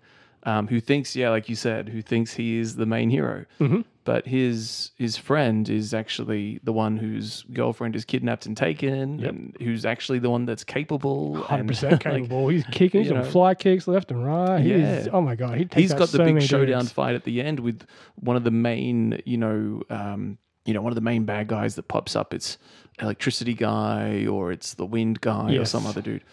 Um, 0.45 0.67
who 0.67 0.81
thinks, 0.81 1.15
yeah, 1.15 1.31
like 1.31 1.49
you 1.49 1.55
said, 1.55 1.89
who 1.89 2.03
thinks 2.03 2.35
he 2.35 2.59
is 2.59 2.75
the 2.75 2.85
main 2.87 3.11
hero, 3.11 3.45
Mhm. 3.61 3.85
but 4.05 4.27
his 4.27 4.91
his 4.99 5.17
friend 5.17 5.69
is 5.69 5.95
actually 5.95 6.59
the 6.65 6.73
one 6.73 6.97
whose 6.97 7.45
girlfriend 7.53 7.95
is 7.95 8.05
kidnapped 8.05 8.45
and 8.47 8.57
taken, 8.57 9.21
Yep. 9.21 9.31
and 9.31 9.57
who's 9.61 9.85
actually 9.87 10.19
the 10.19 10.31
one 10.31 10.45
that's 10.45 10.65
capable. 10.65 11.37
hundred 11.43 11.69
percent 11.69 11.93
like, 11.93 12.01
capable. 12.01 12.49
he's 12.49 12.65
kicking 12.73 13.05
some 13.05 13.19
know. 13.19 13.23
fly 13.25 13.55
kicks 13.55 13.87
left 13.87 14.11
and 14.11 14.27
right. 14.27 14.61
He 14.61 14.73
is, 14.73 15.07
Yeah. 15.07 15.13
oh 15.13 15.21
my 15.21 15.37
god, 15.37 15.59
he 15.59 15.65
takes 15.65 15.77
he's 15.81 15.93
got 15.93 16.09
the 16.09 16.17
so 16.19 16.25
big 16.25 16.43
showdown 16.43 16.81
dudes. 16.81 16.93
fight 16.93 17.15
at 17.15 17.23
the 17.23 17.41
end 17.41 17.61
with 17.61 17.87
one 18.17 18.35
of 18.35 18.43
the 18.43 18.51
main, 18.51 19.23
you 19.25 19.37
know, 19.39 19.83
um, 19.91 20.39
you 20.65 20.75
know, 20.75 20.83
one 20.83 20.91
of 20.91 20.97
the 20.97 21.01
main 21.03 21.25
bad 21.25 21.47
guys 21.47 21.77
that 21.77 21.87
pops 21.87 22.17
up. 22.17 22.35
It's 22.35 22.59
electricity 23.01 23.55
guy 23.55 24.27
or 24.27 24.51
it's 24.51 24.75
the 24.75 24.87
wind 24.87 25.21
guy 25.21 25.57
or 25.57 25.65
some 25.65 25.87
other 25.87 26.03
dude. 26.03 26.25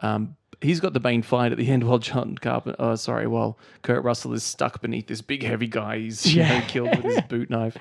Um, 0.00 0.36
he's 0.60 0.80
got 0.80 0.92
the 0.92 1.00
main 1.00 1.22
fight 1.22 1.52
at 1.52 1.58
the 1.58 1.68
end 1.68 1.84
while 1.84 1.98
John 1.98 2.36
Carpenter, 2.36 2.76
oh, 2.78 2.94
sorry, 2.96 3.26
while 3.26 3.58
Kurt 3.82 4.02
Russell 4.04 4.32
is 4.32 4.42
stuck 4.42 4.80
beneath 4.80 5.06
this 5.06 5.20
big 5.22 5.42
heavy 5.42 5.66
guy 5.68 5.98
he's 5.98 6.26
you 6.34 6.42
Yeah. 6.42 6.58
know, 6.60 6.64
killed 6.66 6.96
with 6.96 7.04
his 7.04 7.20
boot 7.28 7.50
knife. 7.50 7.76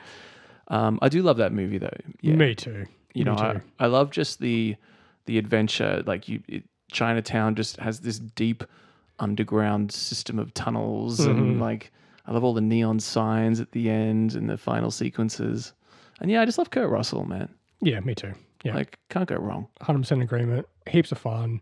Um, 0.69 0.99
I 1.01 1.09
do 1.09 1.21
love 1.21 1.37
that 1.37 1.53
movie 1.53 1.77
though. 1.77 1.95
Yeah. 2.21 2.35
Me 2.35 2.53
too. 2.55 2.85
you 3.13 3.23
know, 3.23 3.35
I. 3.35 3.61
I 3.79 3.87
love 3.87 4.11
just 4.11 4.39
the 4.39 4.75
the 5.25 5.37
adventure. 5.37 6.03
Like 6.05 6.27
you, 6.27 6.41
it, 6.47 6.63
Chinatown 6.91 7.55
just 7.55 7.77
has 7.77 7.99
this 8.01 8.19
deep 8.19 8.63
underground 9.19 9.91
system 9.91 10.39
of 10.39 10.53
tunnels, 10.53 11.19
Mm-hmm. 11.19 11.29
and 11.31 11.59
like 11.59 11.91
I 12.25 12.31
love 12.33 12.43
all 12.43 12.53
the 12.53 12.61
neon 12.61 12.99
signs 12.99 13.59
at 13.61 13.71
the 13.71 13.89
end 13.89 14.35
and 14.35 14.49
the 14.49 14.57
final 14.57 14.91
sequences. 14.91 15.73
And 16.19 16.29
yeah, 16.29 16.41
I 16.41 16.45
just 16.45 16.57
love 16.57 16.69
Kurt 16.71 16.89
Russell, 16.89 17.25
man. 17.25 17.47
yeah, 17.81 17.99
me 18.01 18.13
too. 18.15 18.33
Yeah, 18.63 18.75
Like 18.75 18.97
can't 19.09 19.27
go 19.29 19.35
wrong. 19.35 19.67
hundred 19.81 19.99
percent 19.99 20.21
agreement. 20.21 20.67
Heaps 20.87 21.11
of 21.11 21.17
fun. 21.19 21.61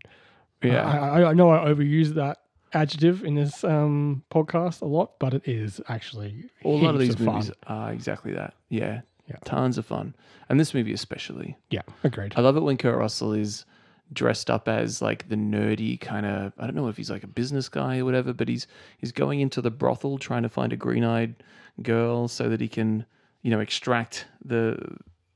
Yeah, 0.72 0.86
I, 0.86 1.20
I, 1.22 1.30
I 1.30 1.32
know 1.34 1.50
I 1.50 1.66
overuse 1.72 2.14
that 2.14 2.38
adjective 2.72 3.24
in 3.24 3.34
this 3.34 3.64
um, 3.64 4.22
podcast 4.30 4.82
a 4.82 4.86
lot, 4.86 5.18
but 5.18 5.34
it 5.34 5.46
is 5.48 5.80
actually 5.88 6.44
a 6.64 6.68
lot 6.68 6.94
of 6.94 7.00
these 7.00 7.18
movies 7.18 7.46
fun. 7.64 7.78
are 7.78 7.92
exactly 7.92 8.32
that. 8.32 8.54
Yeah, 8.68 9.00
Yeah. 9.28 9.36
tons 9.44 9.78
of 9.78 9.86
fun, 9.86 10.14
and 10.48 10.58
this 10.60 10.74
movie 10.74 10.92
especially. 10.92 11.56
Yeah, 11.70 11.82
agreed. 12.04 12.34
I 12.36 12.40
love 12.40 12.56
it 12.56 12.60
when 12.62 12.76
Kurt 12.76 12.96
Russell 12.98 13.32
is 13.32 13.64
dressed 14.12 14.50
up 14.50 14.68
as 14.68 15.02
like 15.02 15.28
the 15.28 15.34
nerdy 15.36 16.00
kind 16.00 16.24
of 16.26 16.52
I 16.58 16.66
don't 16.66 16.76
know 16.76 16.86
if 16.88 16.96
he's 16.96 17.10
like 17.10 17.24
a 17.24 17.28
business 17.28 17.68
guy 17.68 17.98
or 17.98 18.04
whatever, 18.04 18.32
but 18.32 18.48
he's 18.48 18.66
he's 18.98 19.12
going 19.12 19.40
into 19.40 19.60
the 19.60 19.70
brothel 19.70 20.18
trying 20.18 20.42
to 20.42 20.48
find 20.48 20.72
a 20.72 20.76
green-eyed 20.76 21.34
girl 21.82 22.28
so 22.28 22.48
that 22.48 22.60
he 22.60 22.68
can, 22.68 23.04
you 23.42 23.50
know, 23.50 23.60
extract 23.60 24.26
the 24.44 24.78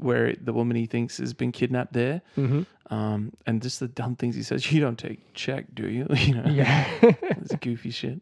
where 0.03 0.35
the 0.41 0.53
woman 0.53 0.77
he 0.77 0.87
thinks 0.87 1.19
has 1.19 1.33
been 1.35 1.53
kidnapped 1.53 1.93
there. 1.93 2.23
Mhm. 2.37 2.67
Um, 2.91 3.33
and 3.47 3.63
just 3.63 3.79
the 3.81 3.89
dumb 3.89 4.17
things 4.17 4.35
he 4.35 4.43
says. 4.43 4.71
You 4.73 4.81
don't 4.81 4.99
take 4.99 5.33
check, 5.35 5.67
do 5.75 5.89
you? 5.89 6.07
you 6.17 6.35
know, 6.35 6.51
Yeah. 6.51 6.87
it's 7.03 7.55
goofy 7.57 7.91
shit. 7.91 8.21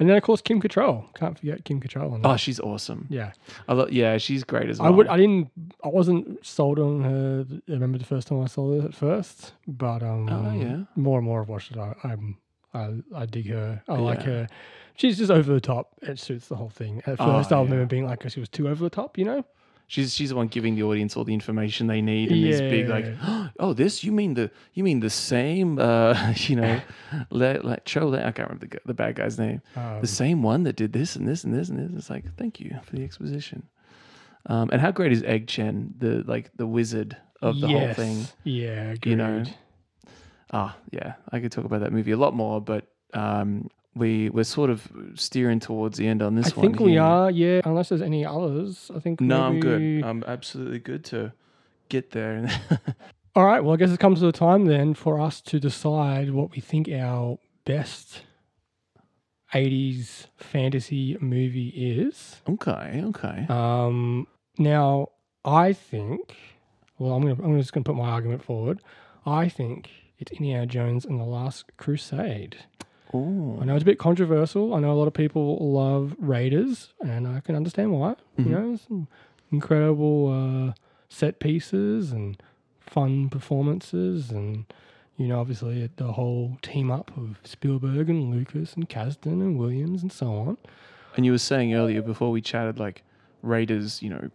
and 0.00 0.08
then 0.08 0.16
of 0.16 0.22
course 0.24 0.40
Kim 0.40 0.60
Cattrall. 0.60 1.14
Can't 1.14 1.38
forget 1.38 1.64
Kim 1.64 1.80
Cattrall. 1.80 2.12
On 2.12 2.20
Oh, 2.24 2.36
she's 2.36 2.58
awesome. 2.58 3.06
yeah. 3.08 3.32
I 3.68 3.74
lo- 3.74 3.88
yeah, 3.90 4.18
she's 4.18 4.42
great 4.42 4.68
as 4.68 4.78
well. 4.80 4.88
I 4.88 4.90
would. 4.90 5.06
I 5.06 5.16
didn't. 5.16 5.50
I 5.84 5.88
wasn't 5.88 6.44
sold 6.44 6.78
on 6.80 7.02
her. 7.04 7.44
I 7.68 7.72
remember 7.72 7.98
the 7.98 8.04
first 8.04 8.26
time 8.28 8.40
I 8.40 8.46
saw 8.46 8.72
it 8.74 8.84
at 8.84 8.94
first, 8.94 9.52
but 9.68 10.02
um, 10.02 10.28
Oh, 10.28 10.52
yeah. 10.58 10.78
more 10.96 11.18
and 11.18 11.24
more 11.26 11.40
I've 11.42 11.48
watched 11.48 11.70
it. 11.72 11.78
I, 11.78 11.94
I'm. 12.04 12.36
I, 12.74 12.94
I 13.14 13.26
dig 13.26 13.48
her. 13.50 13.82
I 13.86 13.96
like 13.98 14.22
her. 14.22 14.48
She's 14.96 15.18
just 15.18 15.30
over 15.30 15.52
the 15.52 15.60
top. 15.60 15.92
It 16.00 16.18
suits 16.18 16.48
the 16.48 16.56
whole 16.56 16.70
thing. 16.70 17.02
At 17.06 17.20
Oh, 17.20 17.26
first, 17.38 17.52
I 17.52 17.56
yeah. 17.58 17.62
remember 17.64 17.84
being 17.86 18.06
like, 18.06 18.28
she 18.30 18.40
was 18.40 18.48
too 18.48 18.66
over 18.68 18.82
the 18.82 18.88
top. 18.90 19.18
You 19.18 19.26
know? 19.26 19.44
She's 19.86 20.14
she's 20.14 20.30
the 20.30 20.36
one 20.36 20.48
giving 20.48 20.74
the 20.74 20.84
audience 20.84 21.16
all 21.16 21.24
the 21.24 21.34
information 21.34 21.86
they 21.86 22.00
need 22.00 22.30
and 22.32 22.42
these 22.42 22.60
big 22.60 22.88
like, 22.88 23.06
oh, 23.58 23.72
this 23.74 24.02
you 24.02 24.12
mean 24.12 24.34
the 24.34 24.50
you 24.72 24.84
mean 24.84 25.00
the 25.00 25.10
same 25.10 25.78
uh 25.78 26.32
you 26.36 26.56
know, 26.56 26.80
let 27.30 27.64
let 27.64 27.84
Cho 27.84 28.06
let, 28.06 28.24
I 28.24 28.32
can't 28.32 28.48
remember 28.48 28.66
the, 28.66 28.80
the 28.86 28.94
bad 28.94 29.16
guy's 29.16 29.38
name. 29.38 29.60
Um, 29.76 30.00
the 30.00 30.06
same 30.06 30.42
one 30.42 30.62
that 30.64 30.76
did 30.76 30.92
this 30.92 31.16
and 31.16 31.28
this 31.28 31.44
and 31.44 31.52
this 31.52 31.68
and 31.68 31.78
this. 31.78 31.96
It's 31.96 32.10
like 32.10 32.24
thank 32.36 32.58
you 32.60 32.78
for 32.84 32.96
the 32.96 33.04
exposition. 33.04 33.68
Um, 34.46 34.70
and 34.72 34.80
how 34.80 34.90
great 34.90 35.12
is 35.12 35.22
Egg 35.22 35.48
Shen, 35.50 35.94
the 35.98 36.24
like 36.26 36.50
the 36.56 36.66
wizard 36.66 37.16
of 37.40 37.60
the 37.60 37.68
whole 37.68 37.92
thing? 37.94 38.26
Yeah. 38.44 38.94
You 39.04 39.16
know. 39.16 39.44
Ah, 40.54 40.76
yeah, 40.90 41.14
I 41.30 41.40
could 41.40 41.50
talk 41.50 41.64
about 41.64 41.80
that 41.80 41.92
movie 41.92 42.10
a 42.10 42.16
lot 42.16 42.34
more, 42.34 42.60
but 42.60 42.86
um, 43.14 43.70
we 43.94 44.30
we're 44.30 44.44
sort 44.44 44.70
of 44.70 44.90
steering 45.14 45.60
towards 45.60 45.98
the 45.98 46.06
end 46.08 46.22
on 46.22 46.34
this 46.34 46.52
I 46.52 46.56
one. 46.56 46.58
I 46.58 46.68
think 46.68 46.80
we 46.80 46.92
here. 46.92 47.02
are. 47.02 47.30
Yeah. 47.30 47.60
Unless 47.64 47.90
there's 47.90 48.02
any 48.02 48.24
others, 48.24 48.90
I 48.94 49.00
think. 49.00 49.20
No, 49.20 49.42
I'm 49.42 49.60
good. 49.60 50.04
I'm 50.04 50.24
absolutely 50.26 50.78
good 50.78 51.04
to 51.06 51.32
get 51.88 52.10
there. 52.12 52.48
All 53.34 53.44
right. 53.44 53.62
Well, 53.62 53.74
I 53.74 53.76
guess 53.76 53.90
it 53.90 54.00
comes 54.00 54.20
to 54.20 54.26
the 54.26 54.32
time 54.32 54.66
then 54.66 54.94
for 54.94 55.20
us 55.20 55.40
to 55.42 55.58
decide 55.58 56.30
what 56.30 56.52
we 56.52 56.60
think 56.60 56.88
our 56.88 57.38
best 57.64 58.22
80s 59.54 60.26
fantasy 60.36 61.16
movie 61.20 61.68
is. 61.68 62.40
okay, 62.48 63.02
okay. 63.04 63.46
Um, 63.48 64.26
now, 64.58 65.08
I 65.44 65.72
think, 65.72 66.36
well, 66.98 67.12
I'm, 67.12 67.22
gonna, 67.22 67.42
I'm 67.42 67.58
just 67.58 67.72
going 67.72 67.84
to 67.84 67.90
put 67.90 67.96
my 67.96 68.08
argument 68.08 68.42
forward. 68.42 68.80
I 69.26 69.48
think 69.48 69.90
it's 70.18 70.32
Indiana 70.32 70.66
Jones 70.66 71.04
and 71.04 71.20
the 71.20 71.24
Last 71.24 71.76
Crusade. 71.76 72.56
Oh, 73.14 73.58
I 73.60 73.64
know 73.64 73.74
it's 73.74 73.82
a 73.82 73.86
bit 73.86 73.98
controversial. 73.98 74.74
I 74.74 74.80
know 74.80 74.90
a 74.92 74.94
lot 74.94 75.06
of 75.08 75.14
people 75.14 75.58
love 75.72 76.14
Raiders, 76.18 76.92
and 77.04 77.26
I 77.28 77.40
can 77.40 77.54
understand 77.54 77.92
why. 77.92 78.14
Mhm. 78.38 78.46
You 78.46 78.50
know, 78.52 78.76
some 78.76 79.08
incredible 79.50 80.28
uh, 80.70 80.72
set 81.08 81.38
pieces 81.38 82.12
and 82.12 82.42
fun 82.80 83.28
performances, 83.28 84.30
and 84.30 84.64
you 85.18 85.28
know, 85.28 85.38
obviously 85.40 85.88
the 85.96 86.12
whole 86.12 86.56
team 86.62 86.90
up 86.90 87.14
of 87.16 87.38
Spielberg 87.44 88.08
and 88.08 88.30
Lucas 88.34 88.72
and 88.74 88.88
Kasdan 88.88 89.40
and 89.42 89.58
Williams 89.58 90.02
and 90.02 90.10
so 90.10 90.32
on. 90.34 90.56
and 91.14 91.26
you 91.26 91.32
were 91.32 91.38
saying 91.38 91.74
earlier 91.74 92.00
before 92.00 92.30
we 92.30 92.40
chatted, 92.40 92.78
like 92.78 93.02
Raiders, 93.42 94.00
you 94.02 94.08
know, 94.08 94.30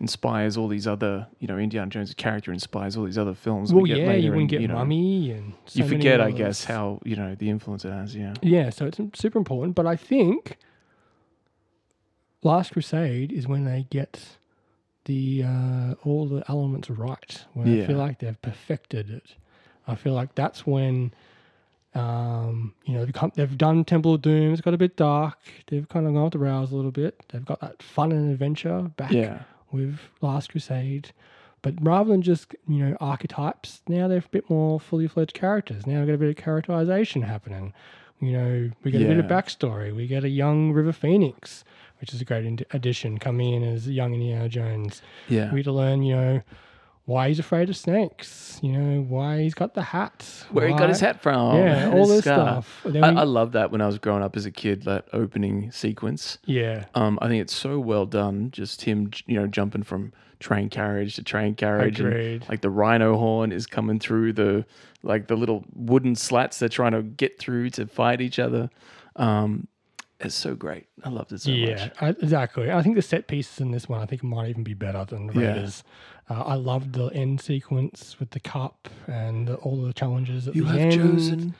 inspires 0.00 0.56
all 0.56 0.68
these 0.68 0.86
other, 0.86 1.26
you 1.38 1.48
know, 1.48 1.56
Indiana 1.58 1.90
Jones' 1.90 2.12
character 2.14 2.52
inspires 2.52 2.96
all 2.96 3.04
these 3.04 3.16
other 3.18 3.34
films. 3.34 3.72
we 3.72 3.76
Well, 3.76 3.86
get 3.86 3.98
yeah, 3.98 4.12
you 4.12 4.30
wouldn't 4.30 4.42
and, 4.42 4.48
get 4.50 4.60
you 4.60 4.68
know, 4.68 4.74
Mummy 4.74 5.30
and 5.30 5.54
so 5.66 5.82
you 5.82 5.88
forget, 5.88 6.20
I 6.20 6.30
guess, 6.32 6.64
how 6.64 7.00
you 7.04 7.16
know 7.16 7.34
the 7.34 7.48
influence 7.50 7.84
it 7.84 7.92
has. 7.92 8.14
Yeah. 8.14 8.34
Yeah, 8.42 8.70
so 8.70 8.86
it's 8.86 8.98
super 9.14 9.38
important. 9.38 9.74
But 9.74 9.86
I 9.86 9.96
think 9.96 10.58
Last 12.42 12.72
Crusade 12.72 13.32
is 13.32 13.46
when 13.48 13.64
they 13.64 13.86
get 13.90 14.36
the 15.06 15.44
uh, 15.44 15.94
all 16.04 16.26
the 16.26 16.44
elements 16.48 16.90
right. 16.90 17.44
When 17.54 17.82
I 17.82 17.86
feel 17.86 17.96
like 17.96 18.18
they've 18.18 18.40
perfected 18.42 19.10
it. 19.10 19.34
I 19.88 19.94
feel 19.94 20.12
like 20.14 20.34
that's 20.34 20.66
when 20.66 21.12
Um, 21.94 22.74
you 22.84 22.92
know, 22.92 23.06
they've, 23.06 23.14
come, 23.14 23.32
they've 23.36 23.56
done 23.56 23.82
Temple 23.84 24.14
of 24.14 24.20
Doom. 24.20 24.52
It's 24.52 24.60
got 24.60 24.74
a 24.74 24.76
bit 24.76 24.96
dark. 24.96 25.38
They've 25.68 25.88
kind 25.88 26.06
of 26.06 26.12
gone 26.12 26.24
off 26.24 26.32
the 26.32 26.38
rails 26.38 26.70
a 26.70 26.76
little 26.76 26.90
bit. 26.90 27.24
They've 27.28 27.44
got 27.44 27.60
that 27.60 27.82
fun 27.82 28.12
and 28.12 28.30
adventure 28.30 28.90
back 28.98 29.12
Yeah. 29.12 29.44
With 29.70 29.98
Last 30.20 30.50
Crusade. 30.50 31.12
But 31.62 31.74
rather 31.80 32.10
than 32.10 32.22
just, 32.22 32.54
you 32.68 32.78
know, 32.78 32.96
archetypes, 33.00 33.82
now 33.88 34.06
they're 34.06 34.18
a 34.18 34.28
bit 34.30 34.48
more 34.48 34.78
fully 34.78 35.08
fledged 35.08 35.34
characters. 35.34 35.86
Now 35.86 35.98
we've 35.98 36.06
got 36.06 36.14
a 36.14 36.18
bit 36.18 36.28
of 36.28 36.36
characterization 36.36 37.22
happening. 37.22 37.72
You 38.20 38.32
know, 38.32 38.70
we 38.82 38.90
get 38.90 39.02
a 39.02 39.06
bit 39.06 39.18
of 39.18 39.26
backstory. 39.26 39.94
We 39.94 40.06
get 40.06 40.24
a 40.24 40.28
young 40.28 40.72
River 40.72 40.92
Phoenix, 40.92 41.64
which 42.00 42.14
is 42.14 42.20
a 42.20 42.24
great 42.24 42.64
addition, 42.70 43.18
coming 43.18 43.52
in 43.52 43.62
as 43.62 43.88
young 43.88 44.14
Indiana 44.14 44.48
Jones. 44.48 45.02
Yeah. 45.28 45.52
We 45.52 45.58
get 45.58 45.64
to 45.64 45.72
learn, 45.72 46.02
you 46.02 46.16
know, 46.16 46.42
why 47.06 47.28
he's 47.28 47.38
afraid 47.38 47.70
of 47.70 47.76
snakes, 47.76 48.58
you 48.62 48.72
know, 48.72 49.00
why 49.00 49.40
he's 49.40 49.54
got 49.54 49.74
the 49.74 49.82
hat. 49.82 50.28
Where 50.50 50.66
he 50.68 50.74
got 50.74 50.88
his 50.88 51.00
hat 51.00 51.22
from. 51.22 51.56
Yeah, 51.56 51.90
all 51.92 52.06
this 52.06 52.24
scarf. 52.24 52.80
stuff. 52.82 52.86
I, 52.86 52.88
we- 52.90 53.00
I 53.00 53.22
love 53.22 53.52
that 53.52 53.70
when 53.70 53.80
I 53.80 53.86
was 53.86 53.98
growing 53.98 54.22
up 54.24 54.36
as 54.36 54.44
a 54.44 54.50
kid, 54.50 54.82
that 54.82 55.06
opening 55.12 55.70
sequence. 55.70 56.38
Yeah. 56.44 56.84
Um, 56.94 57.18
I 57.22 57.28
think 57.28 57.40
it's 57.40 57.54
so 57.54 57.78
well 57.78 58.06
done. 58.06 58.50
Just 58.50 58.82
him, 58.82 59.10
you 59.26 59.38
know, 59.40 59.46
jumping 59.46 59.84
from 59.84 60.12
train 60.40 60.68
carriage 60.68 61.14
to 61.14 61.22
train 61.22 61.54
carriage, 61.54 61.98
and, 62.00 62.46
like 62.48 62.60
the 62.60 62.70
rhino 62.70 63.16
horn 63.16 63.52
is 63.52 63.66
coming 63.66 63.98
through 63.98 64.32
the 64.34 64.66
like 65.02 65.28
the 65.28 65.36
little 65.36 65.64
wooden 65.74 66.16
slats 66.16 66.58
they're 66.58 66.68
trying 66.68 66.92
to 66.92 67.02
get 67.02 67.38
through 67.38 67.70
to 67.70 67.86
fight 67.86 68.20
each 68.20 68.38
other. 68.40 68.68
Um, 69.14 69.68
it's 70.18 70.34
so 70.34 70.54
great. 70.54 70.86
I 71.04 71.10
loved 71.10 71.30
it 71.32 71.42
so 71.42 71.50
yeah, 71.50 71.74
much. 71.74 71.92
I, 72.00 72.08
exactly. 72.08 72.72
I 72.72 72.82
think 72.82 72.96
the 72.96 73.02
set 73.02 73.28
pieces 73.28 73.60
in 73.60 73.70
this 73.70 73.86
one, 73.86 74.00
I 74.00 74.06
think, 74.06 74.22
might 74.22 74.48
even 74.48 74.62
be 74.64 74.72
better 74.74 75.04
than 75.04 75.26
the 75.26 75.34
Yeah. 75.40 75.48
Raiders. 75.52 75.84
Uh, 76.28 76.42
I 76.42 76.54
loved 76.54 76.94
the 76.94 77.06
end 77.08 77.40
sequence 77.40 78.16
with 78.18 78.30
the 78.30 78.40
cup 78.40 78.88
and 79.06 79.46
the, 79.46 79.54
all 79.56 79.82
the 79.82 79.92
challenges 79.92 80.48
at 80.48 80.56
You 80.56 80.64
have 80.64 80.76
end. 80.80 80.92
chosen 80.92 81.54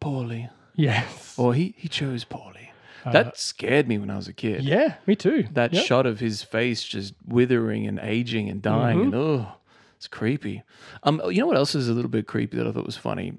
poorly, 0.00 0.48
Yes. 0.74 1.34
or 1.38 1.54
he 1.54 1.74
he 1.76 1.88
chose 1.88 2.24
poorly. 2.24 2.72
that 3.04 3.38
scared 3.38 3.86
me 3.88 3.98
when 3.98 4.10
I 4.10 4.16
was 4.16 4.28
a 4.28 4.32
kid. 4.32 4.62
yeah, 4.64 4.94
me 5.06 5.14
too. 5.16 5.46
that 5.52 5.72
Yep. 5.72 5.84
shot 5.84 6.06
of 6.06 6.20
his 6.20 6.42
face 6.42 6.82
just 6.82 7.14
withering 7.26 7.86
and 7.86 7.98
aging 8.02 8.48
and 8.48 8.60
dying 8.60 8.98
Mm-hmm. 8.98 9.04
and 9.06 9.14
oh 9.14 9.52
it's 9.96 10.08
creepy 10.08 10.62
um 11.02 11.20
you 11.30 11.40
know 11.40 11.46
what 11.46 11.56
else 11.56 11.74
is 11.74 11.88
a 11.88 11.92
little 11.92 12.10
bit 12.10 12.26
creepy 12.26 12.56
that 12.56 12.66
i 12.66 12.72
thought 12.72 12.86
was 12.86 12.96
funny 12.96 13.34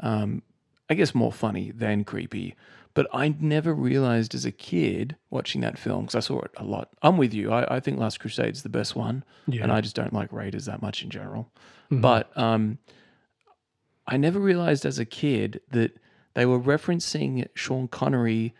um 0.00 0.42
i 0.90 0.94
guess 0.94 1.14
more 1.14 1.32
funny 1.32 1.70
than 1.70 2.04
creepy 2.04 2.54
but 2.94 3.06
i 3.12 3.34
never 3.40 3.72
realized 3.74 4.34
as 4.34 4.44
a 4.44 4.52
kid 4.52 5.16
watching 5.30 5.60
that 5.62 5.78
film 5.78 6.02
because 6.04 6.14
i 6.14 6.20
saw 6.20 6.40
it 6.40 6.50
a 6.56 6.64
lot 6.64 6.88
i'm 7.02 7.16
with 7.16 7.32
you 7.34 7.52
i, 7.52 7.76
I 7.76 7.80
think 7.80 7.98
last 7.98 8.20
crusade's 8.20 8.62
the 8.62 8.68
best 8.68 8.94
one 8.96 9.24
Yeah. 9.46 9.62
and 9.62 9.72
i 9.72 9.80
just 9.80 9.96
don't 9.96 10.12
like 10.12 10.32
raiders 10.32 10.66
that 10.66 10.82
much 10.82 11.02
in 11.02 11.10
general 11.10 11.50
Mhm. 11.90 12.00
but 12.00 12.36
um 12.38 12.78
i 14.06 14.16
never 14.16 14.38
realized 14.40 14.84
as 14.86 14.98
a 14.98 15.04
kid 15.04 15.60
that 15.70 15.96
they 16.34 16.46
were 16.46 16.60
referencing 16.60 17.46
sean 17.54 17.88
connery 17.88 18.54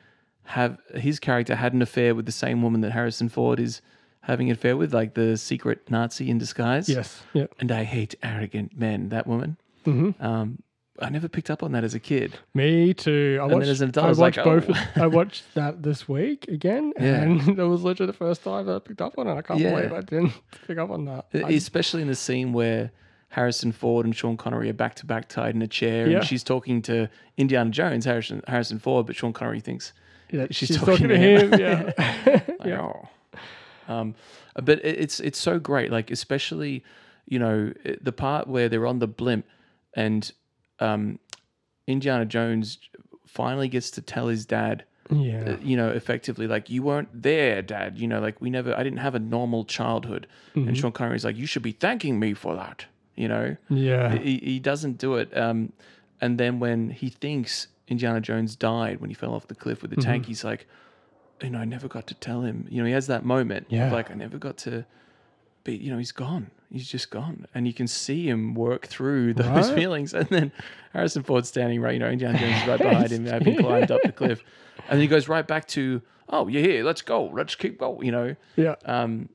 have 0.44 0.78
his 0.94 1.18
character 1.18 1.54
had 1.56 1.72
an 1.72 1.82
affair 1.82 2.14
with 2.14 2.26
the 2.26 2.32
same 2.32 2.62
woman 2.62 2.80
that 2.80 2.90
Harrison 2.90 3.28
Ford 3.28 3.60
is 3.60 3.80
having 4.22 4.48
an 4.50 4.54
affair 4.54 4.76
with, 4.76 4.92
like 4.92 5.14
the 5.14 5.36
secret 5.36 5.88
Nazi 5.88 6.28
in 6.30 6.36
disguise. 6.38 6.88
Yes. 6.88 7.22
Yep. 7.32 7.54
And 7.60 7.70
I 7.70 7.84
hate 7.84 8.16
arrogant 8.24 8.76
men. 8.76 9.08
That 9.10 9.28
woman. 9.28 9.56
hmm 9.84 10.10
Um, 10.18 10.60
I 11.02 11.08
never 11.10 11.28
picked 11.28 11.50
up 11.50 11.62
on 11.62 11.72
that 11.72 11.84
as 11.84 11.94
a 11.94 12.00
kid. 12.00 12.38
Me 12.54 12.94
too. 12.94 13.38
I 13.42 13.48
then 13.48 13.58
watched, 13.58 13.68
as 13.70 13.80
an 13.80 13.88
adult, 13.90 14.06
I 14.06 14.08
I 14.10 14.12
watched 14.12 14.36
like, 14.38 14.44
both. 14.44 14.66
oh. 14.96 15.02
I 15.02 15.06
watched 15.06 15.44
that 15.54 15.82
this 15.82 16.08
week 16.08 16.46
again, 16.48 16.92
Yeah. 17.00 17.22
and 17.22 17.40
that 17.56 17.68
was 17.68 17.82
literally 17.82 18.10
the 18.10 18.16
first 18.16 18.42
time 18.44 18.66
that 18.66 18.76
I 18.76 18.78
picked 18.78 19.00
up 19.02 19.18
on 19.18 19.26
it. 19.26 19.34
I 19.34 19.42
can't 19.42 19.60
Yeah. 19.60 19.70
believe 19.74 19.92
I 19.92 20.00
didn't 20.00 20.32
pick 20.66 20.78
up 20.78 20.90
on 20.90 21.04
that. 21.06 21.26
Especially 21.34 22.02
in 22.02 22.08
the 22.08 22.14
scene 22.14 22.52
where 22.52 22.90
Harrison 23.30 23.72
Ford 23.72 24.04
and 24.06 24.14
Sean 24.14 24.36
Connery 24.36 24.68
are 24.70 24.74
back 24.74 24.94
to 24.96 25.06
back 25.06 25.28
tied 25.28 25.54
in 25.54 25.62
a 25.62 25.66
chair, 25.66 26.08
Yeah. 26.08 26.18
and 26.18 26.26
she's 26.26 26.44
talking 26.44 26.82
to 26.82 27.08
Indiana 27.36 27.70
Jones, 27.70 28.04
Harrison 28.04 28.42
Harrison 28.46 28.78
Ford, 28.78 29.06
but 29.06 29.16
Sean 29.16 29.32
Connery 29.32 29.60
thinks 29.60 29.92
yeah, 30.30 30.46
she's 30.50 30.68
she's, 30.68 30.76
talking 30.78 30.94
talking, 30.94 31.08
to 31.08 31.16
him. 31.18 31.52
him. 31.52 31.60
Yeah. 31.60 31.92
Like, 32.58 32.66
yeah. 32.66 32.80
oh. 32.80 33.08
Um, 33.88 34.14
but 34.54 34.78
it- 34.84 35.00
it's 35.00 35.20
it's 35.20 35.38
so 35.38 35.58
great. 35.58 35.90
Like 35.90 36.10
especially, 36.10 36.84
you 37.26 37.38
know, 37.38 37.72
the 38.00 38.12
part 38.12 38.48
where 38.48 38.68
they're 38.68 38.86
on 38.86 38.98
the 38.98 39.08
blimp 39.08 39.46
and 39.94 40.30
um, 40.80 41.18
Indiana 41.86 42.24
Jones 42.24 42.78
finally 43.26 43.68
gets 43.68 43.90
to 43.92 44.02
tell 44.02 44.28
his 44.28 44.44
dad, 44.46 44.84
Yeah. 45.10 45.52
uh, 45.52 45.56
you 45.62 45.76
know, 45.76 45.88
effectively 45.90 46.46
like 46.46 46.70
you 46.70 46.82
weren't 46.82 47.08
there, 47.22 47.62
Dad. 47.62 47.98
You 47.98 48.06
know, 48.08 48.20
like 48.20 48.40
we 48.40 48.50
never, 48.50 48.74
I 48.76 48.82
didn't 48.82 48.98
have 48.98 49.14
a 49.14 49.18
normal 49.18 49.64
childhood. 49.64 50.26
Mm-hmm. 50.54 50.68
And 50.68 50.76
Sean 50.78 50.92
Connery's 50.92 51.24
like, 51.24 51.36
you 51.36 51.46
should 51.46 51.62
be 51.62 51.72
thanking 51.72 52.18
me 52.20 52.34
for 52.34 52.54
that. 52.56 52.86
You 53.16 53.28
know, 53.28 53.56
Yeah. 53.68 54.16
he, 54.16 54.38
he 54.38 54.58
doesn't 54.58 54.98
do 54.98 55.16
it. 55.16 55.36
Um, 55.36 55.72
and 56.20 56.38
then 56.38 56.60
when 56.60 56.90
he 56.90 57.08
thinks 57.08 57.68
Indiana 57.88 58.20
Jones 58.20 58.54
died 58.56 59.00
when 59.00 59.10
he 59.10 59.14
fell 59.14 59.34
off 59.34 59.48
the 59.48 59.54
cliff 59.54 59.82
with 59.82 59.90
the 59.90 59.96
Mm-hmm. 59.96 60.10
tank, 60.10 60.26
he's 60.26 60.44
like, 60.44 60.66
you 61.42 61.50
know, 61.50 61.58
I 61.58 61.64
never 61.64 61.88
got 61.88 62.06
to 62.06 62.14
tell 62.14 62.42
him. 62.42 62.66
You 62.70 62.80
know, 62.82 62.86
he 62.86 62.92
has 62.92 63.08
that 63.08 63.24
moment. 63.24 63.66
of 63.66 63.72
Yeah. 63.72 63.92
like, 63.92 64.10
I 64.10 64.14
never 64.14 64.38
got 64.38 64.56
to 64.58 64.84
be, 65.64 65.76
you 65.76 65.90
know, 65.90 65.98
he's 65.98 66.12
gone. 66.12 66.50
He's 66.70 66.88
just 66.88 67.10
gone. 67.10 67.46
And 67.54 67.66
you 67.66 67.74
can 67.74 67.86
see 67.86 68.28
him 68.28 68.54
work 68.54 68.86
through 68.86 69.34
those 69.34 69.46
Right. 69.68 69.74
feelings. 69.74 70.14
And 70.14 70.28
then 70.28 70.52
Harrison 70.92 71.22
Ford's 71.22 71.48
standing 71.48 71.80
right, 71.80 71.92
you 71.94 71.98
know, 72.00 72.08
Indiana 72.10 72.38
Jones 72.38 72.62
is 72.62 72.66
right 72.68 72.78
behind 72.90 73.10
him, 73.10 73.26
having 73.26 73.56
climbed 73.58 73.90
up 73.90 74.00
the 74.02 74.12
cliff. 74.20 74.42
And 74.88 74.92
then 74.94 75.00
he 75.00 75.06
goes 75.06 75.28
right 75.28 75.46
back 75.46 75.68
to, 75.68 76.00
oh, 76.28 76.48
you're 76.48 76.62
here. 76.62 76.84
Let's 76.84 77.02
go. 77.02 77.26
Let's 77.26 77.54
keep 77.54 77.78
going, 77.78 78.04
you 78.06 78.12
know. 78.12 78.36
yeah. 78.56 78.74
Um, 78.84 79.28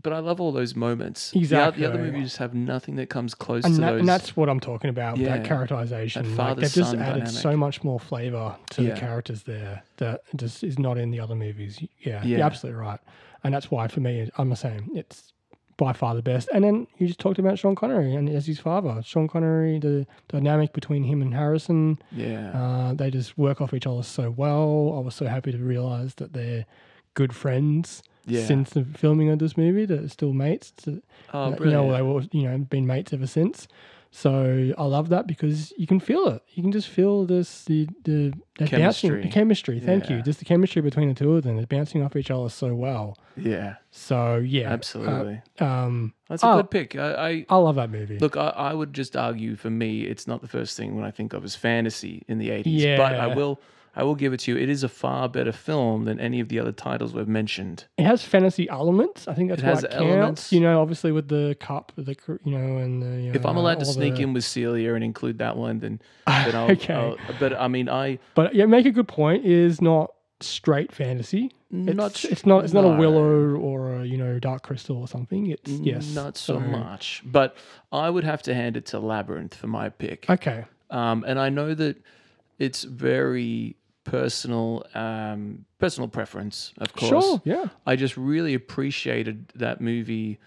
but 0.00 0.12
I 0.12 0.20
love 0.20 0.40
all 0.40 0.52
those 0.52 0.76
moments. 0.76 1.32
Exactly. 1.34 1.82
The, 1.82 1.88
other 1.90 1.98
movies 1.98 2.22
just 2.26 2.36
have 2.36 2.54
nothing 2.54 2.94
that 2.96 3.10
comes 3.10 3.34
close 3.34 3.64
and, 3.64 3.74
to 3.74 3.80
that, 3.80 3.90
those. 3.90 3.98
and 4.00 4.08
that's 4.08 4.36
what 4.36 4.48
I'm 4.48 4.60
talking 4.60 4.90
about. 4.90 5.16
Yeah. 5.16 5.38
That 5.38 5.44
characterization, 5.44 6.36
That 6.36 6.50
like, 6.50 6.56
they've 6.58 6.72
just 6.72 6.94
added 6.94 7.24
dynamic. 7.24 7.28
so 7.30 7.56
much 7.56 7.82
more 7.82 7.98
flavor 7.98 8.54
to 8.70 8.82
Yeah. 8.84 8.94
the 8.94 9.00
characters 9.00 9.42
there 9.42 9.82
that 9.96 10.20
just 10.36 10.62
is 10.62 10.78
not 10.78 10.98
in 10.98 11.10
the 11.10 11.18
other 11.18 11.34
movies. 11.34 11.80
Yeah, 11.98 12.22
Yeah. 12.22 12.36
you're 12.36 12.42
absolutely 12.46 12.80
right, 12.80 13.00
and 13.42 13.52
that's 13.52 13.72
why 13.72 13.88
for 13.88 13.98
me, 13.98 14.30
I'm 14.38 14.50
the 14.50 14.54
same. 14.56 14.88
It's 14.94 15.32
by 15.78 15.92
far 15.94 16.14
the 16.14 16.22
best. 16.22 16.48
And 16.52 16.62
then 16.64 16.86
you 16.98 17.06
just 17.06 17.20
talked 17.20 17.38
about 17.38 17.58
Sean 17.58 17.74
Connery 17.74 18.14
and 18.14 18.28
as 18.28 18.46
his 18.46 18.58
father, 18.60 19.00
Sean 19.02 19.28
Connery, 19.28 19.78
the 19.78 20.06
dynamic 20.28 20.72
between 20.74 21.04
him 21.04 21.22
and 21.22 21.32
Harrison. 21.32 21.98
yeah. 22.12 22.50
Uh, 22.50 22.94
they 22.94 23.10
just 23.10 23.38
work 23.38 23.60
off 23.62 23.72
each 23.72 23.86
other 23.86 24.02
so 24.02 24.30
well. 24.30 24.94
I 24.96 25.00
was 25.00 25.14
so 25.14 25.26
happy 25.26 25.52
to 25.52 25.58
realize 25.58 26.16
that 26.16 26.32
they're 26.34 26.66
good 27.14 27.32
friends 27.34 28.02
Yeah. 28.26 28.44
since 28.44 28.70
the 28.70 28.84
filming 28.84 29.30
of 29.30 29.38
this 29.38 29.56
movie. 29.56 29.86
That 29.86 30.04
are 30.04 30.08
still 30.08 30.32
mates. 30.34 30.72
To, 30.82 31.00
oh, 31.32 31.38
uh, 31.44 31.50
you 31.50 31.56
brilliant. 31.56 31.86
know, 31.88 31.92
they 31.94 32.02
were 32.02 32.22
you 32.32 32.42
know 32.48 32.58
been 32.58 32.86
mates 32.86 33.12
ever 33.12 33.26
since. 33.26 33.68
So 34.10 34.72
I 34.78 34.84
love 34.84 35.10
that 35.10 35.26
because 35.26 35.72
you 35.76 35.86
can 35.86 36.00
feel 36.00 36.28
it. 36.28 36.42
You 36.54 36.62
can 36.62 36.72
just 36.72 36.88
feel 36.88 37.24
this 37.26 37.64
the 37.64 37.86
the, 38.04 38.32
the 38.58 38.64
bouncing 38.64 38.68
Chemistry. 39.10 39.22
the 39.22 39.28
chemistry. 39.28 39.80
Thank 39.80 40.08
Yeah. 40.08 40.16
you. 40.16 40.22
Just 40.22 40.38
the 40.38 40.44
chemistry 40.44 40.80
between 40.82 41.08
the 41.08 41.14
two 41.14 41.36
of 41.36 41.44
them. 41.44 41.56
They're 41.56 41.66
bouncing 41.66 42.02
off 42.02 42.16
each 42.16 42.30
other 42.30 42.48
so 42.48 42.74
well. 42.74 43.16
yeah. 43.36 43.76
So 43.90 44.36
yeah, 44.36 44.72
Absolutely. 44.72 45.42
Uh, 45.60 45.64
um, 45.64 46.14
That's 46.28 46.42
a 46.42 46.46
oh. 46.50 46.56
good 46.56 46.70
pick. 46.70 46.96
I, 46.96 47.12
I 47.28 47.46
I 47.48 47.56
love 47.56 47.76
that 47.76 47.90
movie. 47.90 48.18
look. 48.18 48.36
I, 48.36 48.48
I 48.48 48.74
would 48.74 48.92
just 48.94 49.14
argue 49.16 49.56
for 49.56 49.70
me, 49.70 50.02
it's 50.02 50.26
not 50.26 50.40
the 50.40 50.48
first 50.48 50.76
thing 50.76 50.96
when 50.96 51.04
I 51.04 51.10
think 51.10 51.32
of 51.34 51.44
as 51.44 51.54
fantasy 51.54 52.24
in 52.28 52.38
the 52.38 52.50
eighties. 52.50 52.82
Yeah. 52.82 52.96
But 52.96 53.14
I 53.14 53.26
will. 53.34 53.60
I 53.98 54.04
will 54.04 54.14
give 54.14 54.32
it 54.32 54.38
to 54.40 54.52
you. 54.52 54.56
It 54.56 54.68
is 54.70 54.84
a 54.84 54.88
far 54.88 55.28
better 55.28 55.50
film 55.50 56.04
than 56.04 56.20
any 56.20 56.38
of 56.38 56.48
the 56.48 56.60
other 56.60 56.70
titles 56.70 57.12
we've 57.14 57.26
mentioned. 57.26 57.86
It 57.98 58.04
has 58.04 58.22
fantasy 58.22 58.68
elements. 58.68 59.26
I 59.26 59.34
think 59.34 59.50
that's 59.50 59.60
It 59.60 59.64
why 59.64 59.70
has 59.70 59.82
it 59.84 59.90
elements. 59.92 60.42
counts. 60.42 60.52
You 60.52 60.60
know, 60.60 60.80
obviously 60.80 61.10
with 61.10 61.26
the 61.26 61.56
cup, 61.58 61.90
the 61.96 62.16
you 62.44 62.52
know, 62.56 62.76
and 62.78 63.02
the. 63.02 63.36
If 63.36 63.44
I'm 63.44 63.56
uh, 63.56 63.60
allowed 63.60 63.80
to 63.80 63.84
sneak 63.86 64.14
the- 64.14 64.22
in 64.22 64.32
with 64.34 64.44
Celia 64.44 64.94
and 64.94 65.02
include 65.02 65.38
that 65.38 65.56
one, 65.56 65.80
then, 65.80 66.00
then 66.28 66.54
I'll, 66.54 66.70
Okay. 66.70 66.94
I'll- 66.94 67.16
But 67.40 67.54
I 67.60 67.66
mean, 67.66 67.88
I 67.88 68.20
but 68.36 68.54
yeah, 68.54 68.66
make 68.66 68.86
a 68.86 68.92
good 68.92 69.08
point. 69.08 69.44
It 69.44 69.50
is 69.50 69.82
not 69.82 70.12
straight 70.40 70.92
fantasy. 70.92 71.50
It's 71.72 71.96
Not- 71.96 72.24
it's 72.24 72.46
not 72.46 72.64
it's 72.64 72.72
not 72.72 72.84
a 72.84 72.96
willow 72.96 73.56
or 73.56 73.96
a 73.96 74.04
you 74.06 74.16
know 74.16 74.38
dark 74.38 74.62
crystal 74.62 74.96
or 74.96 75.08
something. 75.08 75.48
It's 75.50 75.70
yes, 75.70 76.14
not 76.14 76.36
so 76.38 76.60
much. 76.60 77.20
But 77.26 77.56
I 77.90 78.08
would 78.08 78.24
have 78.24 78.42
to 78.44 78.54
hand 78.54 78.76
it 78.76 78.86
to 78.86 79.00
Labyrinth 79.00 79.54
for 79.56 79.66
my 79.66 79.88
pick. 79.90 80.24
Okay, 80.30 80.64
Um, 80.88 81.24
and 81.26 81.38
I 81.38 81.48
know 81.50 81.74
that 81.74 81.96
it's 82.60 82.84
very 82.84 83.74
personal, 84.10 84.84
um, 84.94 85.64
personal 85.78 86.08
preference, 86.08 86.72
of 86.78 86.92
course. 86.94 87.08
sure, 87.24 87.42
yeah, 87.44 87.66
I 87.86 87.96
just 87.96 88.16
really 88.16 88.54
appreciated 88.54 89.52
that 89.54 89.80
movie 89.80 90.38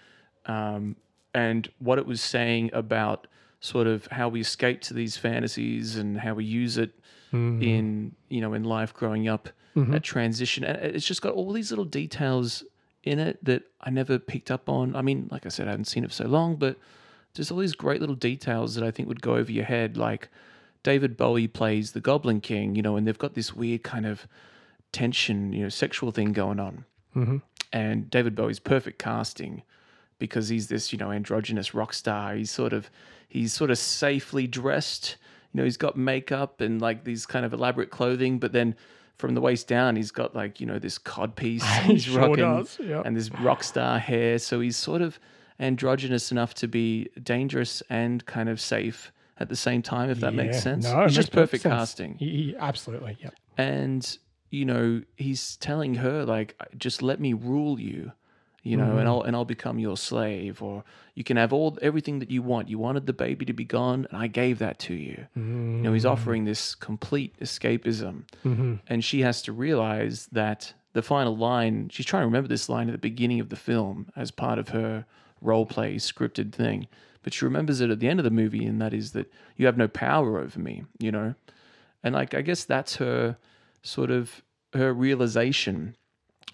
um, 0.46 0.96
and 1.34 1.70
what 1.80 1.98
it 1.98 2.06
was 2.06 2.22
saying 2.22 2.72
about 2.74 3.28
sort 3.60 3.88
of 3.88 4.08
how 4.08 4.28
we 4.30 4.42
escape 4.42 4.82
to 4.82 4.94
these 4.94 5.18
fantasies 5.18 5.96
and 5.96 6.18
how 6.20 6.34
we 6.34 6.46
use 6.46 6.78
it 6.78 6.92
Mm-hmm. 7.34 7.62
in 7.64 8.16
you 8.28 8.42
know 8.42 8.54
in 8.54 8.66
life 8.66 8.94
growing 8.94 9.30
up 9.30 9.48
that 9.74 10.04
transition 10.04 10.66
and 10.66 10.78
it's 10.80 11.06
just 11.08 11.22
got 11.22 11.34
all 11.34 11.54
these 11.54 11.72
little 11.72 11.86
details 11.86 12.62
in 13.06 13.20
it 13.20 13.42
that 13.46 13.64
I 13.80 13.90
never 13.90 14.20
picked 14.20 14.52
up 14.52 14.68
on 14.68 14.98
I 14.98 15.02
mean 15.02 15.30
like 15.32 15.46
I 15.46 15.50
said 15.50 15.66
I 15.70 15.72
haven't 15.72 15.86
seen 15.86 16.04
it 16.04 16.08
for 16.10 16.14
so 16.14 16.26
long 16.28 16.58
but 16.58 16.76
there's 17.34 17.50
all 17.50 17.60
these 17.60 17.74
great 17.74 18.02
little 18.02 18.18
details 18.18 18.76
that 18.76 18.84
I 18.84 18.92
think 18.92 19.08
would 19.08 19.22
go 19.22 19.36
over 19.38 19.50
your 19.50 19.64
head 19.64 19.96
like 19.96 20.28
David 20.84 21.18
Bowie 21.18 21.48
plays 21.48 21.92
the 21.92 22.02
Goblin 22.02 22.42
King 22.42 22.76
you 22.76 22.82
know 22.82 22.96
and 22.96 23.08
they've 23.08 23.18
got 23.18 23.34
this 23.34 23.54
weird 23.54 23.84
kind 23.84 24.06
of 24.06 24.28
tension 24.92 25.54
you 25.54 25.64
know 25.64 25.70
sexual 25.70 26.12
thing 26.12 26.34
going 26.34 26.60
on 26.60 26.86
mm-hmm. 27.16 27.38
and 27.72 28.10
David 28.10 28.36
Bowie's 28.36 28.60
perfect 28.60 29.00
casting 29.00 29.64
because 30.20 30.50
he's 30.50 30.68
this 30.68 30.92
you 30.92 31.00
know 31.00 31.12
androgynous 31.12 31.74
rock 31.74 31.94
star. 31.94 32.36
He's 32.36 32.52
sort 32.52 32.74
of 32.74 32.90
he's 33.28 33.54
sort 33.54 33.72
of 33.72 33.78
safely 33.78 34.48
dressed 34.48 35.18
you 35.54 35.58
know, 35.58 35.64
he's 35.64 35.78
got 35.78 35.98
makeup 35.98 36.62
and 36.62 36.82
like 36.82 37.04
these 37.04 37.26
kind 37.26 37.46
of 37.46 37.54
elaborate 37.54 37.90
clothing, 37.90 38.40
but 38.40 38.52
then 38.52 38.76
from 39.18 39.36
the 39.36 39.42
waist 39.42 39.68
down, 39.68 39.96
he's 39.96 40.12
got 40.12 40.36
like 40.36 40.60
you 40.60 40.66
know 40.66 40.80
this 40.80 40.98
cod 40.98 41.36
piece 41.36 41.64
He 41.64 41.94
he's 41.94 42.04
sure 42.04 42.20
rocking 42.20 42.38
does, 42.38 42.78
yeah. 42.80 43.02
and 43.06 43.16
this 43.16 43.30
rock 43.32 43.64
star 43.64 44.00
hair. 44.00 44.40
So 44.40 44.62
he's 44.62 44.78
sort 44.78 45.02
of 45.02 45.20
androgynous 45.60 46.32
enough 46.32 46.54
to 46.56 46.68
be 46.68 47.10
dangerous 47.22 47.84
and 47.90 48.26
kind 48.26 48.50
of 48.50 48.60
safe 48.60 49.12
at 49.42 49.50
the 49.50 49.56
same 49.56 49.82
time, 49.82 50.10
if 50.10 50.20
that 50.22 50.34
makes 50.34 50.62
sense. 50.62 50.86
No, 50.86 51.02
it 51.02 51.06
it's 51.06 51.12
makes 51.12 51.16
just 51.16 51.32
perfect 51.32 51.64
sense. 51.64 51.74
casting. 51.74 52.16
He, 52.16 52.56
absolutely, 52.58 53.18
yeah. 53.22 53.30
and 53.58 54.18
you 54.50 54.66
know 54.66 55.02
he's 55.16 55.58
telling 55.58 55.96
her 55.96 56.26
like 56.26 56.62
just 56.78 57.02
let 57.02 57.22
me 57.22 57.32
rule 57.32 57.80
you 57.80 58.12
you 58.64 58.76
know 58.76 58.84
and 58.84 59.00
mm-hmm. 59.00 59.08
i'll 59.08 59.22
and 59.22 59.34
i'll 59.34 59.46
become 59.46 59.80
your 59.80 59.96
slave 59.96 60.62
or 60.62 60.84
you 61.16 61.24
can 61.24 61.38
have 61.38 61.52
all 61.52 61.78
everything 61.82 62.20
that 62.20 62.32
you 62.32 62.42
want. 62.42 62.70
You 62.70 62.80
wanted 62.80 63.06
the 63.06 63.14
baby 63.14 63.46
to 63.46 63.54
be 63.54 63.66
gone 63.66 64.08
and 64.10 64.18
i 64.22 64.28
gave 64.28 64.60
that 64.60 64.80
to 64.80 64.94
you. 64.94 65.28
You 65.36 65.42
know 65.42 65.94
he's 65.94 66.06
mm. 66.06 66.12
offering 66.12 66.46
this 66.46 66.74
complete 66.76 67.38
escapism. 67.40 68.24
Mm-hmm. 68.46 68.76
And 68.88 69.04
she 69.04 69.22
has 69.22 69.42
to 69.44 69.52
realize 69.52 70.28
that 70.32 70.74
the 70.94 71.02
final 71.02 71.36
line 71.36 71.90
she's 71.90 72.06
trying 72.06 72.22
to 72.22 72.28
remember 72.28 72.48
this 72.48 72.70
line 72.70 72.88
at 72.88 72.94
the 72.94 72.98
beginning 72.98 73.40
of 73.40 73.50
the 73.50 73.56
film 73.56 74.08
as 74.16 74.32
part 74.32 74.58
of 74.58 74.70
her 74.70 75.06
role 75.42 75.66
play 75.66 75.96
scripted 75.96 76.54
thing 76.54 76.88
but 77.24 77.34
she 77.34 77.46
remembers 77.46 77.82
it 77.82 77.90
at 77.90 78.00
the 78.00 78.08
end 78.08 78.20
of 78.20 78.24
the 78.24 78.32
movie 78.32 78.66
and 78.66 78.82
that 78.82 78.94
is 78.94 79.12
that 79.12 79.32
you 79.58 79.66
have 79.66 79.78
no 79.78 79.88
power 79.88 80.40
over 80.40 80.60
me 80.60 80.84
you 81.00 81.12
know 81.12 81.34
and 82.04 82.16
like 82.16 82.34
I 82.34 82.42
guess 82.42 82.64
that's 82.64 82.96
her 82.98 83.38
sort 83.84 84.12
of 84.12 84.42
her 84.74 84.94
realization, 84.94 85.96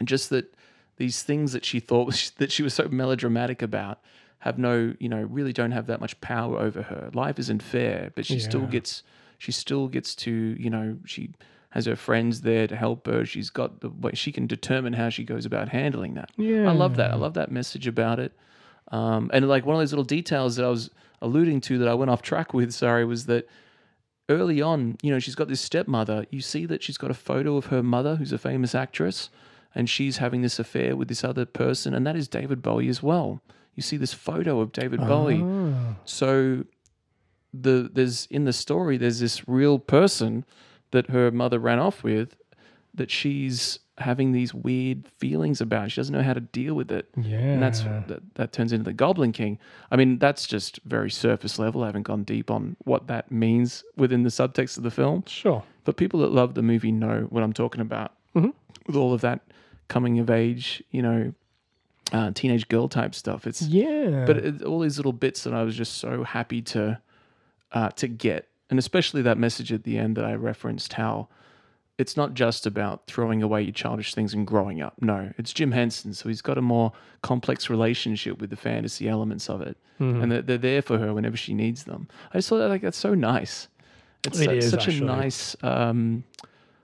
just 0.04 0.30
that 0.30 0.54
these 0.98 1.24
things 1.24 1.54
that 1.54 1.66
she 1.66 1.80
thought 1.80 2.06
was, 2.06 2.32
that 2.38 2.52
she 2.52 2.64
was 2.64 2.74
so 2.74 2.88
melodramatic 2.90 3.62
about 3.62 4.00
have 4.40 4.58
no, 4.58 4.94
you 5.00 5.10
know, 5.10 5.22
really 5.24 5.54
don't 5.54 5.72
have 5.72 5.88
that 5.88 6.00
much 6.00 6.20
power 6.22 6.60
over 6.60 6.84
her. 6.84 7.10
Life 7.14 7.40
isn't 7.40 7.64
fair, 7.64 8.12
but 8.16 8.26
she 8.26 8.40
still 8.40 8.68
gets 8.68 9.04
she 9.40 9.52
still 9.52 9.88
gets 9.88 10.16
to, 10.16 10.32
you 10.32 10.70
know, 10.70 10.98
she 11.06 11.32
has 11.72 11.86
her 11.86 11.96
friends 11.96 12.42
there 12.42 12.68
to 12.68 12.76
help 12.76 13.06
her. 13.08 13.26
She's 13.26 13.50
got 13.50 13.82
the 13.82 13.90
way 13.90 14.12
she 14.14 14.32
can 14.32 14.48
determine 14.48 14.94
how 14.94 15.10
she 15.10 15.24
goes 15.24 15.46
about 15.46 15.70
handling 15.70 16.16
that. 16.16 16.32
Yeah. 16.38 16.70
I 16.70 16.72
love 16.74 16.96
that. 16.96 17.12
I 17.12 17.16
love 17.16 17.36
that 17.36 17.52
message 17.52 17.88
about 17.88 18.20
it. 18.20 18.32
Um, 18.92 19.30
and 19.34 19.48
like 19.48 19.66
one 19.66 19.76
of 19.76 19.82
those 19.82 19.92
little 19.92 20.06
details 20.06 20.56
that 20.56 20.66
I 20.66 20.70
was 20.70 20.90
alluding 21.22 21.62
to 21.62 21.78
that 21.80 21.88
I 21.88 21.94
went 21.94 22.12
off 22.12 22.22
track 22.22 22.54
with, 22.54 22.74
sorry, 22.74 23.06
was 23.06 23.26
that 23.26 23.48
early 24.30 24.62
on, 24.62 24.98
you 25.02 25.12
know, 25.12 25.20
she's 25.20 25.36
got 25.36 25.48
this 25.48 25.62
stepmother. 25.62 26.26
You 26.30 26.42
see 26.42 26.66
that 26.66 26.84
she's 26.84 26.98
got 26.98 27.12
a 27.12 27.16
photo 27.16 27.58
of 27.58 27.68
her 27.68 27.84
mother, 27.84 28.16
who's 28.16 28.34
a 28.34 28.38
famous 28.38 28.76
actress, 28.76 29.30
and 29.76 29.90
she's 29.90 30.18
having 30.18 30.42
this 30.42 30.60
affair 30.60 30.96
with 30.96 31.08
this 31.08 31.24
other 31.24 31.46
person, 31.46 31.94
and 31.94 32.06
that 32.08 32.16
is 32.16 32.28
David 32.28 32.62
Bowie 32.62 32.90
as 32.90 33.04
well. 33.04 33.42
You 33.76 33.84
see 33.84 33.98
this 33.98 34.14
photo 34.14 34.60
of 34.60 34.72
David 34.72 35.00
Bowie. 35.02 35.42
Ah. 35.44 35.96
So 36.06 36.66
the 37.54 37.90
there's 37.92 38.28
in 38.28 38.44
the 38.44 38.54
story 38.54 38.98
there's 38.98 39.20
this 39.20 39.48
real 39.48 39.80
person 39.80 40.46
that 40.92 41.10
her 41.10 41.32
mother 41.32 41.60
ran 41.60 41.80
off 41.80 42.04
with 42.04 42.36
that 42.94 43.10
she's 43.10 43.80
having 44.00 44.32
these 44.32 44.54
weird 44.54 45.08
feelings 45.18 45.60
about. 45.60 45.92
She 45.92 45.96
doesn't 46.00 46.14
know 46.14 46.22
how 46.22 46.34
to 46.34 46.40
deal 46.40 46.76
with 46.76 46.92
it. 46.92 47.08
Yeah. 47.16 47.38
And 47.40 47.64
that's 47.64 47.82
that, 47.82 48.22
that 48.36 48.52
turns 48.52 48.72
into 48.72 48.84
the 48.84 48.94
Goblin 48.94 49.32
King. 49.32 49.58
I 49.90 49.96
mean, 49.96 50.20
that's 50.20 50.46
just 50.46 50.80
very 50.86 51.10
surface 51.10 51.58
level. 51.58 51.84
I 51.84 51.88
haven't 51.88 52.04
gone 52.04 52.24
deep 52.24 52.52
on 52.52 52.76
what 52.84 53.08
that 53.08 53.32
means 53.32 53.84
within 53.96 54.22
the 54.24 54.30
subtext 54.30 54.78
of 54.78 54.84
the 54.84 54.92
film. 54.92 55.24
Sure. 55.26 55.64
But 55.84 55.98
people 55.98 56.20
that 56.20 56.32
love 56.32 56.54
the 56.54 56.62
movie 56.62 56.92
know 56.92 57.26
what 57.30 57.42
I'm 57.44 57.54
talking 57.54 57.82
about. 57.82 58.12
Mhm. 58.36 58.54
With 58.86 58.96
all 58.96 59.14
of 59.14 59.22
that 59.22 59.40
coming 59.88 60.20
of 60.20 60.30
age, 60.30 60.84
you 60.92 61.02
know, 61.02 61.34
uh, 62.14 62.32
teenage 62.36 62.68
girl 62.70 62.88
type 62.88 63.16
stuff. 63.16 63.48
It's 63.48 63.62
Yeah. 63.64 64.26
but 64.28 64.38
it, 64.38 64.62
all 64.64 64.80
these 64.82 64.98
little 64.98 65.12
bits 65.14 65.44
that 65.44 65.54
I 65.54 65.64
was 65.64 65.76
just 65.76 65.96
so 65.98 66.24
happy 66.24 66.62
to 66.64 67.00
uh, 67.74 67.90
to 67.90 68.08
get, 68.08 68.48
and 68.70 68.80
especially 68.80 69.22
that 69.24 69.38
message 69.38 69.74
at 69.74 69.84
the 69.84 69.98
end 69.98 70.16
that 70.16 70.24
I 70.24 70.36
referenced, 70.36 70.94
how 70.94 71.28
it's 71.98 72.16
not 72.16 72.34
just 72.36 72.66
about 72.66 73.08
throwing 73.08 73.42
away 73.42 73.62
your 73.64 73.72
childish 73.74 74.14
things 74.14 74.34
and 74.34 74.46
growing 74.46 74.82
up. 74.82 74.94
No, 75.02 75.34
it's 75.38 75.52
Jim 75.54 75.72
Henson, 75.72 76.14
so 76.14 76.30
he's 76.30 76.42
got 76.44 76.58
a 76.58 76.62
more 76.62 76.92
complex 77.24 77.70
relationship 77.70 78.40
with 78.40 78.50
the 78.52 78.56
fantasy 78.56 79.08
elements 79.10 79.50
of 79.50 79.62
it, 79.62 79.78
Mm-hmm. 80.00 80.22
and 80.22 80.32
they're, 80.32 80.42
they're 80.44 80.58
there 80.60 80.82
for 80.84 81.00
her 81.00 81.12
whenever 81.12 81.36
she 81.36 81.56
needs 81.56 81.86
them. 81.86 82.08
I 82.32 82.38
just 82.38 82.50
thought 82.50 82.70
like 82.70 82.84
that's 82.84 82.98
so 83.00 83.16
nice. 83.16 83.68
It's 84.24 84.40
It 84.40 84.62
su- 84.62 84.70
such 84.70 84.88
a 84.90 85.04
nice 85.04 85.56
um, 85.64 86.24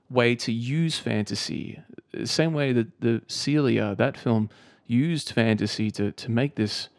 way 0.10 0.34
to 0.36 0.52
use 0.52 0.98
fantasy. 0.98 1.80
The 2.12 2.26
same 2.26 2.54
way 2.54 2.74
that 2.74 2.88
the 3.02 3.22
Celia, 3.28 3.94
that 4.00 4.18
film, 4.18 4.50
used 4.88 5.32
fantasy 5.32 5.92
to 5.92 6.12
to 6.12 6.32
make 6.32 6.56
this 6.56 6.90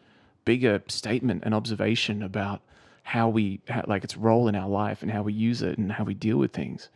bigger 0.45 0.81
statement 0.87 1.43
and 1.45 1.53
observation 1.53 2.23
about 2.23 2.61
how 3.03 3.27
we 3.27 3.59
how, 3.67 3.83
like 3.87 4.03
its 4.05 4.15
role 4.15 4.47
in 4.47 4.55
our 4.55 4.69
life 4.69 5.01
and 5.01 5.11
how 5.11 5.21
we 5.21 5.33
use 5.33 5.61
it 5.61 5.77
and 5.77 5.91
how 5.91 6.05
we 6.05 6.13
deal 6.13 6.37
with 6.37 6.53
things. 6.53 6.87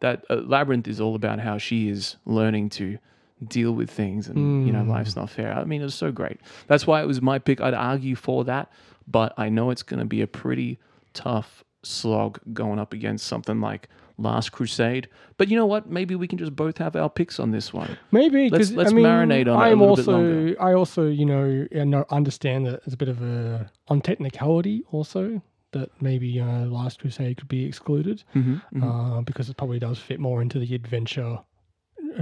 That 0.00 0.24
uh, 0.30 0.36
labyrinth 0.36 0.86
is 0.88 1.00
all 1.00 1.14
about 1.14 1.40
how 1.40 1.58
she 1.58 1.88
is 1.88 2.16
learning 2.24 2.70
to 2.70 2.98
deal 3.46 3.70
with 3.72 3.88
things 3.90 4.26
and 4.28 4.66
you 4.66 4.72
know 4.72 4.82
life's 4.82 5.14
not 5.16 5.30
fair. 5.30 5.52
I 5.52 5.64
mean, 5.64 5.80
it 5.80 5.84
was 5.84 5.94
so 5.94 6.10
great. 6.12 6.40
That's 6.66 6.86
why 6.86 7.00
it 7.02 7.06
was 7.06 7.20
my 7.22 7.38
pick. 7.38 7.60
I'd 7.60 7.74
argue 7.74 8.16
for 8.16 8.44
that, 8.44 8.70
but 9.06 9.32
I 9.36 9.48
know 9.48 9.70
it's 9.70 9.82
going 9.82 10.00
to 10.00 10.06
be 10.06 10.22
a 10.22 10.26
pretty 10.26 10.78
tough 11.14 11.64
slog 11.84 12.40
going 12.52 12.78
up 12.78 12.92
against 12.92 13.26
something 13.26 13.60
like 13.60 13.88
Last 14.18 14.50
Crusade. 14.50 15.08
But 15.36 15.48
you 15.48 15.56
know 15.56 15.66
what? 15.66 15.88
Maybe 15.88 16.16
we 16.16 16.26
can 16.26 16.38
just 16.38 16.56
both 16.56 16.78
have 16.78 16.96
our 16.96 17.08
picks 17.08 17.38
on 17.38 17.52
this 17.52 17.72
one. 17.72 17.96
Maybe 18.10 18.50
Let's- 18.50 18.72
let's 18.72 18.90
I 18.90 18.94
mean, 18.94 19.04
marinate 19.04 19.42
on 19.42 19.60
it 19.62 19.68
a 19.68 19.70
I'm 19.70 19.78
little 19.80 19.94
bit 19.96 20.08
also, 20.08 20.12
longer. 20.12 20.56
I 20.60 20.72
also, 20.74 21.06
you 21.08 21.24
know, 21.24 21.66
you 21.70 21.84
know, 21.84 22.04
understand 22.10 22.66
that 22.66 22.82
it's 22.84 22.94
a 22.94 22.96
bit 22.96 23.08
of 23.08 23.22
a 23.22 23.70
on 23.86 24.00
technicality 24.00 24.82
also 24.90 25.40
that 25.72 25.90
maybe 26.00 26.40
uh, 26.40 26.64
Last 26.66 27.00
Crusade 27.00 27.36
could 27.36 27.48
be 27.48 27.64
excluded 27.64 28.22
Mm-hmm, 28.34 28.82
uh, 28.82 29.20
because 29.22 29.48
it 29.50 29.56
probably 29.56 29.78
does 29.78 29.98
fit 29.98 30.18
more 30.20 30.40
into 30.42 30.58
the 30.58 30.74
adventure 30.74 31.38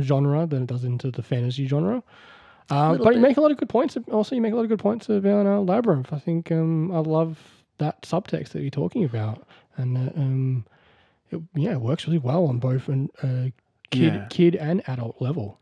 genre 0.00 0.46
than 0.46 0.62
it 0.62 0.66
does 0.68 0.84
into 0.84 1.10
the 1.10 1.22
fantasy 1.22 1.66
genre. 1.66 2.02
Uh, 2.70 2.96
but 2.96 3.14
you 3.14 3.20
make 3.20 3.36
a 3.36 3.40
lot 3.40 3.52
of 3.52 3.56
good 3.58 3.68
points. 3.68 3.96
Also, 4.10 4.34
you 4.34 4.40
make 4.42 4.52
a 4.52 4.56
lot 4.56 4.62
of 4.62 4.68
good 4.68 4.80
points 4.80 5.08
about 5.08 5.46
uh, 5.46 5.60
Labyrinth. 5.60 6.12
I 6.12 6.18
think 6.18 6.50
um, 6.50 6.90
I 6.90 6.98
love 6.98 7.38
that 7.78 8.02
subtext 8.02 8.48
that 8.50 8.62
you're 8.62 8.70
talking 8.70 9.04
about, 9.04 9.46
and 9.76 9.96
uh, 9.96 10.10
um, 10.20 10.64
it, 11.30 11.40
yeah, 11.54 11.72
it 11.72 11.80
works 11.80 12.06
really 12.06 12.18
well 12.18 12.46
on 12.46 12.58
both 12.58 12.88
an 12.88 13.10
uh, 13.22 13.50
kid, 13.90 14.14
Yeah. 14.14 14.26
kid 14.30 14.56
and 14.56 14.82
adult 14.88 15.20
level. 15.22 15.60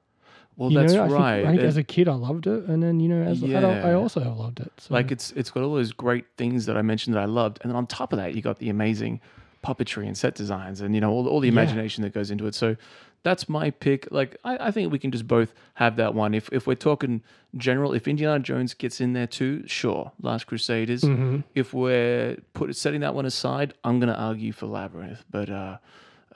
Well, 0.57 0.71
You 0.71 0.79
that's 0.79 0.93
know, 0.93 1.05
I 1.05 1.09
think- 1.09 1.19
right. 1.19 1.45
I 1.45 1.51
think 1.51 1.63
as 1.63 1.77
a 1.77 1.83
kid, 1.83 2.09
I 2.09 2.15
loved 2.15 2.47
it, 2.47 2.65
and 2.67 2.83
then 2.83 3.01
you 3.01 3.09
know, 3.09 3.23
as 3.23 3.43
an 3.43 3.55
adult, 3.57 3.85
I 3.85 3.93
also 3.95 4.21
have 4.21 4.37
loved 4.37 4.61
it. 4.61 4.73
So. 4.79 4.95
Like 4.95 5.11
it's 5.11 5.33
it's 5.33 5.51
got 5.51 5.63
all 5.65 5.75
those 5.75 5.93
great 5.93 6.27
things 6.37 6.67
that 6.67 6.77
I 6.77 6.83
mentioned 6.83 7.15
that 7.17 7.21
I 7.23 7.27
loved, 7.27 7.59
and 7.63 7.71
then 7.71 7.77
on 7.77 7.87
top 7.87 8.13
of 8.13 8.19
that, 8.19 8.35
you 8.35 8.43
got 8.43 8.59
the 8.59 8.71
amazing 8.71 9.21
puppetry 9.65 10.07
and 10.07 10.17
set 10.17 10.35
designs, 10.35 10.81
and 10.81 10.95
you 10.95 11.01
know 11.01 11.11
all, 11.11 11.27
all 11.27 11.41
the 11.41 11.49
Yeah. 11.49 11.53
imagination 11.55 12.03
that 12.03 12.13
goes 12.15 12.31
into 12.31 12.47
it. 12.47 12.55
So 12.55 12.77
that's 13.25 13.49
my 13.49 13.71
pick. 13.71 14.07
Like 14.13 14.37
I, 14.45 14.69
I 14.69 14.71
think 14.71 14.93
we 14.93 14.99
can 14.99 15.11
just 15.11 15.27
both 15.27 15.55
have 15.75 15.97
that 15.97 16.15
one. 16.15 16.35
If 16.35 16.49
if 16.53 16.67
we're 16.69 16.75
talking 16.77 17.23
general, 17.57 17.93
if 17.95 18.07
Indiana 18.07 18.39
Jones 18.39 18.75
gets 18.75 19.01
in 19.01 19.13
there 19.15 19.27
too, 19.27 19.65
sure, 19.67 20.13
Last 20.23 20.47
Crusaders. 20.47 21.03
Mhm. 21.03 21.43
If 21.55 21.73
we're 21.75 22.37
put 22.53 22.77
setting 22.77 23.01
that 23.01 23.15
one 23.15 23.27
aside, 23.27 23.75
I'm 23.83 23.99
gonna 23.99 24.13
argue 24.13 24.53
for 24.53 24.67
Labyrinth, 24.67 25.25
but 25.31 25.49
uh, 25.51 25.79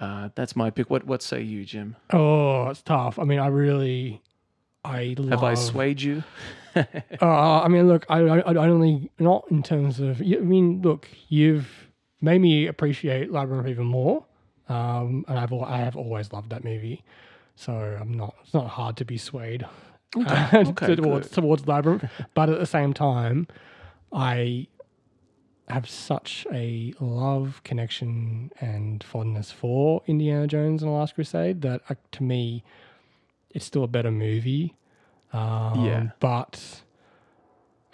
uh, 0.00 0.28
that's 0.34 0.54
my 0.56 0.70
pick. 0.70 0.90
What 0.90 1.04
what 1.04 1.22
say 1.22 1.40
you, 1.42 1.64
Jim? 1.64 1.96
oh, 2.12 2.68
it's 2.68 2.82
tough. 2.82 3.18
I 3.18 3.24
mean, 3.24 3.38
I 3.38 3.48
really, 3.48 4.22
I 4.84 5.14
love. 5.18 5.30
Have 5.30 5.44
I 5.44 5.54
swayed 5.54 6.00
you? 6.00 6.22
Uh, 7.20 7.62
I 7.62 7.66
mean, 7.66 7.88
look, 7.88 8.06
I, 8.08 8.20
I, 8.20 8.38
I 8.52 8.68
only 8.68 9.10
not 9.18 9.44
in 9.50 9.64
terms 9.64 9.98
of. 9.98 10.20
I 10.20 10.24
mean, 10.36 10.80
look, 10.80 11.08
you've 11.28 11.88
made 12.20 12.40
me 12.40 12.68
appreciate 12.68 13.32
Labyrinth 13.32 13.66
even 13.66 13.86
more, 13.86 14.24
um, 14.68 15.24
and 15.26 15.38
I've 15.40 15.52
I 15.52 15.78
have 15.78 15.96
always 15.96 16.32
loved 16.32 16.50
that 16.50 16.62
movie, 16.62 17.02
so 17.56 17.72
I'm 17.72 18.12
not. 18.14 18.36
It's 18.44 18.54
not 18.54 18.68
hard 18.68 18.96
to 18.98 19.04
be 19.04 19.18
swayed 19.18 19.66
Okay, 20.16 20.64
towards 20.64 21.28
good. 21.28 21.32
towards 21.32 21.66
Labyrinth, 21.66 22.04
but 22.34 22.48
at 22.48 22.60
the 22.60 22.66
same 22.66 22.92
time, 22.94 23.48
I 24.12 24.68
have 25.70 25.88
such 25.88 26.46
a 26.52 26.92
love, 27.00 27.60
connection, 27.64 28.50
and 28.60 29.02
fondness 29.04 29.50
for 29.50 30.02
Indiana 30.06 30.46
Jones 30.46 30.82
and 30.82 30.90
the 30.90 30.94
Last 30.94 31.14
Crusade 31.14 31.62
that, 31.62 31.82
uh, 31.88 31.94
to 32.12 32.22
me, 32.22 32.64
it's 33.50 33.64
still 33.64 33.84
a 33.84 33.88
better 33.88 34.10
movie. 34.10 34.74
Um, 35.32 35.84
Yeah. 35.84 36.10
but 36.20 36.82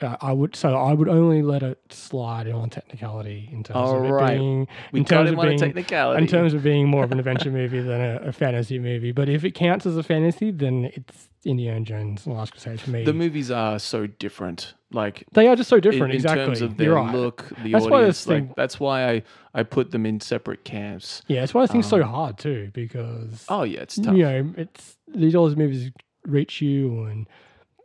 uh, 0.02 0.16
I 0.20 0.32
would 0.32 0.56
so 0.56 0.74
I 0.74 0.92
would 0.92 1.08
only 1.08 1.42
let 1.42 1.62
it 1.62 1.80
slide 1.90 2.48
on 2.48 2.68
technicality 2.70 3.48
in 3.52 3.62
terms 3.62 3.76
All 3.76 3.98
of 3.98 4.04
it 4.04 4.08
right. 4.08 4.36
being 4.38 4.66
We 4.92 5.00
in 5.00 5.04
terms 5.06 5.30
of 5.30 5.40
being 5.40 5.58
technicality. 5.58 6.20
in 6.22 6.28
terms 6.28 6.52
of 6.54 6.62
being 6.62 6.88
more 6.88 7.04
of 7.04 7.12
an 7.12 7.18
adventure 7.18 7.50
movie 7.60 7.80
than 7.80 8.00
a, 8.00 8.16
a 8.28 8.32
fantasy 8.32 8.78
movie. 8.78 9.12
But 9.12 9.28
if 9.28 9.44
it 9.44 9.52
counts 9.52 9.86
as 9.86 9.96
a 9.96 10.02
fantasy, 10.02 10.50
then 10.50 10.90
it's 10.94 11.28
Indiana 11.44 11.80
Jones 11.82 12.26
and 12.26 12.34
the 12.34 12.38
Last 12.38 12.52
Crusade 12.52 12.80
for 12.80 12.90
me. 12.90 13.04
the 13.04 13.12
movies 13.12 13.50
are 13.50 13.78
so 13.78 14.06
different. 14.06 14.74
Like 14.90 15.24
they 15.32 15.46
are 15.46 15.54
just 15.56 15.68
so 15.70 15.78
different. 15.78 16.12
in 16.12 16.16
exactly. 16.16 16.44
terms 16.46 16.60
of 16.62 16.76
their 16.76 16.94
right. 16.94 17.14
look, 17.14 17.48
the 17.62 17.72
That's 17.72 17.84
why 17.86 17.98
audience. 17.98 18.18
this 18.24 18.26
Like 18.26 18.44
thing- 18.46 18.54
that's 18.56 18.80
why 18.80 19.08
I 19.12 19.22
I 19.54 19.62
put 19.62 19.90
them 19.92 20.06
in 20.06 20.20
separate 20.20 20.64
camps. 20.64 21.22
Yeah, 21.28 21.40
that's 21.40 21.54
why 21.54 21.62
I 21.62 21.66
think 21.66 21.80
it's 21.82 21.90
so 21.90 22.02
hard 22.02 22.38
too 22.38 22.70
because 22.74 23.44
Oh 23.48 23.62
yeah, 23.62 23.80
it's 23.80 23.96
tough. 23.96 24.14
you 24.16 24.22
know 24.24 24.54
it's 24.56 24.96
these 25.14 25.34
all 25.36 25.46
these 25.46 25.56
movies 25.56 25.90
reach 26.26 26.60
you 26.62 27.04
and 27.04 27.28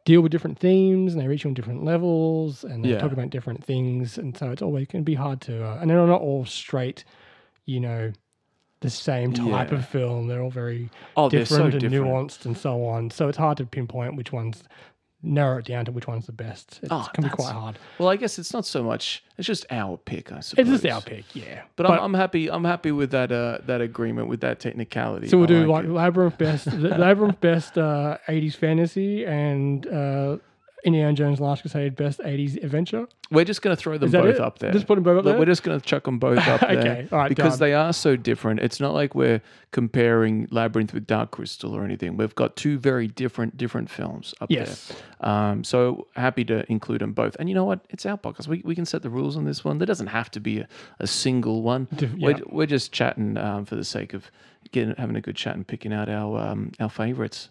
deal 0.06 0.22
with 0.22 0.32
different 0.32 0.58
themes 0.58 1.14
and 1.14 1.22
they 1.22 1.28
reach 1.28 1.46
on 1.46 1.54
different 1.54 1.84
levels 1.84 2.64
and 2.64 2.84
they 2.84 2.90
Yeah. 2.90 3.00
talk 3.00 3.12
about 3.12 3.30
different 3.30 3.64
things 3.64 4.18
and 4.18 4.36
so 4.36 4.50
it's 4.52 4.62
always 4.62 4.88
going 4.88 5.04
to 5.04 5.06
be 5.06 5.16
hard 5.16 5.42
to 5.42 5.64
uh, 5.64 5.78
and 5.80 5.90
they're 5.90 6.06
not 6.08 6.22
all 6.22 6.46
straight 6.46 7.04
you 7.66 7.80
know, 7.80 8.12
the 8.80 8.90
same 8.90 9.32
type 9.34 9.72
Yeah. 9.72 9.78
of 9.78 9.86
film. 9.86 10.28
They're 10.28 10.42
all 10.42 10.50
very 10.50 10.90
Oh, 11.16 11.30
they're 11.30 11.46
so 11.46 11.70
different 11.70 11.74
and 11.84 11.92
different. 11.92 12.32
nuanced 12.32 12.46
and 12.46 12.58
so 12.58 12.84
on. 12.86 13.12
So 13.12 13.28
it's 13.28 13.38
hard 13.38 13.58
to 13.58 13.66
pinpoint 13.66 14.16
which 14.16 14.32
ones, 14.32 14.64
narrow 15.22 15.58
it 15.60 15.66
down 15.66 15.86
to 15.86 15.92
which 15.92 16.08
one's 16.08 16.26
the 16.26 16.32
best. 16.32 16.80
It 16.82 16.88
Oh, 16.92 17.08
can 17.14 17.24
be 17.26 17.30
quite 17.30 17.52
hard. 17.54 17.78
Well, 17.98 18.10
I 18.10 18.16
guess 18.16 18.40
it's 18.40 18.54
not 18.54 18.66
so 18.66 18.84
much. 18.84 19.24
It's 19.38 19.46
just 19.48 19.66
our 19.70 19.98
pick, 19.98 20.32
I 20.32 20.40
suppose. 20.40 20.72
It's 20.74 20.82
just 20.84 20.94
our 20.94 21.02
pick, 21.02 21.26
yeah. 21.36 21.64
But, 21.76 21.90
I'm, 21.90 22.00
I'm 22.00 22.14
happy. 22.14 22.50
I'm 22.50 22.64
happy 22.64 22.92
with 22.92 23.12
that. 23.12 23.32
Uh, 23.32 23.60
that 23.66 23.82
agreement 23.82 24.28
with 24.30 24.42
that 24.42 24.60
technicality. 24.60 25.28
So 25.28 25.38
we'll 25.38 25.46
I 25.46 25.48
do 25.48 25.66
like 25.72 25.86
it. 25.86 25.92
Labyrinth 25.92 26.38
best, 26.38 26.68
Labyrinth 26.74 27.40
best 27.42 27.78
uh, 27.78 28.18
'80s 28.28 28.56
fantasy, 28.56 29.26
and 29.26 29.86
uh, 29.88 30.38
Indiana 30.86 31.14
Jones 31.14 31.40
Last 31.40 31.62
Crusade 31.62 31.96
best 31.96 32.20
'80s 32.20 32.64
adventure. 32.64 33.08
We're 33.32 33.46
just 33.46 33.62
going 33.62 33.76
to 33.76 33.82
throw 33.82 33.98
them 33.98 34.10
both 34.12 34.36
it? 34.36 34.40
up 34.42 34.60
there. 34.60 34.72
Just 34.72 34.88
put 34.88 34.96
them 34.96 35.04
both 35.04 35.20
up 35.20 35.26
there? 35.26 35.38
We're 35.38 35.46
just 35.46 35.62
going 35.64 35.80
to 35.80 35.86
chuck 35.86 36.04
them 36.06 36.18
both 36.20 36.40
up 36.48 36.62
there. 36.68 36.70
Okay, 36.80 37.08
all 37.12 37.20
right, 37.20 37.30
because 37.30 37.54
done. 37.60 37.68
they 37.70 37.74
are 37.76 37.94
so 37.94 38.16
different. 38.16 38.60
It's 38.62 38.80
not 38.80 38.94
like 38.94 39.14
we're 39.14 39.42
comparing 39.72 40.48
Labyrinth 40.52 40.94
with 40.94 41.06
Dark 41.08 41.32
Crystal 41.32 41.76
or 41.76 41.84
anything. 41.84 42.18
We've 42.18 42.34
got 42.36 42.56
two 42.56 42.78
very 42.80 43.08
different 43.08 43.56
different 43.58 43.90
films 43.90 44.34
up 44.42 44.50
Yes. 44.52 44.88
there. 45.20 45.30
Um, 45.30 45.64
so 45.64 46.08
happy 46.16 46.44
to 46.46 46.70
include 46.72 47.02
them 47.02 47.14
both. 47.14 47.36
And 47.40 47.50
you 47.50 47.56
know 47.56 47.66
what? 47.66 47.82
It's 47.90 48.06
our 48.06 48.18
podcast. 48.18 48.48
We, 48.48 48.62
we 48.66 48.74
can 48.76 48.86
set 48.86 49.02
the 49.02 49.10
rules 49.10 49.38
on 49.38 49.46
this 49.46 49.64
one. 49.64 49.78
There 49.78 49.86
doesn't 49.86 50.08
have 50.08 50.32
to 50.32 50.40
be 50.40 50.60
a, 50.60 50.68
a 51.00 51.08
single 51.08 51.62
one. 51.62 51.88
Dif- 51.96 52.14
We're, 52.16 52.40
we're 52.48 52.66
just 52.66 52.92
chatting 52.92 53.38
um, 53.38 53.66
for 53.66 53.76
the 53.76 53.84
sake 53.84 54.14
of 54.14 54.32
getting 54.72 54.94
having 54.98 55.16
a 55.16 55.22
good 55.22 55.36
chat 55.36 55.56
and 55.56 55.66
picking 55.68 55.94
out 55.94 56.10
our 56.10 56.40
um, 56.40 56.72
our 56.80 56.90
favorites. 56.90 57.50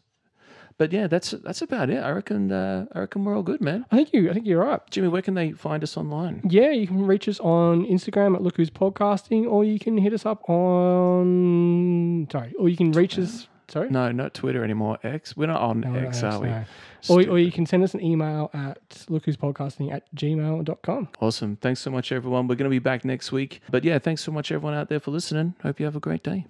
But 0.78 0.92
yeah, 0.92 1.08
that's 1.08 1.32
that's 1.32 1.60
about 1.60 1.90
it. 1.90 1.98
I 1.98 2.10
reckon. 2.12 2.52
Uh, 2.52 2.86
I 2.94 3.00
reckon 3.00 3.24
we're 3.24 3.36
all 3.36 3.42
good, 3.42 3.60
man. 3.60 3.84
I 3.90 3.96
think 3.96 4.12
you. 4.12 4.30
I 4.30 4.32
think 4.34 4.46
you're 4.46 4.64
right. 4.64 4.80
Jimmy, 4.90 5.08
where 5.08 5.22
can 5.22 5.34
they 5.34 5.50
find 5.52 5.82
us 5.82 5.96
online? 5.96 6.40
Yeah, 6.48 6.70
you 6.70 6.86
can 6.86 7.04
reach 7.04 7.28
us 7.28 7.40
on 7.40 7.84
Instagram 7.84 8.36
at 8.36 8.42
Look 8.42 8.56
Who's 8.56 8.70
Podcasting, 8.70 9.44
or 9.50 9.64
you 9.64 9.78
can 9.80 9.98
hit 9.98 10.12
us 10.14 10.24
up 10.24 10.48
on. 10.48 12.28
Sorry, 12.30 12.54
or 12.58 12.68
you 12.68 12.76
can 12.76 12.92
reach 12.92 13.18
us. 13.18 13.48
Sorry. 13.68 13.90
No, 13.90 14.10
not 14.12 14.32
Twitter 14.32 14.64
anymore. 14.64 14.98
X. 15.02 15.36
We're 15.36 15.46
not 15.46 15.60
on 15.60 15.80
No, 15.80 15.94
X, 15.94 16.22
no, 16.22 16.28
are 16.30 16.40
we? 16.40 16.48
no. 16.48 16.64
Or, 17.10 17.20
or 17.32 17.38
you 17.38 17.52
can 17.52 17.66
send 17.66 17.84
us 17.84 17.92
an 17.92 18.02
email 18.02 18.48
at 18.54 18.88
lookwhospodcasting 19.10 19.92
at 19.92 20.12
gmail.com. 20.14 21.08
Awesome. 21.20 21.56
Thanks 21.56 21.80
so 21.80 21.90
much, 21.90 22.10
everyone. 22.10 22.48
We're 22.48 22.54
going 22.54 22.70
to 22.70 22.74
be 22.74 22.78
back 22.78 23.04
next 23.04 23.30
week. 23.30 23.60
But 23.70 23.84
yeah, 23.84 23.98
thanks 23.98 24.22
so 24.24 24.32
much, 24.32 24.50
everyone 24.50 24.72
out 24.74 24.88
there, 24.88 25.00
for 25.00 25.10
listening. 25.10 25.54
Hope 25.62 25.80
you 25.80 25.84
have 25.86 25.96
a 25.96 26.00
great 26.00 26.22
day. 26.22 26.46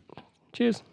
Cheers. 0.52 0.84